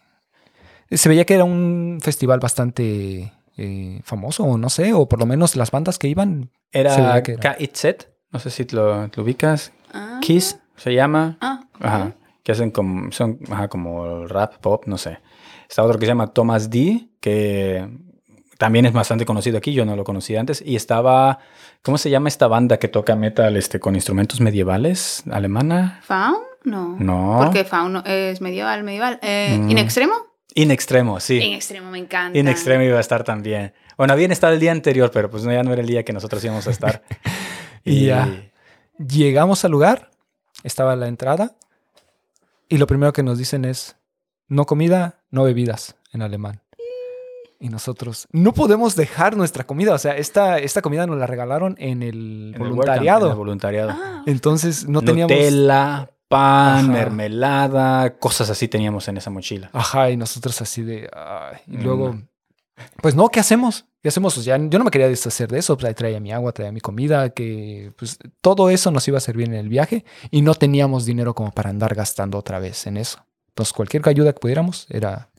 Se 0.91 1.10
veía 1.10 1.26
que 1.26 1.34
era 1.36 1.43
un 1.43 1.99
festival 2.01 2.39
bastante 2.39 3.34
eh, 3.58 4.01
famoso, 4.04 4.43
o 4.43 4.58
no 4.58 4.70
sé, 4.70 4.93
o 4.93 5.08
por 5.08 5.20
lo 5.20 5.26
menos 5.26 5.56
las 5.56 5.72
bandas 5.72 5.97
que 5.97 6.08
iban. 6.08 6.51
Era 6.72 7.22
que 7.24 7.32
era. 7.34 7.39
K-It-Set, 7.41 8.12
no 8.32 8.39
sé 8.39 8.49
si 8.51 8.66
lo, 8.66 9.08
lo 9.08 9.24
ubicas. 9.24 9.72
Ah, 9.91 10.20
Kiss 10.22 10.60
se 10.76 10.93
llama. 10.93 11.38
Ah, 11.41 11.64
Ajá. 11.80 12.14
Que 12.43 12.51
hacen 12.51 12.70
como, 12.72 13.12
son 13.12 13.39
ajá, 13.49 13.70
como 13.70 14.28
rap, 14.28 14.58
pop, 14.58 14.84
no 14.86 14.97
sé. 14.97 15.20
Está 15.68 15.82
otro 15.84 15.97
que 15.97 16.06
se 16.06 16.12
llama 16.12 16.28
Thomas 16.28 16.70
D, 16.70 17.08
que 17.20 17.88
también 18.64 18.86
es 18.86 18.93
bastante 18.93 19.26
conocido 19.26 19.57
aquí, 19.57 19.74
yo 19.74 19.84
no 19.84 19.97
lo 19.97 20.05
conocía 20.05 20.39
antes. 20.39 20.64
Y 20.66 20.78
estaba, 20.78 21.39
¿cómo 21.82 21.97
se 21.97 22.09
llama 22.09 22.30
esta 22.30 22.47
banda 22.47 22.80
que 22.80 22.88
toca 22.88 23.14
metal 23.18 23.57
este, 23.57 23.78
con 23.78 23.93
instrumentos 23.93 24.39
medievales? 24.39 25.22
¿Alemana? 25.30 25.99
¿Faun? 26.03 26.38
No. 26.64 26.95
No. 26.97 27.41
Porque 27.43 27.66
Faun 27.66 27.91
no- 27.91 28.03
es 28.05 28.39
medieval, 28.39 28.86
medieval. 28.86 29.20
Eh, 29.22 29.57
Mm. 29.59 29.72
¿In 29.72 29.78
extremo? 29.80 30.14
In 30.55 30.72
Extremo, 30.72 31.20
sí. 31.20 31.41
En 31.41 31.53
extremo 31.55 31.91
me 31.91 31.97
encanta. 31.97 32.39
In 32.39 32.47
Extremo 32.47 32.84
iba 32.86 32.97
a 32.99 33.01
estar 33.01 33.26
también. 33.26 33.74
Bueno, 33.97 34.14
habían 34.14 34.32
estado 34.32 34.53
el 34.53 34.59
día 34.61 34.72
anterior, 34.72 35.11
pero 35.11 35.30
pues 35.30 35.43
no, 35.43 35.51
ya 35.51 35.61
no 35.64 35.74
era 35.74 35.82
el 35.82 35.88
día 35.88 36.03
que 36.05 36.14
nosotros 36.14 36.41
íbamos 36.45 36.66
a 36.68 36.72
estar. 36.72 37.03
Y 37.84 38.05
ya. 38.05 38.30
Llegamos 38.97 39.66
al 39.66 39.72
lugar, 39.72 40.09
estaba 40.64 40.95
la 40.95 41.09
entrada 41.09 41.55
y 42.70 42.78
lo 42.78 42.88
primero 42.88 43.11
que 43.11 43.24
nos 43.24 43.38
dicen 43.38 43.66
es, 43.66 43.97
no 44.47 44.66
comida, 44.66 45.20
no 45.32 45.43
bebidas 45.43 45.95
en 46.14 46.22
alemán. 46.22 46.61
Y 47.60 47.70
nosotros, 47.70 48.28
no 48.32 48.54
podemos 48.54 48.95
dejar 48.95 49.38
nuestra 49.38 49.64
comida. 49.66 49.93
O 49.93 49.97
sea, 49.97 50.18
esta, 50.18 50.60
esta 50.60 50.82
comida 50.82 51.08
nos 51.08 51.18
la 51.18 51.28
regalaron 51.28 51.76
en 51.80 52.04
el 52.04 52.54
En 52.56 52.62
el 52.62 52.70
voluntariado. 52.70 53.06
welcome, 53.06 53.26
en 53.28 53.32
el 53.32 53.38
voluntariado. 53.38 53.89
Ah, 53.91 54.24
Entonces 54.26 54.88
no 54.88 55.01
teníamos... 55.01 55.32
Nutella, 55.32 56.10
pan, 56.28 56.78
Ajá. 56.86 56.88
mermelada, 56.88 58.18
cosas 58.18 58.49
así 58.49 58.68
teníamos 58.68 59.08
en 59.08 59.18
esa 59.18 59.30
mochila. 59.30 59.70
Ajá, 59.74 60.10
y 60.10 60.18
nosotros 60.18 60.62
así 60.62 60.82
de... 60.84 61.10
ay, 61.14 61.58
y 61.68 61.78
Mm. 61.78 61.84
luego, 61.84 62.16
pues 63.01 63.16
no, 63.16 63.30
¿qué 63.30 63.39
hacemos? 63.39 63.86
¿Qué 64.01 64.10
hacemos? 64.10 64.38
O 64.38 64.41
sea, 64.41 64.58
yo 64.58 64.78
no 64.80 64.84
me 64.86 64.91
quería 64.91 65.08
deshacer 65.08 65.47
de 65.49 65.60
eso. 65.60 65.78
Pues 65.78 65.95
traía 65.95 66.20
mi 66.20 66.34
agua, 66.34 66.51
traía 66.51 66.72
mi 66.74 66.82
comida, 66.82 67.30
que 67.30 67.93
pues 67.97 68.18
todo 68.41 68.70
eso 68.70 68.91
nos 68.91 69.08
iba 69.08 69.18
a 69.18 69.22
servir 69.22 69.47
en 69.47 69.54
el 69.54 69.70
viaje 69.70 70.04
y 70.32 70.41
no 70.41 70.56
teníamos 70.56 71.06
dinero 71.06 71.34
como 71.34 71.51
para 71.51 71.70
andar 71.70 71.95
gastando 71.95 72.38
otra 72.38 72.60
vez 72.60 72.86
en 72.88 72.97
eso. 72.97 73.26
Entonces, 73.49 73.72
cualquier 73.72 74.01
ayuda 74.10 74.34
que 74.34 74.39
pudiéramos 74.39 74.88
era... 74.89 75.30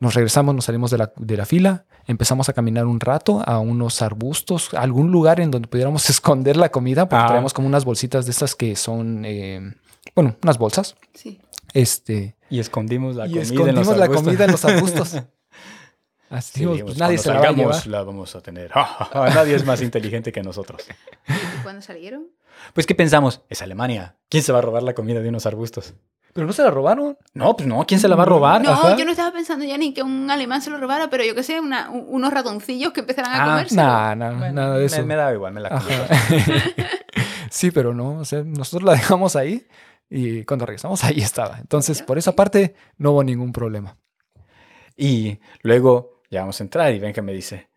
Nos 0.00 0.14
regresamos, 0.14 0.54
nos 0.54 0.64
salimos 0.64 0.90
de 0.90 0.98
la, 0.98 1.12
de 1.16 1.36
la 1.36 1.44
fila, 1.46 1.84
empezamos 2.06 2.48
a 2.48 2.52
caminar 2.54 2.86
un 2.86 2.98
rato 3.00 3.42
a 3.46 3.58
unos 3.60 4.00
arbustos, 4.02 4.72
a 4.74 4.80
algún 4.80 5.12
lugar 5.12 5.40
en 5.40 5.50
donde 5.50 5.68
pudiéramos 5.68 6.08
esconder 6.10 6.56
la 6.56 6.70
comida, 6.70 7.08
porque 7.08 7.22
Ah. 7.24 7.28
traemos 7.28 7.52
como 7.54 7.68
unas 7.68 7.84
bolsitas 7.84 8.24
de 8.24 8.32
esas 8.32 8.54
que 8.56 8.74
son, 8.76 9.24
eh, 9.26 9.74
bueno, 10.14 10.36
unas 10.42 10.58
bolsas. 10.58 10.96
sí. 11.14 11.40
Este, 11.72 12.34
Y 12.48 12.58
escondimos 12.58 13.14
la 13.14 13.28
y 13.28 13.30
comida 13.30 13.42
en 13.42 13.46
los 13.46 13.52
escondimos 13.52 13.96
la 13.96 14.04
arbustos. 14.06 14.24
comida 14.24 14.44
en 14.46 14.50
los 14.50 14.64
arbustos. 14.64 15.14
Así 16.30 16.52
Sí, 16.52 16.60
dijimos, 16.60 16.82
pues 16.82 16.98
nadie 16.98 17.18
se 17.18 17.28
la 17.28 17.34
va 17.40 17.48
a 17.48 17.86
la 17.86 18.02
vamos 18.02 18.34
a 18.34 18.40
tener. 18.40 18.70
nadie 19.14 19.54
es 19.54 19.64
más 19.64 19.80
inteligente 19.82 20.32
que 20.32 20.42
nosotros. 20.42 20.82
¿Y 21.28 21.62
cuándo 21.62 21.80
salieron? 21.82 22.26
Pues, 22.74 22.86
¿qué 22.86 22.94
pensamos? 22.96 23.42
Es 23.48 23.62
Alemania. 23.62 24.16
¿Quién 24.28 24.42
se 24.42 24.50
va 24.52 24.58
a 24.58 24.62
robar 24.62 24.82
la 24.82 24.94
comida 24.94 25.20
de 25.20 25.28
unos 25.28 25.46
arbustos? 25.46 25.94
Pero 26.32 26.46
no 26.46 26.52
se 26.52 26.62
la 26.62 26.70
robaron. 26.70 27.18
No, 27.34 27.56
pues 27.56 27.68
no. 27.68 27.84
¿Quién 27.86 27.98
se 28.00 28.06
la 28.08 28.14
va 28.16 28.22
a 28.22 28.26
robar? 28.26 28.62
No, 28.62 28.70
Ajá. 28.70 28.96
yo 28.96 29.04
no 29.04 29.10
estaba 29.10 29.32
pensando 29.32 29.64
ya 29.64 29.76
ni 29.76 29.92
que 29.92 30.02
un 30.02 30.30
alemán 30.30 30.62
se 30.62 30.70
lo 30.70 30.78
robara, 30.78 31.10
pero 31.10 31.24
yo 31.24 31.34
que 31.34 31.42
sé, 31.42 31.58
una- 31.60 31.90
unos 31.90 32.32
ratoncillos 32.32 32.92
que 32.92 33.00
empezaran 33.00 33.32
a 33.32 33.42
Ah, 33.42 33.46
comerse. 33.48 33.74
Nah, 33.74 34.14
nah, 34.14 34.38
Bueno, 34.38 34.52
nada 34.54 34.74
de 34.74 34.80
me- 34.80 34.86
eso. 34.86 35.04
Me, 35.06 35.16
da 35.16 35.32
igual, 35.32 35.52
me 35.54 35.60
la. 35.60 35.68
Ajá. 35.70 35.88
sí, 37.50 37.70
pero 37.70 37.94
no. 37.94 38.18
O 38.18 38.24
sea, 38.24 38.42
nosotros 38.44 38.82
la 38.84 38.92
dejamos 38.92 39.36
ahí 39.36 39.66
y 40.08 40.44
cuando 40.44 40.66
regresamos 40.66 41.02
ahí 41.04 41.20
estaba. 41.20 41.58
Entonces, 41.58 42.02
por 42.02 42.18
esa 42.18 42.34
parte 42.36 42.74
no 42.98 43.12
hubo 43.12 43.24
ningún 43.24 43.52
problema. 43.52 43.96
Y 44.96 45.38
luego 45.62 46.22
ya 46.30 46.40
vamos 46.40 46.60
a 46.60 46.64
entrar 46.64 46.92
y 46.94 46.98
ven 46.98 47.12
que 47.12 47.22
me 47.22 47.32
dice, 47.32 47.68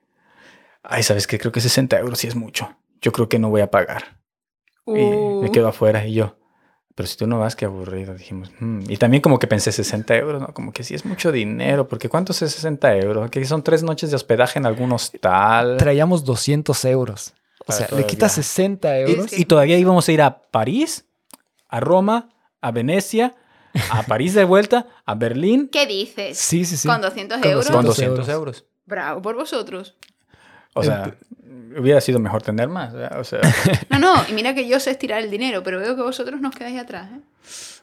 ay, 0.84 1.04
¿sabes 1.04 1.26
qué? 1.28 1.40
Creo 1.40 1.52
que 1.52 1.62
60 1.62 1.98
euros 2.00 2.20
sí 2.20 2.28
es 2.28 2.36
mucho. 2.36 2.76
Yo 3.02 3.12
creo 3.12 3.28
que 3.30 3.40
no 3.40 3.50
voy 3.50 3.62
a 3.62 3.72
pagar. 3.72 4.20
Y 4.86 4.92
Uh, 4.92 5.42
me 5.42 5.52
quedo 5.52 5.70
afuera 5.70 6.06
y 6.06 6.14
yo, 6.14 6.36
pero 6.96 7.08
si 7.08 7.18
tú 7.18 7.28
no 7.28 7.40
vas, 7.40 7.56
qué 7.56 7.66
aburrido. 7.66 8.14
Dijimos, 8.14 8.52
"Mm". 8.60 8.82
y 8.90 8.98
también 8.98 9.22
como 9.22 9.40
que 9.40 9.48
pensé 9.48 9.72
60 9.72 10.16
euros, 10.16 10.42
¿no? 10.42 10.48
Como 10.54 10.72
que 10.72 10.84
sí 10.84 10.94
es 10.96 11.06
mucho 11.06 11.32
dinero, 11.32 11.88
porque 11.88 12.10
¿cuánto 12.10 12.32
es 12.34 12.38
60 12.38 12.96
euros? 12.98 13.30
Que 13.32 13.44
son 13.46 13.64
tres 13.64 13.84
noches 13.84 14.10
de 14.10 14.16
hospedaje 14.16 14.60
en 14.60 14.66
algún 14.66 14.92
hostal. 14.92 15.78
Traíamos 15.78 16.24
200 16.26 16.86
euros. 16.86 17.34
O 17.66 17.72
sea, 17.72 17.88
le 17.96 18.06
quitas 18.06 18.36
viaje. 18.36 18.44
60 18.44 19.00
euros. 19.00 19.28
que- 19.28 19.40
Y 19.42 19.46
todavía 19.46 19.78
íbamos 19.78 20.08
a 20.08 20.12
ir 20.12 20.22
a 20.22 20.42
París, 20.52 21.06
a 21.70 21.80
Roma, 21.80 22.30
a 22.62 22.72
Venecia, 22.72 23.36
a 23.90 24.04
París 24.08 24.34
de 24.34 24.44
vuelta, 24.44 24.86
a 25.06 25.16
Berlín 25.16 25.70
¿Qué 25.72 25.88
dices? 25.88 26.38
Sí, 26.38 26.66
sí, 26.66 26.78
sí. 26.78 26.88
Con 26.88 27.02
200 27.02 27.40
Con 27.42 27.52
euros. 27.52 27.70
con 27.72 27.86
200 27.86 28.18
200 28.28 28.30
euros. 28.30 28.66
Bravo 28.86 29.22
por 29.22 29.36
vosotros. 29.36 29.96
O 30.74 30.84
sea, 30.84 31.16
hubiera 31.78 32.02
sido 32.02 32.20
mejor 32.20 32.42
tener 32.42 32.68
más. 32.68 32.94
¿verdad? 32.94 33.20
O 33.20 33.24
sea, 33.24 33.40
No, 33.90 34.00
no, 34.00 34.16
y 34.30 34.34
mira 34.34 34.54
que 34.54 34.68
yo 34.68 34.80
sé 34.80 34.92
estirar 34.92 35.22
el 35.24 35.30
dinero, 35.32 35.64
pero 35.64 35.80
veo 35.80 35.96
que 35.96 36.02
vosotros 36.02 36.40
nos 36.42 36.54
quedáis 36.56 36.80
atrás, 36.80 37.10
¿eh? 37.14 37.20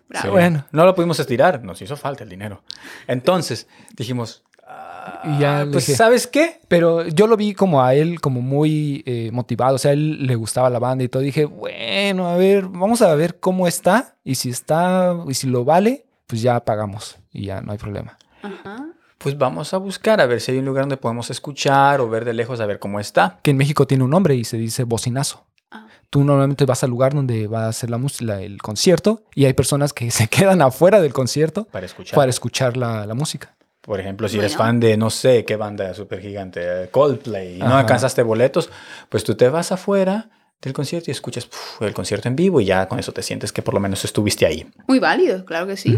Bravo. 0.08 0.26
sí. 0.26 0.30
Bueno. 0.30 0.64
no 0.72 0.84
lo 0.84 0.94
pudimos 0.94 1.20
estirar, 1.20 1.62
nos 1.62 1.80
hizo 1.82 1.96
falta 1.96 2.24
el 2.24 2.30
dinero. 2.30 2.62
Entonces 3.06 3.68
dijimos, 3.96 4.42
ah, 4.66 5.22
Y 5.24 5.38
ya 5.40 5.64
le 5.64 5.70
pues 5.70 5.86
dije- 5.86 5.96
¿sabes 5.96 6.26
qué? 6.26 6.60
Pero 6.66 7.06
yo 7.06 7.28
lo 7.28 7.36
vi 7.36 7.54
como 7.54 7.82
a 7.82 7.94
él 7.94 8.20
como 8.20 8.40
muy 8.40 9.04
eh, 9.06 9.30
motivado, 9.32 9.76
o 9.76 9.78
sea, 9.78 9.92
a 9.92 9.94
él 9.94 10.26
le 10.26 10.34
gustaba 10.34 10.68
la 10.68 10.80
banda 10.80 11.04
y 11.04 11.08
todo. 11.08 11.22
Dije, 11.22 11.44
bueno, 11.44 12.28
a 12.28 12.36
ver, 12.36 12.64
vamos 12.66 13.02
a 13.02 13.14
ver 13.14 13.38
cómo 13.38 13.68
está 13.68 14.16
y 14.24 14.34
si 14.34 14.50
está 14.50 15.14
y 15.28 15.34
si 15.34 15.46
lo 15.46 15.64
vale, 15.64 16.06
pues 16.26 16.42
ya 16.42 16.58
pagamos 16.64 17.16
y 17.32 17.44
ya 17.46 17.60
no 17.60 17.70
hay 17.70 17.78
problema. 17.78 18.18
Ajá. 18.42 18.86
Pues 19.22 19.36
vamos 19.36 19.74
a 19.74 19.76
buscar 19.76 20.18
a 20.22 20.26
ver 20.26 20.40
si 20.40 20.52
hay 20.52 20.58
un 20.58 20.64
lugar 20.64 20.84
donde 20.84 20.96
podemos 20.96 21.28
escuchar 21.28 22.00
o 22.00 22.08
ver 22.08 22.24
de 22.24 22.32
lejos 22.32 22.58
a 22.60 22.64
ver 22.64 22.78
cómo 22.78 22.98
está. 23.00 23.38
Que 23.42 23.50
en 23.50 23.58
México 23.58 23.86
tiene 23.86 24.02
un 24.04 24.08
nombre 24.10 24.34
y 24.34 24.44
se 24.44 24.56
dice 24.56 24.84
bocinazo. 24.84 25.44
Ah. 25.70 25.86
Tú 26.08 26.24
normalmente 26.24 26.64
vas 26.64 26.82
al 26.84 26.90
lugar 26.90 27.12
donde 27.14 27.46
va 27.46 27.68
a 27.68 27.72
ser 27.74 27.90
la 27.90 27.98
música, 27.98 28.40
el 28.40 28.62
concierto 28.62 29.22
y 29.34 29.44
hay 29.44 29.52
personas 29.52 29.92
que 29.92 30.10
se 30.10 30.26
quedan 30.28 30.62
afuera 30.62 31.02
del 31.02 31.12
concierto 31.12 31.64
Para 31.66 31.84
escuchar. 31.84 32.16
para 32.16 32.30
escuchar 32.30 32.78
la, 32.78 33.04
la 33.04 33.12
música. 33.12 33.54
Por 33.82 34.00
ejemplo, 34.00 34.26
si 34.26 34.38
eres 34.38 34.52
Bueno. 34.52 34.64
fan 34.64 34.80
de, 34.80 34.96
no 34.96 35.10
sé, 35.10 35.44
qué 35.44 35.56
banda 35.56 35.92
súper 35.92 36.20
gigante, 36.22 36.88
Coldplay, 36.90 37.56
y 37.56 37.58
no 37.58 37.76
alcanzaste 37.76 38.22
boletos, 38.22 38.70
pues 39.10 39.22
tú 39.24 39.34
te 39.34 39.48
vas 39.50 39.70
afuera 39.72 40.30
del 40.62 40.72
concierto 40.74 41.10
y 41.10 41.12
escuchas 41.12 41.46
uf, 41.46 41.82
el 41.82 41.92
concierto 41.94 42.28
en 42.28 42.36
vivo 42.36 42.60
y 42.60 42.66
ya 42.66 42.86
con 42.88 42.98
eso 42.98 43.12
te 43.12 43.22
sientes 43.22 43.52
que 43.52 43.62
por 43.62 43.72
lo 43.74 43.80
menos 43.80 44.04
estuviste 44.04 44.44
ahí. 44.46 44.66
Muy 44.86 44.98
válido, 44.98 45.44
claro 45.46 45.66
que 45.66 45.76
sí. 45.78 45.96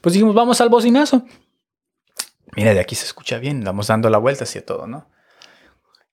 Pues 0.00 0.12
dijimos, 0.12 0.34
vamos 0.34 0.60
al 0.60 0.68
bocinazo. 0.68 1.24
Mira, 2.56 2.74
de 2.74 2.80
aquí 2.80 2.94
se 2.94 3.04
escucha 3.06 3.38
bien, 3.38 3.62
vamos 3.62 3.86
dando 3.88 4.08
la 4.10 4.18
vuelta 4.18 4.44
hacia 4.44 4.64
todo, 4.64 4.86
¿no? 4.86 5.06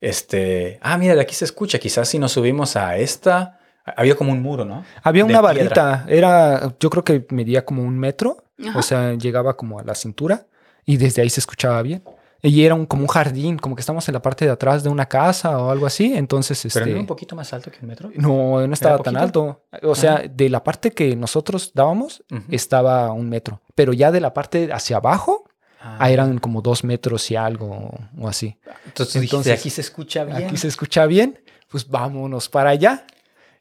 Este, 0.02 0.80
ah, 0.82 0.98
mira, 0.98 1.16
de 1.16 1.22
aquí 1.22 1.34
se 1.34 1.46
escucha, 1.46 1.80
quizás 1.80 2.10
si 2.10 2.20
nos 2.20 2.34
subimos 2.34 2.76
a 2.76 2.98
esta, 2.98 3.60
había 3.86 4.16
como 4.16 4.32
un 4.34 4.42
muro, 4.42 4.66
¿no? 4.66 4.84
Había 5.02 5.24
De 5.24 5.30
una 5.30 5.40
piedra. 5.42 5.70
barrita, 5.70 6.06
era, 6.10 6.76
yo 6.80 6.90
creo 6.90 7.04
que 7.06 7.26
medía 7.30 7.64
como 7.64 7.84
un 7.84 7.98
metro, 7.98 8.44
Ajá. 8.68 8.80
o 8.80 8.82
sea, 8.82 9.14
llegaba 9.14 9.56
como 9.56 9.80
a 9.80 9.84
la 9.84 9.96
cintura 9.96 10.46
y 10.86 10.98
desde 10.98 11.22
ahí 11.22 11.30
se 11.30 11.40
escuchaba 11.40 11.82
bien. 11.82 12.04
Y 12.46 12.66
era 12.66 12.76
un, 12.76 12.86
como 12.86 13.04
un 13.04 13.08
jardín, 13.08 13.58
como 13.58 13.74
que 13.74 13.80
estamos 13.80 14.06
en 14.10 14.14
la 14.16 14.22
parte 14.22 14.44
de 14.44 14.52
atrás 14.52 14.84
de 14.84 14.90
una 14.90 15.06
casa 15.06 15.58
o 15.58 15.72
algo 15.72 15.86
así, 15.86 16.14
entonces 16.14 16.60
Pero 16.64 16.84
este, 16.84 16.92
era 16.92 17.00
un 17.00 17.06
poquito 17.06 17.38
más 17.38 17.54
alto 17.54 17.72
que 17.72 17.78
el 17.78 17.88
metro. 17.88 18.12
no, 18.16 18.68
no 18.68 18.74
estaba 18.74 18.98
tan 19.00 19.16
alto. 19.16 19.64
O 19.84 19.96
sea, 19.96 20.24
de 20.30 20.50
la 20.50 20.62
parte 20.62 20.92
que 20.92 21.16
nosotros 21.16 21.72
dábamos 21.74 22.22
estaba 22.50 23.10
un 23.14 23.30
metro, 23.30 23.62
pero 23.76 23.94
ya 23.94 24.12
de 24.12 24.20
la 24.20 24.34
parte 24.34 24.74
hacia 24.74 24.98
abajo 24.98 25.43
Ah. 25.84 26.10
eran 26.10 26.38
como 26.40 26.62
dos 26.62 26.86
metros 26.86 27.30
y 27.30 27.36
algo 27.36 27.92
o 28.18 28.28
así. 28.28 28.58
Entonces, 28.86 29.16
dijiste, 29.16 29.36
entonces, 29.36 29.60
aquí 29.60 29.70
se 29.70 29.82
escucha 29.82 30.24
bien. 30.24 30.38
Aquí 30.38 30.56
se 30.56 30.70
escucha 30.70 31.06
bien, 31.06 31.44
pues 31.68 31.88
vámonos 31.90 32.48
para 32.48 32.70
allá 32.70 33.06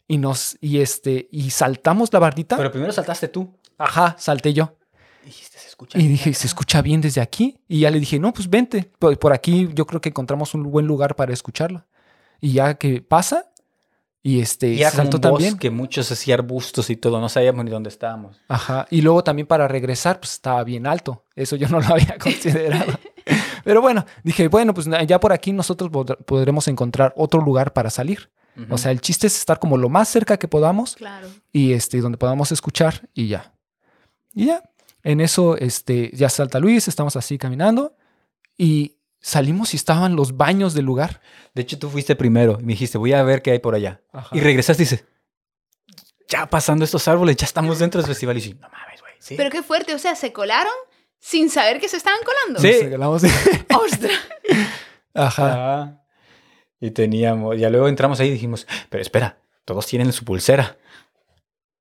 y 0.07 0.19
nos 0.19 0.57
y 0.61 0.79
este 0.79 1.29
y 1.33 1.51
saltamos 1.51 2.13
la 2.13 2.21
barrita. 2.21 2.57
Pero 2.57 2.71
primero 2.71 2.93
saltaste 2.93 3.29
tú. 3.29 3.59
Ajá, 3.77 4.15
salté 4.19 4.53
yo. 4.53 4.77
Dijiste, 5.25 5.59
se 5.59 5.69
escucha 5.69 5.99
Y 5.99 6.03
bien 6.03 6.13
dije, 6.13 6.31
acá". 6.31 6.39
¿se 6.39 6.47
escucha 6.47 6.83
bien 6.83 7.01
desde 7.01 7.21
aquí? 7.21 7.59
Y 7.67 7.81
ya 7.81 7.91
le 7.91 7.99
dije, 7.99 8.19
no, 8.19 8.33
pues 8.33 8.49
vente. 8.49 8.91
Por, 8.99 9.19
por 9.19 9.33
aquí 9.33 9.69
yo 9.75 9.87
creo 9.87 10.01
que 10.01 10.11
encontramos 10.11 10.55
un 10.55 10.71
buen 10.71 10.87
lugar 10.87 11.17
para 11.17 11.33
escucharla. 11.33 11.87
Y 12.41 12.53
ya 12.53 12.75
que 12.75 13.01
pasa, 13.03 13.52
y 14.23 14.41
este, 14.41 14.69
Y 14.75 14.81
era 14.83 14.91
como 14.91 15.03
saltó 15.03 15.17
un 15.17 15.21
también. 15.21 15.55
bosque, 15.55 15.71
muchos 15.71 16.11
así 16.13 16.31
arbustos 16.33 16.91
y 16.91 16.97
todo, 16.97 17.21
no 17.21 17.29
sabíamos 17.29 17.65
ni 17.65 17.71
dónde 17.71 17.89
estábamos. 17.89 18.41
Ajá. 18.49 18.87
Y 18.91 19.03
luego 19.03 19.25
también 19.25 19.47
para 19.49 19.67
regresar, 19.69 20.21
pues 20.21 20.33
estaba 20.35 20.63
bien 20.65 20.87
alto. 20.87 21.25
Eso 21.35 21.57
yo 21.57 21.69
no 21.69 21.81
lo 21.81 21.87
había 21.95 22.17
considerado. 22.19 22.93
Pero 23.65 23.81
bueno, 23.81 24.05
dije, 24.25 24.49
bueno, 24.49 24.75
pues 24.75 24.87
ya 25.07 25.19
por 25.21 25.33
aquí 25.33 25.53
nosotros 25.53 25.91
pod- 25.91 26.17
podremos 26.25 26.67
encontrar 26.69 27.13
otro 27.17 27.41
lugar 27.41 27.73
para 27.73 27.91
salir. 27.91 28.31
O 28.69 28.77
sea, 28.77 28.91
el 28.91 29.01
chiste 29.01 29.27
es 29.29 29.37
estar 29.39 29.59
como 29.59 29.79
lo 29.79 29.89
más 29.89 30.09
cerca 30.11 30.37
que 30.37 30.47
podamos 30.47 30.97
Claro. 30.97 31.27
y 31.53 31.73
este, 31.73 32.01
donde 32.03 32.19
podamos 32.19 32.53
escuchar 32.53 33.09
y 33.15 33.29
ya. 33.29 33.55
Y 34.35 34.47
ya. 34.47 34.63
En 35.03 35.21
eso, 35.23 35.57
este, 35.57 36.11
ya 36.15 36.29
salta 36.29 36.61
Luis, 36.61 36.87
estamos 36.87 37.17
así 37.17 37.39
caminando 37.39 37.97
y 38.59 38.99
salimos 39.23 39.73
y 39.73 39.77
estaban 39.77 40.15
los 40.17 40.37
baños 40.37 40.75
del 40.75 40.85
lugar. 40.85 41.23
de 41.55 41.63
hecho, 41.63 41.79
tú 41.79 41.89
fuiste 41.89 42.15
primero 42.17 42.59
y 42.61 42.65
me 42.65 42.73
dijiste, 42.73 42.99
voy 42.99 43.13
a 43.15 43.23
ver 43.23 43.41
qué 43.41 43.53
hay 43.53 43.59
por 43.61 43.75
allá. 43.75 44.03
Ajá. 44.13 44.29
Y 44.37 44.41
regresaste 44.41 44.83
y 44.83 44.87
dices, 44.87 45.05
ya 46.29 46.47
pasando 46.47 46.85
estos 46.85 47.07
árboles, 47.09 47.37
ya 47.37 47.47
estamos 47.47 47.79
dentro 47.79 48.01
del 48.01 48.09
festival. 48.09 48.37
Y 48.37 48.41
sí, 48.41 48.55
no 48.55 48.69
mames, 48.69 49.01
güey. 49.01 49.13
Sí. 49.19 49.35
Pero 49.37 49.49
qué 49.51 49.63
fuerte, 49.63 49.95
o 49.95 49.99
sea, 49.99 50.15
se 50.17 50.33
colaron 50.33 50.73
sin 51.19 51.49
saber 51.51 51.81
que 51.81 51.89
se 51.89 51.97
estaban 51.97 52.21
colando. 52.25 52.61
Sí. 52.61 52.73
Nos 52.73 52.83
regalamos- 52.83 53.23
¡Ostras! 53.81 54.19
Ajá. 55.15 55.83
Ah. 55.83 55.99
Y 56.81 56.91
teníamos, 56.91 57.57
ya 57.59 57.71
luego 57.71 57.87
entramos 57.89 58.19
ahí 58.19 58.29
y 58.29 58.33
dijimos, 58.33 58.67
pero 58.91 59.03
espera, 59.03 59.39
todos 59.65 59.87
tienen 59.87 60.13
su 60.13 60.25
pulsera. 60.25 60.77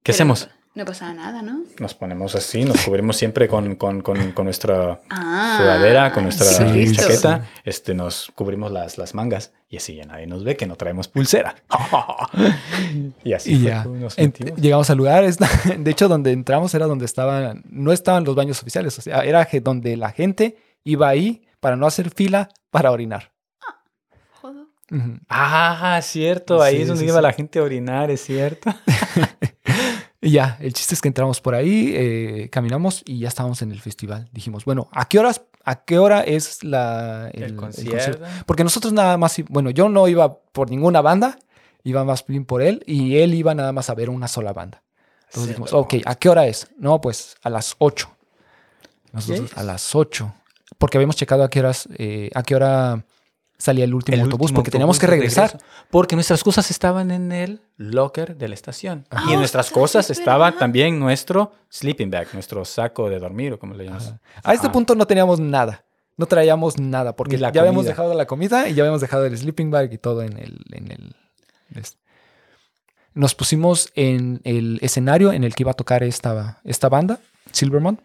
¿Qué 0.04 0.12
Pero 0.12 0.16
hacemos? 0.16 0.50
No 0.74 0.86
pasaba 0.86 1.14
nada, 1.14 1.42
¿no? 1.42 1.64
Nos 1.80 1.94
ponemos 1.94 2.34
así, 2.34 2.64
nos 2.64 2.82
cubrimos 2.86 3.18
siempre 3.18 3.50
con, 3.50 3.76
con, 3.76 4.00
con, 4.02 4.32
con 4.32 4.46
nuestra 4.46 5.02
Ah. 5.10 5.56
sudadera, 5.60 6.14
con 6.14 6.24
nuestra 6.24 6.46
sí, 6.46 6.96
chaqueta, 6.96 7.50
este, 7.66 7.94
nos 7.94 8.32
cubrimos 8.36 8.72
las, 8.72 8.98
las 8.98 9.14
mangas 9.14 9.52
y 9.70 9.76
así 9.76 9.96
ya 9.96 10.06
nadie 10.06 10.28
nos 10.28 10.46
ve 10.46 10.56
que 10.56 10.66
no 10.66 10.78
traemos 10.78 11.10
pulsera. 11.10 11.56
y 13.24 13.34
así 13.34 13.54
Y 13.54 13.58
fue 13.64 13.70
ya. 13.70 13.84
nos 13.84 14.16
llegamos 14.62 14.90
al 14.90 14.98
lugar. 14.98 15.26
está- 15.26 15.50
De 15.78 15.92
hecho, 15.92 16.08
donde 16.08 16.32
entramos 16.32 16.74
era 16.74 16.86
donde 16.88 17.04
estaban, 17.06 17.64
no 17.70 17.92
estaban 17.92 18.24
los 18.24 18.36
baños 18.36 18.62
oficiales. 18.62 18.98
O 18.98 19.02
sea, 19.02 19.26
era 19.26 19.46
donde 19.62 19.98
la 19.98 20.12
gente 20.12 20.58
iba 20.86 21.10
ahí 21.10 21.46
para 21.60 21.76
no 21.76 21.86
hacer 21.86 22.12
fila 22.12 22.48
para 22.70 22.92
orinar. 22.92 23.32
Joder. 24.42 24.64
Ujú. 24.90 25.20
Ah, 25.28 26.00
cierto, 26.02 26.62
ahí 26.62 26.78
Sí, 26.78 26.82
es 26.84 26.88
donde 26.88 27.02
sí, 27.04 27.08
iba 27.10 27.18
sí. 27.18 27.24
la 27.24 27.34
gente 27.34 27.60
a 27.60 27.64
orinar, 27.64 28.10
es 28.10 28.22
cierto. 28.24 28.74
Y 30.22 30.32
ya, 30.32 30.58
el 30.62 30.74
chiste 30.74 30.94
es 30.94 31.02
que 31.02 31.08
entramos 31.08 31.42
por 31.42 31.56
ahí, 31.56 31.94
eh, 31.96 32.50
caminamos 32.52 33.02
y 33.06 33.20
ya 33.20 33.28
estábamos 33.28 33.62
en 33.64 33.72
el 33.72 33.82
festival. 33.82 34.30
Dijimos, 34.32 34.66
bueno, 34.66 34.88
¿a 34.92 35.08
qué 35.08 35.18
horas, 35.18 35.42
a 35.66 35.84
qué 35.84 35.98
hora 35.98 36.22
es 36.22 36.64
la, 36.64 37.30
El, 37.34 37.44
el- 37.44 37.50
el 37.50 37.56
concierto. 37.56 38.24
Porque 38.46 38.64
nosotros 38.64 38.94
nada 38.94 39.18
más, 39.18 39.42
bueno, 39.50 39.72
yo 39.72 39.90
no 39.90 40.08
iba 40.08 40.38
por 40.40 40.70
ninguna 40.70 41.02
banda, 41.02 41.40
iba 41.84 42.04
más 42.04 42.24
bien 42.28 42.46
por 42.46 42.62
él 42.62 42.84
y 42.86 43.18
él 43.18 43.34
iba 43.34 43.56
nada 43.56 43.72
más 43.72 43.90
a 43.90 43.96
ver 43.96 44.12
una 44.12 44.28
sola 44.28 44.54
banda. 44.54 44.84
Entonces 45.22 45.44
Sí, 45.44 45.50
dijimos, 45.50 45.74
ok, 45.74 45.94
¿a 46.06 46.16
qué 46.16 46.30
hora 46.30 46.46
es? 46.46 46.68
No, 46.78 47.02
pues 47.02 47.36
a 47.42 47.50
las 47.50 47.76
8. 47.80 48.16
Nosotros 49.14 49.52
a 49.58 49.64
las 49.64 49.96
8. 49.96 50.34
Porque 50.78 50.98
habíamos 50.98 51.16
checado 51.16 51.44
a 51.44 51.50
qué 51.50 51.60
horas, 51.60 51.88
eh, 51.98 52.30
a 52.34 52.44
qué 52.44 52.56
hora 52.56 53.06
salía 53.62 53.86
el 53.86 53.94
último 53.94 54.16
El 54.16 54.22
autobús, 54.22 54.46
último 54.46 54.58
porque 54.58 54.72
teníamos 54.72 54.98
que 54.98 55.08
regresar. 55.08 55.58
Porque 55.92 56.16
nuestras 56.16 56.44
cosas 56.44 56.72
estaban 56.72 57.12
en 57.12 57.32
el 57.32 57.62
locker 57.78 58.36
de 58.36 58.48
la 58.48 58.56
estación. 58.56 59.06
Ah, 59.12 59.26
y 59.28 59.34
en 59.34 59.40
nuestras 59.40 59.70
cosas 59.70 60.10
es 60.10 60.18
estaba 60.18 60.52
también 60.54 61.00
nuestro 61.00 61.54
sleeping 61.70 62.10
bag, 62.10 62.28
nuestro 62.34 62.66
saco 62.66 63.10
de 63.10 63.20
dormir 63.20 63.54
o 63.54 63.60
como 63.60 63.76
le 63.76 63.86
llamas. 63.86 64.16
A 64.44 64.54
este 64.54 64.68
Ajá. 64.68 64.74
punto 64.74 64.96
no 64.96 65.06
teníamos 65.06 65.40
nada. 65.40 65.86
No 66.18 66.26
traíamos 66.26 66.78
nada, 66.78 67.16
porque 67.16 67.38
la 67.38 67.52
ya 67.52 67.62
habíamos 67.62 67.86
dejado 67.86 68.14
la 68.14 68.26
comida 68.26 68.68
y 68.68 68.74
ya 68.74 68.84
habíamos 68.84 69.02
dejado 69.02 69.26
el 69.26 69.38
sleeping 69.38 69.72
bag 69.72 69.94
y 69.94 69.98
todo 69.98 70.22
en 70.24 70.38
el... 70.38 70.60
En 70.72 70.92
el 70.92 71.16
este. 71.76 72.00
Nos 73.14 73.36
pusimos 73.36 73.92
en 73.96 74.40
el 74.44 74.80
escenario 74.82 75.34
en 75.34 75.44
el 75.44 75.54
que 75.54 75.64
iba 75.64 75.72
a 75.72 75.76
tocar 75.76 76.02
esta, 76.04 76.62
esta 76.64 76.90
banda, 76.90 77.20
Silvermont. 77.52 78.00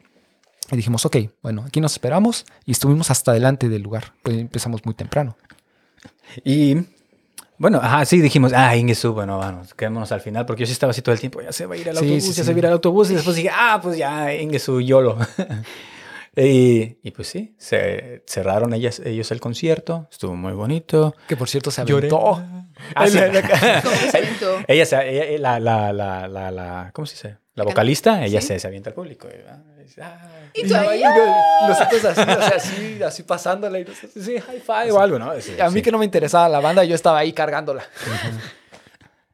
Y 0.72 0.76
dijimos, 0.76 1.07
ok, 1.07 1.16
bueno, 1.42 1.64
aquí 1.66 1.80
nos 1.80 1.92
esperamos 1.92 2.44
y 2.64 2.72
estuvimos 2.72 3.11
hasta 3.11 3.32
delante 3.32 3.68
del 3.68 3.82
lugar. 3.82 4.14
Pues 4.22 4.36
empezamos 4.36 4.84
muy 4.84 4.94
temprano. 4.94 5.36
Y 6.45 6.77
bueno, 7.59 7.79
ajá, 7.83 8.05
sí 8.05 8.20
dijimos, 8.20 8.53
ah, 8.55 8.77
Ingesu, 8.77 9.12
bueno, 9.14 9.39
vamos, 9.39 9.72
quedémonos 9.74 10.12
al 10.12 10.20
final, 10.20 10.45
porque 10.47 10.61
yo 10.62 10.66
sí 10.66 10.72
estaba 10.72 10.91
así 10.91 11.01
todo 11.03 11.14
el 11.14 11.20
tiempo, 11.20 11.41
ya 11.41 11.53
se 11.53 11.66
va 11.66 11.74
a 11.74 11.79
ir 11.79 11.89
al 11.89 11.97
Sí, 11.97 12.03
autobús, 12.05 12.22
sí, 12.22 12.29
ya 12.31 12.35
sí. 12.35 12.43
se 12.45 12.53
va 12.53 12.57
a 12.57 12.59
ir 12.59 12.66
al 12.66 12.72
autobús, 12.74 13.11
y 13.11 13.14
después 13.14 13.37
dije, 13.37 13.51
ah, 13.53 13.81
pues 13.83 13.97
ya, 13.97 14.35
Ingesu, 14.35 14.81
YOLO. 14.81 15.16
y, 16.37 16.99
y 17.03 17.11
pues 17.12 17.28
sí, 17.28 17.55
se 17.59 18.22
cerraron 18.26 18.74
ellas, 18.74 19.01
ellos 19.05 19.30
el 19.30 19.41
concierto, 19.41 20.07
estuvo 20.11 20.34
muy 20.37 20.53
bonito. 20.53 21.14
Que 21.28 21.37
por 21.37 21.49
cierto 21.49 21.70
se 21.70 21.80
aventó. 21.82 22.43
Ah, 22.95 23.07
sí. 23.09 23.18
¿Cómo 23.18 23.32
que 24.01 24.11
se 24.11 24.18
aventó? 24.18 24.59
ella, 24.68 24.84
se- 24.84 25.32
ella- 25.32 25.39
la, 25.41 25.59
la, 25.59 25.93
la, 25.95 26.28
la, 26.28 26.51
la- 26.51 26.91
¿cómo 26.93 27.07
se 27.07 27.14
dice? 27.14 27.39
La 27.55 27.64
vocalista, 27.64 28.22
ella 28.22 28.39
Sí. 28.43 28.49
se, 28.49 28.59
se 28.59 28.66
avienta 28.66 28.91
al 28.91 28.95
público. 28.95 29.28
y, 29.28 29.49
ah, 29.49 29.62
dice, 29.82 30.03
ah, 30.03 30.28
¿Y 30.53 30.68
tú 30.68 30.76
ahí? 30.76 31.03
Nosotros 31.66 32.05
así, 32.05 32.20
o 32.20 32.24
sea, 32.43 32.49
así, 32.57 33.03
así 33.03 33.22
pasándola. 33.22 33.78
Y 33.80 33.84
nosotros- 33.87 34.22
sí, 34.22 34.39
high 34.39 34.61
five 34.61 34.93
o 34.93 35.01
algo, 35.01 35.18
¿no? 35.18 35.41
Sí, 35.41 35.59
a 35.59 35.70
mí 35.70 35.76
sí. 35.78 35.82
que 35.82 35.91
no 35.91 35.97
me 35.97 36.05
interesaba 36.05 36.51
la 36.51 36.61
banda, 36.61 36.84
yo 36.84 36.95
estaba 36.95 37.18
ahí 37.20 37.32
cargándola. 37.32 37.82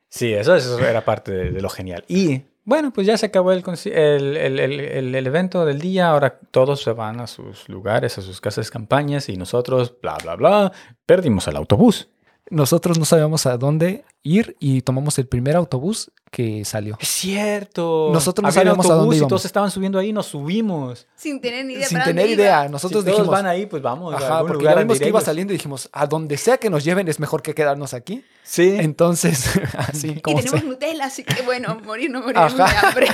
Sí, 0.09 0.33
eso, 0.33 0.55
eso 0.55 0.79
era 0.79 1.05
parte 1.05 1.33
de, 1.33 1.51
de 1.51 1.61
lo 1.63 1.69
genial. 1.71 2.05
Y 2.07 2.43
bueno, 2.65 2.93
pues 2.93 3.07
ya 3.07 3.17
se 3.17 3.27
acabó 3.27 3.53
el, 3.53 3.63
el, 3.87 4.37
el- 4.37 5.15
el- 5.15 5.27
evento 5.27 5.65
del 5.65 5.81
día. 5.81 6.09
Ahora 6.11 6.39
todos 6.51 6.83
se 6.83 6.93
van 6.93 7.21
a 7.21 7.27
sus 7.27 7.69
lugares, 7.69 8.19
a 8.19 8.23
sus 8.23 8.41
casas 8.41 8.71
campañas 8.71 9.29
y 9.29 9.37
nosotros, 9.37 9.95
bla, 10.01 10.17
bla, 10.23 10.37
bla, 10.37 10.73
perdimos 11.07 11.47
el 11.49 11.57
autobús. 11.57 12.09
Nosotros 12.51 12.99
no 12.99 13.05
sabíamos 13.05 13.47
a 13.47 13.57
dónde 13.57 14.05
ir 14.23 14.57
y 14.61 14.83
tomamos 14.83 15.19
el 15.19 15.27
primer 15.27 15.57
autobús 15.57 16.11
que 16.31 16.65
salió. 16.65 16.97
Es 17.01 17.09
cierto. 17.09 18.11
Nosotros 18.13 18.43
no 18.43 18.49
Había 18.49 18.61
sabíamos 18.61 18.87
a 18.87 18.89
dónde 18.91 18.99
autobús 19.01 19.15
y 19.15 19.19
íbamos. 19.19 19.29
todos 19.29 19.45
estaban 19.45 19.71
subiendo 19.71 19.99
ahí 19.99 20.09
y 20.09 20.13
nos 20.13 20.27
subimos. 20.27 21.07
Sin 21.15 21.41
tener 21.41 21.65
ni 21.65 21.75
idea 21.75 21.87
Sin 21.87 21.97
para 21.99 22.07
tener 22.07 22.25
dónde 22.27 22.43
idea, 22.43 22.61
iba. 22.63 22.69
nosotros 22.69 23.03
si 23.03 23.05
todos 23.07 23.17
dijimos, 23.19 23.29
van 23.33 23.47
ahí, 23.47 23.67
pues 23.67 23.83
vamos 23.83 24.13
a 24.15 24.17
ajá, 24.19 24.27
algún 24.39 24.49
porque 24.49 24.63
lugar 24.65 24.77
ya 24.77 24.83
vimos 24.83 24.99
que 24.99 25.09
iba 25.09 25.21
saliendo 25.21 25.53
y 25.53 25.57
dijimos, 25.57 25.89
a 25.93 26.07
donde 26.07 26.37
sea 26.37 26.59
que 26.59 26.69
nos 26.71 26.85
lleven 26.85 27.09
es 27.09 27.21
mejor 27.21 27.43
que 27.43 27.55
quedarnos 27.55 27.95
aquí. 27.95 28.25
Sí. 28.43 28.77
Entonces, 28.79 29.51
así 29.79 30.09
Y 30.17 30.21
como 30.21 30.39
tenemos 30.39 30.61
sea. 30.61 30.69
Nutella, 30.69 31.05
así 31.07 31.25
que 31.25 31.43
bueno, 31.43 31.79
morir 31.85 32.11
no 32.11 32.21
moriremos 32.21 32.57
de 32.57 32.63
Ajá. 32.63 32.89
hambre. 32.89 33.07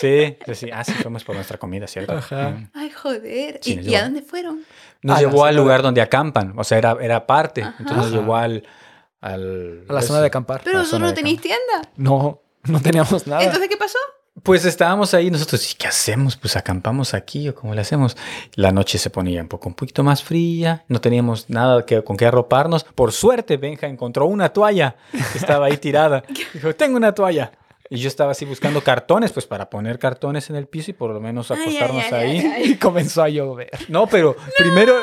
Sí, 0.00 0.36
sí. 0.54 0.68
Ah, 0.72 0.84
sí, 0.84 0.92
fuimos 0.92 1.24
por 1.24 1.34
nuestra 1.34 1.56
comida, 1.58 1.86
¿cierto? 1.86 2.12
Ajá. 2.12 2.50
Mm. 2.50 2.70
Ay, 2.74 2.90
joder. 2.90 3.60
¿Y, 3.64 3.80
y 3.88 3.94
a 3.94 4.02
dónde 4.04 4.20
fueron? 4.20 4.62
Nos 5.02 5.16
A 5.16 5.22
la 5.22 5.28
llevó 5.28 5.44
al 5.44 5.56
lugar 5.56 5.82
donde 5.82 6.00
acampan. 6.00 6.54
O 6.56 6.64
sea, 6.64 6.78
era, 6.78 6.96
era 7.00 7.26
parte. 7.26 7.62
Ajá. 7.62 7.76
Entonces 7.78 8.04
nos 8.04 8.12
llevó 8.12 8.36
al... 8.36 8.64
al 9.20 9.84
A 9.88 9.92
la 9.92 10.02
zona 10.02 10.20
de 10.20 10.26
acampar. 10.26 10.62
Pero 10.64 10.80
vosotros 10.80 11.10
no 11.10 11.14
tenéis 11.14 11.40
tienda. 11.40 11.82
No, 11.96 12.42
no 12.64 12.80
teníamos 12.80 13.26
nada. 13.26 13.42
Entonces, 13.42 13.68
¿qué 13.68 13.76
pasó? 13.76 13.98
Pues 14.42 14.64
estábamos 14.64 15.14
ahí 15.14 15.30
nosotros, 15.30 15.72
¿y 15.72 15.74
qué 15.74 15.88
hacemos? 15.88 16.36
Pues 16.36 16.56
acampamos 16.56 17.12
aquí 17.12 17.48
o 17.48 17.54
cómo 17.54 17.74
le 17.74 17.80
hacemos. 17.80 18.16
La 18.54 18.70
noche 18.70 18.98
se 18.98 19.10
ponía 19.10 19.42
un 19.42 19.48
poco, 19.48 19.68
un 19.68 19.74
poquito 19.74 20.04
más 20.04 20.22
fría, 20.22 20.84
no 20.88 21.00
teníamos 21.00 21.50
nada 21.50 21.84
que, 21.84 22.04
con 22.04 22.16
qué 22.16 22.26
arroparnos. 22.26 22.84
Por 22.84 23.12
suerte, 23.12 23.56
Benja 23.56 23.88
encontró 23.88 24.26
una 24.26 24.50
toalla 24.50 24.96
que 25.10 25.38
estaba 25.38 25.66
ahí 25.66 25.76
tirada. 25.76 26.22
Dijo, 26.54 26.74
tengo 26.74 26.96
una 26.96 27.12
toalla. 27.12 27.50
Y 27.90 27.98
yo 27.98 28.08
estaba 28.08 28.32
así 28.32 28.44
buscando 28.44 28.82
cartones, 28.82 29.32
pues 29.32 29.46
para 29.46 29.70
poner 29.70 29.98
cartones 29.98 30.50
en 30.50 30.56
el 30.56 30.66
piso 30.66 30.90
y 30.90 30.94
por 30.94 31.10
lo 31.12 31.20
menos 31.20 31.50
Ay, 31.50 31.58
ay, 31.58 31.64
acostarnos 31.64 32.04
ay, 32.12 32.12
ahí. 32.12 32.52
ay. 32.54 32.62
Y 32.72 32.76
comenzó 32.76 33.22
a 33.22 33.28
llover. 33.28 33.70
No, 33.88 34.06
pero 34.06 34.36
primero, 34.58 34.94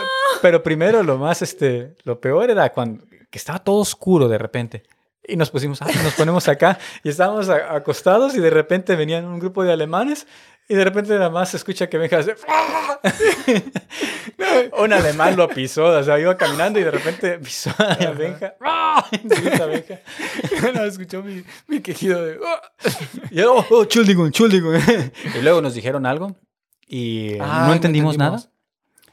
pero 0.42 0.62
primero 0.62 1.02
lo 1.04 1.18
más, 1.18 1.42
este, 1.42 1.96
lo 2.04 2.20
peor 2.20 2.50
era 2.50 2.72
cuando 2.72 3.04
que 3.30 3.38
estaba 3.40 3.60
todo 3.60 3.78
oscuro 3.78 4.30
de 4.30 4.38
repente. 4.38 4.84
Y 5.28 5.36
nos 5.36 5.50
pusimos, 5.50 5.82
ah, 5.82 5.88
nos 6.04 6.14
ponemos 6.14 6.48
acá 6.48 6.78
y 7.04 7.10
estábamos 7.10 7.50
acostados 7.50 8.36
y 8.36 8.40
de 8.40 8.52
repente 8.52 8.96
venían 8.96 9.26
un 9.26 9.40
grupo 9.40 9.64
de 9.64 9.74
alemanes 9.74 10.28
y 10.68 10.76
de 10.76 10.84
repente 10.84 11.14
nada 11.14 11.30
más 11.30 11.50
se 11.50 11.58
escucha 11.58 11.88
que 11.88 11.98
Benja 11.98 12.20
hace... 12.20 12.36
un 14.80 14.94
alemán 14.94 15.36
lo 15.36 15.48
pisó, 15.48 15.86
o 15.86 16.04
sea, 16.04 16.20
iba 16.20 16.36
caminando 16.38 16.80
y 16.80 16.84
de 16.84 16.92
repente 16.92 17.38
pisó 17.40 17.72
a 17.78 18.12
Benja. 18.12 18.56
Grita 19.24 19.66
Benja. 19.66 20.00
no, 20.74 20.84
escuchó 20.86 21.24
mi, 21.24 21.44
mi 21.68 21.82
quejido 21.82 22.24
de... 22.26 22.40
Y 23.32 23.36
yo, 23.36 23.56
oh, 23.56 23.66
oh, 23.70 23.82
Entschuldigung, 23.84 24.28
Entschuldigung. 24.28 24.76
Y 25.36 25.42
luego 25.42 25.62
nos 25.62 25.74
dijeron 25.74 26.06
algo 26.06 26.36
y 26.88 27.38
Ah, 27.40 27.66
no 27.68 27.74
entendimos 27.74 28.18
nada. 28.18 28.38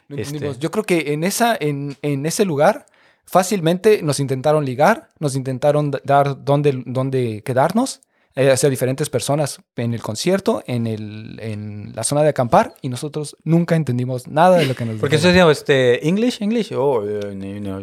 No 0.09 0.17
Este- 0.17 0.23
entendimos. 0.23 0.59
Yo 0.59 0.71
creo 0.71 0.85
que 0.85 1.13
en, 1.13 1.25
esa, 1.25 1.57
en, 1.59 1.97
en 2.03 2.27
ese 2.27 2.45
lugar 2.45 2.87
fácilmente 3.25 4.03
nos 4.03 4.21
intentaron 4.21 4.65
ligar, 4.65 5.09
nos 5.19 5.37
intentaron 5.37 5.91
dar 6.05 6.45
dónde, 6.45 6.83
dónde 6.87 7.43
quedarnos, 7.45 8.01
eh, 8.35 8.57
sea, 8.57 8.71
diferentes 8.71 9.11
personas 9.11 9.61
en 9.77 9.93
el 9.95 10.01
concierto, 10.03 10.63
en, 10.67 10.87
el, 10.87 11.39
en 11.43 11.93
la 11.95 12.03
zona 12.05 12.23
de 12.23 12.31
acampar, 12.31 12.75
y 12.81 12.89
nosotros 12.89 13.37
nunca 13.45 13.77
entendimos 13.77 14.27
nada 14.29 14.57
de 14.59 14.67
lo 14.67 14.75
que 14.75 14.85
nos 14.85 14.97
Porque 15.01 15.17
eso 15.17 15.29
dijeron. 15.29 15.49
decía, 15.49 15.61
este, 15.61 16.09
English, 16.09 16.41
English, 16.43 16.73
oh, 16.75 17.03
eh, 17.07 17.35
no. 17.61 17.81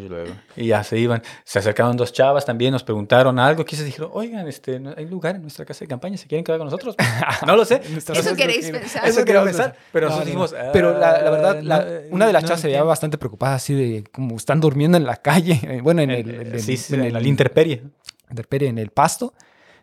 Y 0.56 0.68
ya 0.68 0.84
se 0.84 0.98
iban, 0.98 1.22
se 1.44 1.60
acercaron 1.60 1.96
dos 1.98 2.12
chavas 2.14 2.46
también, 2.46 2.72
nos 2.72 2.84
preguntaron 2.84 3.38
algo, 3.40 3.64
quizás 3.66 3.86
dijeron, 3.86 4.10
oigan, 4.14 4.48
este, 4.48 4.80
no- 4.80 4.94
hay 4.98 5.06
lugar 5.06 5.36
en 5.36 5.42
nuestra 5.44 5.66
casa 5.66 5.82
de 5.82 5.88
campaña, 5.88 6.18
¿se 6.18 6.28
quieren 6.28 6.44
quedar 6.44 6.58
con 6.60 6.66
nosotros? 6.68 6.96
no 7.46 7.56
lo 7.56 7.64
sé. 7.66 7.82
Eso 8.14 8.36
queréis 8.36 8.70
pensar. 8.70 9.06
Eso 9.08 9.24
quiero 9.24 9.44
queremos 9.44 9.46
pensar, 9.50 9.76
pero 9.92 10.10
No, 10.10 10.16
nosotros 10.16 10.34
no, 10.36 10.40
no. 10.42 10.48
dijimos, 10.48 10.72
Pero 10.74 10.98
la, 10.98 11.22
la 11.22 11.30
verdad, 11.30 11.58
"Ah, 11.58 11.62
la- 11.62 11.80
no, 11.86 11.92
una 12.16 12.28
de 12.28 12.34
las 12.34 12.44
no 12.44 12.48
chavas 12.50 12.62
se 12.62 12.68
veía 12.68 12.78
entiendo". 12.78 12.88
bastante 12.90 13.18
preocupada, 13.18 13.56
así 13.56 13.74
de 13.74 14.04
como 14.12 14.36
están 14.36 14.60
durmiendo 14.60 14.98
en 14.98 15.06
la 15.06 15.18
calle, 15.18 15.60
eh, 15.64 15.80
bueno, 15.84 16.02
en 16.02 16.12
el, 16.12 16.30
en 16.30 16.54
el- 16.54 16.62
sí, 16.62 16.76
sí, 16.78 16.94
en 16.96 17.02
en 17.02 17.06
el- 17.08 17.14
la 17.14 17.22
intemperie. 17.22 17.84
intemperie, 18.30 18.68
en 18.70 18.78
el 18.80 18.90
pasto, 18.90 19.34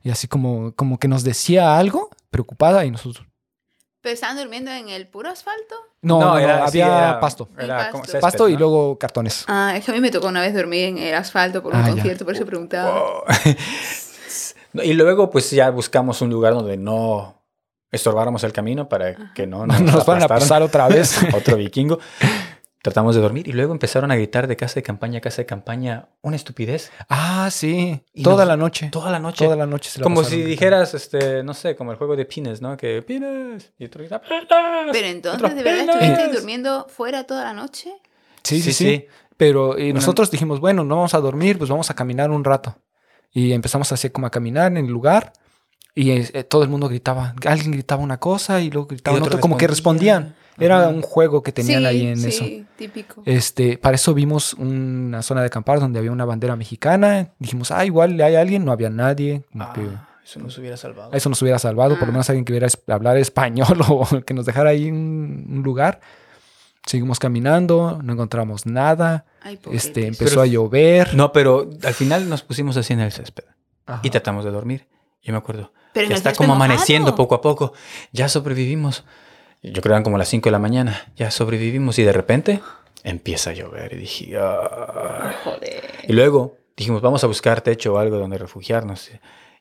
y 0.06 0.10
así 0.10 0.28
como, 0.28 0.72
como 0.76 0.98
que 0.98 1.08
nos 1.08 1.24
decía 1.24 1.76
algo, 1.78 2.10
preocupada, 2.30 2.84
y 2.84 2.90
nosotros, 2.92 3.26
¿Pero 4.02 4.14
estaban 4.14 4.36
durmiendo 4.36 4.70
en 4.70 4.88
el 4.88 5.08
puro 5.08 5.28
asfalto? 5.30 5.74
no, 6.02 6.20
no, 6.20 6.34
no, 6.34 6.38
sí, 6.70 6.80
había 6.80 6.86
era- 6.86 7.20
pasto. 7.20 7.48
Era 7.58 7.78
pasto. 7.90 8.04
césped, 8.04 8.20
Pasto 8.20 8.48
y 8.48 8.52
¿no? 8.52 8.58
luego 8.60 8.98
cartones. 8.98 9.44
Ah, 9.48 9.74
es 9.76 9.84
que 9.84 9.90
a 9.90 9.94
mí 9.94 10.00
me 10.00 10.12
tocó 10.12 10.28
una 10.28 10.40
vez 10.40 10.54
dormir 10.54 10.84
en 10.84 10.98
el 10.98 11.12
asfalto 11.14 11.60
por 11.60 11.74
un 11.74 11.80
Ah, 11.80 11.86
ya. 11.88 11.92
concierto, 11.94 12.24
por 12.24 12.34
eso 12.36 12.46
preguntaba. 12.46 12.94
Oh. 13.02 13.24
Y 14.82 14.92
luego, 14.92 15.30
pues 15.30 15.50
ya 15.50 15.70
buscamos 15.70 16.20
un 16.20 16.28
lugar 16.30 16.52
donde 16.52 16.76
no 16.76 17.42
estorbáramos 17.90 18.44
el 18.44 18.52
camino 18.52 18.88
para 18.88 19.32
que 19.32 19.46
no 19.46 19.66
No 19.66 19.78
nos 19.80 20.04
van 20.04 20.22
a 20.22 20.28
pasar 20.28 20.62
otra 20.62 20.86
vez. 20.88 21.18
otro 21.34 21.56
vikingo. 21.56 21.98
Tratamos 22.86 23.16
de 23.16 23.20
dormir 23.20 23.48
y 23.48 23.52
luego 23.52 23.72
empezaron 23.72 24.12
a 24.12 24.14
gritar 24.14 24.46
de 24.46 24.56
casa 24.56 24.76
de 24.76 24.84
campaña 24.84 25.18
a 25.18 25.20
casa 25.20 25.42
de 25.42 25.46
campaña 25.46 26.08
una 26.22 26.36
estupidez 26.36 26.92
ah, 27.08 27.48
sí. 27.50 28.00
Y 28.14 28.22
Toda 28.22 28.44
nos- 28.44 28.48
la 28.48 28.56
noche. 28.56 28.90
toda 28.92 29.10
la 29.10 29.18
noche. 29.18 29.44
Toda 29.44 29.56
la 29.56 29.66
noche 29.66 29.90
se 29.90 29.98
la 29.98 30.04
como 30.04 30.22
si 30.22 30.40
dijeras, 30.44 30.94
este, 30.94 31.42
no 31.42 31.52
sé, 31.52 31.74
como 31.74 31.90
el 31.90 31.98
juego 31.98 32.14
de 32.14 32.24
pines, 32.26 32.62
¿no? 32.62 32.76
Que 32.76 33.02
pines 33.02 33.72
y 33.76 33.86
otro 33.86 34.02
grita 34.02 34.20
pines. 34.22 34.44
Pero 34.92 35.06
entonces, 35.08 35.42
Otro, 35.42 35.52
¿de 35.56 35.62
verdad 35.64 35.80
"Pines". 35.84 35.96
estuvisteis 36.10 36.32
durmiendo 36.36 36.86
fuera 36.88 37.24
toda 37.24 37.42
la 37.42 37.52
noche? 37.54 37.90
Sí, 38.44 38.62
sí, 38.62 38.62
Sí, 38.62 38.72
sí. 38.72 38.84
sí. 38.84 39.06
Pero 39.36 39.76
eh, 39.76 39.86
Una- 39.86 39.94
nosotros 39.94 40.30
dijimos, 40.30 40.60
bueno, 40.60 40.84
no 40.84 40.94
vamos 40.94 41.14
a 41.14 41.18
dormir, 41.20 41.58
pues 41.58 41.68
vamos 41.68 41.90
a 41.90 41.94
caminar 41.94 42.30
un 42.30 42.44
rato. 42.44 42.78
Y 43.32 43.50
empezamos 43.52 43.90
así 43.90 44.10
como 44.10 44.28
a 44.28 44.30
caminar 44.30 44.70
en 44.70 44.76
el 44.78 44.86
lugar. 44.86 45.32
Y 45.92 46.10
eh, 46.12 46.44
todo 46.44 46.62
el 46.62 46.68
mundo 46.68 46.88
gritaba. 46.88 47.34
Alguien 47.46 47.72
gritaba 47.72 48.02
una 48.02 48.20
cosa 48.20 48.60
y 48.60 48.70
luego 48.70 48.86
gritaba 48.86 49.18
Y 49.18 49.20
otro. 49.22 49.40
Como 49.40 49.56
que 49.56 49.66
respondía. 49.66 50.20
respondían. 50.20 50.45
Era 50.58 50.80
Ajá. 50.80 50.88
un 50.88 51.02
juego 51.02 51.42
que 51.42 51.52
tenían 51.52 51.80
sí, 51.82 51.86
ahí 51.86 52.06
en 52.06 52.18
sí, 52.18 52.28
eso. 52.28 52.44
típico. 52.76 53.22
Este, 53.26 53.76
para 53.78 53.96
eso 53.96 54.14
vimos 54.14 54.54
una 54.54 55.22
zona 55.22 55.40
de 55.42 55.48
acampar 55.48 55.80
donde 55.80 55.98
había 55.98 56.12
una 56.12 56.24
bandera 56.24 56.56
mexicana. 56.56 57.30
Dijimos, 57.38 57.70
ah, 57.70 57.84
igual 57.84 58.20
hay 58.20 58.34
alguien, 58.36 58.64
no 58.64 58.72
había 58.72 58.88
nadie. 58.90 59.42
como 59.52 59.72
que 59.74 59.80
Ah, 59.82 60.08
eso 60.24 60.40
nos 60.40 60.56
hubiera 60.58 60.76
salvado. 60.76 61.12
eso 61.12 61.28
nos 61.28 61.40
hubiera 61.42 61.58
salvado, 61.58 61.94
por 61.94 62.04
Ah. 62.04 62.06
lo 62.06 62.12
menos 62.12 62.28
alguien 62.30 62.44
que 62.44 62.52
hubiera 62.52 62.68
hablar 62.88 63.16
español 63.18 63.78
o 63.88 64.06
que 64.24 64.34
nos 64.34 64.46
dejara 64.46 64.70
ahí 64.70 64.90
un, 64.90 65.46
un 65.50 65.62
lugar. 65.62 66.00
Seguimos 66.86 67.18
caminando, 67.18 67.98
no 68.02 68.12
encontramos 68.12 68.64
nada. 68.64 69.24
Ay, 69.42 69.58
Este, 69.72 70.06
empezó 70.06 70.30
Pero- 70.30 70.42
a 70.42 70.46
llover. 70.46 71.14
No, 71.16 71.32
pero 71.32 71.68
al 71.82 71.94
final 71.94 72.28
nos 72.28 72.42
pusimos 72.42 72.76
así 72.76 72.92
en 72.92 73.00
el 73.00 73.10
césped 73.12 73.44
Ajá. 73.86 74.00
y 74.04 74.10
tratamos 74.10 74.44
de 74.44 74.52
dormir. 74.52 74.86
Yo 75.22 75.32
me 75.32 75.38
acuerdo. 75.38 75.72
Pero 75.92 76.08
ya 76.08 76.14
está 76.14 76.32
como 76.34 76.52
enojado. 76.54 76.64
amaneciendo 76.72 77.14
poco 77.16 77.34
a 77.34 77.40
poco. 77.40 77.72
Ya 78.12 78.28
sobrevivimos. 78.28 79.04
Yo 79.62 79.72
creo 79.72 79.82
que 79.82 79.88
eran 79.88 80.02
como 80.04 80.18
las 80.18 80.28
5 80.28 80.48
de 80.48 80.52
la 80.52 80.58
mañana. 80.58 81.12
Ya 81.16 81.30
sobrevivimos 81.30 81.98
y 81.98 82.04
de 82.04 82.12
repente 82.12 82.60
empieza 83.02 83.50
a 83.50 83.52
llover. 83.52 83.94
Y 83.94 83.96
dije, 83.96 84.36
"Ah". 84.38 85.34
Joder. 85.44 85.84
Y 86.06 86.12
luego 86.12 86.56
dijimos, 86.76 87.02
vamos 87.02 87.24
a 87.24 87.26
buscar 87.26 87.62
techo 87.62 87.94
o 87.94 87.98
algo 87.98 88.18
donde 88.18 88.38
refugiarnos. 88.38 89.10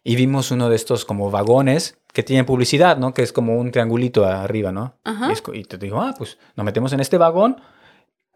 Y 0.04 0.16
vimos 0.16 0.52
uno 0.52 0.70
de 0.70 0.76
estos 0.76 1.06
como 1.06 1.32
vagones 1.32 1.98
que 2.14 2.24
tienen 2.24 2.46
publicidad, 2.46 2.98
¿no? 2.98 3.14
Que 3.14 3.24
es 3.24 3.34
como 3.34 3.56
un 3.58 3.72
triangulito 3.72 4.26
arriba, 4.26 4.72
¿no? 4.72 5.00
Ajá. 5.04 5.30
Y, 5.30 5.34
es 5.34 5.44
y 5.54 5.64
te 5.64 5.78
digo, 5.78 6.02
ah, 6.02 6.14
pues 6.18 6.38
nos 6.56 6.66
metemos 6.66 6.94
en 6.94 7.00
este 7.00 7.18
vagón 7.18 7.60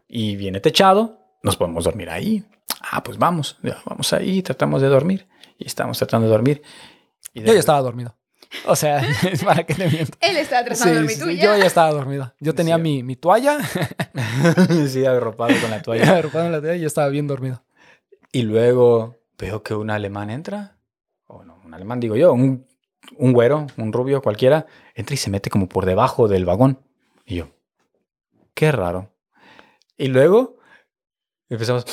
y 0.08 0.36
viene 0.36 0.60
techado, 0.60 1.20
nos 1.44 1.58
podemos 1.58 1.84
dormir 1.84 2.10
ahí. 2.10 2.44
Ah, 2.92 3.04
pues 3.04 3.18
vamos, 3.18 3.58
ya, 3.62 3.78
vamos 3.86 4.12
ahí, 4.14 4.42
tratamos 4.42 4.82
de 4.82 4.88
dormir. 4.88 5.28
Y 5.58 5.68
estamos 5.68 5.98
tratando 5.98 6.28
de 6.28 6.32
dormir. 6.32 6.62
Y 7.34 7.42
de 7.42 7.48
Yo 7.48 7.54
ya 7.54 7.60
estaba 7.60 7.82
dormido. 7.82 8.16
O 8.66 8.76
sea, 8.76 9.02
¿para 9.46 9.64
qué 9.66 9.74
te 9.76 9.88
miento? 9.90 10.18
Él 10.22 10.38
estaba 10.38 10.62
Sí, 10.64 10.84
tratando 10.84 11.10
sí, 11.10 11.20
tú 11.20 11.26
sí, 11.28 11.38
ya. 11.38 11.44
yo 11.46 11.58
ya 11.58 11.66
estaba 11.66 11.92
dormido. 11.92 12.34
Yo 12.40 12.54
tenía 12.56 12.76
Sí. 12.78 12.82
mi, 12.82 13.04
mi 13.04 13.16
toalla, 13.16 13.58
sí, 14.88 15.06
arropado 15.06 15.54
con 15.62 15.70
la 15.72 15.82
toalla. 15.82 16.18
arropado 16.18 16.46
en 16.46 16.52
la 16.52 16.60
toalla 16.60 16.76
y 16.76 16.82
yo 16.82 16.88
estaba 16.88 17.10
bien 17.10 17.28
dormido. 17.28 17.64
Y 18.32 18.44
luego 18.44 19.18
veo 19.38 19.64
que 19.64 19.74
un 19.74 19.90
alemán 19.90 20.30
entra, 20.30 20.78
o 21.28 21.44
no, 21.44 21.60
un 21.64 21.74
alemán 21.74 22.00
digo 22.00 22.16
yo, 22.16 22.34
un, 22.34 22.68
un 23.18 23.34
güero, 23.34 23.68
un 23.78 23.94
rubio 23.94 24.22
cualquiera, 24.22 24.66
entra 24.96 25.14
y 25.14 25.18
se 25.18 25.30
mete 25.30 25.50
como 25.50 25.68
por 25.70 25.86
debajo 25.86 26.28
del 26.28 26.46
vagón. 26.46 26.80
Y 27.26 27.36
yo, 27.38 27.50
qué 28.54 28.72
raro. 28.72 29.12
Y 29.98 30.08
luego 30.08 30.58
empezamos, 31.50 31.86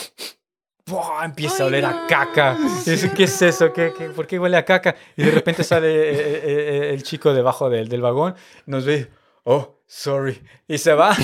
empieza 1.24 1.64
a 1.64 1.66
oler 1.66 1.82
no. 1.82 1.88
a 1.88 2.06
caca. 2.06 2.56
¿Qué 2.84 3.24
es 3.24 3.42
eso? 3.42 3.72
¿Qué, 3.72 3.92
qué, 3.96 4.10
por 4.10 4.26
qué 4.26 4.38
huele 4.38 4.56
a 4.56 4.64
caca? 4.64 4.94
Y 5.16 5.24
de 5.24 5.30
repente 5.30 5.64
sale 5.64 5.88
eh, 5.88 6.14
eh, 6.14 6.42
eh, 6.44 6.90
el 6.94 7.02
chico 7.02 7.34
debajo 7.34 7.68
del, 7.68 7.88
del 7.88 8.00
vagón, 8.00 8.34
nos 8.66 8.84
ve, 8.84 9.10
oh, 9.44 9.80
sorry, 9.86 10.42
y 10.68 10.78
se 10.78 10.92
va. 10.94 11.16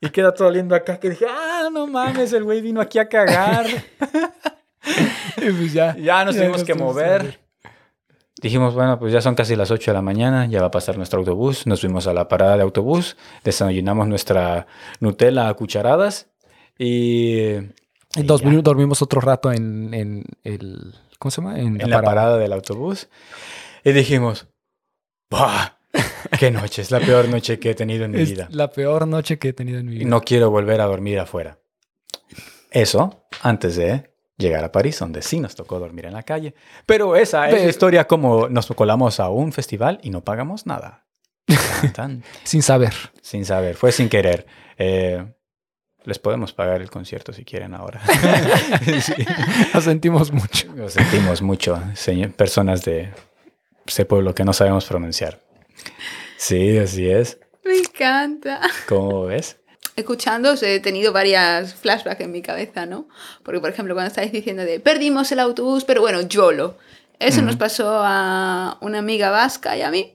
Y 0.00 0.10
queda 0.10 0.32
todo 0.32 0.46
oliendo 0.46 0.76
a 0.76 0.80
caca. 0.80 1.06
Y 1.08 1.10
dije, 1.10 1.26
ah, 1.28 1.68
no 1.72 1.88
mames, 1.88 2.32
el 2.32 2.44
güey 2.44 2.60
vino 2.60 2.80
aquí 2.80 2.98
a 2.98 3.08
cagar. 3.08 3.66
Y 5.36 5.50
pues 5.50 5.72
ya. 5.72 5.96
Ya 5.96 6.24
nos 6.24 6.34
Ya 6.34 6.42
tuvimos 6.42 6.58
nos 6.58 6.66
que 6.66 6.74
mover. 6.74 7.40
Dijimos, 8.40 8.74
bueno, 8.74 8.98
pues 8.98 9.12
ya 9.12 9.20
son 9.20 9.34
casi 9.34 9.56
las 9.56 9.70
8 9.70 9.90
de 9.90 9.94
la 9.94 10.02
mañana, 10.02 10.46
ya 10.46 10.60
va 10.60 10.68
a 10.68 10.70
pasar 10.70 10.96
nuestro 10.96 11.18
autobús. 11.18 11.66
Nos 11.66 11.80
fuimos 11.80 12.06
a 12.06 12.12
la 12.12 12.28
parada 12.28 12.56
de 12.56 12.62
autobús, 12.62 13.16
desayunamos 13.44 14.06
nuestra 14.06 14.66
Nutella 15.00 15.48
a 15.48 15.54
cucharadas 15.54 16.28
y 16.78 17.56
Y 18.18 18.22
dos 18.24 18.42
dormimos 18.62 19.02
otro 19.02 19.20
rato 19.20 19.52
en, 19.52 19.92
en 19.94 20.24
el. 20.44 20.94
¿Cómo 21.18 21.30
se 21.30 21.40
llama? 21.40 21.58
en 21.58 21.78
la 21.90 22.02
parada 22.02 22.36
del 22.38 22.52
autobús. 22.52 23.08
Y 23.84 23.92
dijimos, 23.92 24.46
¡buah! 25.30 25.70
¡Qué 26.38 26.50
noche! 26.50 26.82
Es 26.82 26.90
la 26.90 27.00
peor 27.00 27.28
noche 27.28 27.58
que 27.58 27.70
he 27.70 27.74
tenido 27.74 28.04
en 28.04 28.12
mi 28.12 28.20
Es 28.20 28.30
vida. 28.30 28.48
la 28.50 28.70
peor 28.70 29.06
noche 29.08 29.38
que 29.38 29.48
he 29.48 29.52
tenido 29.52 29.78
en 29.78 29.86
mi 29.86 29.94
vida. 29.98 30.08
no 30.08 30.20
quiero 30.20 30.50
volver 30.50 30.80
a 30.80 30.84
dormir 30.84 31.18
afuera. 31.18 31.58
Eso 32.70 33.24
antes 33.42 33.76
de 33.76 34.10
llegar 34.36 34.62
a 34.64 34.70
París, 34.70 34.98
donde 34.98 35.22
sí 35.22 35.40
nos 35.40 35.54
tocó 35.54 35.78
dormir 35.80 36.06
en 36.06 36.12
la 36.12 36.22
calle. 36.22 36.54
Pero 36.86 37.16
esa 37.16 37.48
es 37.48 37.62
la 37.62 37.68
historia 37.68 38.06
como 38.06 38.48
nos 38.48 38.66
colamos 38.68 39.20
a 39.20 39.28
un 39.30 39.52
festival 39.52 39.98
y 40.02 40.10
no 40.10 40.22
pagamos 40.22 40.66
nada. 40.66 41.06
Tan, 41.80 41.92
tan, 41.94 42.24
Sin 42.44 42.62
saber. 42.62 42.92
sin 43.22 43.44
saber, 43.46 43.74
fue 43.74 43.90
sin 43.90 44.08
querer. 44.10 44.46
Eh, 44.76 45.24
les 46.08 46.18
podemos 46.18 46.52
pagar 46.52 46.80
el 46.80 46.90
concierto 46.90 47.32
si 47.32 47.44
quieren 47.44 47.74
ahora. 47.74 48.00
Sí. 49.00 49.14
Lo 49.74 49.80
sentimos 49.80 50.32
mucho. 50.32 50.72
Lo 50.74 50.88
sentimos 50.88 51.42
mucho, 51.42 51.80
señor, 51.94 52.32
personas 52.32 52.84
de 52.84 53.10
ese 53.86 54.04
pueblo 54.04 54.34
que 54.34 54.44
no 54.44 54.52
sabemos 54.52 54.84
pronunciar. 54.86 55.40
Sí, 56.36 56.78
así 56.78 57.08
es. 57.08 57.38
Me 57.64 57.76
encanta. 57.76 58.60
¿Cómo 58.88 59.24
ves? 59.26 59.56
Escuchando, 59.96 60.54
he 60.62 60.80
tenido 60.80 61.12
varias 61.12 61.74
flashbacks 61.74 62.20
en 62.20 62.30
mi 62.32 62.40
cabeza, 62.40 62.86
¿no? 62.86 63.08
Porque, 63.42 63.60
por 63.60 63.70
ejemplo, 63.70 63.94
cuando 63.94 64.08
estáis 64.08 64.30
diciendo 64.32 64.62
de 64.64 64.78
perdimos 64.80 65.30
el 65.32 65.40
autobús, 65.40 65.84
pero 65.84 66.00
bueno, 66.00 66.20
YOLO. 66.22 66.78
Eso 67.18 67.42
nos 67.42 67.56
pasó 67.56 68.00
a 68.04 68.78
una 68.80 69.00
amiga 69.00 69.30
vasca 69.30 69.76
y 69.76 69.82
a 69.82 69.90
mí, 69.90 70.14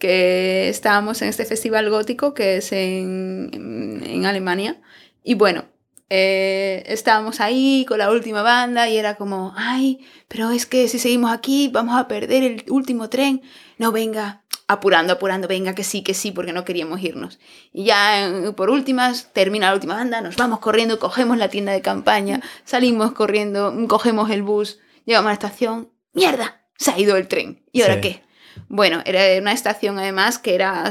que 0.00 0.68
estábamos 0.68 1.22
en 1.22 1.28
este 1.28 1.44
festival 1.44 1.88
gótico 1.90 2.34
que 2.34 2.56
es 2.56 2.72
en, 2.72 3.50
en- 3.52 4.02
en 4.04 4.26
Alemania. 4.26 4.76
Y 5.22 5.34
bueno, 5.34 5.64
eh, 6.08 6.82
estábamos 6.86 7.40
ahí 7.40 7.84
con 7.88 7.98
la 7.98 8.10
última 8.10 8.42
banda 8.42 8.88
y 8.88 8.96
era 8.96 9.14
como, 9.14 9.52
ay, 9.56 10.04
pero 10.28 10.50
es 10.50 10.66
que 10.66 10.88
si 10.88 10.98
seguimos 10.98 11.32
aquí 11.32 11.68
vamos 11.68 11.96
a 11.98 12.08
perder 12.08 12.42
el 12.42 12.64
último 12.68 13.08
tren. 13.08 13.42
No, 13.78 13.92
venga, 13.92 14.42
apurando, 14.66 15.12
apurando, 15.12 15.46
venga, 15.46 15.74
que 15.74 15.84
sí, 15.84 16.02
que 16.02 16.14
sí, 16.14 16.32
porque 16.32 16.52
no 16.52 16.64
queríamos 16.64 17.00
irnos. 17.00 17.38
Y 17.72 17.84
ya 17.84 18.26
eh, 18.28 18.52
por 18.52 18.70
últimas, 18.70 19.32
termina 19.32 19.68
la 19.68 19.74
última 19.74 19.94
banda, 19.94 20.20
nos 20.20 20.36
vamos 20.36 20.58
corriendo, 20.60 20.98
cogemos 20.98 21.36
la 21.38 21.48
tienda 21.48 21.72
de 21.72 21.80
campaña, 21.82 22.40
salimos 22.64 23.12
corriendo, 23.12 23.72
cogemos 23.88 24.30
el 24.30 24.42
bus, 24.42 24.78
llegamos 25.04 25.26
a 25.28 25.30
la 25.30 25.34
estación, 25.34 25.90
¡mierda! 26.12 26.62
Se 26.76 26.90
ha 26.90 26.98
ido 26.98 27.16
el 27.16 27.28
tren. 27.28 27.62
¿Y 27.72 27.82
ahora 27.82 27.94
Sí. 27.94 28.00
qué? 28.00 28.22
Bueno, 28.68 29.00
era 29.04 29.40
una 29.40 29.52
estación 29.52 29.98
además 29.98 30.38
que 30.38 30.54
era 30.54 30.88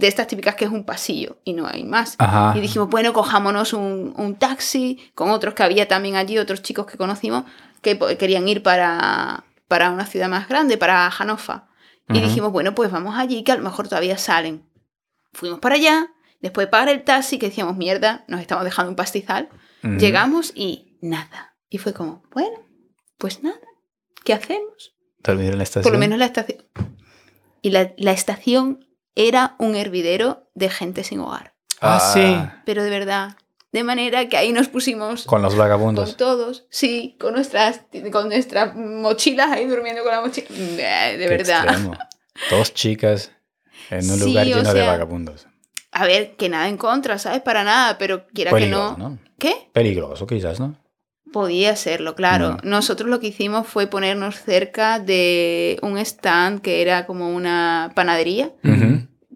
de 0.00 0.08
estas 0.08 0.26
típicas 0.26 0.54
que 0.54 0.64
es 0.64 0.70
un 0.70 0.84
pasillo 0.84 1.38
y 1.44 1.52
no 1.52 1.66
hay 1.66 1.84
más. 1.84 2.16
Ajá. 2.18 2.54
Y 2.56 2.60
dijimos, 2.60 2.88
bueno, 2.88 3.12
cojámonos 3.12 3.72
un, 3.72 4.14
un 4.16 4.34
taxi 4.34 5.10
con 5.14 5.30
otros 5.30 5.54
que 5.54 5.62
había 5.62 5.86
también 5.86 6.16
allí, 6.16 6.38
otros 6.38 6.62
chicos 6.62 6.86
que 6.86 6.96
conocimos 6.96 7.44
que 7.82 7.98
querían 8.18 8.48
ir 8.48 8.62
para, 8.62 9.44
para 9.68 9.90
una 9.90 10.06
ciudad 10.06 10.28
más 10.28 10.48
grande, 10.48 10.76
para 10.76 11.10
Hannover. 11.10 11.62
Y 12.12 12.20
dijimos, 12.20 12.50
bueno, 12.50 12.74
pues 12.74 12.90
vamos 12.90 13.16
allí, 13.16 13.44
que 13.44 13.52
a 13.52 13.56
lo 13.56 13.62
mejor 13.62 13.86
todavía 13.86 14.18
salen. 14.18 14.68
Fuimos 15.32 15.60
para 15.60 15.76
allá, 15.76 16.08
después 16.40 16.66
de 16.66 16.70
pagar 16.70 16.88
el 16.88 17.04
taxi, 17.04 17.38
que 17.38 17.46
decíamos, 17.46 17.76
mierda, 17.76 18.24
nos 18.26 18.40
estamos 18.40 18.64
dejando 18.64 18.90
un 18.90 18.96
pastizal. 18.96 19.48
Llegamos 19.82 20.52
y 20.56 20.98
nada. 21.00 21.56
Y 21.68 21.78
fue 21.78 21.94
como, 21.94 22.24
bueno, 22.32 22.58
pues 23.16 23.44
nada, 23.44 23.60
¿qué 24.24 24.34
hacemos? 24.34 24.96
Dormir 25.22 25.52
en 25.52 25.58
la 25.58 25.62
estación. 25.62 25.84
Por 25.84 25.92
lo 25.92 25.98
menos 26.00 26.18
la 26.18 26.26
estación. 26.26 26.64
Y 27.62 27.70
la, 27.70 27.92
la 27.96 28.10
estación 28.10 28.84
era 29.14 29.54
un 29.58 29.74
hervidero 29.76 30.48
de 30.54 30.70
gente 30.70 31.04
sin 31.04 31.20
hogar. 31.20 31.54
Ah, 31.80 31.98
sí. 32.12 32.36
Pero 32.64 32.82
de 32.84 32.90
verdad, 32.90 33.36
de 33.72 33.84
manera 33.84 34.28
que 34.28 34.36
ahí 34.36 34.52
nos 34.52 34.68
pusimos 34.68 35.24
Con 35.24 35.42
los 35.42 35.52
con 35.54 35.58
vagabundos. 35.60 36.16
todos, 36.16 36.66
sí, 36.70 37.16
con 37.20 37.34
nuestras, 37.34 37.82
con 38.12 38.28
nuestras 38.28 38.74
mochilas 38.74 39.50
ahí 39.50 39.66
durmiendo 39.66 40.02
con 40.02 40.12
la 40.12 40.20
mochila. 40.20 40.48
De 40.48 41.18
Qué 41.18 41.26
verdad. 41.28 41.64
extremo. 41.64 41.92
Dos 42.50 42.74
chicas 42.74 43.32
en 43.90 44.10
un 44.10 44.18
Sí, 44.18 44.24
lugar 44.26 44.46
o 44.46 44.48
lleno 44.48 44.74
de 44.74 44.86
vagabundos. 44.86 45.46
A 45.92 46.06
ver, 46.06 46.36
que 46.36 46.48
nada 46.48 46.68
en 46.68 46.76
contra, 46.76 47.18
¿sabes? 47.18 47.40
Para 47.42 47.64
nada, 47.64 47.98
pero 47.98 48.26
quiera 48.28 48.50
que 48.50 48.56
Peligroso, 48.56 48.96
no. 48.96 49.08
¿no? 49.10 49.18
¿Qué? 49.38 49.68
Peligroso, 49.72 50.26
quizás, 50.26 50.60
¿no? 50.60 50.76
Podía 51.32 51.76
serlo, 51.76 52.14
claro. 52.14 52.56
Nosotros 52.64 53.08
lo 53.08 53.20
que 53.20 53.28
hicimos 53.28 53.66
fue 53.66 53.86
ponernos 53.86 54.36
cerca 54.42 54.98
de 54.98 55.78
un 55.82 55.96
stand 55.98 56.60
que 56.60 56.82
era 56.82 57.06
como 57.06 57.30
una 57.34 57.92
panadería, 57.94 58.52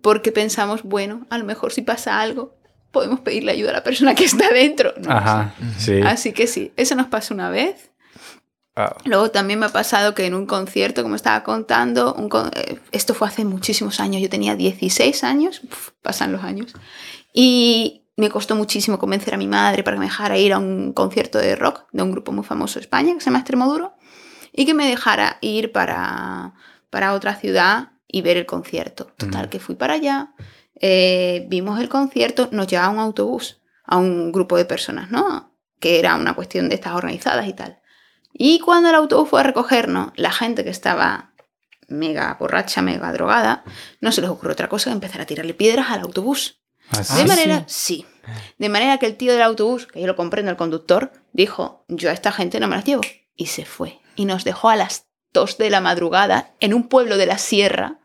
porque 0.03 0.32
pensamos, 0.32 0.82
bueno, 0.82 1.26
a 1.30 1.38
lo 1.38 1.45
mejor 1.45 1.72
si 1.72 1.82
pasa 1.82 2.20
algo, 2.20 2.57
podemos 2.90 3.20
pedirle 3.20 3.53
ayuda 3.53 3.70
a 3.70 3.74
la 3.74 3.84
persona 3.84 4.14
que 4.14 4.24
está 4.24 4.49
dentro. 4.51 4.92
No 5.01 5.11
Ajá, 5.12 5.55
sí. 5.78 5.84
sé. 5.84 6.03
Así 6.03 6.32
que 6.32 6.47
sí, 6.47 6.72
eso 6.76 6.95
nos 6.97 7.07
pasó 7.07 7.32
una 7.34 7.51
vez. 7.51 7.90
Luego 9.05 9.30
también 9.30 9.61
me 9.61 9.66
ha 9.66 9.68
pasado 9.68 10.14
que 10.16 10.26
en 10.26 10.34
un 10.34 10.47
concierto, 10.47 11.05
como 11.05 11.14
estaba 11.14 11.45
contando, 11.45 12.12
un 12.14 12.28
con- 12.28 12.51
eh, 12.57 12.80
esto 12.90 13.14
fue 13.14 13.28
hace 13.28 13.45
muchísimos 13.45 14.01
años, 14.01 14.20
yo 14.20 14.28
tenía 14.28 14.57
16 14.57 15.22
años, 15.22 15.61
uf, 15.62 15.90
pasan 16.03 16.32
los 16.32 16.42
años, 16.42 16.72
y 17.32 18.03
me 18.16 18.30
costó 18.30 18.54
muchísimo 18.54 18.98
convencer 18.98 19.34
a 19.34 19.38
mi 19.38 19.46
madre 19.46 19.82
para 19.82 19.96
que 19.96 20.00
me 20.00 20.06
dejara 20.06 20.38
ir 20.38 20.52
a 20.52 20.58
un 20.58 20.92
concierto 20.92 21.38
de 21.38 21.56
rock 21.56 21.86
de 21.92 22.02
un 22.02 22.12
grupo 22.12 22.32
muy 22.32 22.44
famoso 22.44 22.78
de 22.78 22.82
España 22.82 23.14
que 23.14 23.20
se 23.20 23.26
llama 23.26 23.40
Extremoduro, 23.40 23.94
y 24.52 24.66
que 24.66 24.74
me 24.74 24.88
dejara 24.88 25.38
ir 25.40 25.72
para, 25.72 26.54
para 26.90 27.12
otra 27.12 27.34
ciudad 27.34 27.92
y 28.06 28.22
ver 28.22 28.36
el 28.36 28.46
concierto. 28.46 29.06
Total, 29.16 29.48
que 29.48 29.58
fui 29.58 29.74
para 29.74 29.94
allá, 29.94 30.32
eh, 30.80 31.46
vimos 31.48 31.80
el 31.80 31.88
concierto, 31.88 32.48
nos 32.52 32.68
llevaba 32.68 32.92
un 32.92 33.00
autobús 33.00 33.60
a 33.84 33.96
un 33.96 34.30
grupo 34.30 34.56
de 34.56 34.64
personas, 34.64 35.10
¿no? 35.10 35.52
Que 35.80 35.98
era 35.98 36.14
una 36.14 36.34
cuestión 36.34 36.68
de 36.68 36.76
estas 36.76 36.94
organizadas 36.94 37.48
y 37.48 37.52
tal. 37.52 37.80
Y 38.32 38.60
cuando 38.60 38.88
el 38.88 38.94
autobús 38.94 39.28
fue 39.28 39.40
a 39.40 39.44
recogernos, 39.44 40.12
la 40.14 40.30
gente 40.30 40.62
que 40.62 40.70
estaba 40.70 41.32
mega 41.88 42.36
borracha, 42.38 42.80
mega 42.80 43.12
drogada, 43.12 43.64
no 44.00 44.12
se 44.12 44.20
les 44.20 44.30
ocurrió 44.30 44.52
otra 44.52 44.68
cosa 44.68 44.90
que 44.90 44.94
empezar 44.94 45.20
a 45.20 45.26
tirarle 45.26 45.54
piedras 45.54 45.90
al 45.90 46.00
autobús. 46.00 46.63
Así. 46.99 47.16
De 47.22 47.24
manera, 47.26 47.64
sí. 47.66 48.07
De 48.59 48.68
manera 48.68 48.99
que 48.99 49.07
el 49.07 49.16
tío 49.16 49.32
del 49.32 49.42
autobús, 49.42 49.86
que 49.86 50.01
yo 50.01 50.07
lo 50.07 50.16
comprendo, 50.16 50.51
el 50.51 50.57
conductor, 50.57 51.12
dijo, 51.32 51.84
yo 51.88 52.11
a 52.11 52.12
esta 52.12 52.32
gente 52.32 52.59
no 52.61 52.68
me 52.68 52.76
las 52.76 52.84
llevo. 52.84 53.03
Y 53.36 53.47
se 53.47 53.64
fue. 53.64 53.99
Y 54.16 54.24
nos 54.24 54.45
dejó 54.45 54.68
a 54.70 54.76
las 54.76 55.07
2 55.32 55.59
de 55.59 55.70
la 55.70 55.80
madrugada 55.80 56.53
en 56.61 56.72
un 56.74 56.88
pueblo 56.88 57.16
de 57.16 57.26
la 57.26 57.38
sierra, 57.38 57.99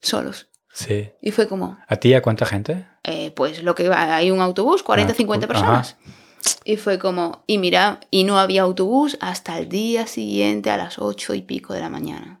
solos. 0.00 0.48
Sí. 0.72 1.10
Y 1.22 1.32
fue 1.32 1.48
como, 1.48 1.78
¿A 1.88 1.96
ti 1.96 2.14
a 2.14 2.22
cuánta 2.22 2.46
gente? 2.46 2.86
eh, 3.02 3.32
pues 3.32 3.62
lo 3.62 3.74
que 3.74 3.88
va, 3.88 4.14
hay 4.16 4.30
un 4.30 4.40
autobús, 4.40 4.82
40, 4.82 5.12
Ah, 5.12 5.16
50 5.16 5.46
ajá. 5.46 5.52
personas. 5.54 5.96
Y 6.64 6.76
fue 6.76 6.98
como, 6.98 7.42
y 7.46 7.58
mira, 7.58 8.00
y 8.10 8.24
no 8.24 8.38
había 8.38 8.62
autobús 8.62 9.16
hasta 9.20 9.58
el 9.58 9.68
día 9.68 10.06
siguiente 10.06 10.70
a 10.70 10.76
las 10.76 10.98
ocho 10.98 11.34
y 11.34 11.42
pico 11.42 11.72
de 11.74 11.80
la 11.80 11.88
mañana. 11.88 12.37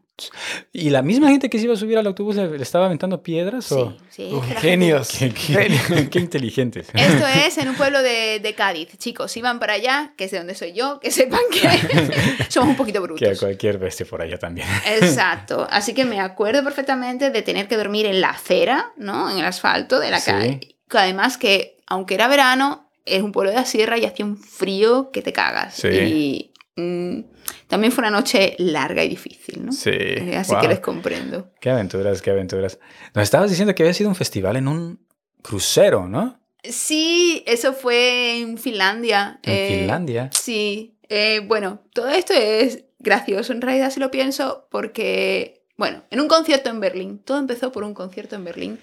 ¿Y 0.72 0.90
la 0.90 1.02
misma 1.02 1.28
gente 1.30 1.48
que 1.48 1.58
se 1.58 1.64
iba 1.64 1.74
a 1.74 1.76
subir 1.76 1.96
al 1.98 2.06
autobús 2.06 2.36
le, 2.36 2.48
le 2.48 2.62
estaba 2.62 2.86
aventando 2.86 3.22
piedras? 3.22 3.70
o? 3.72 3.90
Sí, 4.10 4.28
sí. 4.28 4.34
Uf, 4.34 4.44
genios. 4.60 5.08
Qué, 5.18 5.30
qué- 5.34 6.08
qué 6.10 6.18
inteligentes. 6.18 6.88
Esto 6.94 7.26
es 7.26 7.58
en 7.58 7.68
un 7.68 7.74
pueblo 7.76 8.02
de, 8.02 8.40
de 8.40 8.54
Cádiz. 8.54 8.88
Chicos, 8.98 9.30
si 9.32 9.40
van 9.42 9.58
para 9.58 9.74
allá, 9.74 10.12
que 10.16 10.24
es 10.24 10.30
de 10.30 10.38
donde 10.38 10.54
soy 10.54 10.72
yo, 10.72 10.98
que 11.00 11.10
sepan 11.10 11.40
que 11.52 12.46
somos 12.48 12.70
un 12.70 12.76
poquito 12.76 13.00
Que 13.00 13.04
a 13.04 13.06
brutos. 13.06 13.38
cualquier 13.40 13.78
bestia 13.78 14.06
por 14.06 14.20
allá 14.22 14.38
también. 14.38 14.66
Exacto. 14.86 15.66
Así 15.70 15.94
que 15.94 16.04
me 16.04 16.20
acuerdo 16.20 16.62
perfectamente 16.64 17.30
de 17.30 17.42
tener 17.42 17.68
que 17.68 17.76
dormir 17.76 18.06
en 18.06 18.20
la 18.20 18.30
acera, 18.30 18.92
¿no? 18.96 19.30
En 19.30 19.38
el 19.38 19.44
asfalto 19.44 19.98
de 20.00 20.10
la 20.10 20.20
Sí. 20.20 20.30
calle. 20.30 20.60
Además 20.90 21.36
que, 21.38 21.76
aunque 21.86 22.14
era 22.14 22.28
verano, 22.28 22.90
es 23.04 23.22
un 23.22 23.32
pueblo 23.32 23.50
de 23.50 23.56
la 23.56 23.64
sierra 23.64 23.96
y 23.98 24.04
hacía 24.04 24.24
un 24.26 24.36
frío 24.36 25.10
que 25.12 25.22
te 25.22 25.32
cagas. 25.32 25.74
Sí. 25.74 25.88
Y 25.88 26.47
mm, 26.78 27.24
también 27.66 27.92
fue 27.92 28.02
una 28.02 28.10
noche 28.10 28.54
larga 28.58 29.02
y 29.04 29.08
difícil, 29.08 29.66
¿no? 29.66 29.72
Sí. 29.72 29.90
Eh, 29.92 30.36
Así 30.36 30.52
wow. 30.52 30.60
que 30.62 30.68
les 30.68 30.80
comprendo. 30.80 31.50
Qué 31.60 31.70
aventuras, 31.70 32.22
qué 32.22 32.30
aventuras. 32.30 32.78
Nos 33.14 33.24
estabas 33.24 33.50
diciendo 33.50 33.74
que 33.74 33.82
había 33.82 33.94
sido 33.94 34.08
un 34.08 34.16
festival 34.16 34.56
en 34.56 34.68
un 34.68 35.00
crucero, 35.42 36.08
¿no? 36.08 36.40
Sí, 36.62 37.42
eso 37.46 37.72
fue 37.72 38.38
en 38.40 38.58
Finlandia. 38.58 39.40
En 39.42 39.52
Eh, 39.54 39.78
Finlandia. 39.80 40.30
Sí, 40.32 40.96
eh, 41.08 41.40
bueno, 41.46 41.82
todo 41.94 42.08
esto 42.08 42.32
es 42.34 42.84
gracioso 42.98 43.52
en 43.52 43.60
realidad 43.60 43.90
si 43.90 44.00
lo 44.00 44.10
pienso 44.10 44.66
porque, 44.70 45.62
bueno, 45.76 46.02
en 46.10 46.20
un 46.20 46.28
concierto 46.28 46.68
en 46.70 46.80
Berlín, 46.80 47.20
todo 47.24 47.38
empezó 47.38 47.70
por 47.72 47.84
un 47.84 47.94
concierto 47.94 48.34
en 48.36 48.44
Berlín 48.44 48.78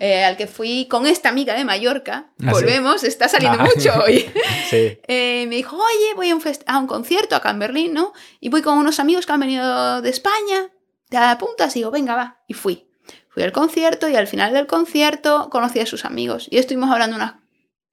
eh, 0.00 0.24
al 0.24 0.36
que 0.36 0.46
fui 0.46 0.86
con 0.88 1.06
esta 1.06 1.28
amiga 1.28 1.54
de 1.54 1.64
Mallorca, 1.64 2.26
Ah, 2.40 2.46
sí. 2.46 2.50
volvemos, 2.50 3.04
está 3.04 3.28
saliendo 3.28 3.58
Ah. 3.60 3.64
mucho 3.74 3.90
hoy. 4.04 4.30
Sí. 4.70 4.98
Eh, 5.08 5.46
me 5.48 5.56
dijo, 5.56 5.76
oye, 5.76 6.14
voy 6.16 6.30
a 6.30 6.34
un, 6.36 6.42
a 6.66 6.78
un 6.78 6.86
concierto 6.86 7.36
acá 7.36 7.50
en 7.50 7.58
Berlín, 7.58 7.92
¿no? 7.94 8.12
Y 8.40 8.48
voy 8.48 8.62
con 8.62 8.78
unos 8.78 9.00
amigos 9.00 9.26
que 9.26 9.32
han 9.32 9.40
venido 9.40 10.02
de 10.02 10.10
España, 10.10 10.70
te 11.08 11.16
apuntas 11.16 11.74
y 11.76 11.80
digo, 11.80 11.90
venga, 11.90 12.14
va, 12.16 12.42
y 12.48 12.54
fui. 12.54 12.88
Fui 13.28 13.42
al 13.42 13.52
concierto 13.52 14.08
y 14.08 14.14
al 14.16 14.26
final 14.28 14.52
del 14.52 14.66
concierto 14.66 15.48
conocí 15.50 15.80
a 15.80 15.86
sus 15.86 16.04
amigos 16.04 16.46
y 16.50 16.58
estuvimos 16.58 16.90
hablando 16.90 17.16
unas 17.16 17.34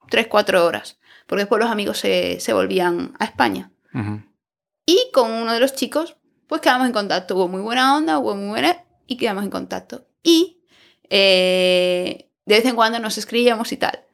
3, 0.10 0.28
4 0.28 0.66
horas, 0.66 0.99
porque 1.26 1.41
después 1.43 1.60
los 1.62 1.72
amigos 1.72 1.97
se, 1.97 2.39
se 2.39 2.54
volvían 2.54 3.14
a 3.20 3.26
España. 3.26 3.72
Y 4.86 5.10
con 5.14 5.32
uno 5.32 5.54
de 5.54 5.60
los 5.60 5.74
chicos, 5.74 6.18
pues 6.47 6.62
quedamos 6.62 6.88
en 6.88 6.93
contacto. 6.93 7.36
Hubo 7.36 7.47
muy 7.47 7.62
buena 7.62 7.95
onda, 7.95 8.20
hubo 8.20 8.36
muy 8.36 8.49
buena 8.49 8.84
y 9.08 9.18
quedamos 9.18 9.43
en 9.43 9.49
contacto. 9.49 10.06
Y 10.24 10.61
eh, 11.14 12.30
de 12.45 12.55
vez 12.55 12.66
en 12.66 12.76
cuando 12.76 12.97
nos 12.97 13.18
escribíamos 13.18 13.72
y 13.74 13.78
tal. 13.78 14.05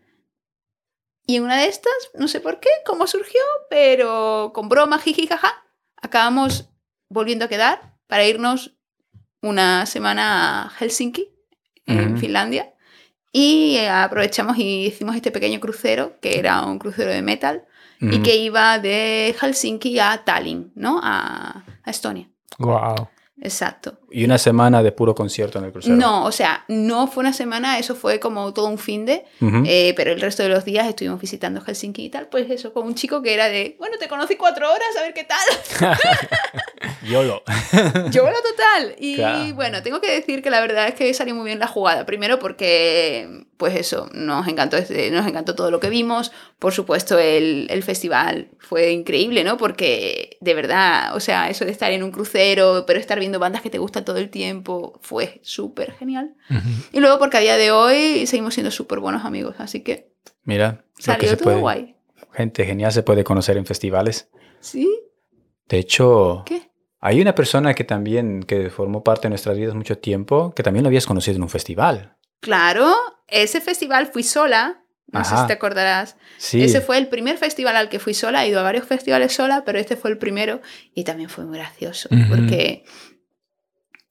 Y 1.27 1.35
en 1.35 1.43
una 1.43 1.61
de 1.61 1.67
estas, 1.67 1.93
no 2.15 2.27
sé 2.27 2.39
por 2.39 2.59
qué, 2.59 2.69
cómo 2.85 3.05
surgió, 3.05 3.41
pero 3.69 4.51
con 4.53 4.67
broma, 4.67 4.97
jiji, 4.97 5.27
jaja, 5.27 5.63
acabamos 6.01 6.69
volviendo 7.09 7.45
a 7.45 7.49
quedar 7.49 7.95
para 8.07 8.25
irnos 8.25 8.77
una 9.41 9.85
semana 9.85 10.63
a 10.63 10.69
Helsinki, 10.69 11.29
en. 11.85 12.17
Finlandia. 12.17 12.73
Y 13.31 13.77
aprovechamos 13.77 14.57
y 14.57 14.87
hicimos 14.87 15.15
este 15.15 15.31
pequeño 15.31 15.59
crucero, 15.59 16.19
que 16.19 16.39
era 16.39 16.65
un 16.65 16.79
crucero 16.79 17.11
de 17.11 17.21
metal, 17.21 17.65
y 17.99 18.21
que 18.23 18.37
iba 18.37 18.79
de 18.79 19.35
Helsinki 19.39 19.99
a 19.99 20.23
Tallinn, 20.23 20.71
¿no? 20.75 20.99
A, 21.03 21.63
a 21.83 21.89
Estonia. 21.89 22.29
Wow. 22.57 23.09
Exacto. 23.41 23.99
Y 24.09 24.25
una 24.25 24.37
semana 24.39 24.81
de 24.81 24.91
puro 24.91 25.13
concierto 25.13 25.59
en 25.59 25.65
el 25.65 25.71
crucero. 25.71 25.95
No, 25.95 26.25
o 26.25 26.31
sea, 26.31 26.65
no 26.67 27.05
fue 27.07 27.21
una 27.21 27.33
semana, 27.33 27.77
eso 27.77 27.93
fue 27.93 28.19
como 28.19 28.51
todo 28.53 28.65
un 28.67 28.79
fin 28.79 29.05
de, 29.05 29.25
eh, 29.65 29.93
pero 29.95 30.11
el 30.11 30.19
resto 30.19 30.41
de 30.43 30.49
los 30.49 30.65
días 30.65 30.87
estuvimos 30.87 31.21
visitando 31.21 31.61
Helsinki 31.61 32.05
y 32.05 32.09
tal, 32.09 32.27
pues 32.29 32.49
eso, 32.49 32.73
con 32.73 32.87
un 32.87 32.95
chico 32.95 33.21
que 33.21 33.33
era 33.35 33.47
de, 33.47 33.75
bueno, 33.77 33.97
te 33.99 34.07
conocí 34.07 34.35
cuatro 34.37 34.67
horas, 34.71 34.87
a 34.97 35.01
ver 35.03 35.13
qué 35.13 35.23
tal. 35.23 35.97
YOLO. 37.07 37.43
Yo 38.11 38.23
lo 38.29 38.37
total. 38.41 38.95
Y 38.99 39.15
Claro. 39.15 39.53
bueno, 39.55 39.83
tengo 39.83 40.01
que 40.01 40.11
decir 40.11 40.41
que 40.41 40.49
la 40.49 40.59
verdad 40.61 40.87
es 40.87 40.95
que 40.95 41.13
salió 41.13 41.35
muy 41.35 41.45
bien 41.45 41.59
la 41.59 41.67
jugada. 41.67 42.05
Primero 42.05 42.39
porque, 42.39 43.45
pues 43.57 43.75
eso, 43.75 44.09
nos 44.13 44.47
encantó, 44.47 44.77
este- 44.77 45.09
nos 45.11 45.25
encantó 45.27 45.55
todo 45.55 45.71
lo 45.71 45.79
que 45.79 45.89
vimos. 45.89 46.31
Por 46.59 46.73
supuesto, 46.73 47.17
el, 47.19 47.67
el 47.69 47.83
festival 47.83 48.49
fue 48.59 48.91
increíble, 48.91 49.43
¿no? 49.43 49.57
Porque 49.57 50.37
de 50.41 50.53
verdad, 50.53 51.15
o 51.15 51.19
sea, 51.19 51.49
eso 51.49 51.65
de 51.65 51.71
estar 51.71 51.91
en 51.91 52.03
un 52.03 52.11
crucero, 52.11 52.83
pero 52.85 52.99
estar 52.99 53.19
viendo 53.27 53.39
bandas 53.39 53.61
que 53.61 53.69
te 53.69 53.77
gustan 53.77 54.05
todo 54.05 54.17
el 54.17 54.29
tiempo, 54.29 54.97
fue 55.01 55.39
súper 55.43 55.91
genial. 55.93 56.35
Y 56.91 56.99
luego 56.99 57.19
porque 57.19 57.37
a 57.37 57.41
día 57.41 57.57
de 57.57 57.71
hoy 57.71 58.25
seguimos 58.25 58.53
siendo 58.53 58.71
súper 58.71 58.99
buenos 58.99 59.25
amigos. 59.25 59.55
Así 59.59 59.81
que 59.81 60.11
Mira, 60.43 60.71
lo 60.71 60.95
que 60.95 61.03
salió 61.03 61.29
se 61.29 61.35
todo 61.37 61.43
puede. 61.45 61.59
guay. 61.59 61.95
Gente 62.33 62.65
genial 62.65 62.91
se 62.91 63.03
puede 63.03 63.23
conocer 63.23 63.57
en 63.57 63.65
festivales. 63.65 64.29
¿Sí? 64.59 64.89
De 65.67 65.77
hecho, 65.77 66.43
¿Qué? 66.45 66.71
hay 67.01 67.19
una 67.21 67.35
persona 67.35 67.73
que 67.73 67.83
también 67.83 68.43
que 68.43 68.69
formó 68.69 69.03
parte 69.03 69.23
de 69.23 69.29
nuestras 69.29 69.57
vidas 69.57 69.75
mucho 69.75 69.97
tiempo, 69.97 70.53
que 70.55 70.63
también 70.63 70.83
lo 70.83 70.87
habías 70.87 71.05
conocido 71.05 71.35
en 71.35 71.43
un 71.43 71.49
festival. 71.49 72.15
Claro, 72.39 72.93
ese 73.27 73.59
festival 73.61 74.07
fui 74.07 74.23
sola. 74.23 74.83
No 75.09 75.23
sé 75.23 75.33
Ajá. 75.35 75.43
si 75.43 75.47
te 75.47 75.53
acordarás. 75.53 76.17
Sí. 76.37 76.61
Ese 76.61 76.81
fue 76.81 76.97
el 76.97 77.07
primer 77.07 77.37
festival 77.37 77.77
al 77.77 77.87
que 77.87 77.97
fui 77.97 78.13
sola. 78.13 78.45
He 78.45 78.49
ido 78.49 78.59
a 78.59 78.63
varios 78.63 78.85
festivales 78.85 79.33
sola, 79.33 79.63
pero 79.65 79.79
este 79.79 79.95
fue 79.95 80.09
el 80.11 80.17
primero 80.17 80.59
y 80.93 81.05
también 81.05 81.29
fue 81.29 81.45
muy 81.45 81.57
gracioso. 81.57 82.09
Porque, 82.29 82.83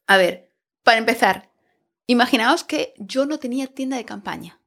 a 0.07 0.17
ver, 0.17 0.51
para 0.83 0.99
empezar, 0.99 1.51
imaginaos 2.07 2.65
que 2.65 2.95
yo 2.99 3.27
no 3.27 3.39
tenía 3.39 3.67
tienda 3.67 3.97
de 3.97 4.05
campaña 4.05 4.59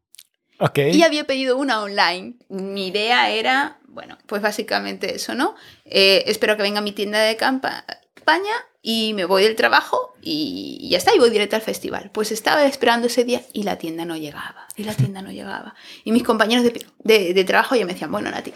y 0.94 1.04
había 1.04 1.24
pedido 1.26 1.56
una 1.58 1.82
online. 1.82 2.36
Mi 2.50 2.88
idea 2.88 3.30
era, 3.30 3.80
bueno, 3.88 4.18
pues 4.26 4.42
básicamente 4.42 5.16
eso, 5.16 5.34
¿no? 5.36 5.56
Eh, 5.86 6.24
espero 6.28 6.58
que 6.58 6.64
venga 6.64 6.82
mi 6.82 6.92
tienda 6.92 7.20
de 7.22 7.38
campa- 7.38 7.86
campaña 8.14 8.54
y 8.82 9.14
me 9.14 9.24
voy 9.26 9.44
del 9.44 9.56
trabajo 9.56 10.14
y 10.22 10.88
ya 10.92 10.98
está, 10.98 11.16
y 11.16 11.20
voy 11.20 11.30
directo 11.30 11.56
al 11.56 11.62
festival. 11.62 12.12
Pues 12.14 12.32
estaba 12.34 12.66
esperando 12.66 13.08
ese 13.08 13.24
día 13.24 13.42
y 13.54 13.64
la 13.64 13.78
tienda 13.78 14.04
no 14.04 14.18
llegaba, 14.18 14.68
y 14.76 14.84
la 14.84 14.94
tienda 14.94 15.22
no 15.22 15.32
llegaba. 15.32 15.76
Y 16.04 16.12
mis 16.12 16.24
compañeros 16.24 16.66
de, 16.66 16.86
de- 17.06 17.34
de 17.34 17.44
trabajo 17.46 17.76
ya 17.76 17.86
me 17.86 17.94
decían, 17.94 18.12
bueno, 18.12 18.30
Nati, 18.30 18.54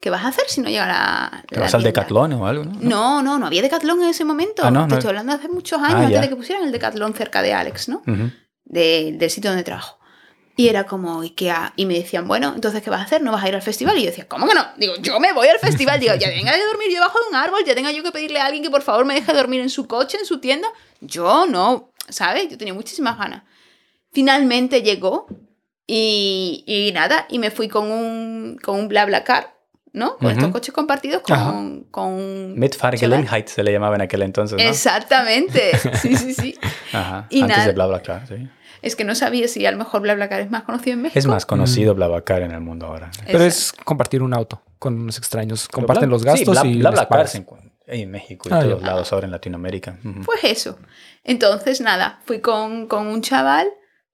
¿qué 0.00 0.10
vas 0.10 0.24
a 0.24 0.28
hacer 0.28 0.44
si 0.48 0.60
no 0.60 0.68
llega 0.68 0.86
la... 0.86 1.44
¿Te 1.48 1.56
la 1.56 1.62
vas 1.62 1.74
al 1.74 1.82
tienda?". 1.82 2.00
Decathlon 2.00 2.32
o 2.34 2.46
algo? 2.46 2.64
¿no? 2.64 2.72
No, 2.80 3.22
no, 3.22 3.38
no 3.38 3.46
había 3.46 3.62
Decatlón 3.62 4.02
en 4.02 4.08
ese 4.10 4.24
momento. 4.24 4.62
Ah, 4.64 4.70
no, 4.70 4.82
Te 4.86 4.88
no. 4.90 4.94
estoy 4.98 5.08
hablando 5.10 5.32
de 5.32 5.38
hace 5.38 5.48
muchos 5.48 5.80
años, 5.80 5.94
Ah, 5.94 5.98
antes 6.04 6.12
ya. 6.14 6.20
de 6.22 6.28
que 6.28 6.36
pusieran 6.36 6.64
el 6.64 6.72
Decatlón 6.72 7.14
cerca 7.14 7.42
de 7.42 7.52
Alex, 7.54 7.88
¿no? 7.88 8.02
Ujú. 8.06 8.30
de- 8.64 9.12
del 9.16 9.30
sitio 9.30 9.50
donde 9.50 9.64
trabajo. 9.64 9.98
Y 10.56 10.68
era 10.68 10.84
como, 10.86 11.22
¿y 11.24 11.30
qué 11.30 11.50
ha-?" 11.50 11.72
Y 11.76 11.86
me 11.86 11.94
decían, 11.94 12.26
bueno, 12.28 12.52
entonces, 12.54 12.82
¿qué 12.82 12.90
vas 12.90 13.00
a 13.00 13.04
hacer? 13.04 13.22
¿No 13.22 13.32
vas 13.32 13.42
a 13.44 13.48
ir 13.48 13.54
al 13.54 13.62
festival? 13.62 13.96
Y 13.96 14.00
yo 14.02 14.06
decía, 14.10 14.26
¿cómo 14.28 14.46
que 14.46 14.54
no? 14.54 14.66
Digo, 14.76 14.94
yo 15.00 15.18
me 15.20 15.32
voy 15.32 15.48
al 15.48 15.58
festival. 15.58 15.98
Digo, 16.00 16.14
ya 16.16 16.28
venga 16.28 16.52
de 16.52 16.64
dormir 16.66 16.88
yo 16.88 16.94
debajo 16.94 17.18
de 17.20 17.28
un 17.30 17.34
árbol, 17.36 17.60
ya 17.64 17.74
tenga 17.74 17.90
yo 17.92 18.02
que 18.02 18.10
pedirle 18.12 18.40
a 18.40 18.46
alguien 18.46 18.62
que 18.62 18.70
por 18.70 18.82
favor 18.82 19.04
me 19.04 19.14
deje 19.14 19.32
dormir 19.32 19.60
en 19.60 19.70
su 19.70 19.86
coche, 19.86 20.18
en 20.18 20.26
su 20.26 20.38
tienda. 20.40 20.68
Yo 21.00 21.46
no, 21.46 21.92
¿sabes? 22.08 22.48
Yo 22.50 22.58
tenía 22.58 22.74
muchísimas 22.74 23.16
ganas. 23.18 23.42
Finalmente 24.12 24.82
llegó 24.82 25.26
y, 25.86 26.64
y 26.66 26.92
nada, 26.92 27.26
y 27.30 27.38
me 27.38 27.50
fui 27.50 27.68
con 27.68 27.90
un, 27.90 28.58
con 28.62 28.76
un 28.80 28.88
BlaBlaCar, 28.88 29.54
¿no? 29.92 30.16
Con 30.16 30.26
Ujú. 30.26 30.36
estos 30.36 30.52
coches 30.52 30.74
compartidos 30.74 31.22
con, 31.22 31.84
con 31.90 32.58
Mitfahrgelegenheit 32.58 33.48
se 33.48 33.62
le 33.62 33.72
llamaba 33.72 33.96
en 33.96 34.02
aquel 34.02 34.22
entonces, 34.22 34.56
¿no? 34.62 34.68
Exactamente, 34.68 35.76
sí, 36.02 36.16
sí, 36.16 36.34
sí. 36.34 36.54
Ajá. 36.92 37.26
Y 37.30 37.42
Antes 37.42 37.56
nada. 37.56 37.68
de 37.68 37.72
BlaBlaCar, 37.74 38.26
sí. 38.28 38.48
Es 38.80 38.94
que 38.94 39.02
no 39.04 39.14
sabía 39.16 39.48
si 39.48 39.66
a 39.66 39.72
lo 39.72 39.78
mejor 39.78 40.02
BlaBlaCar 40.02 40.40
es 40.40 40.50
más 40.50 40.62
conocido 40.62 40.94
en 40.94 41.02
México. 41.02 41.18
Es 41.18 41.26
más 41.26 41.44
conocido 41.46 41.94
BlaBlaCar 41.96 42.42
en 42.42 42.52
el 42.52 42.60
mundo 42.60 42.86
ahora. 42.86 43.10
Pero 43.26 43.42
Exacto. 43.42 43.44
es 43.46 43.72
compartir 43.84 44.22
un 44.22 44.32
auto 44.34 44.62
con 44.78 44.94
unos 45.00 45.18
extraños. 45.18 45.66
Comparten 45.68 46.08
Bla- 46.08 46.12
los 46.12 46.24
gastos 46.24 46.56
sí, 46.58 46.68
Bla- 46.68 46.70
y 46.70 46.78
BlaBlaCar 46.78 47.26
se 47.26 47.38
encuentra 47.38 47.68
en 47.88 48.10
México 48.10 48.48
y 48.48 48.52
Ah, 48.52 48.60
todos 48.60 48.82
lados 48.82 49.12
ahora 49.12 49.24
en 49.26 49.32
Latinoamérica. 49.32 49.98
Ujú. 50.04 50.20
Pues 50.24 50.44
eso. 50.44 50.78
Entonces, 51.24 51.80
nada, 51.80 52.20
fui 52.24 52.40
con, 52.40 52.86
con 52.86 53.06
un 53.08 53.20
chaval, 53.22 53.68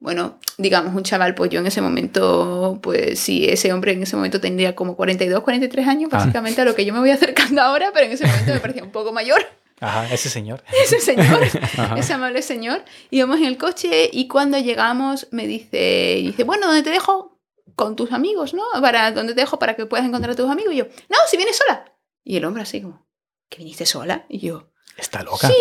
bueno, 0.04 0.38
digamos 0.58 0.94
un 0.94 1.02
chaval, 1.02 1.34
pues 1.34 1.50
yo 1.50 1.60
en 1.60 1.66
ese 1.66 1.80
momento, 1.80 2.78
pues 2.82 3.18
sí, 3.18 3.48
ese 3.48 3.72
hombre 3.72 3.92
en 3.92 4.02
ese 4.02 4.14
momento 4.16 4.38
tendría 4.40 4.76
como 4.76 4.96
42, 4.96 5.42
43 5.42 5.88
años, 5.88 6.10
Ah. 6.12 6.18
básicamente 6.18 6.60
a 6.60 6.64
lo 6.64 6.74
que 6.74 6.84
yo 6.84 6.92
me 6.92 7.00
voy 7.00 7.10
acercando 7.18 7.62
ahora, 7.62 7.90
pero 7.92 8.06
en 8.06 8.12
ese 8.12 8.26
momento 8.26 8.52
me 8.52 8.60
parecía 8.60 8.84
un 8.84 8.92
poco 8.92 9.12
mayor 9.12 9.44
Ajá, 9.80 10.06
ese 10.14 10.28
señor. 10.30 10.62
ese 10.84 11.00
señor, 11.00 11.42
Ajá. 11.78 11.96
ese 11.98 12.12
amable 12.12 12.42
señor. 12.42 12.84
Íbamos 13.10 13.38
en 13.38 13.46
el 13.46 13.58
coche 13.58 14.08
y 14.12 14.28
cuando 14.28 14.56
llegamos 14.58 15.26
me 15.32 15.46
dice, 15.48 16.18
dice, 16.22 16.44
bueno, 16.44 16.66
¿dónde 16.68 16.82
te 16.82 16.90
dejo? 16.90 17.40
Con 17.74 17.96
tus 17.96 18.12
amigos, 18.12 18.54
¿no? 18.54 18.62
Para, 18.80 19.10
¿Dónde 19.10 19.34
te 19.34 19.40
dejo 19.40 19.58
para 19.58 19.74
que 19.74 19.86
puedas 19.86 20.06
encontrar 20.06 20.32
a 20.34 20.36
tus 20.36 20.48
amigos? 20.48 20.74
Y 20.74 20.76
yo, 20.76 20.84
no, 21.08 21.16
si 21.28 21.36
vienes 21.36 21.56
sola. 21.56 21.92
Y 22.22 22.36
el 22.36 22.44
hombre 22.44 22.62
así 22.62 22.82
como, 22.82 23.04
¿que 23.48 23.58
viniste 23.58 23.84
sola? 23.86 24.26
Y 24.28 24.38
yo, 24.38 24.70
Está 24.96 25.24
loca. 25.24 25.48
Sí, 25.48 25.56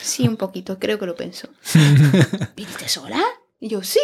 sí, 0.00 0.28
un 0.28 0.36
poquito, 0.36 0.78
creo 0.78 0.96
que 1.00 1.06
lo 1.06 1.16
pensó. 1.16 1.48
¿Viniste 2.54 2.88
sola? 2.88 3.20
Y 3.58 3.68
yo, 3.68 3.82
sí. 3.82 4.00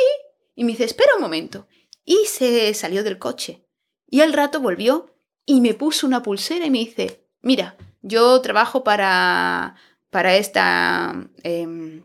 Y 0.55 0.65
me 0.65 0.73
dice, 0.73 0.85
espera 0.85 1.15
un 1.17 1.23
momento. 1.23 1.67
Y 2.05 2.27
se 2.27 2.73
salió 2.75 3.05
del 3.05 3.19
coche. 3.19 3.65
Y 4.07 4.21
al 4.21 4.33
rato 4.33 4.61
volvió 4.61 5.15
y 5.47 5.61
me 5.61 5.75
puso 5.75 6.07
una 6.07 6.23
pulsera 6.23 6.67
y 6.67 6.71
me 6.71 6.79
dice, 6.79 7.27
mira, 7.41 7.77
yo 8.03 8.41
trabajo 8.41 8.85
para, 8.85 9.77
para 10.11 10.37
esta... 10.37 11.11
ay, 11.45 12.03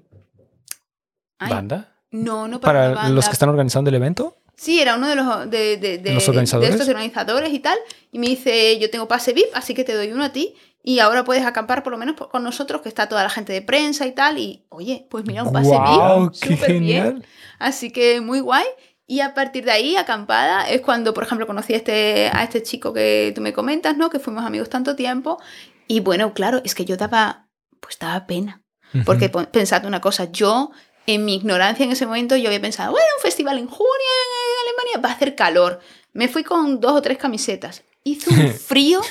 ¿Banda? 1.40 1.94
No, 2.12 2.48
no 2.48 2.60
para, 2.62 2.80
Para 2.80 2.94
banda. 2.96 3.10
los 3.10 3.26
que 3.28 3.34
están 3.34 3.50
organizando 3.50 3.90
el 3.90 3.96
evento. 3.96 4.38
Sí, 4.58 4.82
era 4.82 4.96
uno 4.96 5.08
de 5.08 5.16
los, 5.16 5.50
de, 5.50 5.78
de- 5.78 5.98
de- 6.00 6.14
¿Los 6.14 6.28
organizadores? 6.28 6.70
de 6.72 6.76
estos 6.76 6.90
organizadores 6.90 7.54
y 7.54 7.60
tal. 7.60 7.78
Y 8.12 8.20
me 8.20 8.28
dice, 8.28 8.78
yo 8.80 8.90
tengo 8.90 9.08
pase 9.08 9.32
VIP, 9.34 9.48
así 9.54 9.74
que 9.74 9.84
te 9.84 9.94
doy 9.94 10.12
uno 10.12 10.24
a 10.26 10.32
ti. 10.34 10.56
Y 10.84 11.00
ahora 11.00 11.24
puedes 11.24 11.46
acampar 11.46 11.84
por 11.84 11.92
lo 11.92 11.98
menos 11.98 12.16
con 12.16 12.44
nosotros, 12.44 12.82
que 12.82 12.90
está 12.90 13.08
toda 13.08 13.22
la 13.22 13.30
gente 13.30 13.54
de 13.54 13.62
prensa 13.62 14.06
y 14.08 14.14
tal. 14.14 14.38
Y, 14.40 14.66
oye, 14.70 15.06
pues 15.10 15.26
mira, 15.26 15.44
un 15.44 15.52
pase 15.54 15.70
¡Guau! 15.70 16.30
VIP. 16.32 16.40
¡Qué 16.42 16.56
súper 16.56 16.80
bien. 16.80 17.26
Así 17.60 17.92
que 17.92 18.20
muy 18.22 18.40
guay. 18.40 18.66
Y 19.06 19.20
a 19.22 19.34
partir 19.34 19.64
de 19.64 19.72
ahí, 19.72 19.96
acampada, 19.96 20.68
es 20.70 20.82
cuando, 20.82 21.14
por 21.14 21.24
ejemplo, 21.24 21.46
conocí 21.48 21.74
a 21.74 21.78
este, 21.78 22.30
a 22.34 22.44
este 22.44 22.64
chico 22.64 22.94
que 22.94 23.32
tú 23.36 23.42
me 23.42 23.54
comentas, 23.54 23.96
¿no? 23.96 24.10
Que 24.10 24.20
fuimos 24.20 24.44
amigos 24.44 24.70
tanto 24.70 24.96
tiempo. 24.96 25.40
Y 25.88 26.00
bueno, 26.02 26.34
claro, 26.34 26.62
es 26.66 26.74
que 26.76 26.84
yo 26.84 26.98
daba, 26.98 27.48
pues 27.80 28.00
daba 28.00 28.26
pena. 28.26 28.64
Porque 29.06 29.28
po- 29.30 29.46
pensad 29.52 29.86
una 29.86 30.00
cosa, 30.02 30.32
yo 30.32 30.72
en 31.08 31.26
mi 31.26 31.36
ignorancia 31.36 31.84
en 31.86 31.92
ese 31.92 32.06
momento 32.06 32.36
yo 32.36 32.48
había 32.50 32.62
pensado, 32.62 32.92
bueno, 32.92 33.08
un 33.18 33.22
festival 33.24 33.58
en 33.58 33.68
junio 33.68 33.88
en 33.90 34.68
Alemania 34.68 35.02
va 35.04 35.10
a 35.12 35.16
hacer 35.16 35.36
calor. 35.36 35.80
Me 36.14 36.28
fui 36.28 36.44
con 36.44 36.80
dos 36.80 36.92
o 36.92 37.02
tres 37.02 37.18
camisetas. 37.18 37.84
Hizo 38.04 38.30
un 38.30 38.54
frío 38.54 39.02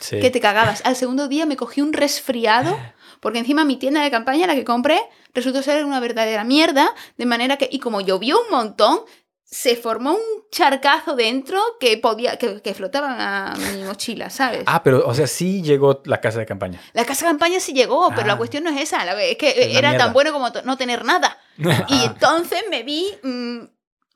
Sí. 0.00 0.20
que 0.20 0.30
te 0.30 0.40
cagabas. 0.40 0.82
Al 0.84 0.96
segundo 0.96 1.28
día 1.28 1.46
me 1.46 1.56
cogí 1.56 1.80
un 1.80 1.92
resfriado 1.94 2.76
porque 3.20 3.38
encima 3.38 3.64
mi 3.64 3.76
tienda 3.76 4.02
de 4.02 4.10
campaña, 4.10 4.46
la 4.46 4.54
que 4.54 4.64
compré, 4.64 5.00
resultó 5.32 5.62
ser 5.62 5.84
una 5.86 5.98
verdadera 6.00 6.44
mierda, 6.44 6.92
de 7.16 7.24
manera 7.24 7.56
que, 7.56 7.68
y 7.72 7.78
como 7.78 8.02
llovió 8.02 8.38
un 8.42 8.50
montón, 8.50 9.00
se 9.44 9.76
formó 9.76 10.12
un 10.12 10.20
charcazo 10.50 11.14
dentro 11.14 11.60
que 11.78 11.96
podía, 11.98 12.36
que, 12.38 12.60
que 12.60 12.74
flotaba 12.74 13.52
a 13.52 13.56
mi 13.56 13.84
mochila, 13.84 14.28
¿sabes? 14.30 14.62
Ah, 14.66 14.82
pero, 14.82 15.06
o 15.06 15.14
sea, 15.14 15.26
sí 15.26 15.62
llegó 15.62 16.02
la 16.06 16.20
casa 16.20 16.38
de 16.40 16.46
campaña. 16.46 16.80
La 16.92 17.04
casa 17.04 17.26
de 17.26 17.30
campaña 17.30 17.60
sí 17.60 17.72
llegó, 17.72 18.08
pero 18.10 18.22
Ah. 18.22 18.26
la 18.28 18.36
cuestión 18.36 18.64
no 18.64 18.70
es 18.70 18.80
esa, 18.80 19.04
la- 19.04 19.22
es 19.22 19.36
que 19.36 19.50
Es 19.50 19.76
era 19.76 19.96
tan 19.96 20.12
bueno 20.12 20.32
como 20.32 20.48
no 20.64 20.76
tener 20.76 21.04
nada. 21.04 21.38
Y 21.58 21.64
Ah. 21.66 22.04
entonces 22.06 22.64
me 22.70 22.82
vi 22.82 23.06
mm, 23.22 23.60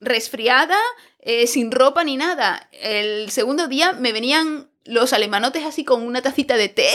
resfriada, 0.01 0.77
eh, 1.21 1.47
sin 1.47 1.71
ropa 1.73 2.05
ni 2.05 2.17
nada. 2.17 2.69
El 2.73 3.31
segundo 3.31 3.69
día 3.69 3.93
me 3.93 4.13
venían 4.13 4.69
los 4.85 5.13
alemanotes 5.13 5.65
así 5.67 5.85
con 5.85 6.03
una 6.03 6.23
tacita 6.23 6.57
de 6.57 6.69
té 6.71 6.89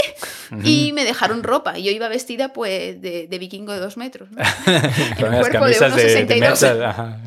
y 0.64 0.92
me 0.94 1.04
dejaron 1.06 1.44
ropa. 1.44 1.78
Y 1.78 1.84
yo 1.84 1.92
iba 1.92 2.08
vestida 2.08 2.52
pues 2.52 3.00
de, 3.02 3.28
de 3.28 3.38
vikingo 3.40 3.72
de 3.72 3.80
dos 3.80 3.98
metros. 3.98 4.32
¿no? 4.32 4.38
Con 5.20 5.34
el 5.34 5.40
cuerpo 5.42 5.66
de 5.66 5.78
camisas 5.78 5.96
de, 5.96 6.26
de 6.26 6.26
1,62. 6.40 6.40
metal. 6.40 6.84
Ajá. 6.86 7.20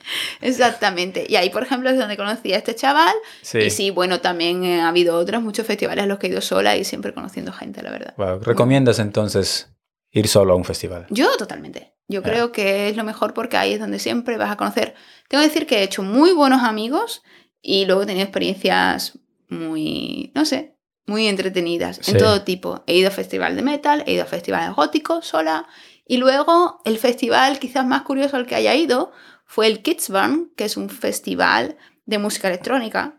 Exactamente. 0.40 1.26
Y 1.28 1.36
ahí, 1.36 1.50
por 1.50 1.62
ejemplo, 1.62 1.90
es 1.90 1.98
donde 1.98 2.16
conocí 2.16 2.52
a 2.52 2.56
este 2.58 2.74
chaval. 2.74 3.14
Sí. 3.42 3.58
Y 3.58 3.70
sí, 3.70 3.90
bueno, 3.90 4.20
también 4.20 4.64
eh, 4.64 4.80
ha 4.80 4.88
habido 4.88 5.16
otros, 5.16 5.42
muchos 5.42 5.66
festivales 5.66 6.04
a 6.04 6.06
los 6.06 6.18
que 6.18 6.26
he 6.28 6.30
ido 6.30 6.40
sola 6.40 6.76
y 6.76 6.84
siempre 6.84 7.12
conociendo 7.14 7.52
gente, 7.52 7.82
la 7.82 7.90
verdad. 7.90 8.14
Wow. 8.16 8.40
¿Recomiendas 8.40 8.98
entonces 8.98 9.70
ir 10.10 10.28
solo 10.28 10.52
a 10.54 10.56
un 10.56 10.64
festival? 10.64 11.06
Yo 11.10 11.28
totalmente. 11.36 11.94
Yo 12.10 12.22
creo 12.22 12.52
que 12.52 12.88
es 12.88 12.96
lo 12.96 13.04
mejor 13.04 13.34
porque 13.34 13.58
ahí 13.58 13.74
es 13.74 13.80
donde 13.80 13.98
siempre 13.98 14.38
vas 14.38 14.50
a 14.50 14.56
conocer. 14.56 14.94
Tengo 15.28 15.42
que 15.42 15.48
decir 15.48 15.66
que 15.66 15.80
he 15.80 15.82
hecho 15.82 16.02
muy 16.02 16.32
buenos 16.32 16.62
amigos 16.62 17.22
y 17.60 17.84
luego 17.84 18.02
he 18.02 18.06
tenido 18.06 18.24
experiencias 18.24 19.18
muy, 19.50 20.32
no 20.34 20.46
sé, 20.46 20.74
muy 21.06 21.26
entretenidas 21.28 21.98
Sí. 22.00 22.12
en 22.12 22.18
todo 22.18 22.42
tipo. 22.44 22.82
He 22.86 22.94
ido 22.94 23.08
a 23.08 23.10
festival 23.10 23.56
de 23.56 23.62
metal, 23.62 24.04
he 24.06 24.12
ido 24.14 24.22
a 24.22 24.26
festivales 24.26 24.74
góticos 24.74 25.26
sola 25.26 25.66
y 26.06 26.16
luego 26.16 26.80
el 26.86 26.98
festival 26.98 27.58
quizás 27.58 27.84
más 27.86 28.02
curioso 28.02 28.38
al 28.38 28.46
que 28.46 28.54
haya 28.54 28.74
ido 28.74 29.12
fue 29.50 29.66
el 29.66 29.82
Kidsburn, 29.82 30.52
que 30.56 30.64
es 30.66 30.76
un 30.76 30.88
festival 30.90 31.76
de 32.06 32.18
música 32.18 32.46
electrónica 32.48 33.14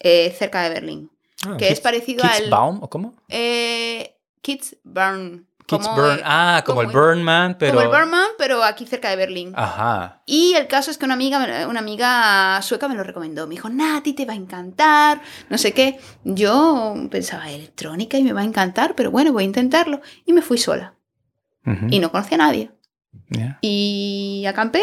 eh, 0.00 0.34
cerca 0.36 0.62
de 0.62 0.70
Berlín, 0.70 1.10
Ah, 1.46 1.56
que 1.58 1.68
es 1.68 1.78
parecido 1.80 2.24
al 2.24 2.38
¿Kidsbaum 2.42 2.82
o 2.82 2.88
cómo? 2.90 3.14
eh, 3.28 4.16
Kidsburn. 4.40 5.46
como, 5.68 5.82
Kidsburn. 5.82 6.18
eh, 6.18 6.22
Ah, 6.24 6.62
como, 6.66 6.80
como 6.80 6.90
el 6.90 6.96
Burn 6.96 7.22
Man, 7.22 7.56
pero... 7.58 7.72
como 7.78 7.82
el 7.82 7.88
Burman, 8.00 8.28
pero 8.38 8.62
aquí 8.64 8.86
cerca 8.86 9.10
de 9.10 9.16
Berlín. 9.16 9.52
Ajá. 9.54 10.22
Y 10.26 10.54
el 10.54 10.66
caso 10.68 10.90
es 10.90 10.98
que 10.98 11.04
una 11.04 11.14
amiga, 11.14 11.66
una 11.68 11.80
amiga 11.80 12.60
sueca 12.62 12.88
me 12.88 12.94
lo 12.94 13.02
recomendó. 13.04 13.46
Me 13.46 13.54
dijo, 13.56 13.68
Nati, 13.70 14.12
te 14.14 14.24
va 14.26 14.32
a 14.34 14.36
encantar. 14.36 15.20
No 15.50 15.56
sé 15.58 15.72
qué. 15.72 15.98
Yo 16.24 16.94
pensaba, 17.10 17.50
electrónica 17.50 18.18
y 18.18 18.22
me 18.24 18.32
va 18.34 18.40
a 18.42 18.44
encantar, 18.44 18.94
pero 18.94 19.10
bueno, 19.10 19.32
voy 19.32 19.44
a 19.44 19.46
intentarlo. 19.46 20.00
Y 20.26 20.32
me 20.34 20.42
fui 20.42 20.58
sola. 20.58 20.94
Y 21.90 21.98
no 21.98 22.10
conocía 22.10 22.34
a 22.36 22.38
nadie. 22.38 22.70
Y 23.62 24.44
acampé. 24.46 24.82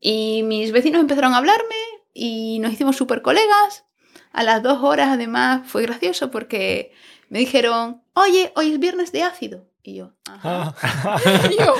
Y 0.00 0.42
mis 0.44 0.72
vecinos 0.72 1.00
empezaron 1.00 1.34
a 1.34 1.38
hablarme. 1.38 1.76
Y 2.12 2.58
nos 2.60 2.72
hicimos 2.72 2.96
súper 2.96 3.22
colegas. 3.22 3.84
A 4.32 4.42
las 4.42 4.62
dos 4.62 4.82
horas, 4.82 5.08
además, 5.10 5.62
fue 5.66 5.82
gracioso 5.82 6.30
porque 6.30 6.92
me 7.28 7.38
dijeron, 7.38 8.02
oye, 8.14 8.52
hoy 8.56 8.72
es 8.72 8.78
viernes 8.78 9.12
de 9.12 9.22
ácido. 9.22 9.66
Y 9.82 9.94
yo, 9.96 10.12
ajá. 10.28 10.74
Ah. 10.82 11.20
Y 11.50 11.56
yo, 11.58 11.74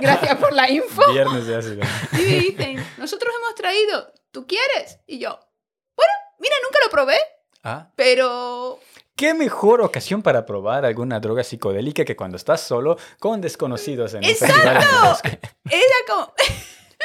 gracias 0.00 0.36
por 0.38 0.52
la 0.52 0.68
info. 0.70 1.02
Viernes 1.12 1.46
de 1.46 1.56
ácido. 1.56 1.80
Y 2.12 2.16
me 2.16 2.40
dicen, 2.40 2.86
nosotros 2.98 3.32
hemos 3.38 3.54
traído, 3.54 4.12
¿tú 4.32 4.46
quieres? 4.46 4.98
Y 5.06 5.18
yo, 5.20 5.38
bueno, 5.96 6.12
mira, 6.40 6.54
nunca 6.64 6.78
lo 6.84 6.90
probé, 6.90 7.16
Ah. 7.64 7.88
pero 7.94 8.80
¿Qué 9.14 9.34
mejor 9.34 9.80
ocasión 9.82 10.22
para 10.22 10.44
probar 10.44 10.84
alguna 10.84 11.20
droga 11.20 11.44
psicodélica 11.44 12.04
que 12.04 12.16
cuando 12.16 12.36
estás 12.36 12.60
solo 12.62 12.96
con 13.20 13.40
desconocidos 13.40 14.14
en 14.14 14.24
un 14.24 14.24
¡Exacto! 14.24 14.54
festival 14.54 15.38
era 15.66 15.96
como... 16.08 16.32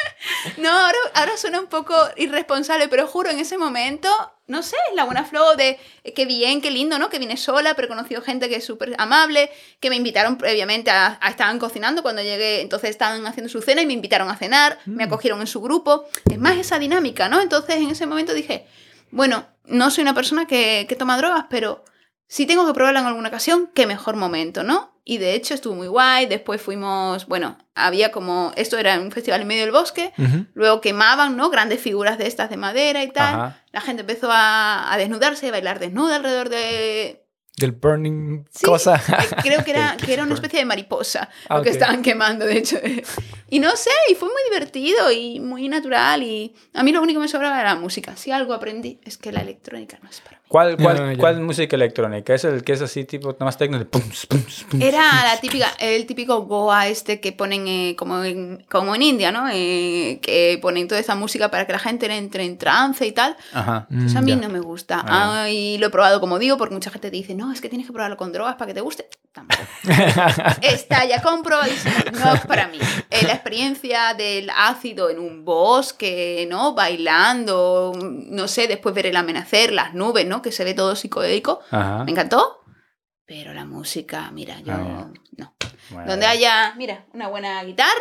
no, 0.58 0.70
ahora, 0.70 0.98
ahora 1.14 1.38
suena 1.38 1.60
un 1.60 1.68
poco 1.68 1.96
irresponsable, 2.18 2.88
pero 2.88 3.08
juro, 3.08 3.30
en 3.30 3.40
ese 3.40 3.58
momento, 3.58 4.10
no 4.48 4.64
sé, 4.64 4.78
la 4.96 5.04
buena 5.04 5.24
flow 5.26 5.56
de 5.56 5.80
eh, 6.04 6.14
qué 6.14 6.26
bien, 6.26 6.62
qué 6.62 6.72
lindo, 6.72 6.98
¿no? 7.00 7.10
Que 7.10 7.20
vine 7.20 7.38
sola, 7.38 7.74
pero 7.76 7.86
he 7.86 7.90
conocido 7.90 8.22
gente 8.22 8.50
que 8.50 8.56
es 8.56 8.66
súper 8.66 8.96
amable, 8.98 9.50
que 9.80 9.90
me 9.90 9.96
invitaron 9.96 10.38
previamente 10.38 10.90
a, 10.92 11.18
a- 11.22 11.30
Estaban 11.30 11.60
cocinando 11.60 12.02
cuando 12.02 12.22
llegué, 12.22 12.62
entonces 12.62 12.90
estaban 12.92 13.26
haciendo 13.28 13.50
su 13.50 13.62
cena 13.62 13.82
y 13.82 13.86
me 13.86 13.94
invitaron 13.94 14.30
a 14.30 14.38
cenar, 14.38 14.80
me 14.86 15.06
Mm. 15.06 15.08
acogieron 15.08 15.42
en 15.42 15.48
su 15.48 15.62
grupo. 15.62 16.06
Es 16.32 16.38
más 16.40 16.58
esa 16.58 16.80
dinámica, 16.80 17.30
¿no? 17.30 17.42
Entonces 17.42 17.76
en 17.76 17.90
ese 17.90 18.06
momento 18.06 18.34
dije, 18.34 18.66
bueno, 19.12 19.46
no 19.66 19.92
soy 19.92 20.02
una 20.04 20.14
persona 20.14 20.48
que, 20.48 20.86
que 20.90 20.96
toma 20.96 21.18
drogas, 21.18 21.46
pero 21.50 21.84
si 22.28 22.46
tengo 22.46 22.66
que 22.68 22.74
probarla 22.74 23.00
en 23.02 23.06
alguna 23.06 23.30
ocasión, 23.30 23.70
qué 23.74 23.86
mejor 23.88 24.16
momento, 24.16 24.64
¿no? 24.64 24.94
Y 25.06 25.20
de 25.20 25.36
hecho 25.36 25.54
estuvo 25.54 25.74
muy 25.76 25.88
guay, 25.88 26.26
después 26.26 26.62
fuimos, 26.62 27.28
bueno, 27.28 27.58
había 27.76 28.12
como, 28.12 28.52
esto 28.58 28.78
era 28.78 29.00
un 29.00 29.12
festival 29.12 29.40
en 29.42 29.48
medio 29.48 29.62
del 29.62 29.72
bosque, 29.72 30.12
Ujú. 30.18 30.46
luego 30.54 30.82
quemaban, 30.82 31.38
¿no? 31.38 31.50
Grandes 31.50 31.80
figuras 31.80 32.18
de 32.18 32.28
estas 32.28 32.50
de 32.50 32.58
madera 32.58 33.04
y 33.04 33.12
tal. 33.12 33.36
Ajá. 33.36 33.64
La 33.72 33.80
gente 33.80 34.02
empezó 34.02 34.30
a, 34.32 34.92
a 34.92 34.98
desnudarse, 34.98 35.48
a 35.48 35.52
bailar 35.52 35.80
desnuda 35.80 36.18
alrededor 36.18 36.50
de... 36.50 37.24
Del 37.56 37.72
burning 37.72 38.44
Sí, 38.52 38.66
cosa. 38.66 38.96
eh, 39.08 39.36
Creo 39.42 39.64
que 39.64 39.72
era, 39.72 39.96
que 40.06 40.14
era 40.14 40.24
una 40.24 40.34
especie 40.36 40.60
de 40.60 40.66
mariposa 40.66 41.30
Ah, 41.48 41.58
lo 41.58 41.64
que 41.64 41.70
ok. 41.70 41.76
estaban 41.76 42.02
quemando, 42.02 42.46
de 42.46 42.58
hecho. 42.58 42.78
Y 43.50 43.60
no 43.60 43.74
sé, 43.78 43.92
y 44.12 44.16
fue 44.16 44.28
muy 44.28 44.44
divertido 44.52 45.10
y 45.10 45.40
muy 45.40 45.70
natural. 45.70 46.22
Y 46.22 46.54
a 46.74 46.84
mí 46.84 46.92
lo 46.92 47.02
único 47.02 47.22
que 47.22 47.24
me 47.24 47.28
sobraba 47.30 47.62
era 47.62 47.76
la 47.76 47.80
música. 47.80 48.18
Si 48.18 48.30
algo 48.30 48.54
aprendí 48.54 49.00
es 49.06 49.18
que 49.18 49.32
la 49.32 49.40
electrónica 49.40 49.98
no 50.04 50.10
es 50.10 50.20
para. 50.20 50.37
¿Cuál, 50.48 50.78
cuál, 50.78 51.12
ya. 51.14 51.18
cuál 51.18 51.42
música 51.42 51.76
electrónica? 51.76 52.34
¿Es 52.34 52.46
el 52.46 52.64
que 52.64 52.72
es 52.74 52.82
así 52.82 53.04
tipo 53.04 53.36
más 53.40 53.58
técnico? 53.58 53.84
pum, 53.86 54.02
pum, 54.30 54.42
pum? 54.70 54.82
Era 54.82 55.02
la 55.26 55.40
típica, 55.42 55.68
el 55.80 56.06
típico 56.06 56.42
Goa 56.44 56.88
este 56.88 57.20
que 57.20 57.34
ponen 57.34 57.68
eh, 57.68 57.96
como, 57.98 58.24
en, 58.24 58.66
como 58.70 58.96
en 58.96 59.02
India, 59.02 59.32
¿no? 59.32 59.48
Eh, 59.52 60.20
que 60.22 60.58
ponen 60.62 60.88
toda 60.88 61.02
esa 61.02 61.16
música 61.16 61.52
para 61.52 61.66
que 61.68 61.74
la 61.74 61.80
gente 61.80 62.06
entre 62.16 62.46
en 62.46 62.58
trance 62.58 63.06
y 63.06 63.12
tal. 63.12 63.36
Ajá. 63.54 63.88
Pues 63.90 64.16
a 64.16 64.22
Mm, 64.22 64.26
mí 64.26 64.32
ya. 64.32 64.38
no 64.38 64.50
me 64.50 64.60
gusta. 64.62 65.04
Ah. 65.06 65.44
Ah, 65.44 65.50
y 65.50 65.78
lo 65.80 65.88
he 65.88 65.90
probado 65.90 66.20
como 66.22 66.40
digo, 66.40 66.58
porque 66.58 66.74
mucha 66.76 66.92
gente 66.92 67.12
te 67.12 67.18
dice, 67.18 67.36
no, 67.36 67.52
es 67.52 67.60
que 67.60 67.68
tienes 67.70 67.86
que 67.88 67.92
probarlo 67.94 68.16
con 68.18 68.32
drogas 68.32 68.56
para 68.56 68.68
que 68.68 68.74
te 68.74 68.82
guste. 68.82 69.08
Tampoco. 69.34 69.62
Está 70.62 71.06
ya 71.06 71.22
comprobadísimo. 71.22 71.94
No 72.20 72.34
es 72.36 72.46
para 72.46 72.68
mí. 72.70 72.78
Eh, 73.12 73.24
la 73.28 73.34
experiencia 73.34 74.14
del 74.18 74.50
ácido 74.56 75.10
en 75.10 75.20
un 75.20 75.44
bosque, 75.46 76.48
¿no? 76.50 76.74
Bailando, 76.74 77.94
no 78.02 78.48
sé, 78.48 78.68
después 78.68 78.96
ver 78.96 79.08
el 79.08 79.16
amanecer, 79.16 79.72
las 79.74 79.94
nubes, 79.94 80.26
¿no? 80.26 80.37
Que 80.42 80.52
se 80.52 80.64
ve 80.64 80.74
todo 80.74 80.96
psicodélico. 80.96 81.60
Ajá. 81.72 82.04
Me 82.04 82.12
encantó. 82.12 82.62
Pero 83.26 83.54
la 83.54 83.66
música, 83.66 84.32
mira, 84.32 84.60
yo 84.62 84.74
Ah, 84.74 85.12
no. 85.38 85.54
Bueno, 85.90 86.12
Donde 86.12 86.26
haya, 86.26 86.74
mira, 86.78 87.06
una 87.14 87.28
buena 87.28 87.64
guitarra, 87.64 87.92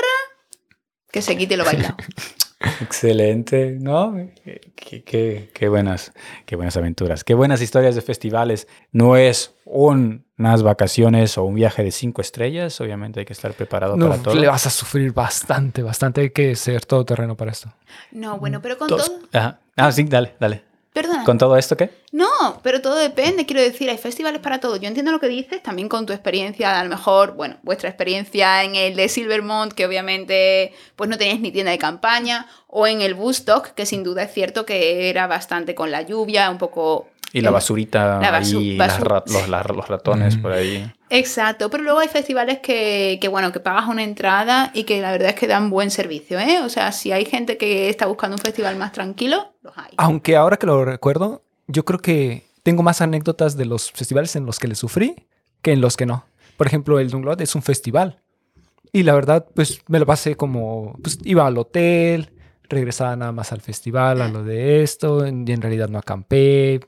que 1.10 1.20
se 1.22 1.36
quite 1.36 1.56
lo 1.56 1.64
bailado. 1.64 1.96
Excelente, 2.80 3.76
¿no? 3.80 4.14
Qué, 4.44 5.02
qué- 5.04 5.50
qué 5.52 5.68
buenas, 5.68 6.12
qué 6.46 6.56
buenas 6.56 6.76
aventuras, 6.76 7.22
qué 7.24 7.34
buenas 7.34 7.60
historias 7.60 7.94
de 7.94 8.02
festivales. 8.02 8.66
No 8.92 9.16
es 9.16 9.54
un- 9.64 10.26
unas 10.38 10.62
vacaciones 10.62 11.38
o 11.38 11.44
un 11.44 11.54
viaje 11.54 11.82
de 11.82 11.90
cinco 11.92 12.20
estrellas, 12.20 12.80
obviamente 12.80 13.20
hay 13.20 13.26
que 13.26 13.32
estar 13.32 13.52
preparado 13.54 13.96
No, 13.96 14.08
para 14.08 14.22
todo. 14.22 14.34
le 14.34 14.46
vas 14.48 14.66
a 14.66 14.70
sufrir 14.70 15.12
bastante, 15.12 15.82
bastante. 15.82 16.20
Hay 16.22 16.30
que 16.30 16.54
ser 16.56 16.84
todoterreno 16.86 17.36
para 17.36 17.52
esto. 17.52 17.72
No, 18.12 18.38
bueno, 18.38 18.60
pero 18.62 18.76
con 18.78 18.88
Dos- 18.88 19.06
todo. 19.06 19.20
Ajá. 19.32 19.58
Ah, 19.76 19.92
sí, 19.92 20.04
dale, 20.04 20.34
dale. 20.40 20.64
Perdona. 20.96 21.24
¿Con 21.24 21.36
todo 21.36 21.58
esto 21.58 21.76
qué? 21.76 21.90
No, 22.10 22.26
pero 22.62 22.80
todo 22.80 22.94
depende, 22.96 23.44
quiero 23.44 23.60
decir, 23.60 23.90
hay 23.90 23.98
festivales 23.98 24.40
para 24.40 24.60
todo. 24.60 24.76
Yo 24.76 24.88
entiendo 24.88 25.12
lo 25.12 25.20
que 25.20 25.28
dices, 25.28 25.62
también 25.62 25.90
con 25.90 26.06
tu 26.06 26.14
experiencia, 26.14 26.80
a 26.80 26.82
lo 26.84 26.88
mejor, 26.88 27.34
bueno, 27.34 27.56
vuestra 27.62 27.90
experiencia 27.90 28.64
en 28.64 28.74
el 28.76 28.96
de 28.96 29.10
Silvermont, 29.10 29.74
que 29.74 29.84
obviamente 29.84 30.72
pues 30.96 31.10
no 31.10 31.18
teníais 31.18 31.40
ni 31.40 31.52
tienda 31.52 31.70
de 31.70 31.76
campaña, 31.78 32.46
o 32.66 32.86
en 32.86 33.02
el 33.02 33.12
Woodstock, 33.12 33.74
que 33.74 33.84
sin 33.84 34.04
duda 34.04 34.22
es 34.22 34.32
cierto 34.32 34.64
que 34.64 35.10
era 35.10 35.26
bastante 35.26 35.74
con 35.74 35.90
la 35.90 36.00
lluvia, 36.00 36.48
un 36.48 36.56
poco... 36.56 37.08
Y 37.32 37.42
la 37.42 37.50
basurita 37.50 38.18
La 38.18 38.30
basu- 38.32 38.58
ahí, 38.60 38.76
las 38.78 38.98
basu- 38.98 39.04
ra- 39.04 39.24
los, 39.26 39.48
la- 39.50 39.62
los 39.64 39.86
ratones 39.88 40.38
Mm. 40.38 40.40
por 40.42 40.52
ahí. 40.52 40.90
Exacto, 41.08 41.70
pero 41.70 41.84
luego 41.84 42.00
hay 42.00 42.08
festivales 42.08 42.58
que, 42.58 43.18
que, 43.20 43.28
bueno, 43.28 43.52
que 43.52 43.60
pagas 43.60 43.88
una 43.88 44.02
entrada 44.02 44.70
y 44.74 44.84
que 44.84 45.00
la 45.00 45.12
verdad 45.12 45.30
es 45.30 45.34
que 45.36 45.46
dan 45.46 45.70
buen 45.70 45.90
servicio, 45.90 46.38
¿eh? 46.38 46.60
O 46.60 46.68
sea, 46.68 46.90
si 46.92 47.12
hay 47.12 47.24
gente 47.24 47.56
que 47.56 47.88
está 47.88 48.06
buscando 48.06 48.36
un 48.36 48.42
festival 48.42 48.76
más 48.76 48.92
tranquilo, 48.92 49.54
los 49.62 49.76
hay. 49.76 49.92
Aunque 49.98 50.36
ahora 50.36 50.56
que 50.56 50.66
lo 50.66 50.84
recuerdo, 50.84 51.42
yo 51.68 51.84
creo 51.84 52.00
que 52.00 52.44
tengo 52.62 52.82
más 52.82 53.00
anécdotas 53.00 53.56
de 53.56 53.66
los 53.66 53.92
festivales 53.92 54.34
en 54.34 54.46
los 54.46 54.58
que 54.58 54.66
le 54.66 54.74
sufrí 54.74 55.26
que 55.62 55.72
en 55.72 55.80
los 55.80 55.96
que 55.96 56.06
no. 56.06 56.24
Por 56.56 56.66
ejemplo, 56.66 56.98
el 56.98 57.10
Dunglot 57.10 57.40
es 57.40 57.54
un 57.54 57.62
festival. 57.62 58.20
Y 58.92 59.02
la 59.02 59.14
verdad, 59.14 59.46
pues 59.54 59.80
me 59.88 59.98
lo 59.98 60.06
pasé 60.06 60.36
como, 60.36 60.96
pues 61.02 61.18
iba 61.24 61.46
al 61.46 61.58
hotel, 61.58 62.30
regresaba 62.68 63.14
nada 63.16 63.32
más 63.32 63.52
al 63.52 63.60
festival, 63.60 64.22
a 64.22 64.28
lo 64.28 64.42
de 64.42 64.82
esto, 64.82 65.26
y 65.26 65.30
en 65.30 65.60
realidad 65.60 65.88
no 65.88 65.98
acampé, 65.98 66.80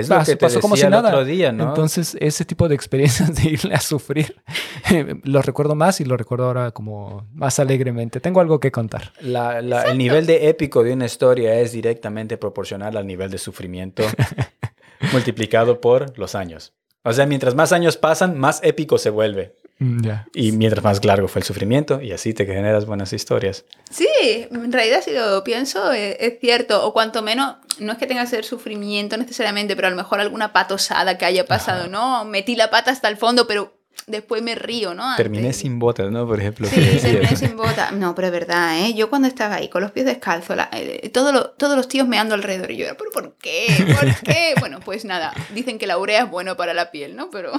Es 0.00 0.08
lo 0.08 0.18
que 0.20 0.24
te 0.24 0.36
pasó 0.36 0.60
como 0.60 0.76
si 0.76 0.80
decía 0.82 0.86
el 0.96 1.02
nada. 1.02 1.08
otro 1.10 1.24
día, 1.24 1.52
¿no? 1.52 1.68
Entonces, 1.68 2.16
ese 2.20 2.44
tipo 2.44 2.68
de 2.68 2.74
experiencias 2.74 3.34
de 3.42 3.50
irle 3.50 3.74
a 3.74 3.80
sufrir, 3.80 4.36
lo 5.24 5.42
recuerdo 5.42 5.74
más 5.74 6.00
y 6.00 6.04
lo 6.04 6.16
recuerdo 6.16 6.46
ahora 6.46 6.70
como 6.70 7.26
más 7.34 7.58
alegremente. 7.58 8.20
Tengo 8.20 8.40
algo 8.40 8.60
que 8.60 8.70
contar. 8.72 9.12
La- 9.20 9.60
la- 9.62 9.82
el 9.82 9.98
nivel 9.98 10.26
de 10.26 10.48
épico 10.48 10.82
de 10.82 10.92
una 10.92 11.06
historia 11.06 11.58
es 11.60 11.72
directamente 11.72 12.36
proporcional 12.36 12.96
al 12.96 13.06
nivel 13.06 13.30
de 13.30 13.38
sufrimiento 13.38 14.02
multiplicado 15.12 15.80
por 15.80 16.18
los 16.18 16.34
años. 16.34 16.72
O 17.04 17.12
sea, 17.12 17.26
mientras 17.26 17.54
más 17.54 17.72
años 17.72 17.96
pasan, 17.96 18.38
más 18.38 18.60
épico 18.62 18.98
se 18.98 19.10
vuelve. 19.10 19.54
Mm. 19.78 20.08
Y 20.34 20.52
mientras 20.52 20.82
más 20.82 21.04
largo 21.04 21.28
fue 21.28 21.40
el 21.40 21.46
sufrimiento, 21.46 22.00
y 22.02 22.12
así 22.12 22.34
te 22.34 22.46
generas 22.46 22.86
buenas 22.86 23.12
historias. 23.12 23.64
Sí, 23.90 24.08
en 24.20 24.72
realidad 24.72 25.02
si 25.04 25.12
lo 25.12 25.44
pienso 25.44 25.92
es, 25.92 26.16
es 26.18 26.40
cierto, 26.40 26.84
o 26.84 26.92
cuanto 26.92 27.22
menos, 27.22 27.56
no 27.78 27.92
es 27.92 27.98
que 27.98 28.06
tenga 28.06 28.22
que 28.22 28.30
ser 28.30 28.44
sufrimiento 28.44 29.16
necesariamente, 29.16 29.76
pero 29.76 29.88
a 29.88 29.90
lo 29.90 29.96
mejor 29.96 30.20
alguna 30.20 30.52
patosada 30.52 31.16
que 31.16 31.24
haya 31.24 31.46
pasado, 31.46 31.86
¿no? 31.86 32.24
Metí 32.24 32.56
la 32.56 32.70
pata 32.70 32.90
hasta 32.90 33.08
el 33.08 33.16
fondo, 33.16 33.46
pero 33.46 33.77
después 34.06 34.42
me 34.42 34.54
río, 34.54 34.94
¿no? 34.94 35.14
Terminé 35.16 35.52
sin 35.52 35.78
botas, 35.78 36.10
¿no? 36.10 36.26
Por 36.26 36.38
ejemplo. 36.40 36.66
Sí, 36.68 36.76
terminé 37.02 37.36
sin 37.36 37.56
bota. 37.56 37.90
No, 37.90 38.14
pero 38.14 38.28
es 38.28 38.32
verdad, 38.32 38.78
¿eh? 38.78 38.94
Yo 38.94 39.10
cuando 39.10 39.28
estaba 39.28 39.56
ahí 39.56 39.68
con 39.68 39.82
los 39.82 39.90
pies 39.92 40.06
descalzos, 40.06 40.56
la- 40.56 40.68
eh, 40.72 41.10
todo 41.12 41.32
lo- 41.32 41.50
todos 41.50 41.76
los 41.76 41.88
tíos 41.88 42.06
meando 42.08 42.34
alrededor. 42.34 42.70
Y 42.70 42.76
yo 42.78 42.86
era, 42.86 42.96
¿pero 42.96 43.10
por 43.10 43.34
qué? 43.36 43.66
¿Por 44.00 44.14
qué? 44.24 44.54
Bueno, 44.60 44.80
pues 44.84 45.04
nada, 45.04 45.32
dicen 45.54 45.78
que 45.78 45.86
la 45.86 45.98
urea 45.98 46.24
es 46.24 46.30
bueno 46.30 46.56
para 46.56 46.72
la 46.74 46.90
piel, 46.90 47.16
¿no? 47.16 47.30
Pero, 47.30 47.52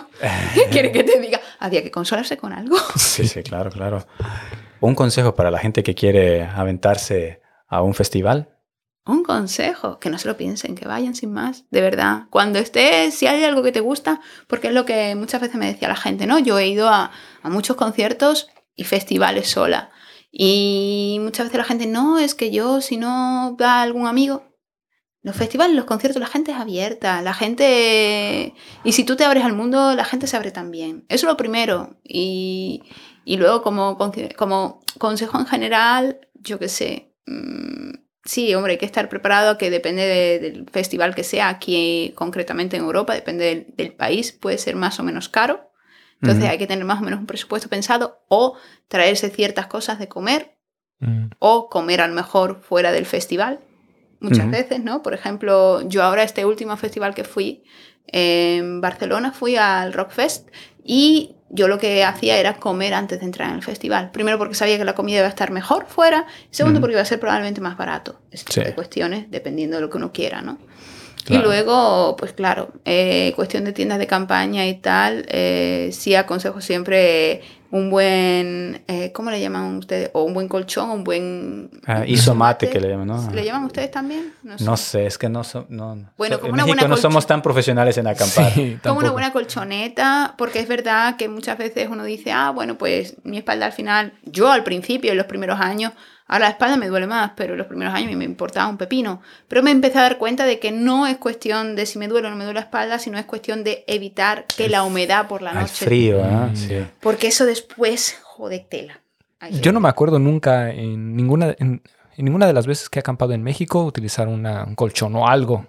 ¿qué 0.53 0.65
quiere 0.71 0.91
que 0.91 1.03
te 1.03 1.19
diga? 1.19 1.39
Había 1.59 1.83
que 1.83 1.91
consolarse 1.91 2.37
con 2.37 2.53
algo. 2.53 2.77
Sí, 2.95 3.27
sí, 3.27 3.43
claro, 3.43 3.69
claro. 3.69 4.05
Un 4.79 4.95
consejo 4.95 5.35
para 5.35 5.51
la 5.51 5.59
gente 5.59 5.83
que 5.83 5.93
quiere 5.93 6.43
aventarse 6.45 7.41
a 7.67 7.81
un 7.81 7.93
festival. 7.93 8.49
Un 9.05 9.23
consejo, 9.23 9.99
que 9.99 10.09
no 10.09 10.19
se 10.19 10.27
lo 10.27 10.37
piensen, 10.37 10.75
que 10.75 10.87
vayan 10.87 11.15
sin 11.15 11.33
más, 11.33 11.65
de 11.71 11.81
verdad. 11.81 12.23
Cuando 12.29 12.59
estés, 12.59 13.15
si 13.15 13.27
hay 13.27 13.43
algo 13.43 13.63
que 13.63 13.71
te 13.71 13.79
gusta, 13.79 14.21
porque 14.47 14.67
es 14.67 14.73
lo 14.73 14.85
que 14.85 15.15
muchas 15.15 15.41
veces 15.41 15.55
me 15.55 15.65
decía 15.65 15.87
la 15.87 15.95
gente, 15.95 16.27
¿no? 16.27 16.37
Yo 16.37 16.59
he 16.59 16.67
ido 16.67 16.89
a, 16.89 17.11
muchos 17.43 17.75
conciertos 17.75 18.49
y 18.75 18.83
festivales 18.83 19.49
sola. 19.49 19.89
Y 20.31 21.17
muchas 21.21 21.47
veces 21.47 21.57
la 21.57 21.63
gente, 21.63 21.87
no, 21.87 22.19
es 22.19 22.35
que 22.35 22.51
yo, 22.51 22.81
si 22.81 22.97
no 22.97 23.57
va 23.59 23.81
algún 23.81 24.05
amigo, 24.05 24.43
los 25.21 25.35
festivales, 25.35 25.75
los 25.75 25.85
conciertos, 25.85 26.19
la 26.19 26.27
gente 26.27 26.51
es 26.51 26.57
abierta, 26.57 27.21
la 27.21 27.33
gente... 27.33 28.53
Y 28.83 28.91
si 28.91 29.03
tú 29.03 29.15
te 29.15 29.25
abres 29.25 29.43
al 29.43 29.53
mundo, 29.53 29.95
la 29.95 30.05
gente 30.05 30.27
se 30.27 30.37
abre 30.37 30.51
también. 30.51 31.05
Eso 31.09 31.25
es 31.25 31.31
lo 31.31 31.37
primero. 31.37 31.99
Y, 32.03 32.83
y 33.25 33.37
luego 33.37 33.61
como, 33.61 33.97
como 34.37 34.81
consejo 34.97 35.39
en 35.39 35.45
general, 35.45 36.19
yo 36.35 36.57
qué 36.57 36.69
sé. 36.69 37.13
mm, 37.25 37.68
Sí, 38.29 38.53
hombre, 38.53 38.73
hay 38.73 38.77
que 38.77 38.85
estar 38.85 39.09
preparado, 39.09 39.57
que 39.57 39.71
depende 39.71 40.03
de- 40.05 40.39
del 40.39 40.69
festival 40.69 41.15
que 41.15 41.23
sea, 41.23 41.49
aquí 41.49 42.13
concretamente 42.15 42.77
en 42.77 42.83
Europa, 42.83 43.15
depende 43.15 43.43
del, 43.45 43.65
del 43.75 43.91
país, 43.93 44.31
puede 44.33 44.59
ser 44.59 44.75
más 44.75 44.99
o 44.99 45.03
menos 45.03 45.29
caro. 45.29 45.71
Entonces 46.21 46.47
hay 46.51 46.57
que 46.59 46.67
tener 46.67 46.85
más 46.85 46.99
o 47.01 47.03
menos 47.03 47.19
un 47.19 47.25
presupuesto 47.25 47.69
pensado 47.69 48.19
o 48.27 48.55
traerse 48.87 49.29
ciertas 49.31 49.65
cosas 49.67 49.97
de 49.99 50.07
comer 50.07 50.55
Mm. 50.99 51.29
o 51.39 51.69
comer 51.69 52.01
a 52.01 52.07
lo 52.07 52.13
mejor 52.13 52.61
fuera 52.61 52.91
del 52.91 53.05
festival, 53.05 53.61
muchas 54.19 54.45
veces, 54.51 54.83
¿no? 54.83 55.01
Por 55.01 55.13
ejemplo, 55.13 55.81
yo 55.87 56.03
ahora 56.03 56.23
este 56.23 56.43
último 56.45 56.75
festival 56.77 57.15
que 57.15 57.23
fui 57.23 57.63
en 58.05 58.81
Barcelona, 58.81 59.31
fui 59.31 59.55
al 59.55 59.93
Rockfest 59.93 60.49
y 60.83 61.35
yo 61.51 61.67
lo 61.67 61.79
que 61.79 62.03
hacía 62.03 62.37
era 62.37 62.55
comer 62.55 62.93
antes 62.93 63.19
de 63.19 63.25
entrar 63.25 63.49
en 63.49 63.55
el 63.55 63.63
festival. 63.63 64.11
Primero 64.11 64.37
porque 64.37 64.53
sabía 64.55 64.77
que 64.77 64.85
la 64.85 64.93
comida 64.93 65.17
iba 65.17 65.25
a 65.25 65.29
estar 65.29 65.49
mejor 65.51 65.87
fuera, 65.87 66.27
segundo 66.51 66.79
porque 66.79 66.93
iba 66.93 67.01
a 67.01 67.05
ser 67.05 67.19
probablemente 67.19 67.59
más 67.59 67.75
barato. 67.77 68.19
Ese 68.31 68.45
tipo 68.45 68.61
Sí. 68.61 68.67
de 68.67 68.75
cuestiones, 68.75 69.31
dependiendo 69.31 69.77
de 69.77 69.81
lo 69.81 69.89
que 69.89 69.97
uno 69.97 70.11
quiera, 70.11 70.41
¿no? 70.41 70.59
Claro. 71.25 71.43
Y 71.43 71.45
luego, 71.47 72.15
pues 72.17 72.33
claro, 72.33 72.71
eh, 72.85 73.33
cuestión 73.35 73.65
de 73.65 73.73
tiendas 73.73 73.97
de 73.99 74.07
campaña 74.07 74.65
y 74.67 74.75
tal, 74.75 75.25
eh, 75.29 75.89
sí 75.91 76.15
aconsejo 76.15 76.61
siempre 76.61 77.41
un 77.71 77.89
buen, 77.91 78.83
eh, 78.87 79.11
¿cómo 79.13 79.29
le 79.31 79.39
llaman 79.39 79.75
ustedes? 79.77 80.09
O 80.13 80.23
un 80.23 80.33
buen 80.33 80.47
colchón, 80.47 80.89
un 80.89 81.03
buen... 81.03 81.69
Ah, 81.85 82.03
isomate, 82.05 82.69
que 82.69 82.79
le 82.79 82.89
llaman, 82.89 83.07
¿no? 83.07 83.31
¿Le 83.31 83.45
llaman 83.45 83.65
ustedes 83.65 83.91
también? 83.91 84.33
No 84.43 84.57
sé. 84.57 84.63
No 84.63 84.77
sé, 84.77 85.05
es 85.05 85.17
que 85.17 85.29
no 85.29 85.43
so- 85.43 85.65
no, 85.69 86.09
Bueno, 86.17 86.37
como 86.39 86.47
en 86.49 86.53
una 86.53 86.63
México 86.63 86.79
buena 86.81 86.87
no 86.95 86.97
somos 86.97 87.27
tan 87.27 87.41
profesionales 87.41 87.97
en 87.97 88.07
acampar. 88.07 88.51
Sí, 88.53 88.77
Como 88.83 88.99
una 88.99 89.11
buena 89.11 89.31
colchoneta, 89.31 90.33
porque 90.37 90.59
es 90.59 90.67
verdad 90.67 91.15
que 91.17 91.29
muchas 91.29 91.57
veces 91.57 91.87
uno 91.91 92.03
dice, 92.03 92.31
ah, 92.31 92.49
bueno, 92.51 92.77
pues 92.77 93.17
mi 93.23 93.37
espalda 93.37 93.67
al 93.67 93.73
final, 93.73 94.13
yo 94.23 94.51
al 94.51 94.63
principio, 94.63 95.11
en 95.11 95.17
los 95.17 95.27
primeros 95.27 95.59
años, 95.59 95.93
ahora 96.29 96.45
la 96.45 96.51
espalda 96.51 96.77
me 96.77 96.87
duele 96.87 97.05
más, 97.07 97.31
pero 97.35 97.53
en 97.53 97.57
los 97.57 97.67
primeros 97.67 97.93
años 97.93 98.07
a 98.07 98.09
mí 98.11 98.15
me 98.15 98.23
importaba 98.23 98.69
un 98.69 98.77
pepino. 98.77 99.21
Pero 99.49 99.61
me 99.61 99.71
empecé 99.71 99.97
a 99.99 100.03
dar 100.03 100.17
cuenta 100.17 100.45
de 100.45 100.59
que 100.59 100.71
no 100.71 101.05
es 101.07 101.17
cuestión 101.17 101.75
de 101.75 101.85
si 101.85 101.99
me 101.99 102.07
duele 102.07 102.27
o 102.27 102.31
no 102.31 102.37
me 102.37 102.45
duele 102.45 102.59
la 102.61 102.65
espalda, 102.65 102.97
sino 102.99 103.17
es 103.17 103.25
cuestión 103.25 103.65
de 103.65 103.83
evitar 103.87 104.45
que 104.55 104.69
la 104.69 104.83
humedad 104.83 105.27
por 105.27 105.41
la 105.41 105.51
noche. 105.53 105.85
frío, 105.85 106.23
¿ah? 106.23 106.49
Mm. 106.51 106.55
Sí. 106.55 106.77
Porque 107.01 107.27
eso 107.27 107.45
después 107.45 108.17
jode 108.23 108.59
tela. 108.69 109.01
Ay, 109.41 109.59
Yo 109.61 109.71
no 109.73 109.79
me 109.81 109.89
acuerdo 109.89 110.17
nunca 110.19 110.71
en 110.71 111.15
ninguna, 111.15 111.55
en, 111.59 111.81
en 112.17 112.25
ninguna 112.25 112.47
de 112.47 112.53
las 112.53 112.67
veces 112.67 112.89
que 112.89 112.99
he 112.99 113.01
acampado 113.01 113.33
en 113.33 113.43
México 113.43 113.83
utilizar 113.83 114.27
una- 114.27 114.63
un 114.65 114.75
colchón 114.75 115.15
o 115.15 115.27
algo. 115.27 115.65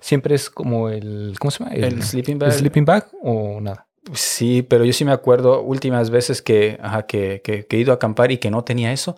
Siempre 0.00 0.34
es 0.34 0.50
como 0.50 0.88
el, 0.88 1.36
¿cómo 1.38 1.52
se 1.52 1.62
llama? 1.62 1.74
El 1.76 2.02
sleeping 2.02 2.32
el 2.34 2.38
bag. 2.40 2.52
sleeping 2.52 2.84
bag 2.84 3.06
o 3.22 3.60
nada. 3.60 3.86
Sí, 4.14 4.62
pero 4.62 4.84
yo 4.84 4.92
sí 4.92 5.04
me 5.04 5.12
acuerdo 5.12 5.62
últimas 5.62 6.10
veces 6.10 6.42
que, 6.42 6.76
ajá, 6.82 7.06
que, 7.06 7.40
que- 7.44 7.66
que 7.66 7.76
he 7.76 7.80
ido 7.80 7.92
a 7.92 7.94
acampar 7.94 8.32
y 8.32 8.38
que 8.38 8.50
no 8.50 8.64
tenía 8.64 8.92
eso. 8.92 9.16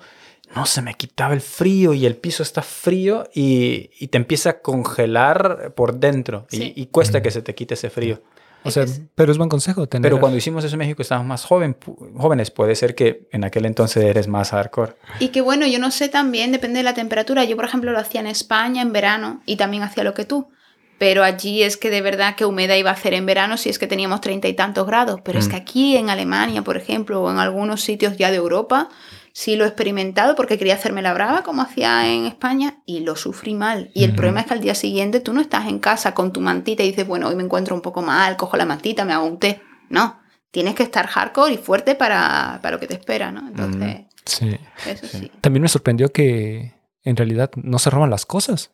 No 0.57 0.67
se 0.67 0.83
me 0.83 0.95
quitaba 0.95 1.35
el 1.35 1.41
frío 1.41 1.95
y 1.95 2.07
el 2.07 2.17
piso 2.17 2.43
está 2.43 2.63
frío 2.63 3.25
y, 3.35 3.91
y 3.99 4.09
te 4.09 4.19
empieza 4.19 4.51
a 4.51 4.61
congelar 4.61 5.73
por 5.75 5.95
dentro 5.99 6.47
y- 6.51 6.57
Sí. 6.57 6.73
y, 6.77 6.87
cuesta 6.87 7.19
Mm. 7.19 7.23
que 7.23 7.31
se 7.31 7.43
te 7.43 7.55
quite 7.55 7.75
ese 7.75 7.91
frío. 7.91 8.23
O 8.63 8.69
Es 8.69 8.75
sea, 8.75 8.85
es- 8.85 9.03
pero 9.15 9.31
es 9.31 9.37
buen 9.37 9.51
consejo 9.51 9.87
tener. 9.87 10.11
Pero 10.11 10.21
cuando 10.21 10.39
hicimos 10.39 10.65
eso 10.65 10.75
en 10.75 10.79
México 10.79 11.03
estábamos 11.03 11.29
más 11.29 11.45
joven, 11.45 11.77
jóvenes. 12.17 12.51
Puede 12.51 12.75
ser 12.77 12.95
que 12.95 13.29
en 13.31 13.45
aquel 13.45 13.67
entonces 13.67 14.03
eres 14.05 14.27
más 14.27 14.51
hardcore. 14.53 14.95
Y 15.19 15.29
que 15.29 15.41
bueno, 15.43 15.67
yo 15.67 15.79
no 15.79 15.91
sé 15.91 16.09
también, 16.09 16.51
depende 16.53 16.79
de 16.79 16.85
la 16.85 16.95
temperatura. 16.95 17.45
Yo, 17.45 17.57
por 17.57 17.67
ejemplo, 17.67 17.93
lo 17.93 17.99
hacía 17.99 18.21
en 18.21 18.27
España 18.27 18.81
en 18.81 18.93
verano 18.93 19.43
y 19.45 19.57
también 19.57 19.83
hacía 19.83 20.03
lo 20.05 20.15
que 20.15 20.25
tú. 20.25 20.49
Pero 20.97 21.25
allí 21.25 21.63
es 21.63 21.77
que 21.77 21.91
de 21.91 22.01
verdad 22.01 22.37
que 22.37 22.47
humedad 22.47 22.77
iba 22.77 22.89
a 22.89 22.95
hacer 22.95 23.13
en 23.15 23.27
verano 23.27 23.57
si 23.59 23.69
es 23.69 23.79
que 23.79 23.87
teníamos 23.89 24.21
treinta 24.23 24.49
y 24.49 24.55
tantos 24.55 24.87
grados. 24.87 25.21
Pero 25.25 25.39
es 25.41 25.49
Mm. 25.49 25.51
que 25.51 25.57
aquí 25.57 25.97
en 25.97 26.09
Alemania, 26.09 26.63
por 26.63 26.77
ejemplo, 26.79 27.21
o 27.23 27.31
en 27.31 27.39
algunos 27.39 27.83
sitios 27.83 28.17
ya 28.17 28.31
de 28.31 28.37
Europa, 28.39 28.89
sí 29.35 29.57
lo 29.57 29.65
he 29.65 29.67
experimentado 29.67 30.37
porque 30.37 30.57
quería 30.57 30.75
hacerme 30.75 31.03
la 31.03 31.13
brava 31.13 31.43
como 31.43 31.61
hacía 31.61 32.09
en 32.09 32.25
España 32.25 32.83
y 32.87 33.01
lo 33.01 33.17
sufrí 33.17 33.55
mal. 33.55 33.91
Y 33.93 34.05
el 34.05 34.15
problema 34.15 34.41
es 34.41 34.47
que 34.47 34.55
al 34.55 34.61
día 34.61 34.77
siguiente 34.77 35.19
tú 35.19 35.33
no 35.33 35.41
estás 35.41 35.67
en 35.67 35.81
casa 35.81 36.15
con 36.15 36.33
tu 36.33 36.41
mantita 36.41 36.85
y 36.85 36.91
dices, 36.91 37.07
bueno, 37.07 37.29
hoy 37.29 37.35
me 37.35 37.43
encuentro 37.43 37.75
un 37.75 37.83
poco 37.83 38.01
mal, 38.01 38.37
cojo 38.37 38.57
la 38.57 38.65
mantita, 38.65 39.05
me 39.05 39.13
hago 39.13 39.27
un 39.27 39.41
té. 39.41 39.61
No, 39.91 40.21
tienes 40.53 40.77
que 40.77 40.85
estar 40.85 41.09
hardcore 41.09 41.55
y 41.55 41.57
fuerte 41.59 41.97
para, 41.97 42.61
para 42.63 42.77
lo 42.77 42.81
que 42.81 42.87
te 42.87 42.95
espera, 42.95 43.33
¿no? 43.33 43.49
Entonces, 43.49 44.07
Sí. 44.25 44.57
eso 44.87 45.07
sí. 45.07 45.31
También 45.41 45.63
me 45.63 45.69
sorprendió 45.69 46.11
que 46.11 46.73
en 47.03 47.17
realidad 47.17 47.51
no 47.57 47.79
se 47.81 47.91
roban 47.91 48.11
las 48.11 48.25
cosas. 48.25 48.71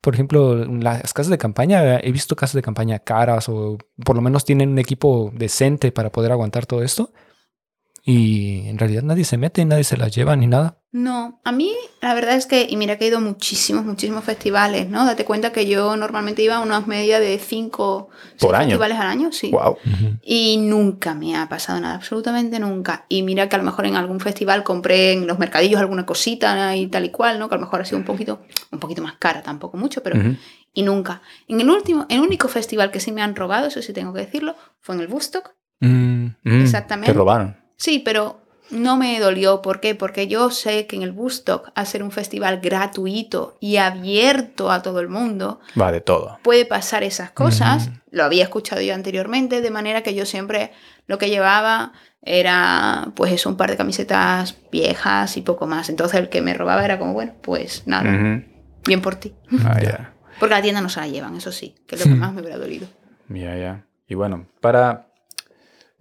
Por 0.00 0.14
ejemplo, 0.14 0.64
las 0.64 1.12
casas 1.12 1.30
de 1.30 1.38
campaña, 1.38 1.98
he 1.98 2.12
visto 2.12 2.36
casas 2.36 2.54
de 2.54 2.62
campaña 2.62 3.00
caras 3.00 3.48
o 3.48 3.78
por 4.04 4.14
lo 4.16 4.22
menos 4.22 4.44
tienen 4.44 4.70
un 4.70 4.78
equipo 4.78 5.32
decente 5.34 5.92
para 5.92 6.10
poder 6.10 6.30
aguantar 6.32 6.66
todo 6.66 6.82
esto. 6.84 7.12
Y 8.04 8.66
en 8.68 8.78
realidad 8.78 9.02
nadie 9.04 9.24
se 9.24 9.36
mete, 9.38 9.64
nadie 9.64 9.84
se 9.84 9.96
las 9.96 10.12
lleva 10.14 10.34
ni 10.34 10.48
nada. 10.48 10.78
No, 10.90 11.40
a 11.44 11.52
mí 11.52 11.72
la 12.02 12.12
verdad 12.14 12.34
es 12.36 12.46
que, 12.46 12.66
y 12.68 12.76
mira 12.76 12.98
que 12.98 13.04
he 13.04 13.08
ido 13.08 13.18
a 13.18 13.20
muchísimos, 13.20 13.84
muchísimos 13.84 14.24
festivales, 14.24 14.90
¿no? 14.90 15.06
Date 15.06 15.24
cuenta 15.24 15.52
que 15.52 15.66
yo 15.66 15.96
normalmente 15.96 16.42
iba 16.42 16.56
a 16.56 16.60
unas 16.60 16.86
medias 16.86 17.20
de 17.20 17.38
cinco 17.38 18.08
Por 18.40 18.50
seis 18.50 18.54
año. 18.54 18.68
festivales 18.70 18.98
al 18.98 19.06
año, 19.06 19.32
sí. 19.32 19.50
Wow. 19.52 19.76
Y 20.22 20.58
nunca 20.58 21.14
me 21.14 21.36
ha 21.36 21.48
pasado 21.48 21.80
nada, 21.80 21.94
absolutamente 21.94 22.58
nunca. 22.58 23.06
Y 23.08 23.22
mira 23.22 23.48
que 23.48 23.54
a 23.56 23.58
lo 23.60 23.64
mejor 23.64 23.86
en 23.86 23.94
algún 23.96 24.20
festival 24.20 24.64
compré 24.64 25.12
en 25.12 25.26
los 25.26 25.38
mercadillos 25.38 25.80
alguna 25.80 26.04
cosita 26.04 26.76
y 26.76 26.88
tal 26.88 27.04
y 27.04 27.10
cual, 27.10 27.38
¿no? 27.38 27.48
Que 27.48 27.54
a 27.54 27.58
lo 27.58 27.64
mejor 27.64 27.80
ha 27.80 27.84
sido 27.84 27.98
un 27.98 28.04
poquito, 28.04 28.42
un 28.72 28.80
poquito 28.80 29.00
más 29.00 29.14
cara, 29.18 29.42
tampoco 29.42 29.76
mucho, 29.78 30.02
pero 30.02 30.20
y 30.74 30.82
nunca. 30.82 31.22
En 31.48 31.60
el 31.60 31.70
último, 31.70 32.04
el 32.10 32.20
único 32.20 32.48
festival 32.48 32.90
que 32.90 32.98
sí 33.00 33.12
me 33.12 33.22
han 33.22 33.36
robado, 33.36 33.68
eso 33.68 33.80
sí 33.80 33.92
tengo 33.94 34.12
que 34.12 34.20
decirlo, 34.20 34.56
fue 34.80 34.96
en 34.96 35.00
el 35.02 35.08
Woodstock. 35.08 35.54
Mm, 35.80 36.26
Mm, 36.44 36.60
Exactamente. 36.62 37.12
Te 37.12 37.16
robaron. 37.18 37.56
Sí, 37.82 37.98
pero 37.98 38.40
no 38.70 38.96
me 38.96 39.18
dolió. 39.18 39.60
¿Por 39.60 39.80
qué? 39.80 39.94
Porque 39.96 40.28
yo 40.28 40.50
sé 40.52 40.86
que 40.86 40.94
en 40.96 41.02
el 41.02 41.10
Bustock, 41.10 41.70
al 41.74 41.86
ser 41.86 42.02
un 42.04 42.12
festival 42.12 42.60
gratuito 42.60 43.56
y 43.60 43.76
abierto 43.78 44.70
a 44.70 44.82
todo 44.82 45.00
el 45.00 45.08
mundo, 45.08 45.58
Va 45.78 45.90
de 45.90 46.00
todo. 46.00 46.38
puede 46.42 46.64
pasar 46.64 47.02
esas 47.02 47.32
cosas. 47.32 47.90
Lo 48.12 48.22
había 48.24 48.44
escuchado 48.44 48.80
yo 48.80 48.94
anteriormente, 48.94 49.60
de 49.60 49.70
manera 49.70 50.02
que 50.02 50.14
yo 50.14 50.24
siempre 50.26 50.70
lo 51.08 51.18
que 51.18 51.28
llevaba 51.28 51.92
era 52.24 53.08
pues 53.16 53.32
eso, 53.32 53.48
un 53.48 53.56
par 53.56 53.68
de 53.70 53.76
camisetas 53.76 54.56
viejas 54.70 55.36
y 55.36 55.42
poco 55.42 55.66
más. 55.66 55.88
Entonces 55.88 56.20
el 56.20 56.28
que 56.28 56.40
me 56.40 56.54
robaba 56.54 56.84
era 56.84 56.98
como, 57.00 57.12
bueno, 57.14 57.34
pues 57.42 57.82
nada, 57.86 58.40
bien 58.86 59.02
por 59.02 59.16
ti. 59.16 59.34
Ah, 59.64 59.80
ya. 59.82 60.14
Porque 60.38 60.54
a 60.54 60.58
la 60.58 60.62
tienda 60.62 60.80
no 60.80 60.88
se 60.88 61.00
la 61.00 61.08
llevan, 61.08 61.36
eso 61.36 61.50
sí, 61.52 61.74
que 61.86 61.96
es 61.96 62.00
lo 62.06 62.10
que 62.10 62.16
Hmm. 62.16 62.20
más 62.20 62.32
me 62.32 62.40
hubiera 62.42 62.58
dolido. 62.58 62.86
Ya, 63.28 63.56
ya. 63.56 63.84
Y 64.08 64.14
bueno, 64.14 64.46
para 64.60 65.08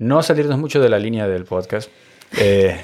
no 0.02 0.24
salirnos 0.24 0.58
mucho 0.58 0.82
de 0.82 0.90
la 0.90 0.98
línea 0.98 1.28
del 1.28 1.46
podcast, 1.46 1.92
eh, 2.40 2.76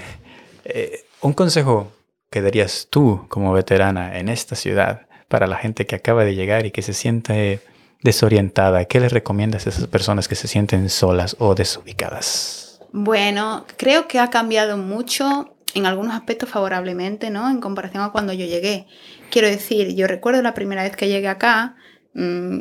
eh, 0.66 1.04
un 1.22 1.34
consejo 1.34 1.92
que 2.30 2.44
darías 2.44 2.88
tú 2.92 3.26
como 3.28 3.52
veterana 3.54 4.20
en 4.20 4.30
esta 4.30 4.56
ciudad 4.56 5.08
para 5.28 5.48
la 5.48 5.56
gente 5.56 5.88
que 5.88 5.96
acaba 5.96 6.24
de 6.24 6.36
llegar 6.36 6.68
y 6.68 6.72
que 6.72 6.84
se 6.84 6.94
siente 6.94 7.60
desorientada, 8.04 8.86
¿qué 8.86 9.00
les 9.00 9.12
recomiendas 9.12 9.66
a 9.66 9.72
esas 9.72 9.88
personas 9.88 10.28
que 10.28 10.36
se 10.36 10.48
sienten 10.48 10.92
solas 10.92 11.36
o 11.40 11.56
desubicadas? 11.56 12.80
Bueno, 12.92 13.66
creo 13.78 14.08
que 14.08 14.20
ha 14.20 14.30
cambiado 14.30 14.78
mucho 14.78 15.56
en 15.74 15.88
algunos 15.88 16.14
aspectos 16.14 16.50
favorablemente, 16.50 17.32
¿no? 17.32 17.50
En 17.50 17.62
comparación 17.62 18.04
a 18.04 18.12
cuando 18.12 18.32
yo 18.32 18.46
llegué. 18.46 18.86
Quiero 19.32 19.48
decir, 19.48 19.96
yo 19.96 20.06
recuerdo 20.06 20.44
la 20.44 20.54
primera 20.54 20.84
vez 20.84 20.96
que 20.96 21.08
llegué 21.08 21.30
acá, 21.30 21.78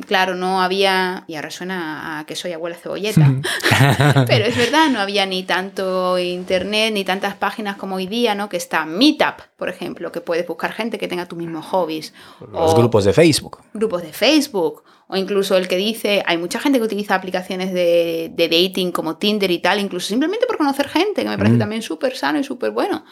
claro, 0.07 0.35
no 0.35 0.61
había, 0.63 1.25
y 1.27 1.35
ahora 1.37 1.51
suena 1.51 2.19
a 2.19 2.27
que 2.27 2.37
soy 2.37 2.53
abuela 2.53 2.77
cebolleta, 2.77 3.33
pero 4.27 4.45
es 4.45 4.57
verdad, 4.57 4.91
no 4.91 5.01
había 5.01 5.25
ni 5.25 5.45
tanto 5.45 6.19
internet, 6.19 6.93
ni 6.93 7.05
tantas 7.05 7.35
páginas 7.37 7.77
como 7.77 7.97
hoy 7.97 8.07
día, 8.07 8.35
¿no? 8.35 8.49
Que 8.51 8.59
está 8.59 8.85
Meetup, 8.85 9.41
por 9.57 9.69
ejemplo, 9.71 10.13
que 10.13 10.21
puedes 10.21 10.47
buscar 10.47 10.73
gente 10.73 10.99
que 10.99 11.09
tenga 11.09 11.27
tus 11.27 11.39
mismos 11.39 11.65
hobbies. 11.67 12.13
Los 12.53 12.73
O- 12.73 12.77
grupos 12.77 13.05
de 13.07 13.13
Facebook. 13.15 13.59
grupos 13.73 14.03
de 14.03 14.13
Facebook 14.13 14.85
o 15.09 15.17
incluso 15.17 15.57
el 15.57 15.69
que 15.69 15.77
dice, 15.77 16.23
hay 16.27 16.37
mucha 16.37 16.59
gente 16.59 16.79
que 16.79 16.85
utiliza 16.85 17.15
aplicaciones 17.15 17.73
de, 17.73 18.31
de 18.35 18.49
dating 18.49 18.91
como 18.93 19.17
Tinder 19.17 19.51
y 19.51 19.61
tal, 19.61 19.79
incluso 19.81 20.09
simplemente 20.09 20.47
por 20.47 20.57
conocer 20.59 20.89
gente, 20.89 21.23
que 21.23 21.29
me 21.29 21.39
parece 21.39 21.57
Mm. 21.57 21.61
también 21.61 21.83
súper 21.83 22.17
sano 22.17 22.39
y 22.41 22.45
súper 22.45 22.73
bueno. 22.73 23.05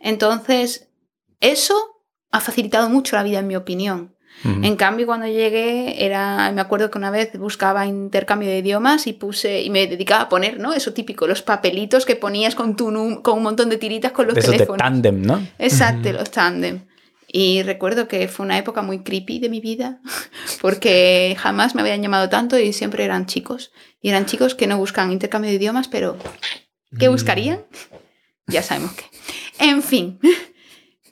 Entonces, 0.00 0.88
eso 1.40 1.74
ha 2.30 2.40
facilitado 2.40 2.88
mucho 2.88 3.16
la 3.16 3.22
vida, 3.22 3.40
en 3.40 3.46
mi 3.48 3.56
opinión. 3.56 4.14
En 4.42 4.76
cambio, 4.76 5.04
cuando 5.06 5.26
llegué, 5.26 6.04
era, 6.04 6.50
me 6.52 6.62
acuerdo 6.62 6.90
que 6.90 6.96
una 6.96 7.10
vez 7.10 7.38
buscaba 7.38 7.84
intercambio 7.86 8.48
de 8.48 8.58
idiomas 8.58 9.06
y 9.06 9.12
puse 9.12 9.60
y 9.62 9.68
me 9.68 9.86
dedicaba 9.86 10.22
a 10.22 10.28
poner, 10.30 10.58
¿no? 10.58 10.72
Eso 10.72 10.94
típico, 10.94 11.26
los 11.26 11.42
papelitos 11.42 12.06
que 12.06 12.16
ponías 12.16 12.54
con 12.54 12.74
tu 12.74 12.86
con 13.22 13.36
un 13.36 13.42
montón 13.42 13.68
de 13.68 13.76
tiritas 13.76 14.12
con 14.12 14.26
los 14.26 14.34
De 14.34 14.40
esos 14.40 14.52
de 14.52 14.56
teléfonos. 14.58 14.78
tándem, 14.82 15.20
¿no? 15.22 15.46
Exacto, 15.58 16.10
los 16.12 16.30
tándem. 16.30 16.80
Y 17.32 17.62
recuerdo 17.62 18.08
que 18.08 18.28
fue 18.28 18.44
una 18.46 18.56
época 18.58 18.80
muy 18.82 19.00
creepy 19.04 19.38
de 19.40 19.50
mi 19.50 19.60
vida, 19.60 20.00
porque 20.62 21.36
jamás 21.38 21.74
me 21.74 21.82
habían 21.82 22.02
llamado 22.02 22.28
tanto 22.30 22.58
y 22.58 22.72
siempre 22.72 23.04
eran 23.04 23.26
chicos. 23.26 23.72
Y 24.00 24.08
eran 24.08 24.24
chicos 24.26 24.54
que 24.54 24.66
no 24.66 24.78
buscan 24.78 25.12
intercambio 25.12 25.50
de 25.50 25.56
idiomas, 25.58 25.86
pero 25.88 26.16
¿qué 26.98 27.08
Mm. 27.08 27.12
buscarían? 27.12 27.60
Ya 28.46 28.62
sabemos 28.62 28.92
qué. 28.92 29.04
En 29.58 29.82
fin. 29.82 30.18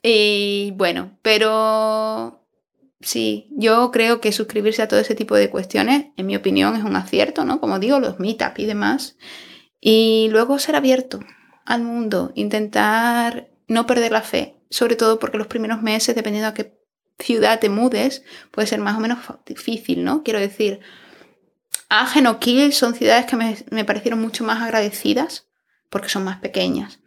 Y 0.00 0.70
bueno, 0.76 1.18
pero 1.22 2.37
sí, 3.00 3.48
yo 3.50 3.90
creo 3.90 4.20
que 4.20 4.32
suscribirse 4.32 4.82
a 4.82 4.88
todo 4.88 5.00
ese 5.00 5.14
tipo 5.14 5.34
de 5.34 5.50
cuestiones, 5.50 6.06
en 6.16 6.26
mi 6.26 6.36
opinión, 6.36 6.76
es 6.76 6.84
un 6.84 6.96
acierto, 6.96 7.44
¿no? 7.44 7.60
Como 7.60 7.78
digo, 7.78 8.00
los 8.00 8.18
meetup 8.18 8.58
y 8.58 8.66
demás. 8.66 9.16
Y 9.80 10.28
luego 10.30 10.58
ser 10.58 10.76
abierto 10.76 11.20
al 11.64 11.82
mundo, 11.82 12.32
intentar 12.34 13.48
no 13.68 13.86
perder 13.86 14.12
la 14.12 14.22
fe, 14.22 14.56
sobre 14.70 14.96
todo 14.96 15.18
porque 15.18 15.38
los 15.38 15.46
primeros 15.46 15.82
meses, 15.82 16.14
dependiendo 16.14 16.48
a 16.48 16.54
qué 16.54 16.78
ciudad 17.18 17.60
te 17.60 17.68
mudes, 17.68 18.22
puede 18.50 18.66
ser 18.66 18.80
más 18.80 18.96
o 18.96 19.00
menos 19.00 19.18
difícil, 19.46 20.04
¿no? 20.04 20.22
Quiero 20.22 20.40
decir, 20.40 20.80
Agen 21.88 22.26
o 22.26 22.38
Kiel 22.38 22.72
son 22.72 22.94
ciudades 22.94 23.26
que 23.26 23.36
me, 23.36 23.56
me 23.70 23.84
parecieron 23.84 24.20
mucho 24.20 24.44
más 24.44 24.62
agradecidas 24.62 25.48
porque 25.90 26.08
son 26.08 26.24
más 26.24 26.38
pequeñas 26.38 27.00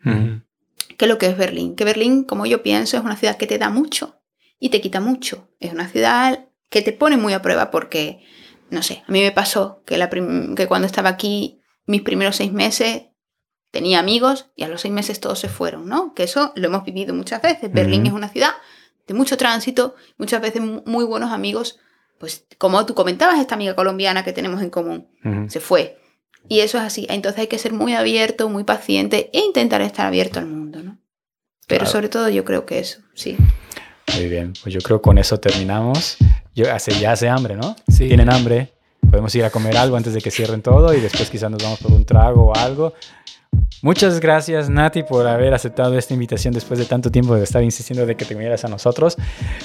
que 0.97 1.07
lo 1.07 1.17
que 1.17 1.27
es 1.27 1.37
Berlín. 1.37 1.75
Que 1.75 1.85
Berlín, 1.85 2.23
como 2.23 2.45
yo 2.45 2.63
pienso, 2.63 2.97
es 2.97 3.03
una 3.03 3.15
ciudad 3.15 3.37
que 3.37 3.47
te 3.47 3.57
da 3.57 3.69
mucho 3.69 4.20
y 4.61 4.69
te 4.69 4.79
quita 4.79 5.01
mucho. 5.01 5.49
Es 5.59 5.73
una 5.73 5.89
ciudad 5.89 6.45
que 6.69 6.81
te 6.81 6.93
pone 6.93 7.17
muy 7.17 7.33
a 7.33 7.41
prueba 7.41 7.69
porque, 7.71 8.23
no 8.69 8.81
sé, 8.83 9.03
a 9.05 9.11
mí 9.11 9.19
me 9.21 9.31
pasó 9.33 9.81
que, 9.85 9.97
la 9.97 10.09
que 10.09 10.67
cuando 10.67 10.85
estaba 10.85 11.09
aquí, 11.09 11.59
mis 11.85 12.01
primeros 12.03 12.37
seis 12.37 12.53
meses, 12.53 13.03
tenía 13.71 13.99
amigos 13.99 14.51
y 14.55 14.63
a 14.63 14.67
los 14.69 14.79
seis 14.81 14.93
meses 14.93 15.19
todos 15.19 15.39
se 15.39 15.49
fueron, 15.49 15.87
¿no? 15.89 16.13
Que 16.13 16.23
eso 16.23 16.53
lo 16.55 16.67
hemos 16.67 16.83
vivido 16.85 17.13
muchas 17.13 17.41
veces. 17.41 17.71
Berlín 17.73 18.05
es 18.05 18.13
una 18.13 18.29
ciudad 18.29 18.51
de 19.07 19.13
mucho 19.13 19.35
tránsito, 19.35 19.95
muchas 20.17 20.41
veces 20.41 20.61
mu- 20.61 20.83
muy 20.85 21.03
buenos 21.03 21.31
amigos. 21.31 21.79
Pues 22.19 22.45
como 22.59 22.85
tú 22.85 22.93
comentabas, 22.93 23.39
esta 23.39 23.55
amiga 23.55 23.75
colombiana 23.75 24.23
que 24.23 24.31
tenemos 24.31 24.61
en 24.61 24.69
común 24.69 25.09
se 25.49 25.59
fue. 25.59 25.97
Y 26.47 26.59
eso 26.59 26.77
es 26.77 26.83
así. 26.83 27.07
Entonces 27.09 27.39
hay 27.41 27.47
que 27.47 27.57
ser 27.57 27.73
muy 27.73 27.93
abierto, 27.95 28.47
muy 28.49 28.63
paciente 28.63 29.29
e 29.33 29.39
intentar 29.39 29.81
estar 29.81 30.05
abierto 30.05 30.39
al 30.39 30.45
mundo, 30.47 30.83
¿no? 30.83 30.99
Pero 31.67 31.79
Claro. 31.81 31.91
sobre 31.91 32.09
todo 32.09 32.29
yo 32.29 32.43
creo 32.45 32.65
que 32.65 32.79
eso, 32.79 32.99
sí. 33.15 33.37
Muy 34.15 34.27
bien, 34.27 34.53
pues 34.61 34.73
yo 34.73 34.81
creo 34.81 35.01
con 35.01 35.17
eso 35.17 35.39
terminamos. 35.39 36.17
Yo, 36.55 36.71
hace, 36.71 36.91
ya 36.99 37.13
hace 37.13 37.29
hambre, 37.29 37.55
¿no? 37.55 37.75
Sí. 37.87 38.07
Tienen 38.07 38.29
hambre. 38.31 38.73
Podemos 39.09 39.33
ir 39.35 39.43
a 39.43 39.49
comer 39.49 39.77
algo 39.77 39.97
antes 39.97 40.13
de 40.13 40.21
que 40.21 40.31
cierren 40.31 40.61
todo 40.61 40.93
y 40.93 41.01
después 41.01 41.29
quizás 41.29 41.49
nos 41.49 41.61
vamos 41.61 41.79
por 41.79 41.91
un 41.91 42.05
trago 42.05 42.47
o 42.47 42.55
algo. 42.55 42.93
Muchas 43.83 44.19
gracias 44.19 44.69
Nati 44.69 45.01
por 45.01 45.27
haber 45.27 45.55
aceptado 45.55 45.97
esta 45.97 46.13
invitación 46.13 46.53
después 46.53 46.79
de 46.79 46.85
tanto 46.85 47.09
tiempo 47.09 47.35
de 47.35 47.43
estar 47.43 47.63
insistiendo 47.63 48.05
de 48.05 48.15
que 48.15 48.25
te 48.25 48.35
unieras 48.35 48.63
a 48.63 48.67
nosotros. 48.67 49.17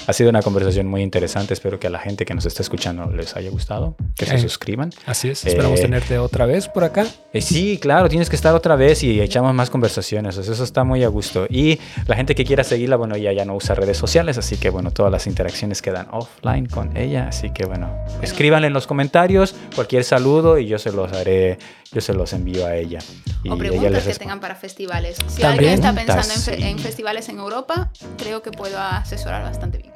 Ha 0.06 0.12
sido 0.14 0.30
una 0.30 0.40
conversación 0.40 0.86
muy 0.86 1.02
interesante. 1.02 1.52
Espero 1.52 1.78
que 1.78 1.88
a 1.88 1.90
la 1.90 1.98
gente 1.98 2.24
que 2.24 2.32
nos 2.34 2.46
está 2.46 2.62
escuchando 2.62 3.10
les 3.10 3.36
haya 3.36 3.50
gustado, 3.50 3.94
que 4.16 4.24
se 4.24 4.38
suscriban. 4.38 4.90
Así 5.04 5.28
es. 5.28 5.44
Esperamos 5.44 5.80
Eh, 5.80 5.82
tenerte 5.82 6.18
otra 6.18 6.46
vez 6.46 6.66
por 6.68 6.84
acá. 6.84 7.04
Eh, 7.34 7.42
sí, 7.42 7.78
claro, 7.78 8.08
tienes 8.08 8.30
que 8.30 8.36
estar 8.36 8.54
otra 8.54 8.74
vez 8.74 9.02
y 9.02 9.20
echamos 9.20 9.52
más 9.52 9.68
conversaciones. 9.68 10.38
eso 10.38 10.64
está 10.64 10.82
muy 10.84 11.04
a 11.04 11.08
gusto. 11.08 11.46
Y 11.50 11.78
la 12.06 12.16
gente 12.16 12.34
que 12.34 12.44
quiera 12.46 12.64
seguirla, 12.64 12.96
bueno, 12.96 13.16
ella 13.16 13.32
ya 13.32 13.44
no 13.44 13.54
usa 13.54 13.74
redes 13.74 13.98
sociales, 13.98 14.38
así 14.38 14.56
que 14.56 14.70
bueno, 14.70 14.92
todas 14.92 15.12
las 15.12 15.26
interacciones 15.26 15.82
quedan 15.82 16.08
offline 16.12 16.66
con 16.66 16.96
ella. 16.96 17.28
Así 17.28 17.50
que 17.50 17.66
bueno, 17.66 17.94
escríbanle 18.22 18.68
en 18.68 18.72
los 18.72 18.86
comentarios 18.86 19.54
cualquier 19.74 20.04
saludo 20.04 20.58
y 20.58 20.66
yo 20.66 20.78
se 20.78 20.90
los 20.92 21.12
haré, 21.12 21.58
yo 21.92 22.00
se 22.00 22.12
los 22.14 22.32
envío 22.32 22.66
a 22.66 22.76
ella. 22.76 22.98
Y 23.42 23.48
O 23.48 23.54
ella 23.54 23.58
preguntas 23.68 23.92
les 23.92 24.04
que 24.04 24.14
tengan 24.14 24.40
para 24.40 24.54
festivales. 24.54 25.16
Si 25.28 25.40
También. 25.42 25.70
alguien 25.70 25.74
está 25.74 25.92
pensando 25.94 26.34
en, 26.34 26.40
fe- 26.40 26.68
en 26.70 26.78
festivales 26.78 27.28
en 27.28 27.38
Europa, 27.38 27.90
creo 28.18 28.42
que 28.42 28.50
puedo 28.50 28.78
asesorar 28.78 29.42
bastante 29.42 29.78
bien. 29.78 29.92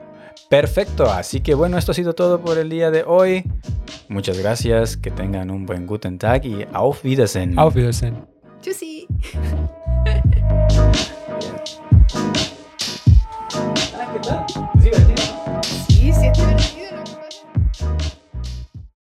Perfecto, 0.49 1.11
así 1.11 1.41
que 1.41 1.55
bueno, 1.55 1.79
esto 1.79 1.93
ha 1.93 1.95
sido 1.95 2.15
todo 2.15 2.41
por 2.41 2.59
el 2.59 2.69
día 2.71 2.91
de 2.91 3.05
hoy. 3.05 3.45
Muchas 4.09 4.39
gracias, 4.39 4.97
que 4.97 5.11
tengan 5.11 5.51
un 5.51 5.67
buen 5.67 5.87
Guten 5.87 6.19
Tag 6.19 6.45
y 6.45 6.67
auf 6.73 7.05
Wiedersehen. 7.05 7.59
Auf 7.59 7.75
Wiedersehen. 7.77 8.27
Tschüssi. 8.61 9.07